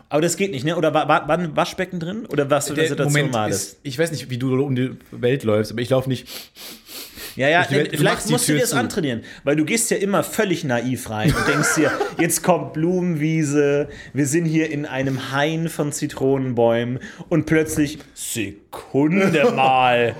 Aber 0.09 0.21
das 0.21 0.37
geht 0.37 0.51
nicht, 0.51 0.65
ne? 0.65 0.75
Oder 0.75 0.93
war, 0.93 1.07
war, 1.07 1.29
ein 1.29 1.55
Waschbecken 1.55 1.99
drin? 1.99 2.25
Oder 2.25 2.49
was 2.49 2.65
für 2.67 2.73
eine 2.73 2.81
Der 2.81 2.89
Situation 2.89 3.13
Moment 3.13 3.33
war 3.33 3.47
ist, 3.47 3.79
ich 3.83 3.99
weiß 3.99 4.11
nicht, 4.11 4.29
wie 4.31 4.39
du 4.39 4.59
um 4.63 4.75
die 4.75 4.97
Welt 5.11 5.43
läufst, 5.43 5.71
aber 5.71 5.81
ich 5.81 5.89
laufe 5.89 6.09
nicht 6.09 6.27
Ja, 7.35 7.47
ja, 7.49 7.61
ne, 7.61 7.67
du 7.67 7.77
machst 7.77 7.97
vielleicht 7.97 8.29
musst 8.29 8.47
du 8.49 8.53
dir 8.53 8.59
das 8.61 8.69
zu. 8.71 8.75
antrainieren, 8.77 9.21
weil 9.43 9.55
du 9.55 9.65
gehst 9.65 9.89
ja 9.91 9.97
immer 9.97 10.23
völlig 10.23 10.63
naiv 10.63 11.09
rein 11.09 11.33
und 11.33 11.47
denkst 11.47 11.75
dir, 11.75 11.91
jetzt 12.19 12.43
kommt 12.43 12.73
Blumenwiese, 12.73 13.87
wir 14.13 14.25
sind 14.25 14.45
hier 14.45 14.69
in 14.71 14.85
einem 14.85 15.31
Hain 15.31 15.69
von 15.69 15.91
Zitronenbäumen 15.91 16.99
und 17.29 17.45
plötzlich, 17.45 17.99
Sekunde 18.13 19.51
mal, 19.55 20.15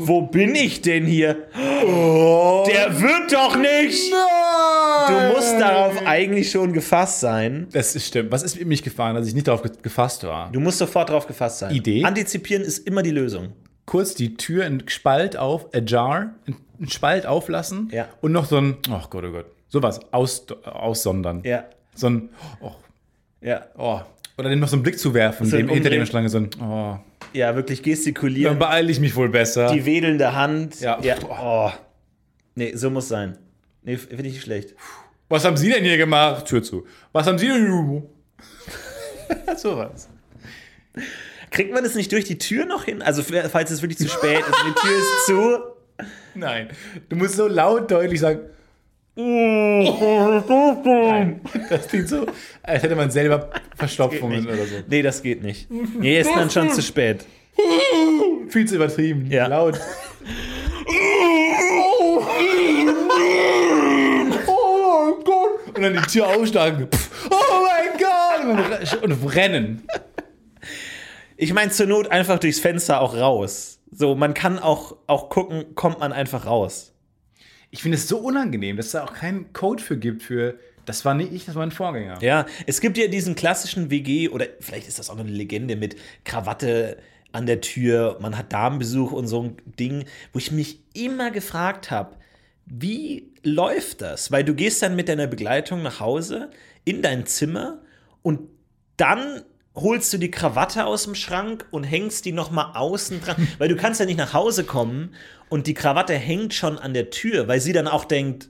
wo 0.00 0.22
bin 0.22 0.54
ich 0.54 0.80
denn 0.82 1.06
hier? 1.06 1.36
Der 1.52 3.00
wird 3.00 3.32
doch 3.32 3.56
nicht! 3.56 4.12
Du 4.12 5.34
musst 5.34 5.58
darauf 5.60 6.06
eigentlich 6.06 6.50
schon 6.50 6.72
gefasst 6.72 7.20
sein. 7.20 7.66
Das 7.72 7.96
ist 7.96 8.06
stimmt. 8.06 8.30
Was 8.30 8.42
ist 8.42 8.58
mit 8.58 8.68
mich 8.68 8.82
gefahren, 8.82 9.14
dass 9.16 9.26
ich 9.26 9.34
nicht 9.34 9.48
darauf 9.48 9.62
ge- 9.62 9.72
gefasst 9.82 10.22
war? 10.24 10.50
Du 10.52 10.60
musst 10.60 10.78
sofort 10.78 11.08
darauf 11.08 11.26
gefasst 11.26 11.60
sein. 11.60 11.74
Idee? 11.74 12.04
Antizipieren 12.04 12.62
ist 12.62 12.86
immer 12.86 13.02
die 13.02 13.10
Lösung. 13.10 13.48
Kurz 13.88 14.12
die 14.14 14.36
Tür 14.36 14.66
in 14.66 14.86
Spalt 14.86 15.38
auf, 15.38 15.72
ajar, 15.74 16.34
in 16.78 16.90
Spalt 16.90 17.24
auflassen 17.24 17.88
Ja. 17.90 18.06
und 18.20 18.32
noch 18.32 18.44
so 18.44 18.58
ein, 18.58 18.76
oh 18.90 19.00
Gott, 19.08 19.24
oh 19.24 19.32
Gott, 19.32 19.46
sowas 19.68 19.98
aus, 20.12 20.46
aussondern. 20.64 21.40
Ja. 21.42 21.64
So 21.94 22.08
ein, 22.08 22.28
oh, 22.60 22.72
Ja. 23.40 23.62
oh. 23.78 24.02
Oder 24.36 24.50
dem 24.50 24.60
noch 24.60 24.68
so 24.68 24.76
einen 24.76 24.82
Blick 24.82 24.98
zu 24.98 25.14
werfen, 25.14 25.46
So 25.46 25.56
dem 25.56 25.70
hinter 25.70 25.88
der 25.88 26.04
Schlange 26.04 26.28
so 26.28 26.36
ein, 26.36 26.50
oh. 26.62 26.98
Ja, 27.32 27.56
wirklich 27.56 27.80
Dann 27.80 27.90
gestikulieren. 27.92 28.58
beeile 28.58 28.92
ich 28.92 29.00
mich 29.00 29.16
wohl 29.16 29.30
besser. 29.30 29.72
Die 29.72 29.86
wedelnde 29.86 30.34
Hand. 30.34 30.80
Ja. 30.82 31.00
ja. 31.00 31.16
Oh. 31.26 31.70
Nee, 32.56 32.74
so 32.74 32.90
muss 32.90 33.08
sein. 33.08 33.38
Nee, 33.84 33.96
finde 33.96 34.26
ich 34.26 34.34
nicht 34.34 34.42
schlecht. 34.42 34.74
Was 35.30 35.46
haben 35.46 35.56
Sie 35.56 35.70
denn 35.72 35.82
hier 35.82 35.96
gemacht? 35.96 36.44
Tür 36.44 36.62
zu. 36.62 36.86
Was 37.12 37.26
haben 37.26 37.38
Sie 37.38 37.46
denn 37.48 37.66
hier? 37.88 39.56
sowas. 39.56 40.10
Kriegt 41.50 41.72
man 41.72 41.82
das 41.84 41.94
nicht 41.94 42.12
durch 42.12 42.24
die 42.24 42.38
Tür 42.38 42.66
noch 42.66 42.84
hin? 42.84 43.02
Also, 43.02 43.22
falls 43.22 43.70
es 43.70 43.82
wirklich 43.82 43.98
zu 43.98 44.08
spät 44.08 44.40
ist 44.40 44.64
die 44.66 44.74
Tür 44.80 44.98
ist 44.98 45.26
zu. 45.26 45.58
Nein. 46.34 46.68
Du 47.08 47.16
musst 47.16 47.34
so 47.36 47.48
laut 47.48 47.90
deutlich 47.90 48.20
sagen. 48.20 48.40
Nein. 50.84 51.40
Das 51.68 51.88
klingt 51.88 52.08
so, 52.08 52.26
als 52.62 52.82
hätte 52.84 52.94
man 52.94 53.10
selber 53.10 53.50
Verstopfungen 53.76 54.46
oder 54.46 54.64
so. 54.64 54.76
Nee, 54.88 55.02
das 55.02 55.22
geht 55.22 55.42
nicht. 55.42 55.68
Nee, 55.70 56.20
ist 56.20 56.30
dann 56.30 56.50
schon 56.50 56.70
zu 56.70 56.82
spät. 56.82 57.26
Viel 58.48 58.66
zu 58.68 58.76
übertrieben. 58.76 59.26
Ja. 59.30 59.48
Laut. 59.48 59.80
Oh 64.46 64.64
mein 64.70 65.24
Gott. 65.24 65.76
Und 65.76 65.82
dann 65.82 65.94
die 65.94 66.00
Tür 66.02 66.28
aufschlagen. 66.28 66.88
Pff, 66.88 67.10
Oh 67.30 67.66
mein 67.66 67.98
Gott. 67.98 69.02
Und 69.02 69.34
rennen. 69.34 69.82
Ich 71.40 71.52
meine, 71.54 71.70
zur 71.70 71.86
Not 71.86 72.10
einfach 72.10 72.40
durchs 72.40 72.58
Fenster 72.58 73.00
auch 73.00 73.14
raus. 73.14 73.78
So, 73.92 74.16
man 74.16 74.34
kann 74.34 74.58
auch, 74.58 74.96
auch 75.06 75.30
gucken, 75.30 75.76
kommt 75.76 76.00
man 76.00 76.12
einfach 76.12 76.46
raus. 76.46 76.92
Ich 77.70 77.80
finde 77.82 77.96
es 77.96 78.08
so 78.08 78.18
unangenehm, 78.18 78.76
dass 78.76 78.86
es 78.86 78.92
da 78.92 79.04
auch 79.04 79.14
keinen 79.14 79.52
Code 79.52 79.80
für 79.80 79.96
gibt 79.96 80.24
für, 80.24 80.58
das 80.84 81.04
war 81.04 81.14
nicht 81.14 81.32
ich, 81.32 81.44
das 81.44 81.54
war 81.54 81.62
ein 81.62 81.70
Vorgänger. 81.70 82.20
Ja, 82.22 82.44
es 82.66 82.80
gibt 82.80 82.98
ja 82.98 83.06
diesen 83.06 83.36
klassischen 83.36 83.88
WG, 83.88 84.28
oder 84.30 84.46
vielleicht 84.58 84.88
ist 84.88 84.98
das 84.98 85.10
auch 85.10 85.18
eine 85.18 85.30
Legende 85.30 85.76
mit 85.76 85.94
Krawatte 86.24 86.96
an 87.30 87.46
der 87.46 87.60
Tür, 87.60 88.18
man 88.20 88.36
hat 88.36 88.52
Damenbesuch 88.52 89.12
und 89.12 89.28
so 89.28 89.44
ein 89.44 89.56
Ding, 89.78 90.06
wo 90.32 90.40
ich 90.40 90.50
mich 90.50 90.80
immer 90.92 91.30
gefragt 91.30 91.92
habe, 91.92 92.16
wie 92.66 93.32
läuft 93.44 94.02
das? 94.02 94.32
Weil 94.32 94.42
du 94.42 94.54
gehst 94.54 94.82
dann 94.82 94.96
mit 94.96 95.08
deiner 95.08 95.28
Begleitung 95.28 95.82
nach 95.82 96.00
Hause 96.00 96.50
in 96.84 97.00
dein 97.00 97.26
Zimmer 97.26 97.80
und 98.22 98.40
dann 98.96 99.42
holst 99.80 100.12
du 100.12 100.18
die 100.18 100.30
Krawatte 100.30 100.84
aus 100.86 101.04
dem 101.04 101.14
Schrank 101.14 101.66
und 101.70 101.84
hängst 101.84 102.24
die 102.24 102.32
noch 102.32 102.50
mal 102.50 102.72
außen 102.74 103.20
dran, 103.20 103.48
weil 103.58 103.68
du 103.68 103.76
kannst 103.76 104.00
ja 104.00 104.06
nicht 104.06 104.18
nach 104.18 104.32
Hause 104.32 104.64
kommen 104.64 105.14
und 105.48 105.66
die 105.66 105.74
Krawatte 105.74 106.14
hängt 106.14 106.54
schon 106.54 106.78
an 106.78 106.94
der 106.94 107.10
Tür, 107.10 107.48
weil 107.48 107.60
sie 107.60 107.72
dann 107.72 107.86
auch 107.88 108.04
denkt, 108.04 108.48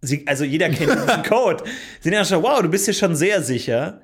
sie, 0.00 0.26
also 0.26 0.44
jeder 0.44 0.68
kennt 0.70 0.92
diesen 1.08 1.22
Code. 1.22 1.64
Sie 2.00 2.10
denken 2.10 2.26
schon, 2.26 2.42
wow, 2.42 2.60
du 2.62 2.68
bist 2.68 2.84
hier 2.86 2.94
schon 2.94 3.14
sehr 3.16 3.42
sicher. 3.42 4.00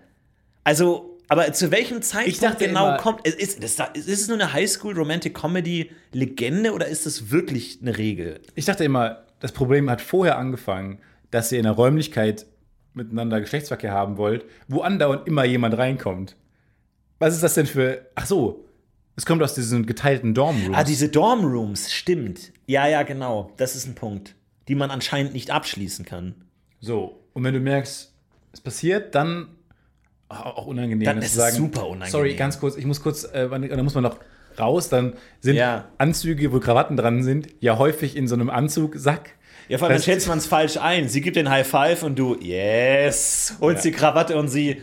Also, 0.64 1.18
aber 1.28 1.52
zu 1.52 1.70
welchem 1.70 2.02
Zeitpunkt 2.02 2.58
genau 2.58 2.88
immer- 2.88 2.96
kommt, 2.98 3.26
ist, 3.26 3.58
ist, 3.58 3.80
ist 3.94 4.08
es 4.08 4.28
nur 4.28 4.36
eine 4.36 4.52
Highschool 4.52 4.94
Romantic 4.96 5.34
Comedy 5.34 5.90
Legende 6.12 6.72
oder 6.72 6.86
ist 6.86 7.06
das 7.06 7.30
wirklich 7.30 7.78
eine 7.82 7.96
Regel? 7.98 8.40
Ich 8.54 8.64
dachte 8.64 8.84
immer, 8.84 9.24
das 9.40 9.52
Problem 9.52 9.88
hat 9.90 10.00
vorher 10.00 10.38
angefangen, 10.38 10.98
dass 11.30 11.52
ihr 11.52 11.58
in 11.58 11.64
der 11.64 11.72
Räumlichkeit 11.72 12.46
miteinander 12.94 13.40
Geschlechtsverkehr 13.40 13.92
haben 13.92 14.16
wollt, 14.16 14.44
wo 14.66 14.80
andauernd 14.80 15.26
immer 15.26 15.44
jemand 15.44 15.76
reinkommt. 15.78 16.36
Was 17.18 17.34
ist 17.34 17.42
das 17.42 17.54
denn 17.54 17.66
für. 17.66 18.06
Ach 18.14 18.26
so, 18.26 18.64
es 19.16 19.26
kommt 19.26 19.42
aus 19.42 19.54
diesen 19.54 19.86
geteilten 19.86 20.34
Dormrooms. 20.34 20.76
Ah, 20.76 20.84
diese 20.84 21.08
Dormrooms, 21.08 21.92
stimmt. 21.92 22.52
Ja, 22.66 22.86
ja, 22.86 23.02
genau. 23.02 23.52
Das 23.56 23.74
ist 23.74 23.86
ein 23.86 23.94
Punkt, 23.94 24.34
die 24.68 24.74
man 24.74 24.90
anscheinend 24.90 25.32
nicht 25.32 25.50
abschließen 25.50 26.04
kann. 26.04 26.34
So, 26.80 27.18
und 27.32 27.42
wenn 27.44 27.54
du 27.54 27.60
merkst, 27.60 28.12
es 28.52 28.60
passiert, 28.60 29.14
dann 29.14 29.48
auch 30.28 30.66
unangenehm. 30.66 31.04
Dann 31.04 31.18
ist 31.22 31.36
es 31.36 31.54
super 31.56 31.86
unangenehm. 31.86 32.10
Sorry, 32.12 32.34
ganz 32.34 32.60
kurz, 32.60 32.76
ich 32.76 32.84
muss 32.84 33.02
kurz, 33.02 33.24
äh, 33.24 33.48
dann 33.48 33.82
muss 33.84 33.94
man 33.94 34.04
noch 34.04 34.18
raus, 34.58 34.88
dann 34.88 35.14
sind 35.40 35.56
Ja. 35.56 35.88
Anzüge, 35.98 36.52
wo 36.52 36.60
Krawatten 36.60 36.96
dran 36.96 37.22
sind, 37.22 37.48
ja 37.60 37.78
häufig 37.78 38.14
in 38.16 38.28
so 38.28 38.34
einem 38.34 38.50
Anzugsack. 38.50 39.30
Ja, 39.68 39.78
vor 39.78 39.88
allem 39.88 39.96
Das- 39.96 40.04
schätzt 40.04 40.28
man 40.28 40.38
es 40.38 40.46
falsch 40.46 40.76
ein. 40.76 41.08
Sie 41.08 41.20
gibt 41.20 41.36
den 41.36 41.48
High 41.50 41.66
Five 41.66 42.02
und 42.02 42.18
du, 42.18 42.36
yes, 42.40 43.54
holst 43.60 43.84
Ja. 43.84 43.90
die 43.90 43.96
Krawatte 43.96 44.36
und 44.38 44.48
sie, 44.48 44.70
"Ey, 44.70 44.80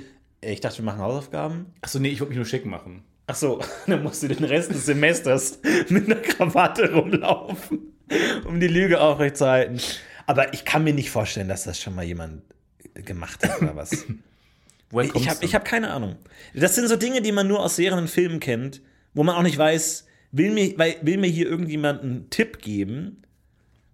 ich 0.52 0.62
dachte, 0.62 0.80
wir 0.80 0.86
machen 0.86 1.00
Hausaufgaben. 1.00 1.68
Achso, 1.82 2.00
nee, 2.00 2.10
ich 2.10 2.20
wollte 2.20 2.30
mich 2.30 2.38
nur 2.38 2.46
schick 2.46 2.66
machen. 2.66 3.04
Ach 3.28 3.36
so, 3.36 3.60
dann 3.88 4.04
musst 4.04 4.24
du 4.24 4.28
den 4.28 4.44
Rest 4.44 4.72
des 4.72 4.86
Semesters 4.86 5.60
mit 5.90 6.06
einer 6.06 6.22
Krawatte 6.22 6.94
rumlaufen, 6.94 7.94
um 8.46 8.60
die 8.60 8.68
Lüge 8.68 9.02
aufrechtzuerhalten. 9.02 9.80
Aber 10.28 10.54
ich 10.54 10.66
kann 10.66 10.84
mir 10.84 10.94
nicht 10.94 11.12
vorstellen, 11.12 11.48
dass 11.48 11.64
das 11.64 11.80
schon 11.80 11.96
mal 11.96 12.06
jemand 12.06 12.42
gemacht 12.94 13.48
hat 13.48 13.62
oder 13.62 13.76
was. 13.76 14.06
Woher 14.90 15.16
Ich 15.16 15.30
habe 15.30 15.48
hab 15.48 15.66
keine 15.66 15.92
Ahnung. 15.92 16.16
Das 16.54 16.76
sind 16.76 16.88
so 16.88 16.96
Dinge, 16.96 17.22
die 17.22 17.32
man 17.32 17.48
nur 17.48 17.60
aus 17.60 17.76
Serien 17.76 18.00
und 18.00 18.10
Filmen 18.10 18.40
kennt, 18.40 18.82
wo 19.14 19.24
man 19.24 19.36
auch 19.36 19.42
nicht 19.42 19.58
weiß, 19.58 20.06
will 20.32 20.52
mir, 20.52 20.78
will 21.02 21.18
mir 21.18 21.30
hier 21.30 21.48
irgendjemand 21.48 22.02
einen 22.02 22.30
Tipp 22.30 22.62
geben? 22.62 23.24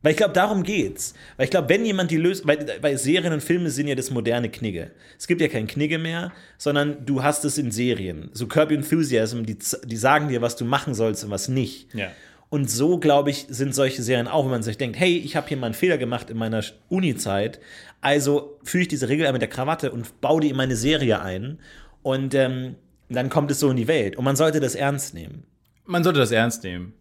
Weil 0.01 0.11
ich 0.11 0.17
glaube, 0.17 0.33
darum 0.33 0.63
geht's. 0.63 1.13
Weil 1.37 1.45
ich 1.45 1.51
glaube, 1.51 1.69
wenn 1.69 1.85
jemand 1.85 2.11
die 2.11 2.17
Lösung, 2.17 2.47
weil, 2.47 2.65
weil 2.81 2.97
Serien 2.97 3.33
und 3.33 3.43
Filme 3.43 3.69
sind 3.69 3.87
ja 3.87 3.95
das 3.95 4.09
moderne 4.09 4.49
Knigge. 4.49 4.91
Es 5.17 5.27
gibt 5.27 5.41
ja 5.41 5.47
kein 5.47 5.67
Knigge 5.67 5.99
mehr, 5.99 6.31
sondern 6.57 7.05
du 7.05 7.23
hast 7.23 7.45
es 7.45 7.57
in 7.57 7.71
Serien. 7.71 8.29
So 8.33 8.47
Kirby 8.47 8.75
Enthusiasm, 8.75 9.43
die, 9.43 9.57
die 9.85 9.97
sagen 9.97 10.27
dir, 10.27 10.41
was 10.41 10.55
du 10.55 10.65
machen 10.65 10.95
sollst 10.95 11.23
und 11.23 11.29
was 11.29 11.47
nicht. 11.47 11.93
Ja. 11.93 12.09
Und 12.49 12.69
so, 12.69 12.97
glaube 12.97 13.29
ich, 13.29 13.45
sind 13.47 13.73
solche 13.73 14.01
Serien 14.01 14.27
auch, 14.27 14.43
wenn 14.43 14.51
man 14.51 14.63
sich 14.63 14.77
denkt, 14.77 14.99
hey, 14.99 15.17
ich 15.17 15.37
habe 15.37 15.47
hier 15.47 15.55
mal 15.55 15.67
einen 15.67 15.73
Fehler 15.73 15.97
gemacht 15.97 16.29
in 16.29 16.37
meiner 16.37 16.61
Uni-Zeit, 16.89 17.61
also 18.01 18.59
führe 18.63 18.81
ich 18.81 18.87
diese 18.89 19.07
Regel 19.07 19.25
ein 19.25 19.31
mit 19.31 19.41
der 19.41 19.49
Krawatte 19.49 19.91
und 19.91 20.19
baue 20.19 20.41
die 20.41 20.49
in 20.49 20.57
meine 20.57 20.75
Serie 20.75 21.21
ein 21.21 21.59
und 22.01 22.33
ähm, 22.33 22.75
dann 23.07 23.29
kommt 23.29 23.51
es 23.51 23.59
so 23.59 23.69
in 23.69 23.77
die 23.77 23.87
Welt. 23.87 24.17
Und 24.17 24.25
man 24.25 24.35
sollte 24.35 24.59
das 24.59 24.75
ernst 24.75 25.13
nehmen. 25.13 25.43
Man 25.85 26.03
sollte 26.03 26.19
das 26.19 26.31
ernst 26.31 26.63
nehmen. 26.63 26.93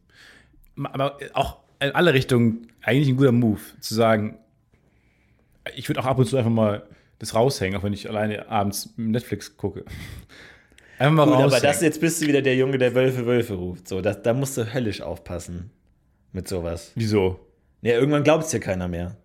Aber 0.84 1.18
auch 1.32 1.59
in 1.81 1.91
alle 1.93 2.14
Richtungen 2.14 2.68
eigentlich 2.83 3.09
ein 3.09 3.16
guter 3.16 3.33
Move, 3.33 3.61
zu 3.81 3.95
sagen, 3.95 4.39
ich 5.74 5.89
würde 5.89 6.01
auch 6.01 6.07
ab 6.07 6.18
und 6.18 6.26
zu 6.26 6.37
einfach 6.37 6.51
mal 6.51 6.87
das 7.18 7.35
raushängen, 7.35 7.78
auch 7.78 7.83
wenn 7.85 7.93
ich 7.93 8.09
alleine 8.09 8.49
abends 8.49 8.95
Netflix 8.97 9.57
gucke. 9.57 9.85
Einfach 10.99 11.16
mal 11.16 11.24
Gut, 11.24 11.33
raushängen. 11.33 11.55
aber 11.55 11.61
das 11.66 11.81
jetzt 11.81 11.99
bist 12.03 12.20
du 12.20 12.26
wieder 12.26 12.43
der 12.43 12.57
Junge, 12.57 12.76
der 12.76 12.95
Wölfe, 12.95 13.24
Wölfe 13.24 13.55
ruft. 13.55 13.89
So, 13.89 14.03
das, 14.03 14.20
da 14.20 14.35
musst 14.35 14.59
du 14.59 14.74
höllisch 14.74 15.01
aufpassen 15.01 15.70
mit 16.33 16.47
sowas. 16.47 16.93
Wieso? 16.95 17.41
Ja, 17.81 17.95
irgendwann 17.95 18.22
glaubt 18.22 18.45
es 18.45 18.51
dir 18.51 18.61
keiner 18.61 18.87
mehr. 18.87 19.16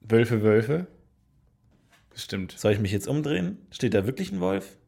Wölfe, 0.00 0.42
Wölfe? 0.42 0.86
Das 2.10 2.22
stimmt. 2.22 2.52
Soll 2.52 2.72
ich 2.72 2.80
mich 2.80 2.92
jetzt 2.92 3.08
umdrehen? 3.08 3.58
Steht 3.70 3.92
da 3.92 4.06
wirklich 4.06 4.32
ein 4.32 4.40
Wolf? 4.40 4.78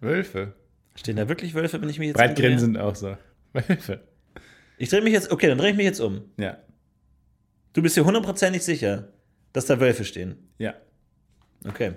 Wölfe. 0.00 0.54
Stehen 0.96 1.16
da 1.16 1.28
wirklich 1.28 1.54
Wölfe, 1.54 1.80
wenn 1.80 1.88
ich 1.88 2.00
mich 2.00 2.08
jetzt 2.08 2.16
umdrehe? 2.16 2.34
Breitgrinsend 2.34 2.78
auch 2.78 2.96
so. 2.96 3.16
Wölfe. 3.56 4.00
Ich 4.78 4.90
drehe 4.90 5.00
mich 5.02 5.12
jetzt, 5.12 5.30
okay, 5.30 5.48
dann 5.48 5.58
drehe 5.58 5.70
ich 5.70 5.76
mich 5.76 5.86
jetzt 5.86 6.00
um. 6.00 6.22
Ja. 6.36 6.58
Du 7.72 7.82
bist 7.82 7.96
dir 7.96 8.04
hundertprozentig 8.04 8.62
sicher, 8.62 9.08
dass 9.52 9.66
da 9.66 9.80
Wölfe 9.80 10.04
stehen. 10.04 10.50
Ja. 10.58 10.74
Okay. 11.66 11.92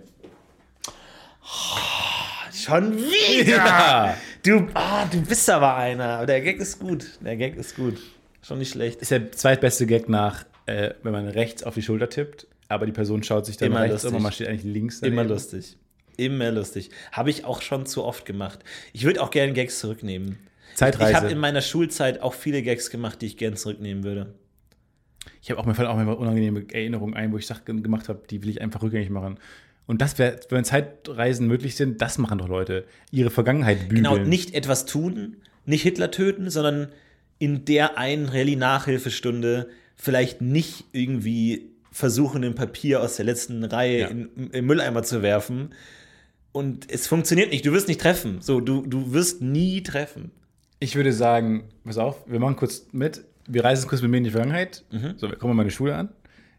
Schon 2.53 2.97
wieder! 2.97 3.55
Ja. 3.55 4.18
Du, 4.43 4.68
ah, 4.74 5.05
du 5.05 5.22
bist 5.22 5.49
aber 5.49 5.76
einer. 5.76 6.18
Aber 6.18 6.26
der 6.26 6.41
Gag 6.41 6.60
ist 6.60 6.80
gut. 6.80 7.05
Der 7.22 7.36
Gag 7.38 7.55
ist 7.55 7.76
gut. 7.76 7.97
Schon 8.41 8.60
nicht 8.60 8.72
schlecht. 8.72 9.01
Ist 9.01 9.12
der 9.12 9.32
zweitbeste 9.32 9.86
Gag 9.86 10.10
nach, 10.10 10.45
äh, 10.66 10.91
wenn 11.03 11.12
man 11.12 11.28
rechts 11.28 11.64
auf 11.64 11.74
die 11.74 11.82
Schulter 11.82 12.10
tippt, 12.10 12.47
aber 12.68 12.86
die 12.86 12.91
Person 12.91 13.24
schaut 13.24 13.45
sich 13.45 13.57
dann 13.57 13.68
Immer 13.72 13.82
rechts 13.82 14.03
lustig. 14.03 14.10
um 14.12 14.16
und 14.18 14.24
man 14.24 14.32
steht 14.32 14.47
eigentlich 14.47 14.64
links. 14.64 14.99
Immer 14.99 15.18
daneben. 15.18 15.30
lustig. 15.34 15.78
Immer 16.18 16.51
lustig. 16.51 16.89
Habe 17.12 17.30
ich 17.30 17.45
auch 17.45 17.62
schon 17.62 17.86
zu 17.86 18.03
oft 18.03 18.26
gemacht. 18.26 18.60
Ich 18.93 19.05
würde 19.05 19.22
auch 19.22 19.32
gerne 19.32 19.53
Gags 19.53 19.80
zurücknehmen. 19.80 20.38
Zeitreise. 20.76 21.11
Ich 21.11 21.15
habe 21.17 21.30
in 21.32 21.38
meiner 21.38 21.61
Schulzeit 21.61 22.22
auch 22.22 22.34
viele 22.34 22.61
Gags 22.61 22.89
gemacht, 22.89 23.22
die 23.22 23.26
ich 23.28 23.38
gerne 23.38 23.55
zurücknehmen 23.55 24.03
würde. 24.03 24.34
Ich 25.41 25.49
habe 25.51 25.59
auch 25.59 25.65
mir 25.65 25.76
fallen 25.76 25.88
auch 25.88 25.95
mal 25.95 26.11
unangenehme 26.13 26.65
Erinnerungen 26.72 27.13
ein, 27.13 27.32
wo 27.32 27.38
ich 27.38 27.47
Sachen 27.47 27.84
gemacht 27.84 28.09
habe, 28.09 28.22
die 28.30 28.41
will 28.41 28.49
ich 28.49 28.61
einfach 28.61 28.82
rückgängig 28.82 29.09
machen. 29.09 29.39
Und 29.86 30.01
das 30.01 30.17
wäre, 30.20 30.39
wenn 30.49 30.63
Zeitreisen 30.63 31.47
möglich 31.47 31.76
sind, 31.76 32.01
das 32.01 32.17
machen 32.17 32.38
doch 32.38 32.47
Leute. 32.47 32.86
Ihre 33.11 33.30
Vergangenheit 33.32 33.89
bügeln. 33.89 34.03
Genau, 34.03 34.17
nicht 34.17 34.53
etwas 34.53 34.86
tun, 34.86 35.38
nicht 35.65 35.82
Hitler 35.82 36.11
töten, 36.11 36.49
sondern 36.49 36.89
in 37.39 37.65
der 37.65 37.97
einen 37.97 38.28
Rallye-Nachhilfestunde 38.28 39.70
vielleicht 39.95 40.41
nicht 40.41 40.86
irgendwie 40.91 41.72
versuchen, 41.91 42.43
ein 42.43 42.55
Papier 42.55 43.01
aus 43.01 43.15
der 43.15 43.26
letzten 43.26 43.63
Reihe 43.63 43.99
Ja. 44.01 44.07
in, 44.07 44.30
im 44.51 44.65
Mülleimer 44.65 45.03
zu 45.03 45.22
werfen. 45.22 45.74
Und 46.51 46.91
es 46.91 47.07
funktioniert 47.07 47.51
nicht. 47.51 47.65
Du 47.65 47.72
wirst 47.72 47.88
nicht 47.88 48.01
treffen. 48.01 48.41
So, 48.41 48.59
du, 48.61 48.86
du 48.86 49.11
wirst 49.13 49.41
nie 49.41 49.82
treffen. 49.84 50.32
Ich 50.80 50.96
würde 50.96 51.12
sagen, 51.12 51.66
pass 51.84 51.98
auf, 51.98 52.24
wir 52.26 52.40
machen 52.40 52.56
kurz 52.56 52.88
mit. 52.92 53.24
Wir 53.48 53.64
reisen 53.64 53.88
kurz 53.88 54.02
mit 54.02 54.12
mir 54.12 54.18
in 54.18 54.24
die 54.24 54.32
Vergangenheit. 54.32 54.84
Mhm. 54.92 55.16
So, 55.18 55.30
wir 55.30 55.38
kommen 55.38 55.52
an 55.52 55.58
meine 55.58 55.72
Schule 55.72 55.96
an. 55.96 56.10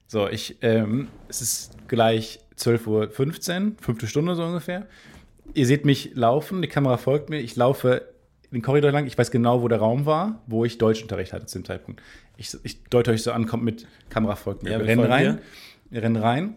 So, 0.07 0.29
ich, 0.29 0.57
ähm, 0.61 1.09
es 1.29 1.41
ist 1.41 1.89
gleich 1.89 2.41
12.15 2.59 2.87
Uhr, 2.87 3.77
fünfte 3.81 4.07
Stunde 4.07 4.35
so 4.35 4.45
ungefähr. 4.45 4.87
Ihr 5.55 5.67
seht 5.67 5.85
mich 5.85 6.13
laufen, 6.15 6.63
die 6.63 6.69
Kamera 6.69 6.97
folgt 6.97 7.31
mir. 7.31 7.39
Ich 7.39 7.57
laufe 7.57 8.09
den 8.51 8.63
Korridor 8.63 8.91
lang. 8.91 9.07
Ich 9.07 9.17
weiß 9.17 9.31
genau, 9.31 9.63
wo 9.63 9.69
der 9.69 9.79
Raum 9.79 10.07
war, 10.07 10.43
wo 10.47 10.65
ich 10.65 10.79
Deutschunterricht 10.79 11.33
hatte 11.33 11.47
zu 11.47 11.59
dem 11.59 11.65
Zeitpunkt. 11.65 12.03
Ich, 12.37 12.57
ich 12.63 12.83
deute 12.85 13.13
euch 13.13 13.23
so 13.23 13.33
an, 13.33 13.47
kommt 13.47 13.63
mit 13.63 13.87
Kamera 14.09 14.35
folgt 14.35 14.63
mir. 14.63 14.73
Ja, 14.73 14.79
wir 14.79 14.87
rennen 14.87 15.05
rein. 15.05 15.39
Wir 15.91 16.03
rennen 16.03 16.17
rein. 16.17 16.55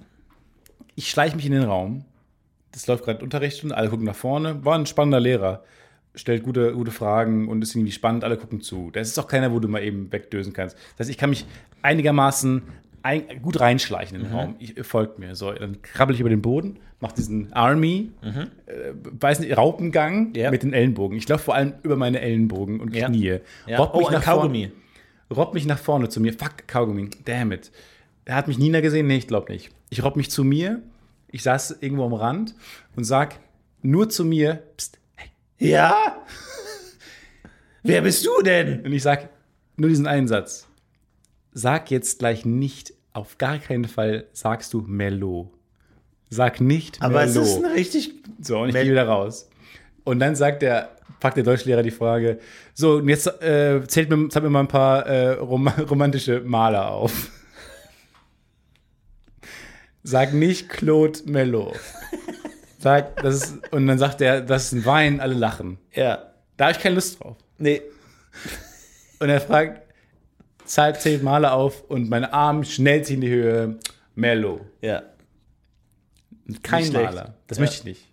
Ich 0.96 1.10
schleiche 1.10 1.36
mich 1.36 1.46
in 1.46 1.54
den 1.54 1.64
Raum. 1.64 2.06
Das 2.72 2.88
läuft 2.88 3.06
gerade 3.06 3.24
Unterrichtsstunde, 3.24 3.78
alle 3.78 3.90
gucken 3.90 4.06
nach 4.06 4.16
vorne. 4.16 4.66
War 4.66 4.76
ein 4.76 4.86
spannender 4.86 5.20
Lehrer. 5.20 5.64
Stellt 6.16 6.44
gute, 6.44 6.74
gute 6.74 6.92
Fragen 6.92 7.48
und 7.48 7.62
ist 7.64 7.74
irgendwie 7.76 7.92
spannend, 7.92 8.24
alle 8.24 8.38
gucken 8.38 8.62
zu. 8.62 8.92
Das 8.92 9.08
ist 9.08 9.18
auch 9.20 9.28
keiner, 9.28 9.52
wo 9.52 9.60
du 9.60 9.68
mal 9.68 9.82
eben 9.84 10.12
wegdösen 10.12 10.54
kannst. 10.54 10.76
Das 10.98 11.06
heißt, 11.06 11.10
ich 11.10 11.18
kann 11.18 11.32
mich 11.32 11.46
einigermaßen 11.82 12.62
ein, 13.02 13.24
gut 13.42 13.60
reinschleichen 13.60 14.18
in 14.18 14.24
den 14.24 14.32
Raum. 14.34 14.56
Ich, 14.60 14.78
ihr 14.78 14.86
folgt 14.86 15.20
mir. 15.20 15.36
So, 15.36 15.52
dann 15.52 15.82
krabbel 15.82 16.14
ich 16.14 16.20
über 16.22 16.30
den 16.30 16.42
Boden, 16.42 16.78
mache 17.00 17.16
diesen 17.16 17.52
Army, 17.52 18.12
äh, 18.22 18.32
weiß 19.20 19.40
nicht, 19.40 19.58
Raupengang 19.58 20.34
Ja. 20.36 20.52
mit 20.52 20.64
den 20.64 20.72
Ellenbogen. 20.74 21.18
Ich 21.18 21.28
laufe 21.28 21.44
vor 21.46 21.56
allem 21.56 21.74
über 21.84 21.96
meine 21.98 22.22
Ellenbogen 22.22 22.80
und 22.80 22.96
Ja. 22.96 23.08
Knie. 23.08 23.40
Ja. 23.68 23.78
Robb 23.78 23.92
Oh, 23.94 23.98
mich 23.98 24.08
ein 24.08 24.14
nach 24.14 24.24
vorne- 24.24 24.40
Kaugummi. 24.42 24.72
robb 25.36 25.54
mich 25.54 25.66
nach 25.66 25.80
vorne 25.80 26.10
zu 26.10 26.22
mir. 26.22 26.34
Fuck, 26.34 26.68
Kaugummi. 26.68 27.10
Damn 27.26 27.52
it. 27.52 27.72
Er 28.26 28.36
hat 28.36 28.48
mich 28.48 28.58
Nina 28.58 28.80
gesehen? 28.80 29.08
Nee, 29.08 29.18
ich 29.18 29.28
glaube 29.28 29.52
nicht. 29.52 29.72
Ich 29.90 30.02
robb 30.04 30.16
mich 30.16 30.30
zu 30.32 30.44
mir. 30.46 30.82
Ich 31.32 31.44
saß 31.44 31.78
irgendwo 31.82 32.06
am 32.06 32.14
Rand 32.14 32.56
und 32.96 33.04
sag 33.04 33.40
nur 33.82 34.08
zu 34.10 34.24
mir, 34.24 34.62
Psst. 34.78 35.00
Ja? 35.60 36.18
Wer 37.84 38.02
bist 38.02 38.26
du 38.26 38.42
denn? 38.44 38.82
Und 38.86 38.94
ich 38.94 39.04
sag 39.04 39.30
nur 39.78 39.90
diesen 39.90 40.08
einen 40.08 40.28
Satz. 40.28 40.68
Sag 41.54 41.92
jetzt 41.92 42.20
gleich 42.20 42.46
nicht, 42.46 42.94
auf 43.14 43.38
gar 43.38 43.60
keinen 43.60 43.86
Fall 43.86 44.26
sagst 44.34 44.74
du 44.74 44.82
Mello. 44.82 45.52
Sag 46.30 46.62
nicht 46.62 47.02
Aber 47.02 47.24
es 47.24 47.34
Mello. 47.36 47.46
ist 47.46 47.58
ein 47.64 47.72
richtig. 47.72 48.12
So, 48.42 48.60
und 48.62 48.70
ich 48.70 48.74
Mel- 48.74 48.84
gehe 48.84 48.92
wieder 48.94 49.08
raus. 49.08 49.50
Und 50.04 50.20
dann 50.20 50.36
sagt 50.36 50.62
der, 50.64 50.98
packt 51.20 51.38
der 51.38 51.44
Deutschlehrer 51.44 51.84
die 51.84 51.92
Frage, 51.92 52.40
so, 52.74 52.96
und 52.96 53.08
jetzt 53.08 53.28
äh, 53.42 53.82
zählt 53.88 54.10
mir, 54.10 54.28
zählt 54.30 54.44
mir 54.44 54.50
mal 54.50 54.62
ein 54.62 54.68
paar 54.68 55.06
äh, 55.06 55.30
rom 55.34 55.68
romantische 55.90 56.42
Maler 56.42 56.90
auf. 56.92 57.30
Sag 60.04 60.34
nicht 60.34 60.68
Claude 60.70 61.20
Mello. 61.26 61.74
Sag, 62.84 63.16
das 63.24 63.36
ist, 63.36 63.72
und 63.72 63.88
dann 63.88 63.98
sagt 63.98 64.20
er, 64.20 64.42
das 64.42 64.66
ist 64.66 64.72
ein 64.74 64.86
Wein, 64.86 65.20
alle 65.22 65.34
lachen. 65.36 65.78
Ja. 65.94 66.34
Da 66.58 66.66
habe 66.66 66.74
ich 66.78 66.80
keine 66.84 66.96
Lust 66.96 67.20
drauf. 67.24 67.38
Nee. 67.58 67.82
Und 69.20 69.30
er 69.30 69.40
fragt, 69.40 69.82
zahlt 70.66 71.00
zehn 71.00 71.24
Maler 71.24 71.54
auf 71.54 71.84
und 71.90 72.10
mein 72.10 72.26
Arm 72.26 72.64
schnellt 72.66 73.06
sich 73.06 73.16
in 73.16 73.22
die 73.22 73.30
Höhe. 73.30 73.80
Mello. 74.16 74.62
Ja. 74.82 75.04
Kein. 76.62 76.92
Maler. 76.92 77.36
Das 77.48 77.58
Ja. 77.58 77.62
möchte 77.64 77.78
ich 77.78 77.84
nicht. 77.86 78.10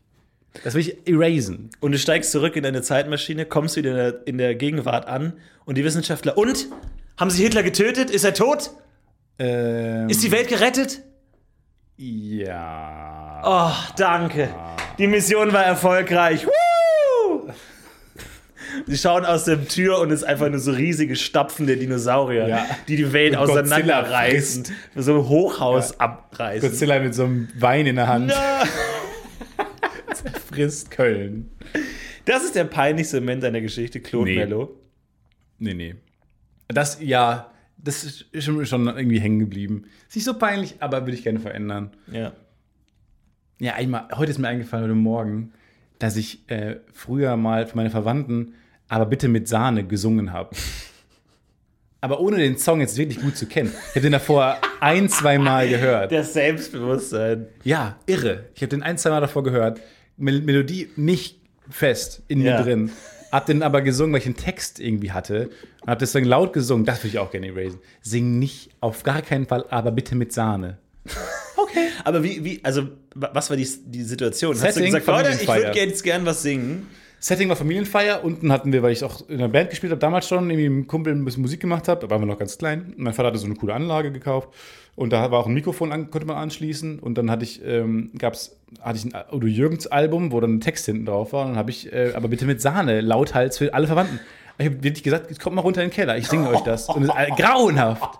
Das 0.65 0.75
will 0.75 0.81
ich 0.83 1.07
erasen. 1.09 1.71
Und 1.81 1.93
du 1.93 1.99
steigst 1.99 2.31
zurück 2.33 2.57
in 2.57 2.63
deine 2.63 2.83
Zeitmaschine, 2.83 3.47
kommst 3.47 3.77
wieder 3.77 3.91
in 3.91 3.97
der, 3.97 4.27
in 4.27 4.39
der 4.39 4.55
Gegenwart 4.55 5.07
an 5.07 5.35
und 5.65 5.77
die 5.79 5.85
Wissenschaftler. 5.85 6.39
Und? 6.39 6.69
Haben 7.17 7.31
sie 7.31 7.43
Hitler 7.43 7.63
getötet? 7.63 8.09
Ist 8.11 8.25
er 8.25 8.35
tot? 8.35 8.71
Ähm, 9.39 10.09
Ist 10.09 10.23
die 10.23 10.31
Welt 10.33 10.49
gerettet? 10.49 11.03
Ja. 12.03 13.43
Oh, 13.45 13.93
danke. 13.99 14.49
Die 14.99 15.07
Mission 15.07 15.53
war 15.53 15.65
erfolgreich. 15.65 16.47
Woo! 16.47 17.51
Sie 18.87 18.97
schauen 18.97 19.27
aus 19.27 19.45
der 19.45 19.69
Tür 19.69 19.99
und 19.99 20.11
es 20.11 20.21
ist 20.23 20.27
einfach 20.27 20.49
nur 20.49 20.61
so 20.61 20.73
riesige 20.73 21.15
stapfende 21.15 21.77
Dinosaurier, 21.77 22.49
Ja. 22.49 22.67
die 22.89 22.97
die 22.97 23.13
Welt 23.13 23.37
Und 23.37 23.41
Godzilla 23.47 23.61
auseinanderreißen, 23.63 24.65
so 24.97 25.19
ein 25.19 25.29
Hochhaus 25.29 26.01
abreißen. 26.01 26.71
Godzilla 26.71 27.01
mit 27.01 27.15
so 27.15 27.25
einem 27.25 27.49
Wein 27.59 27.85
in 27.87 27.97
der 27.97 28.07
Hand 28.09 28.31
Ja. 28.31 28.63
frisst 30.49 30.91
Köln. 30.91 31.51
Das 32.25 32.45
ist 32.45 32.55
der 32.55 32.65
peinlichste 32.65 33.21
Moment 33.21 33.45
einer 33.45 33.61
Geschichte, 33.61 34.01
Claude 34.01 34.31
Nee. 34.31 34.37
Mello. 34.37 34.75
Nee, 35.59 35.75
nee. 35.75 35.97
Das, 36.69 36.97
ja, 37.03 37.50
das 37.83 38.05
ist 38.05 38.45
schon, 38.45 38.65
schon 38.67 38.87
irgendwie 38.87 39.21
hängen 39.21 39.39
geblieben. 39.39 39.85
Ist 40.09 40.17
nicht 40.17 40.25
so 40.25 40.35
peinlich, 40.35 40.77
aber 40.81 41.03
würde 41.03 41.15
ich 41.15 41.23
gerne 41.23 41.41
verändern. 41.41 41.91
Ja. 42.13 42.33
Ja, 43.59 43.75
einmal, 43.75 44.09
heute 44.17 44.31
ist 44.31 44.39
mir 44.39 44.49
eingefallen, 44.49 44.85
heute 44.85 44.95
Morgen, 44.95 45.53
dass 45.99 46.17
ich 46.17 46.49
äh, 46.51 46.77
früher 46.93 47.37
mal 47.37 47.67
für 47.67 47.77
meine 47.77 47.91
Verwandten 47.91 48.55
aber 48.89 49.07
bitte 49.07 49.29
mit 49.29 49.47
Sahne 49.47 49.87
gesungen 49.87 50.33
habe. 50.33 50.57
Aber 52.03 52.19
ohne 52.21 52.39
den 52.39 52.57
Song 52.57 52.81
jetzt 52.81 52.97
wirklich 52.97 53.21
gut 53.21 53.37
zu 53.37 53.45
kennen. 53.47 53.71
Ich 53.91 53.91
habe 53.91 54.01
den 54.01 54.13
davor 54.13 54.57
ein, 54.81 55.11
zwei 55.11 55.37
Mal 55.39 55.69
gehört. 55.69 56.11
Das 56.11 56.33
Selbstbewusstsein. 56.33 57.47
Ja, 57.63 57.99
irre. 58.07 58.47
Ich 58.55 58.63
habe 58.63 58.71
den 58.71 58.83
ein, 58.83 58.97
zwei 58.97 59.11
Mal 59.11 59.21
davor 59.21 59.43
gehört. 59.45 59.81
Mel 60.17 60.41
Melodie 60.41 60.89
nicht 60.97 61.39
fest 61.69 62.23
in 62.27 62.41
Ja. 62.41 62.57
mir 62.57 62.65
drin. 62.65 62.91
Hab 63.33 63.47
den 63.47 63.63
aber 63.63 63.83
gesungen, 63.83 64.13
weil 64.13 64.21
ich 64.21 64.27
einen 64.27 64.37
Text 64.37 64.81
irgendwie 64.81 65.13
hatte. 65.13 65.51
Und 65.83 65.89
hab 65.91 65.99
das 65.99 66.13
dann 66.13 66.25
laut 66.25 66.53
gesungen. 66.53 66.85
Das 66.85 66.99
würde 66.99 67.09
ich 67.09 67.19
auch 67.19 67.31
gerne 67.31 67.49
erasen. 67.49 67.79
Sing 68.03 68.39
nicht, 68.39 68.71
auf 68.81 69.03
gar 69.03 69.23
keinen 69.23 69.47
Fall, 69.47 69.65
aber 69.71 69.93
bitte 69.93 70.15
mit 70.17 70.33
Sahne. 70.33 70.79
okay. 71.57 71.89
Aber 72.05 72.23
wie, 72.23 72.45
wie, 72.45 72.61
also, 72.65 72.89
wa- 73.15 73.31
was 73.33 73.49
war 73.51 73.57
die, 73.57 73.69
die 73.87 74.03
Situation? 74.03 74.55
Hast 74.55 74.63
du 74.63 74.73
Setting, 74.73 74.87
gesagt, 74.87 75.07
Leute, 75.07 75.39
ich 75.41 75.49
würde 75.49 75.79
jetzt 75.79 76.03
gern 76.03 76.27
was 76.27 76.43
singen? 76.43 76.87
Setting 77.23 77.51
war 77.51 77.57
Familienfeier. 77.57 78.25
Unten 78.25 78.51
hatten 78.51 78.73
wir, 78.73 78.83
weil 78.83 78.93
ich 78.93 79.05
auch 79.05 79.29
in 79.29 79.39
der 79.39 79.49
Band 79.49 79.69
gespielt 79.69 79.93
habe, 79.93 80.01
damals 80.01 80.27
schon, 80.27 80.49
irgendwie 80.49 80.71
mit 80.71 80.77
einem 80.79 80.87
Kumpel 80.87 81.15
ein 81.15 81.25
bisschen 81.25 81.43
Musik 81.43 81.61
gemacht 81.61 81.87
habe. 81.87 82.01
Da 82.01 82.11
waren 82.11 82.23
wir 82.23 82.27
noch 82.27 82.39
ganz 82.39 82.57
klein. 82.57 82.95
Mein 82.97 83.13
Vater 83.13 83.29
hatte 83.29 83.39
so 83.39 83.45
eine 83.45 83.57
coole 83.57 83.75
Anlage 83.75 84.11
gekauft. 84.11 84.49
Und 84.97 85.13
da 85.13 85.31
war 85.31 85.41
auch 85.41 85.47
ein 85.47 85.53
Mikrofon, 85.53 85.93
an, 85.93 86.11
konnte 86.11 86.27
man 86.27 86.39
anschließen. 86.39 86.99
Und 86.99 87.19
dann 87.19 87.31
hatte 87.31 87.45
ich, 87.45 87.63
ähm, 87.65 88.11
gab's, 88.19 88.57
hatte 88.81 88.99
ich 88.99 89.15
ein 89.15 89.25
Udo 89.33 89.47
Jürgens 89.47 89.87
Album, 89.87 90.33
wo 90.33 90.41
dann 90.41 90.55
ein 90.55 90.61
Text 90.61 90.87
hinten 90.87 91.05
drauf 91.05 91.35
war. 91.35 91.43
Und 91.43 91.51
dann 91.51 91.59
habe 91.59 91.71
ich, 91.71 91.93
äh, 91.93 92.13
aber 92.15 92.29
bitte 92.29 92.47
mit 92.47 92.63
Sahne, 92.63 93.03
lauthals 93.03 93.59
für 93.59 93.75
alle 93.75 93.87
Verwandten. 93.87 94.19
Ich 94.57 94.67
habe 94.67 94.83
wirklich 94.83 95.03
gesagt, 95.03 95.39
kommt 95.41 95.57
mal 95.57 95.63
runter 95.63 95.83
in 95.83 95.89
den 95.89 95.95
Keller, 95.95 96.17
ich 96.19 96.27
singe 96.27 96.49
euch 96.49 96.61
das. 96.61 96.89
Und 96.89 97.03
es 97.05 97.09
ist 97.11 97.15
äh, 97.17 97.31
grauenhaft. 97.31 98.19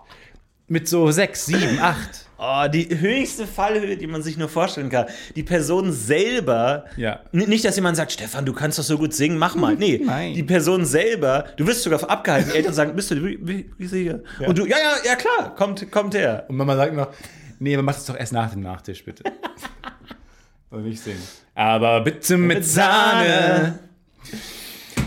Mit 0.67 0.87
so 0.87 1.11
sechs, 1.11 1.47
sieben, 1.47 1.79
acht. 1.79 2.27
Oh, 2.43 2.67
die 2.67 2.89
höchste 2.99 3.45
Fallhöhe, 3.45 3.97
die 3.97 4.07
man 4.07 4.23
sich 4.23 4.35
nur 4.35 4.49
vorstellen 4.49 4.89
kann. 4.89 5.05
Die 5.35 5.43
Person 5.43 5.93
selber. 5.93 6.85
Ja. 6.97 7.19
Nicht, 7.31 7.63
dass 7.63 7.75
jemand 7.75 7.97
sagt, 7.97 8.11
Stefan, 8.13 8.47
du 8.47 8.53
kannst 8.53 8.79
doch 8.79 8.83
so 8.83 8.97
gut 8.97 9.13
singen, 9.13 9.37
mach 9.37 9.53
mal. 9.53 9.75
Nee, 9.75 10.01
Nein. 10.03 10.33
die 10.33 10.41
Person 10.41 10.83
selber, 10.83 11.45
du 11.57 11.67
wirst 11.67 11.83
sogar 11.83 12.09
abgehalten. 12.09 12.49
Die 12.51 12.57
Eltern 12.57 12.73
sagen, 12.73 12.95
bist 12.95 13.11
du 13.11 13.37
sicher? 13.77 14.21
Und 14.43 14.57
du, 14.57 14.65
ja, 14.65 14.77
ja, 14.77 15.11
ja, 15.11 15.15
klar, 15.15 15.53
kommt, 15.55 15.91
kommt 15.91 16.15
her. 16.15 16.45
Und 16.47 16.55
Mama 16.57 16.75
sagt 16.75 16.95
noch, 16.95 17.13
nee, 17.59 17.75
man 17.75 17.85
macht 17.85 17.99
es 17.99 18.05
doch 18.05 18.17
erst 18.17 18.33
nach 18.33 18.49
dem 18.49 18.61
Nachtisch, 18.61 19.05
bitte. 19.05 19.23
Und 20.71 20.83
nicht 20.85 21.03
singen. 21.03 21.21
Aber 21.53 22.01
bitte 22.01 22.37
mit 22.37 22.65
Sahne. 22.65 23.77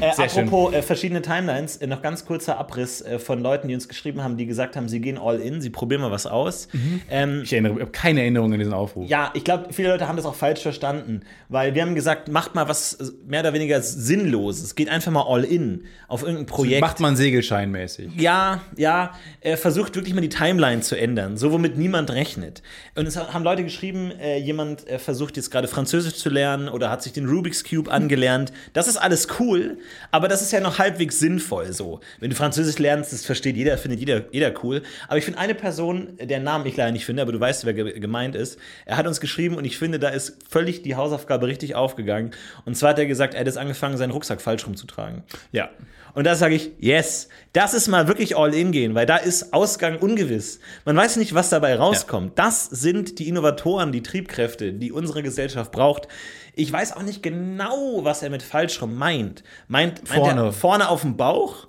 Äh, 0.00 0.12
Sehr 0.14 0.28
schön. 0.28 0.44
apropos 0.48 0.74
äh, 0.74 0.82
verschiedene 0.82 1.22
Timelines, 1.22 1.76
äh, 1.76 1.86
noch 1.86 2.02
ganz 2.02 2.24
kurzer 2.26 2.58
Abriss 2.58 3.00
äh, 3.00 3.18
von 3.18 3.40
Leuten, 3.40 3.68
die 3.68 3.74
uns 3.74 3.88
geschrieben 3.88 4.22
haben, 4.22 4.36
die 4.36 4.44
gesagt 4.46 4.76
haben, 4.76 4.88
sie 4.88 5.00
gehen 5.00 5.18
all 5.18 5.38
in, 5.40 5.60
sie 5.60 5.70
probieren 5.70 6.00
mal 6.02 6.10
was 6.10 6.26
aus. 6.26 6.68
Ähm, 7.10 7.42
Ich 7.44 7.52
erinnere, 7.52 7.74
ich 7.74 7.80
habe 7.80 7.90
keine 7.92 8.20
Erinnerung 8.20 8.52
an 8.52 8.58
diesen 8.58 8.74
Aufruf. 8.74 9.08
Ja, 9.08 9.30
ich 9.34 9.44
glaube, 9.44 9.68
viele 9.72 9.90
Leute 9.90 10.08
haben 10.08 10.16
das 10.16 10.26
auch 10.26 10.34
falsch 10.34 10.60
verstanden, 10.60 11.20
weil 11.48 11.74
wir 11.74 11.82
haben 11.82 11.94
gesagt, 11.94 12.28
macht 12.28 12.54
mal 12.54 12.68
was 12.68 12.94
äh, 12.94 13.04
mehr 13.26 13.40
oder 13.40 13.52
weniger 13.54 13.80
Sinnloses. 13.80 14.74
Geht 14.74 14.88
einfach 14.88 15.12
mal 15.12 15.24
all 15.26 15.44
in 15.44 15.84
auf 16.08 16.22
irgendein 16.22 16.46
Projekt. 16.46 16.80
Macht 16.80 17.00
man 17.00 17.16
Segelscheinmäßig. 17.16 18.10
ja, 18.16 18.60
ja, 18.76 19.12
äh, 19.40 19.56
versucht 19.56 19.94
wirklich 19.94 20.14
mal 20.14 20.20
die 20.20 20.28
Timeline 20.28 20.80
zu 20.82 20.96
ändern, 20.98 21.36
so 21.36 21.52
womit 21.52 21.78
niemand 21.78 22.10
rechnet. 22.10 22.62
Und 22.96 23.06
es 23.06 23.16
haben 23.16 23.44
Leute 23.44 23.62
geschrieben, 23.64 24.12
jemand 24.42 24.82
versucht 24.98 25.36
jetzt 25.36 25.50
gerade 25.50 25.68
Französisch 25.68 26.14
zu 26.16 26.28
lernen 26.30 26.68
oder 26.68 26.90
hat 26.90 27.02
sich 27.02 27.12
den 27.12 27.26
Rubik's 27.28 27.64
Cube 27.64 27.90
angelernt. 27.90 28.52
Das 28.72 28.88
ist 28.88 28.96
alles 28.96 29.28
cool, 29.38 29.78
aber 30.10 30.28
das 30.28 30.42
ist 30.42 30.52
ja 30.52 30.60
noch 30.60 30.78
halbwegs 30.78 31.18
sinnvoll 31.18 31.72
so. 31.72 32.00
Wenn 32.20 32.30
du 32.30 32.36
Französisch 32.36 32.78
lernst, 32.78 33.12
das 33.12 33.24
versteht 33.24 33.56
jeder, 33.56 33.76
findet 33.78 34.00
jeder, 34.00 34.24
jeder 34.32 34.52
cool. 34.62 34.82
Aber 35.08 35.18
ich 35.18 35.24
finde 35.24 35.38
eine 35.38 35.54
Person, 35.54 36.18
deren 36.20 36.44
Namen 36.44 36.66
ich 36.66 36.76
leider 36.76 36.92
nicht 36.92 37.04
finde, 37.04 37.22
aber 37.22 37.32
du 37.32 37.40
weißt, 37.40 37.64
wer 37.64 37.74
ge 37.74 37.98
gemeint 37.98 38.34
ist, 38.34 38.58
er 38.86 38.96
hat 38.96 39.06
uns 39.06 39.20
geschrieben 39.20 39.56
und 39.56 39.64
ich 39.64 39.78
finde, 39.78 39.98
da 39.98 40.08
ist 40.08 40.38
völlig 40.48 40.82
die 40.82 40.96
Hausaufgabe 40.96 41.46
richtig 41.46 41.74
aufgegangen. 41.74 42.32
Und 42.64 42.76
zwar 42.76 42.90
hat 42.90 42.98
er 42.98 43.06
gesagt, 43.06 43.34
er 43.34 43.40
hat 43.40 43.46
jetzt 43.46 43.58
angefangen, 43.58 43.96
seinen 43.96 44.10
Rucksack 44.10 44.40
falsch 44.40 44.66
rumzutragen. 44.66 45.22
Ja. 45.52 45.70
Und 46.14 46.24
da 46.24 46.36
sage 46.36 46.54
ich, 46.54 46.70
yes, 46.78 47.28
das 47.52 47.74
ist 47.74 47.88
mal 47.88 48.06
wirklich 48.06 48.36
all 48.36 48.54
in 48.54 48.70
gehen, 48.70 48.94
weil 48.94 49.04
da 49.06 49.16
ist 49.16 49.52
Ausgang 49.52 49.98
ungewiss. 49.98 50.60
Man 50.84 50.96
weiß 50.96 51.16
nicht, 51.16 51.34
was 51.34 51.50
dabei 51.50 51.74
rauskommt. 51.76 52.38
Das 52.38 52.66
sind 52.66 53.18
die 53.18 53.28
Innovatoren, 53.28 53.90
die 53.90 54.02
Triebkräfte, 54.02 54.72
die 54.72 54.92
unsere 54.92 55.22
Gesellschaft 55.24 55.72
braucht. 55.72 56.06
Ich 56.54 56.72
weiß 56.72 56.96
auch 56.96 57.02
nicht 57.02 57.22
genau, 57.22 58.04
was 58.04 58.22
er 58.22 58.30
mit 58.30 58.42
falsch 58.44 58.80
rum 58.80 58.94
meint. 58.94 59.42
Meint, 59.66 60.08
meint 60.08 60.24
Vorne. 60.24 60.40
er 60.46 60.52
vorne 60.52 60.88
auf 60.88 61.00
dem 61.02 61.16
Bauch 61.16 61.66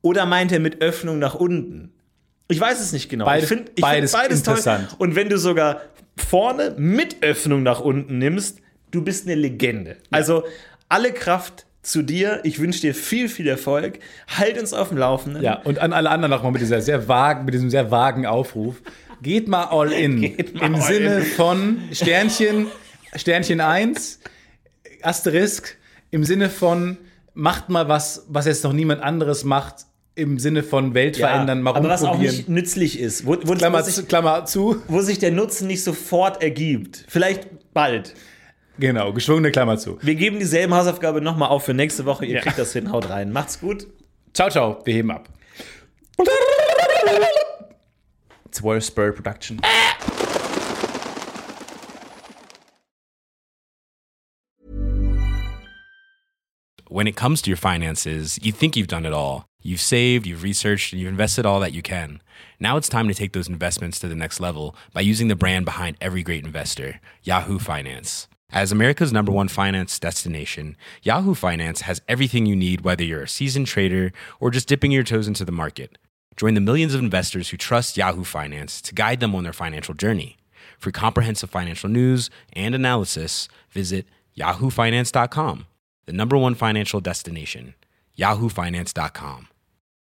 oder 0.00 0.24
meint 0.24 0.52
er 0.52 0.60
mit 0.60 0.80
Öffnung 0.82 1.18
nach 1.18 1.34
unten? 1.34 1.92
Ich 2.48 2.60
weiß 2.60 2.80
es 2.80 2.92
nicht 2.92 3.08
genau. 3.10 3.26
Beides- 3.26 3.44
ich 3.44 3.48
finde 3.48 3.72
ich 3.74 3.82
beides 3.82 4.10
find 4.12 4.22
beides 4.22 4.38
interessant. 4.38 4.88
toll. 4.90 4.96
Und 5.00 5.16
wenn 5.16 5.28
du 5.28 5.38
sogar 5.38 5.82
vorne 6.16 6.74
mit 6.78 7.22
Öffnung 7.22 7.62
nach 7.62 7.80
unten 7.80 8.18
nimmst, 8.18 8.58
du 8.90 9.02
bist 9.02 9.26
eine 9.26 9.34
Legende. 9.34 9.96
Also 10.10 10.44
alle 10.88 11.12
Kraft 11.12 11.66
zu 11.82 12.02
dir. 12.02 12.40
Ich 12.44 12.58
wünsche 12.60 12.80
dir 12.80 12.94
viel, 12.94 13.28
viel 13.28 13.48
Erfolg. 13.48 13.98
Halt 14.38 14.58
uns 14.58 14.72
auf 14.72 14.88
dem 14.88 14.98
Laufenden. 14.98 15.42
Ja, 15.42 15.60
und 15.64 15.78
an 15.80 15.92
alle 15.92 16.10
anderen 16.10 16.30
nochmal 16.30 16.52
mit, 16.52 16.60
dieser 16.62 16.80
sehr 16.80 17.08
vagen, 17.08 17.44
mit 17.44 17.54
diesem 17.54 17.70
sehr 17.70 17.90
vagen 17.90 18.24
Aufruf. 18.26 18.76
Geht 19.20 19.48
mal 19.48 19.64
all 19.64 19.92
in. 19.92 20.20
Geht 20.20 20.54
mal 20.54 20.66
Im 20.66 20.74
all 20.76 20.82
Sinne 20.82 21.16
in. 21.18 21.24
von 21.24 21.78
Sternchen, 21.92 22.66
Sternchen 23.16 23.60
1, 23.60 24.20
Asterisk, 25.02 25.76
im 26.10 26.24
Sinne 26.24 26.50
von 26.50 26.98
macht 27.34 27.68
mal 27.68 27.88
was, 27.88 28.26
was 28.28 28.46
jetzt 28.46 28.62
noch 28.64 28.72
niemand 28.72 29.02
anderes 29.02 29.44
macht, 29.44 29.86
im 30.14 30.38
Sinne 30.38 30.62
von 30.62 30.92
Welt 30.92 31.16
Ja, 31.16 31.28
verändern, 31.28 31.62
mal 31.62 31.74
aber 31.74 31.88
was 31.88 32.02
auch 32.02 32.08
rumprobieren. 32.10 32.36
nicht 32.36 32.48
nützlich 32.50 33.00
ist, 33.00 33.24
wo, 33.24 33.36
wo, 33.44 33.54
Klammer, 33.54 33.82
sich, 33.82 34.06
Klammer 34.06 34.44
zu. 34.44 34.82
wo 34.88 35.00
sich 35.00 35.18
der 35.18 35.30
Nutzen 35.30 35.66
nicht 35.66 35.82
sofort 35.82 36.42
ergibt. 36.42 37.06
Vielleicht 37.08 37.72
bald. 37.72 38.14
Genau, 38.78 39.12
geschwungene 39.12 39.50
Klammer 39.52 39.78
zu. 39.78 39.98
Wir 40.02 40.14
geben 40.14 40.38
dieselbe 40.38 40.74
Hausaufgabe 40.74 41.20
nochmal 41.20 41.50
auf 41.50 41.64
für 41.64 41.74
nächste 41.74 42.04
Woche. 42.04 42.24
Ihr 42.26 42.36
Ja. 42.36 42.40
kriegt 42.40 42.58
das 42.58 42.72
hin. 42.72 42.90
Haut 42.90 43.08
rein. 43.10 43.30
Macht's 43.32 43.60
gut. 43.60 43.86
Ciao, 44.34 44.48
ciao, 44.48 44.80
wir 44.84 44.94
heben 44.94 45.10
ab. 45.10 45.28
It's 48.46 48.62
World 48.62 48.84
Spur 48.84 49.12
Production. 49.12 49.60
when 56.88 57.06
it 57.06 57.16
comes 57.16 57.40
to 57.42 57.50
your 57.50 57.56
finances, 57.56 58.38
you 58.42 58.52
think 58.52 58.76
you've 58.76 58.86
done 58.86 59.06
it 59.06 59.12
all. 59.12 59.46
You've 59.62 59.80
saved, 59.80 60.26
you've 60.26 60.42
researched, 60.42 60.92
and 60.92 61.00
you've 61.00 61.08
invested 61.08 61.46
all 61.46 61.60
that 61.60 61.72
you 61.72 61.80
can. 61.82 62.20
Now 62.60 62.76
it's 62.76 62.88
time 62.88 63.08
to 63.08 63.14
take 63.14 63.32
those 63.32 63.48
investments 63.48 63.98
to 64.00 64.08
the 64.08 64.14
next 64.16 64.40
level 64.40 64.74
by 64.92 65.00
using 65.00 65.28
the 65.28 65.36
brand 65.36 65.64
behind 65.64 65.96
every 66.00 66.22
great 66.22 66.44
investor, 66.44 67.00
Yahoo 67.22 67.58
Finance. 67.58 68.28
As 68.52 68.70
America's 68.70 69.14
number 69.14 69.32
one 69.32 69.48
finance 69.48 69.98
destination, 69.98 70.76
Yahoo 71.02 71.34
Finance 71.34 71.80
has 71.82 72.02
everything 72.06 72.44
you 72.44 72.54
need, 72.54 72.82
whether 72.82 73.02
you're 73.02 73.22
a 73.22 73.28
seasoned 73.28 73.66
trader 73.66 74.12
or 74.40 74.50
just 74.50 74.68
dipping 74.68 74.92
your 74.92 75.04
toes 75.04 75.26
into 75.26 75.46
the 75.46 75.50
market. 75.50 75.96
Join 76.36 76.52
the 76.52 76.60
millions 76.60 76.92
of 76.92 77.00
investors 77.00 77.48
who 77.48 77.56
trust 77.56 77.96
Yahoo 77.96 78.24
Finance 78.24 78.82
to 78.82 78.94
guide 78.94 79.20
them 79.20 79.34
on 79.34 79.44
their 79.44 79.54
financial 79.54 79.94
journey. 79.94 80.36
For 80.76 80.90
comprehensive 80.90 81.48
financial 81.48 81.88
news 81.88 82.28
and 82.52 82.74
analysis, 82.74 83.48
visit 83.70 84.04
yahoofinance.com, 84.36 85.66
the 86.04 86.12
number 86.12 86.36
one 86.36 86.54
financial 86.54 87.00
destination, 87.00 87.72
yahoofinance.com. 88.18 89.48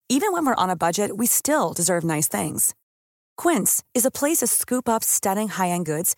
Even 0.09 0.33
when 0.33 0.45
we're 0.45 0.55
on 0.55 0.69
a 0.69 0.75
budget, 0.75 1.15
we 1.15 1.27
still 1.27 1.71
deserve 1.71 2.03
nice 2.03 2.27
things. 2.27 2.75
Quince 3.37 3.85
is 3.93 4.05
a 4.05 4.11
place 4.11 4.39
to 4.39 4.47
scoop 4.47 4.89
up 4.89 5.01
stunning 5.01 5.47
high-end 5.47 5.85
goods 5.85 6.17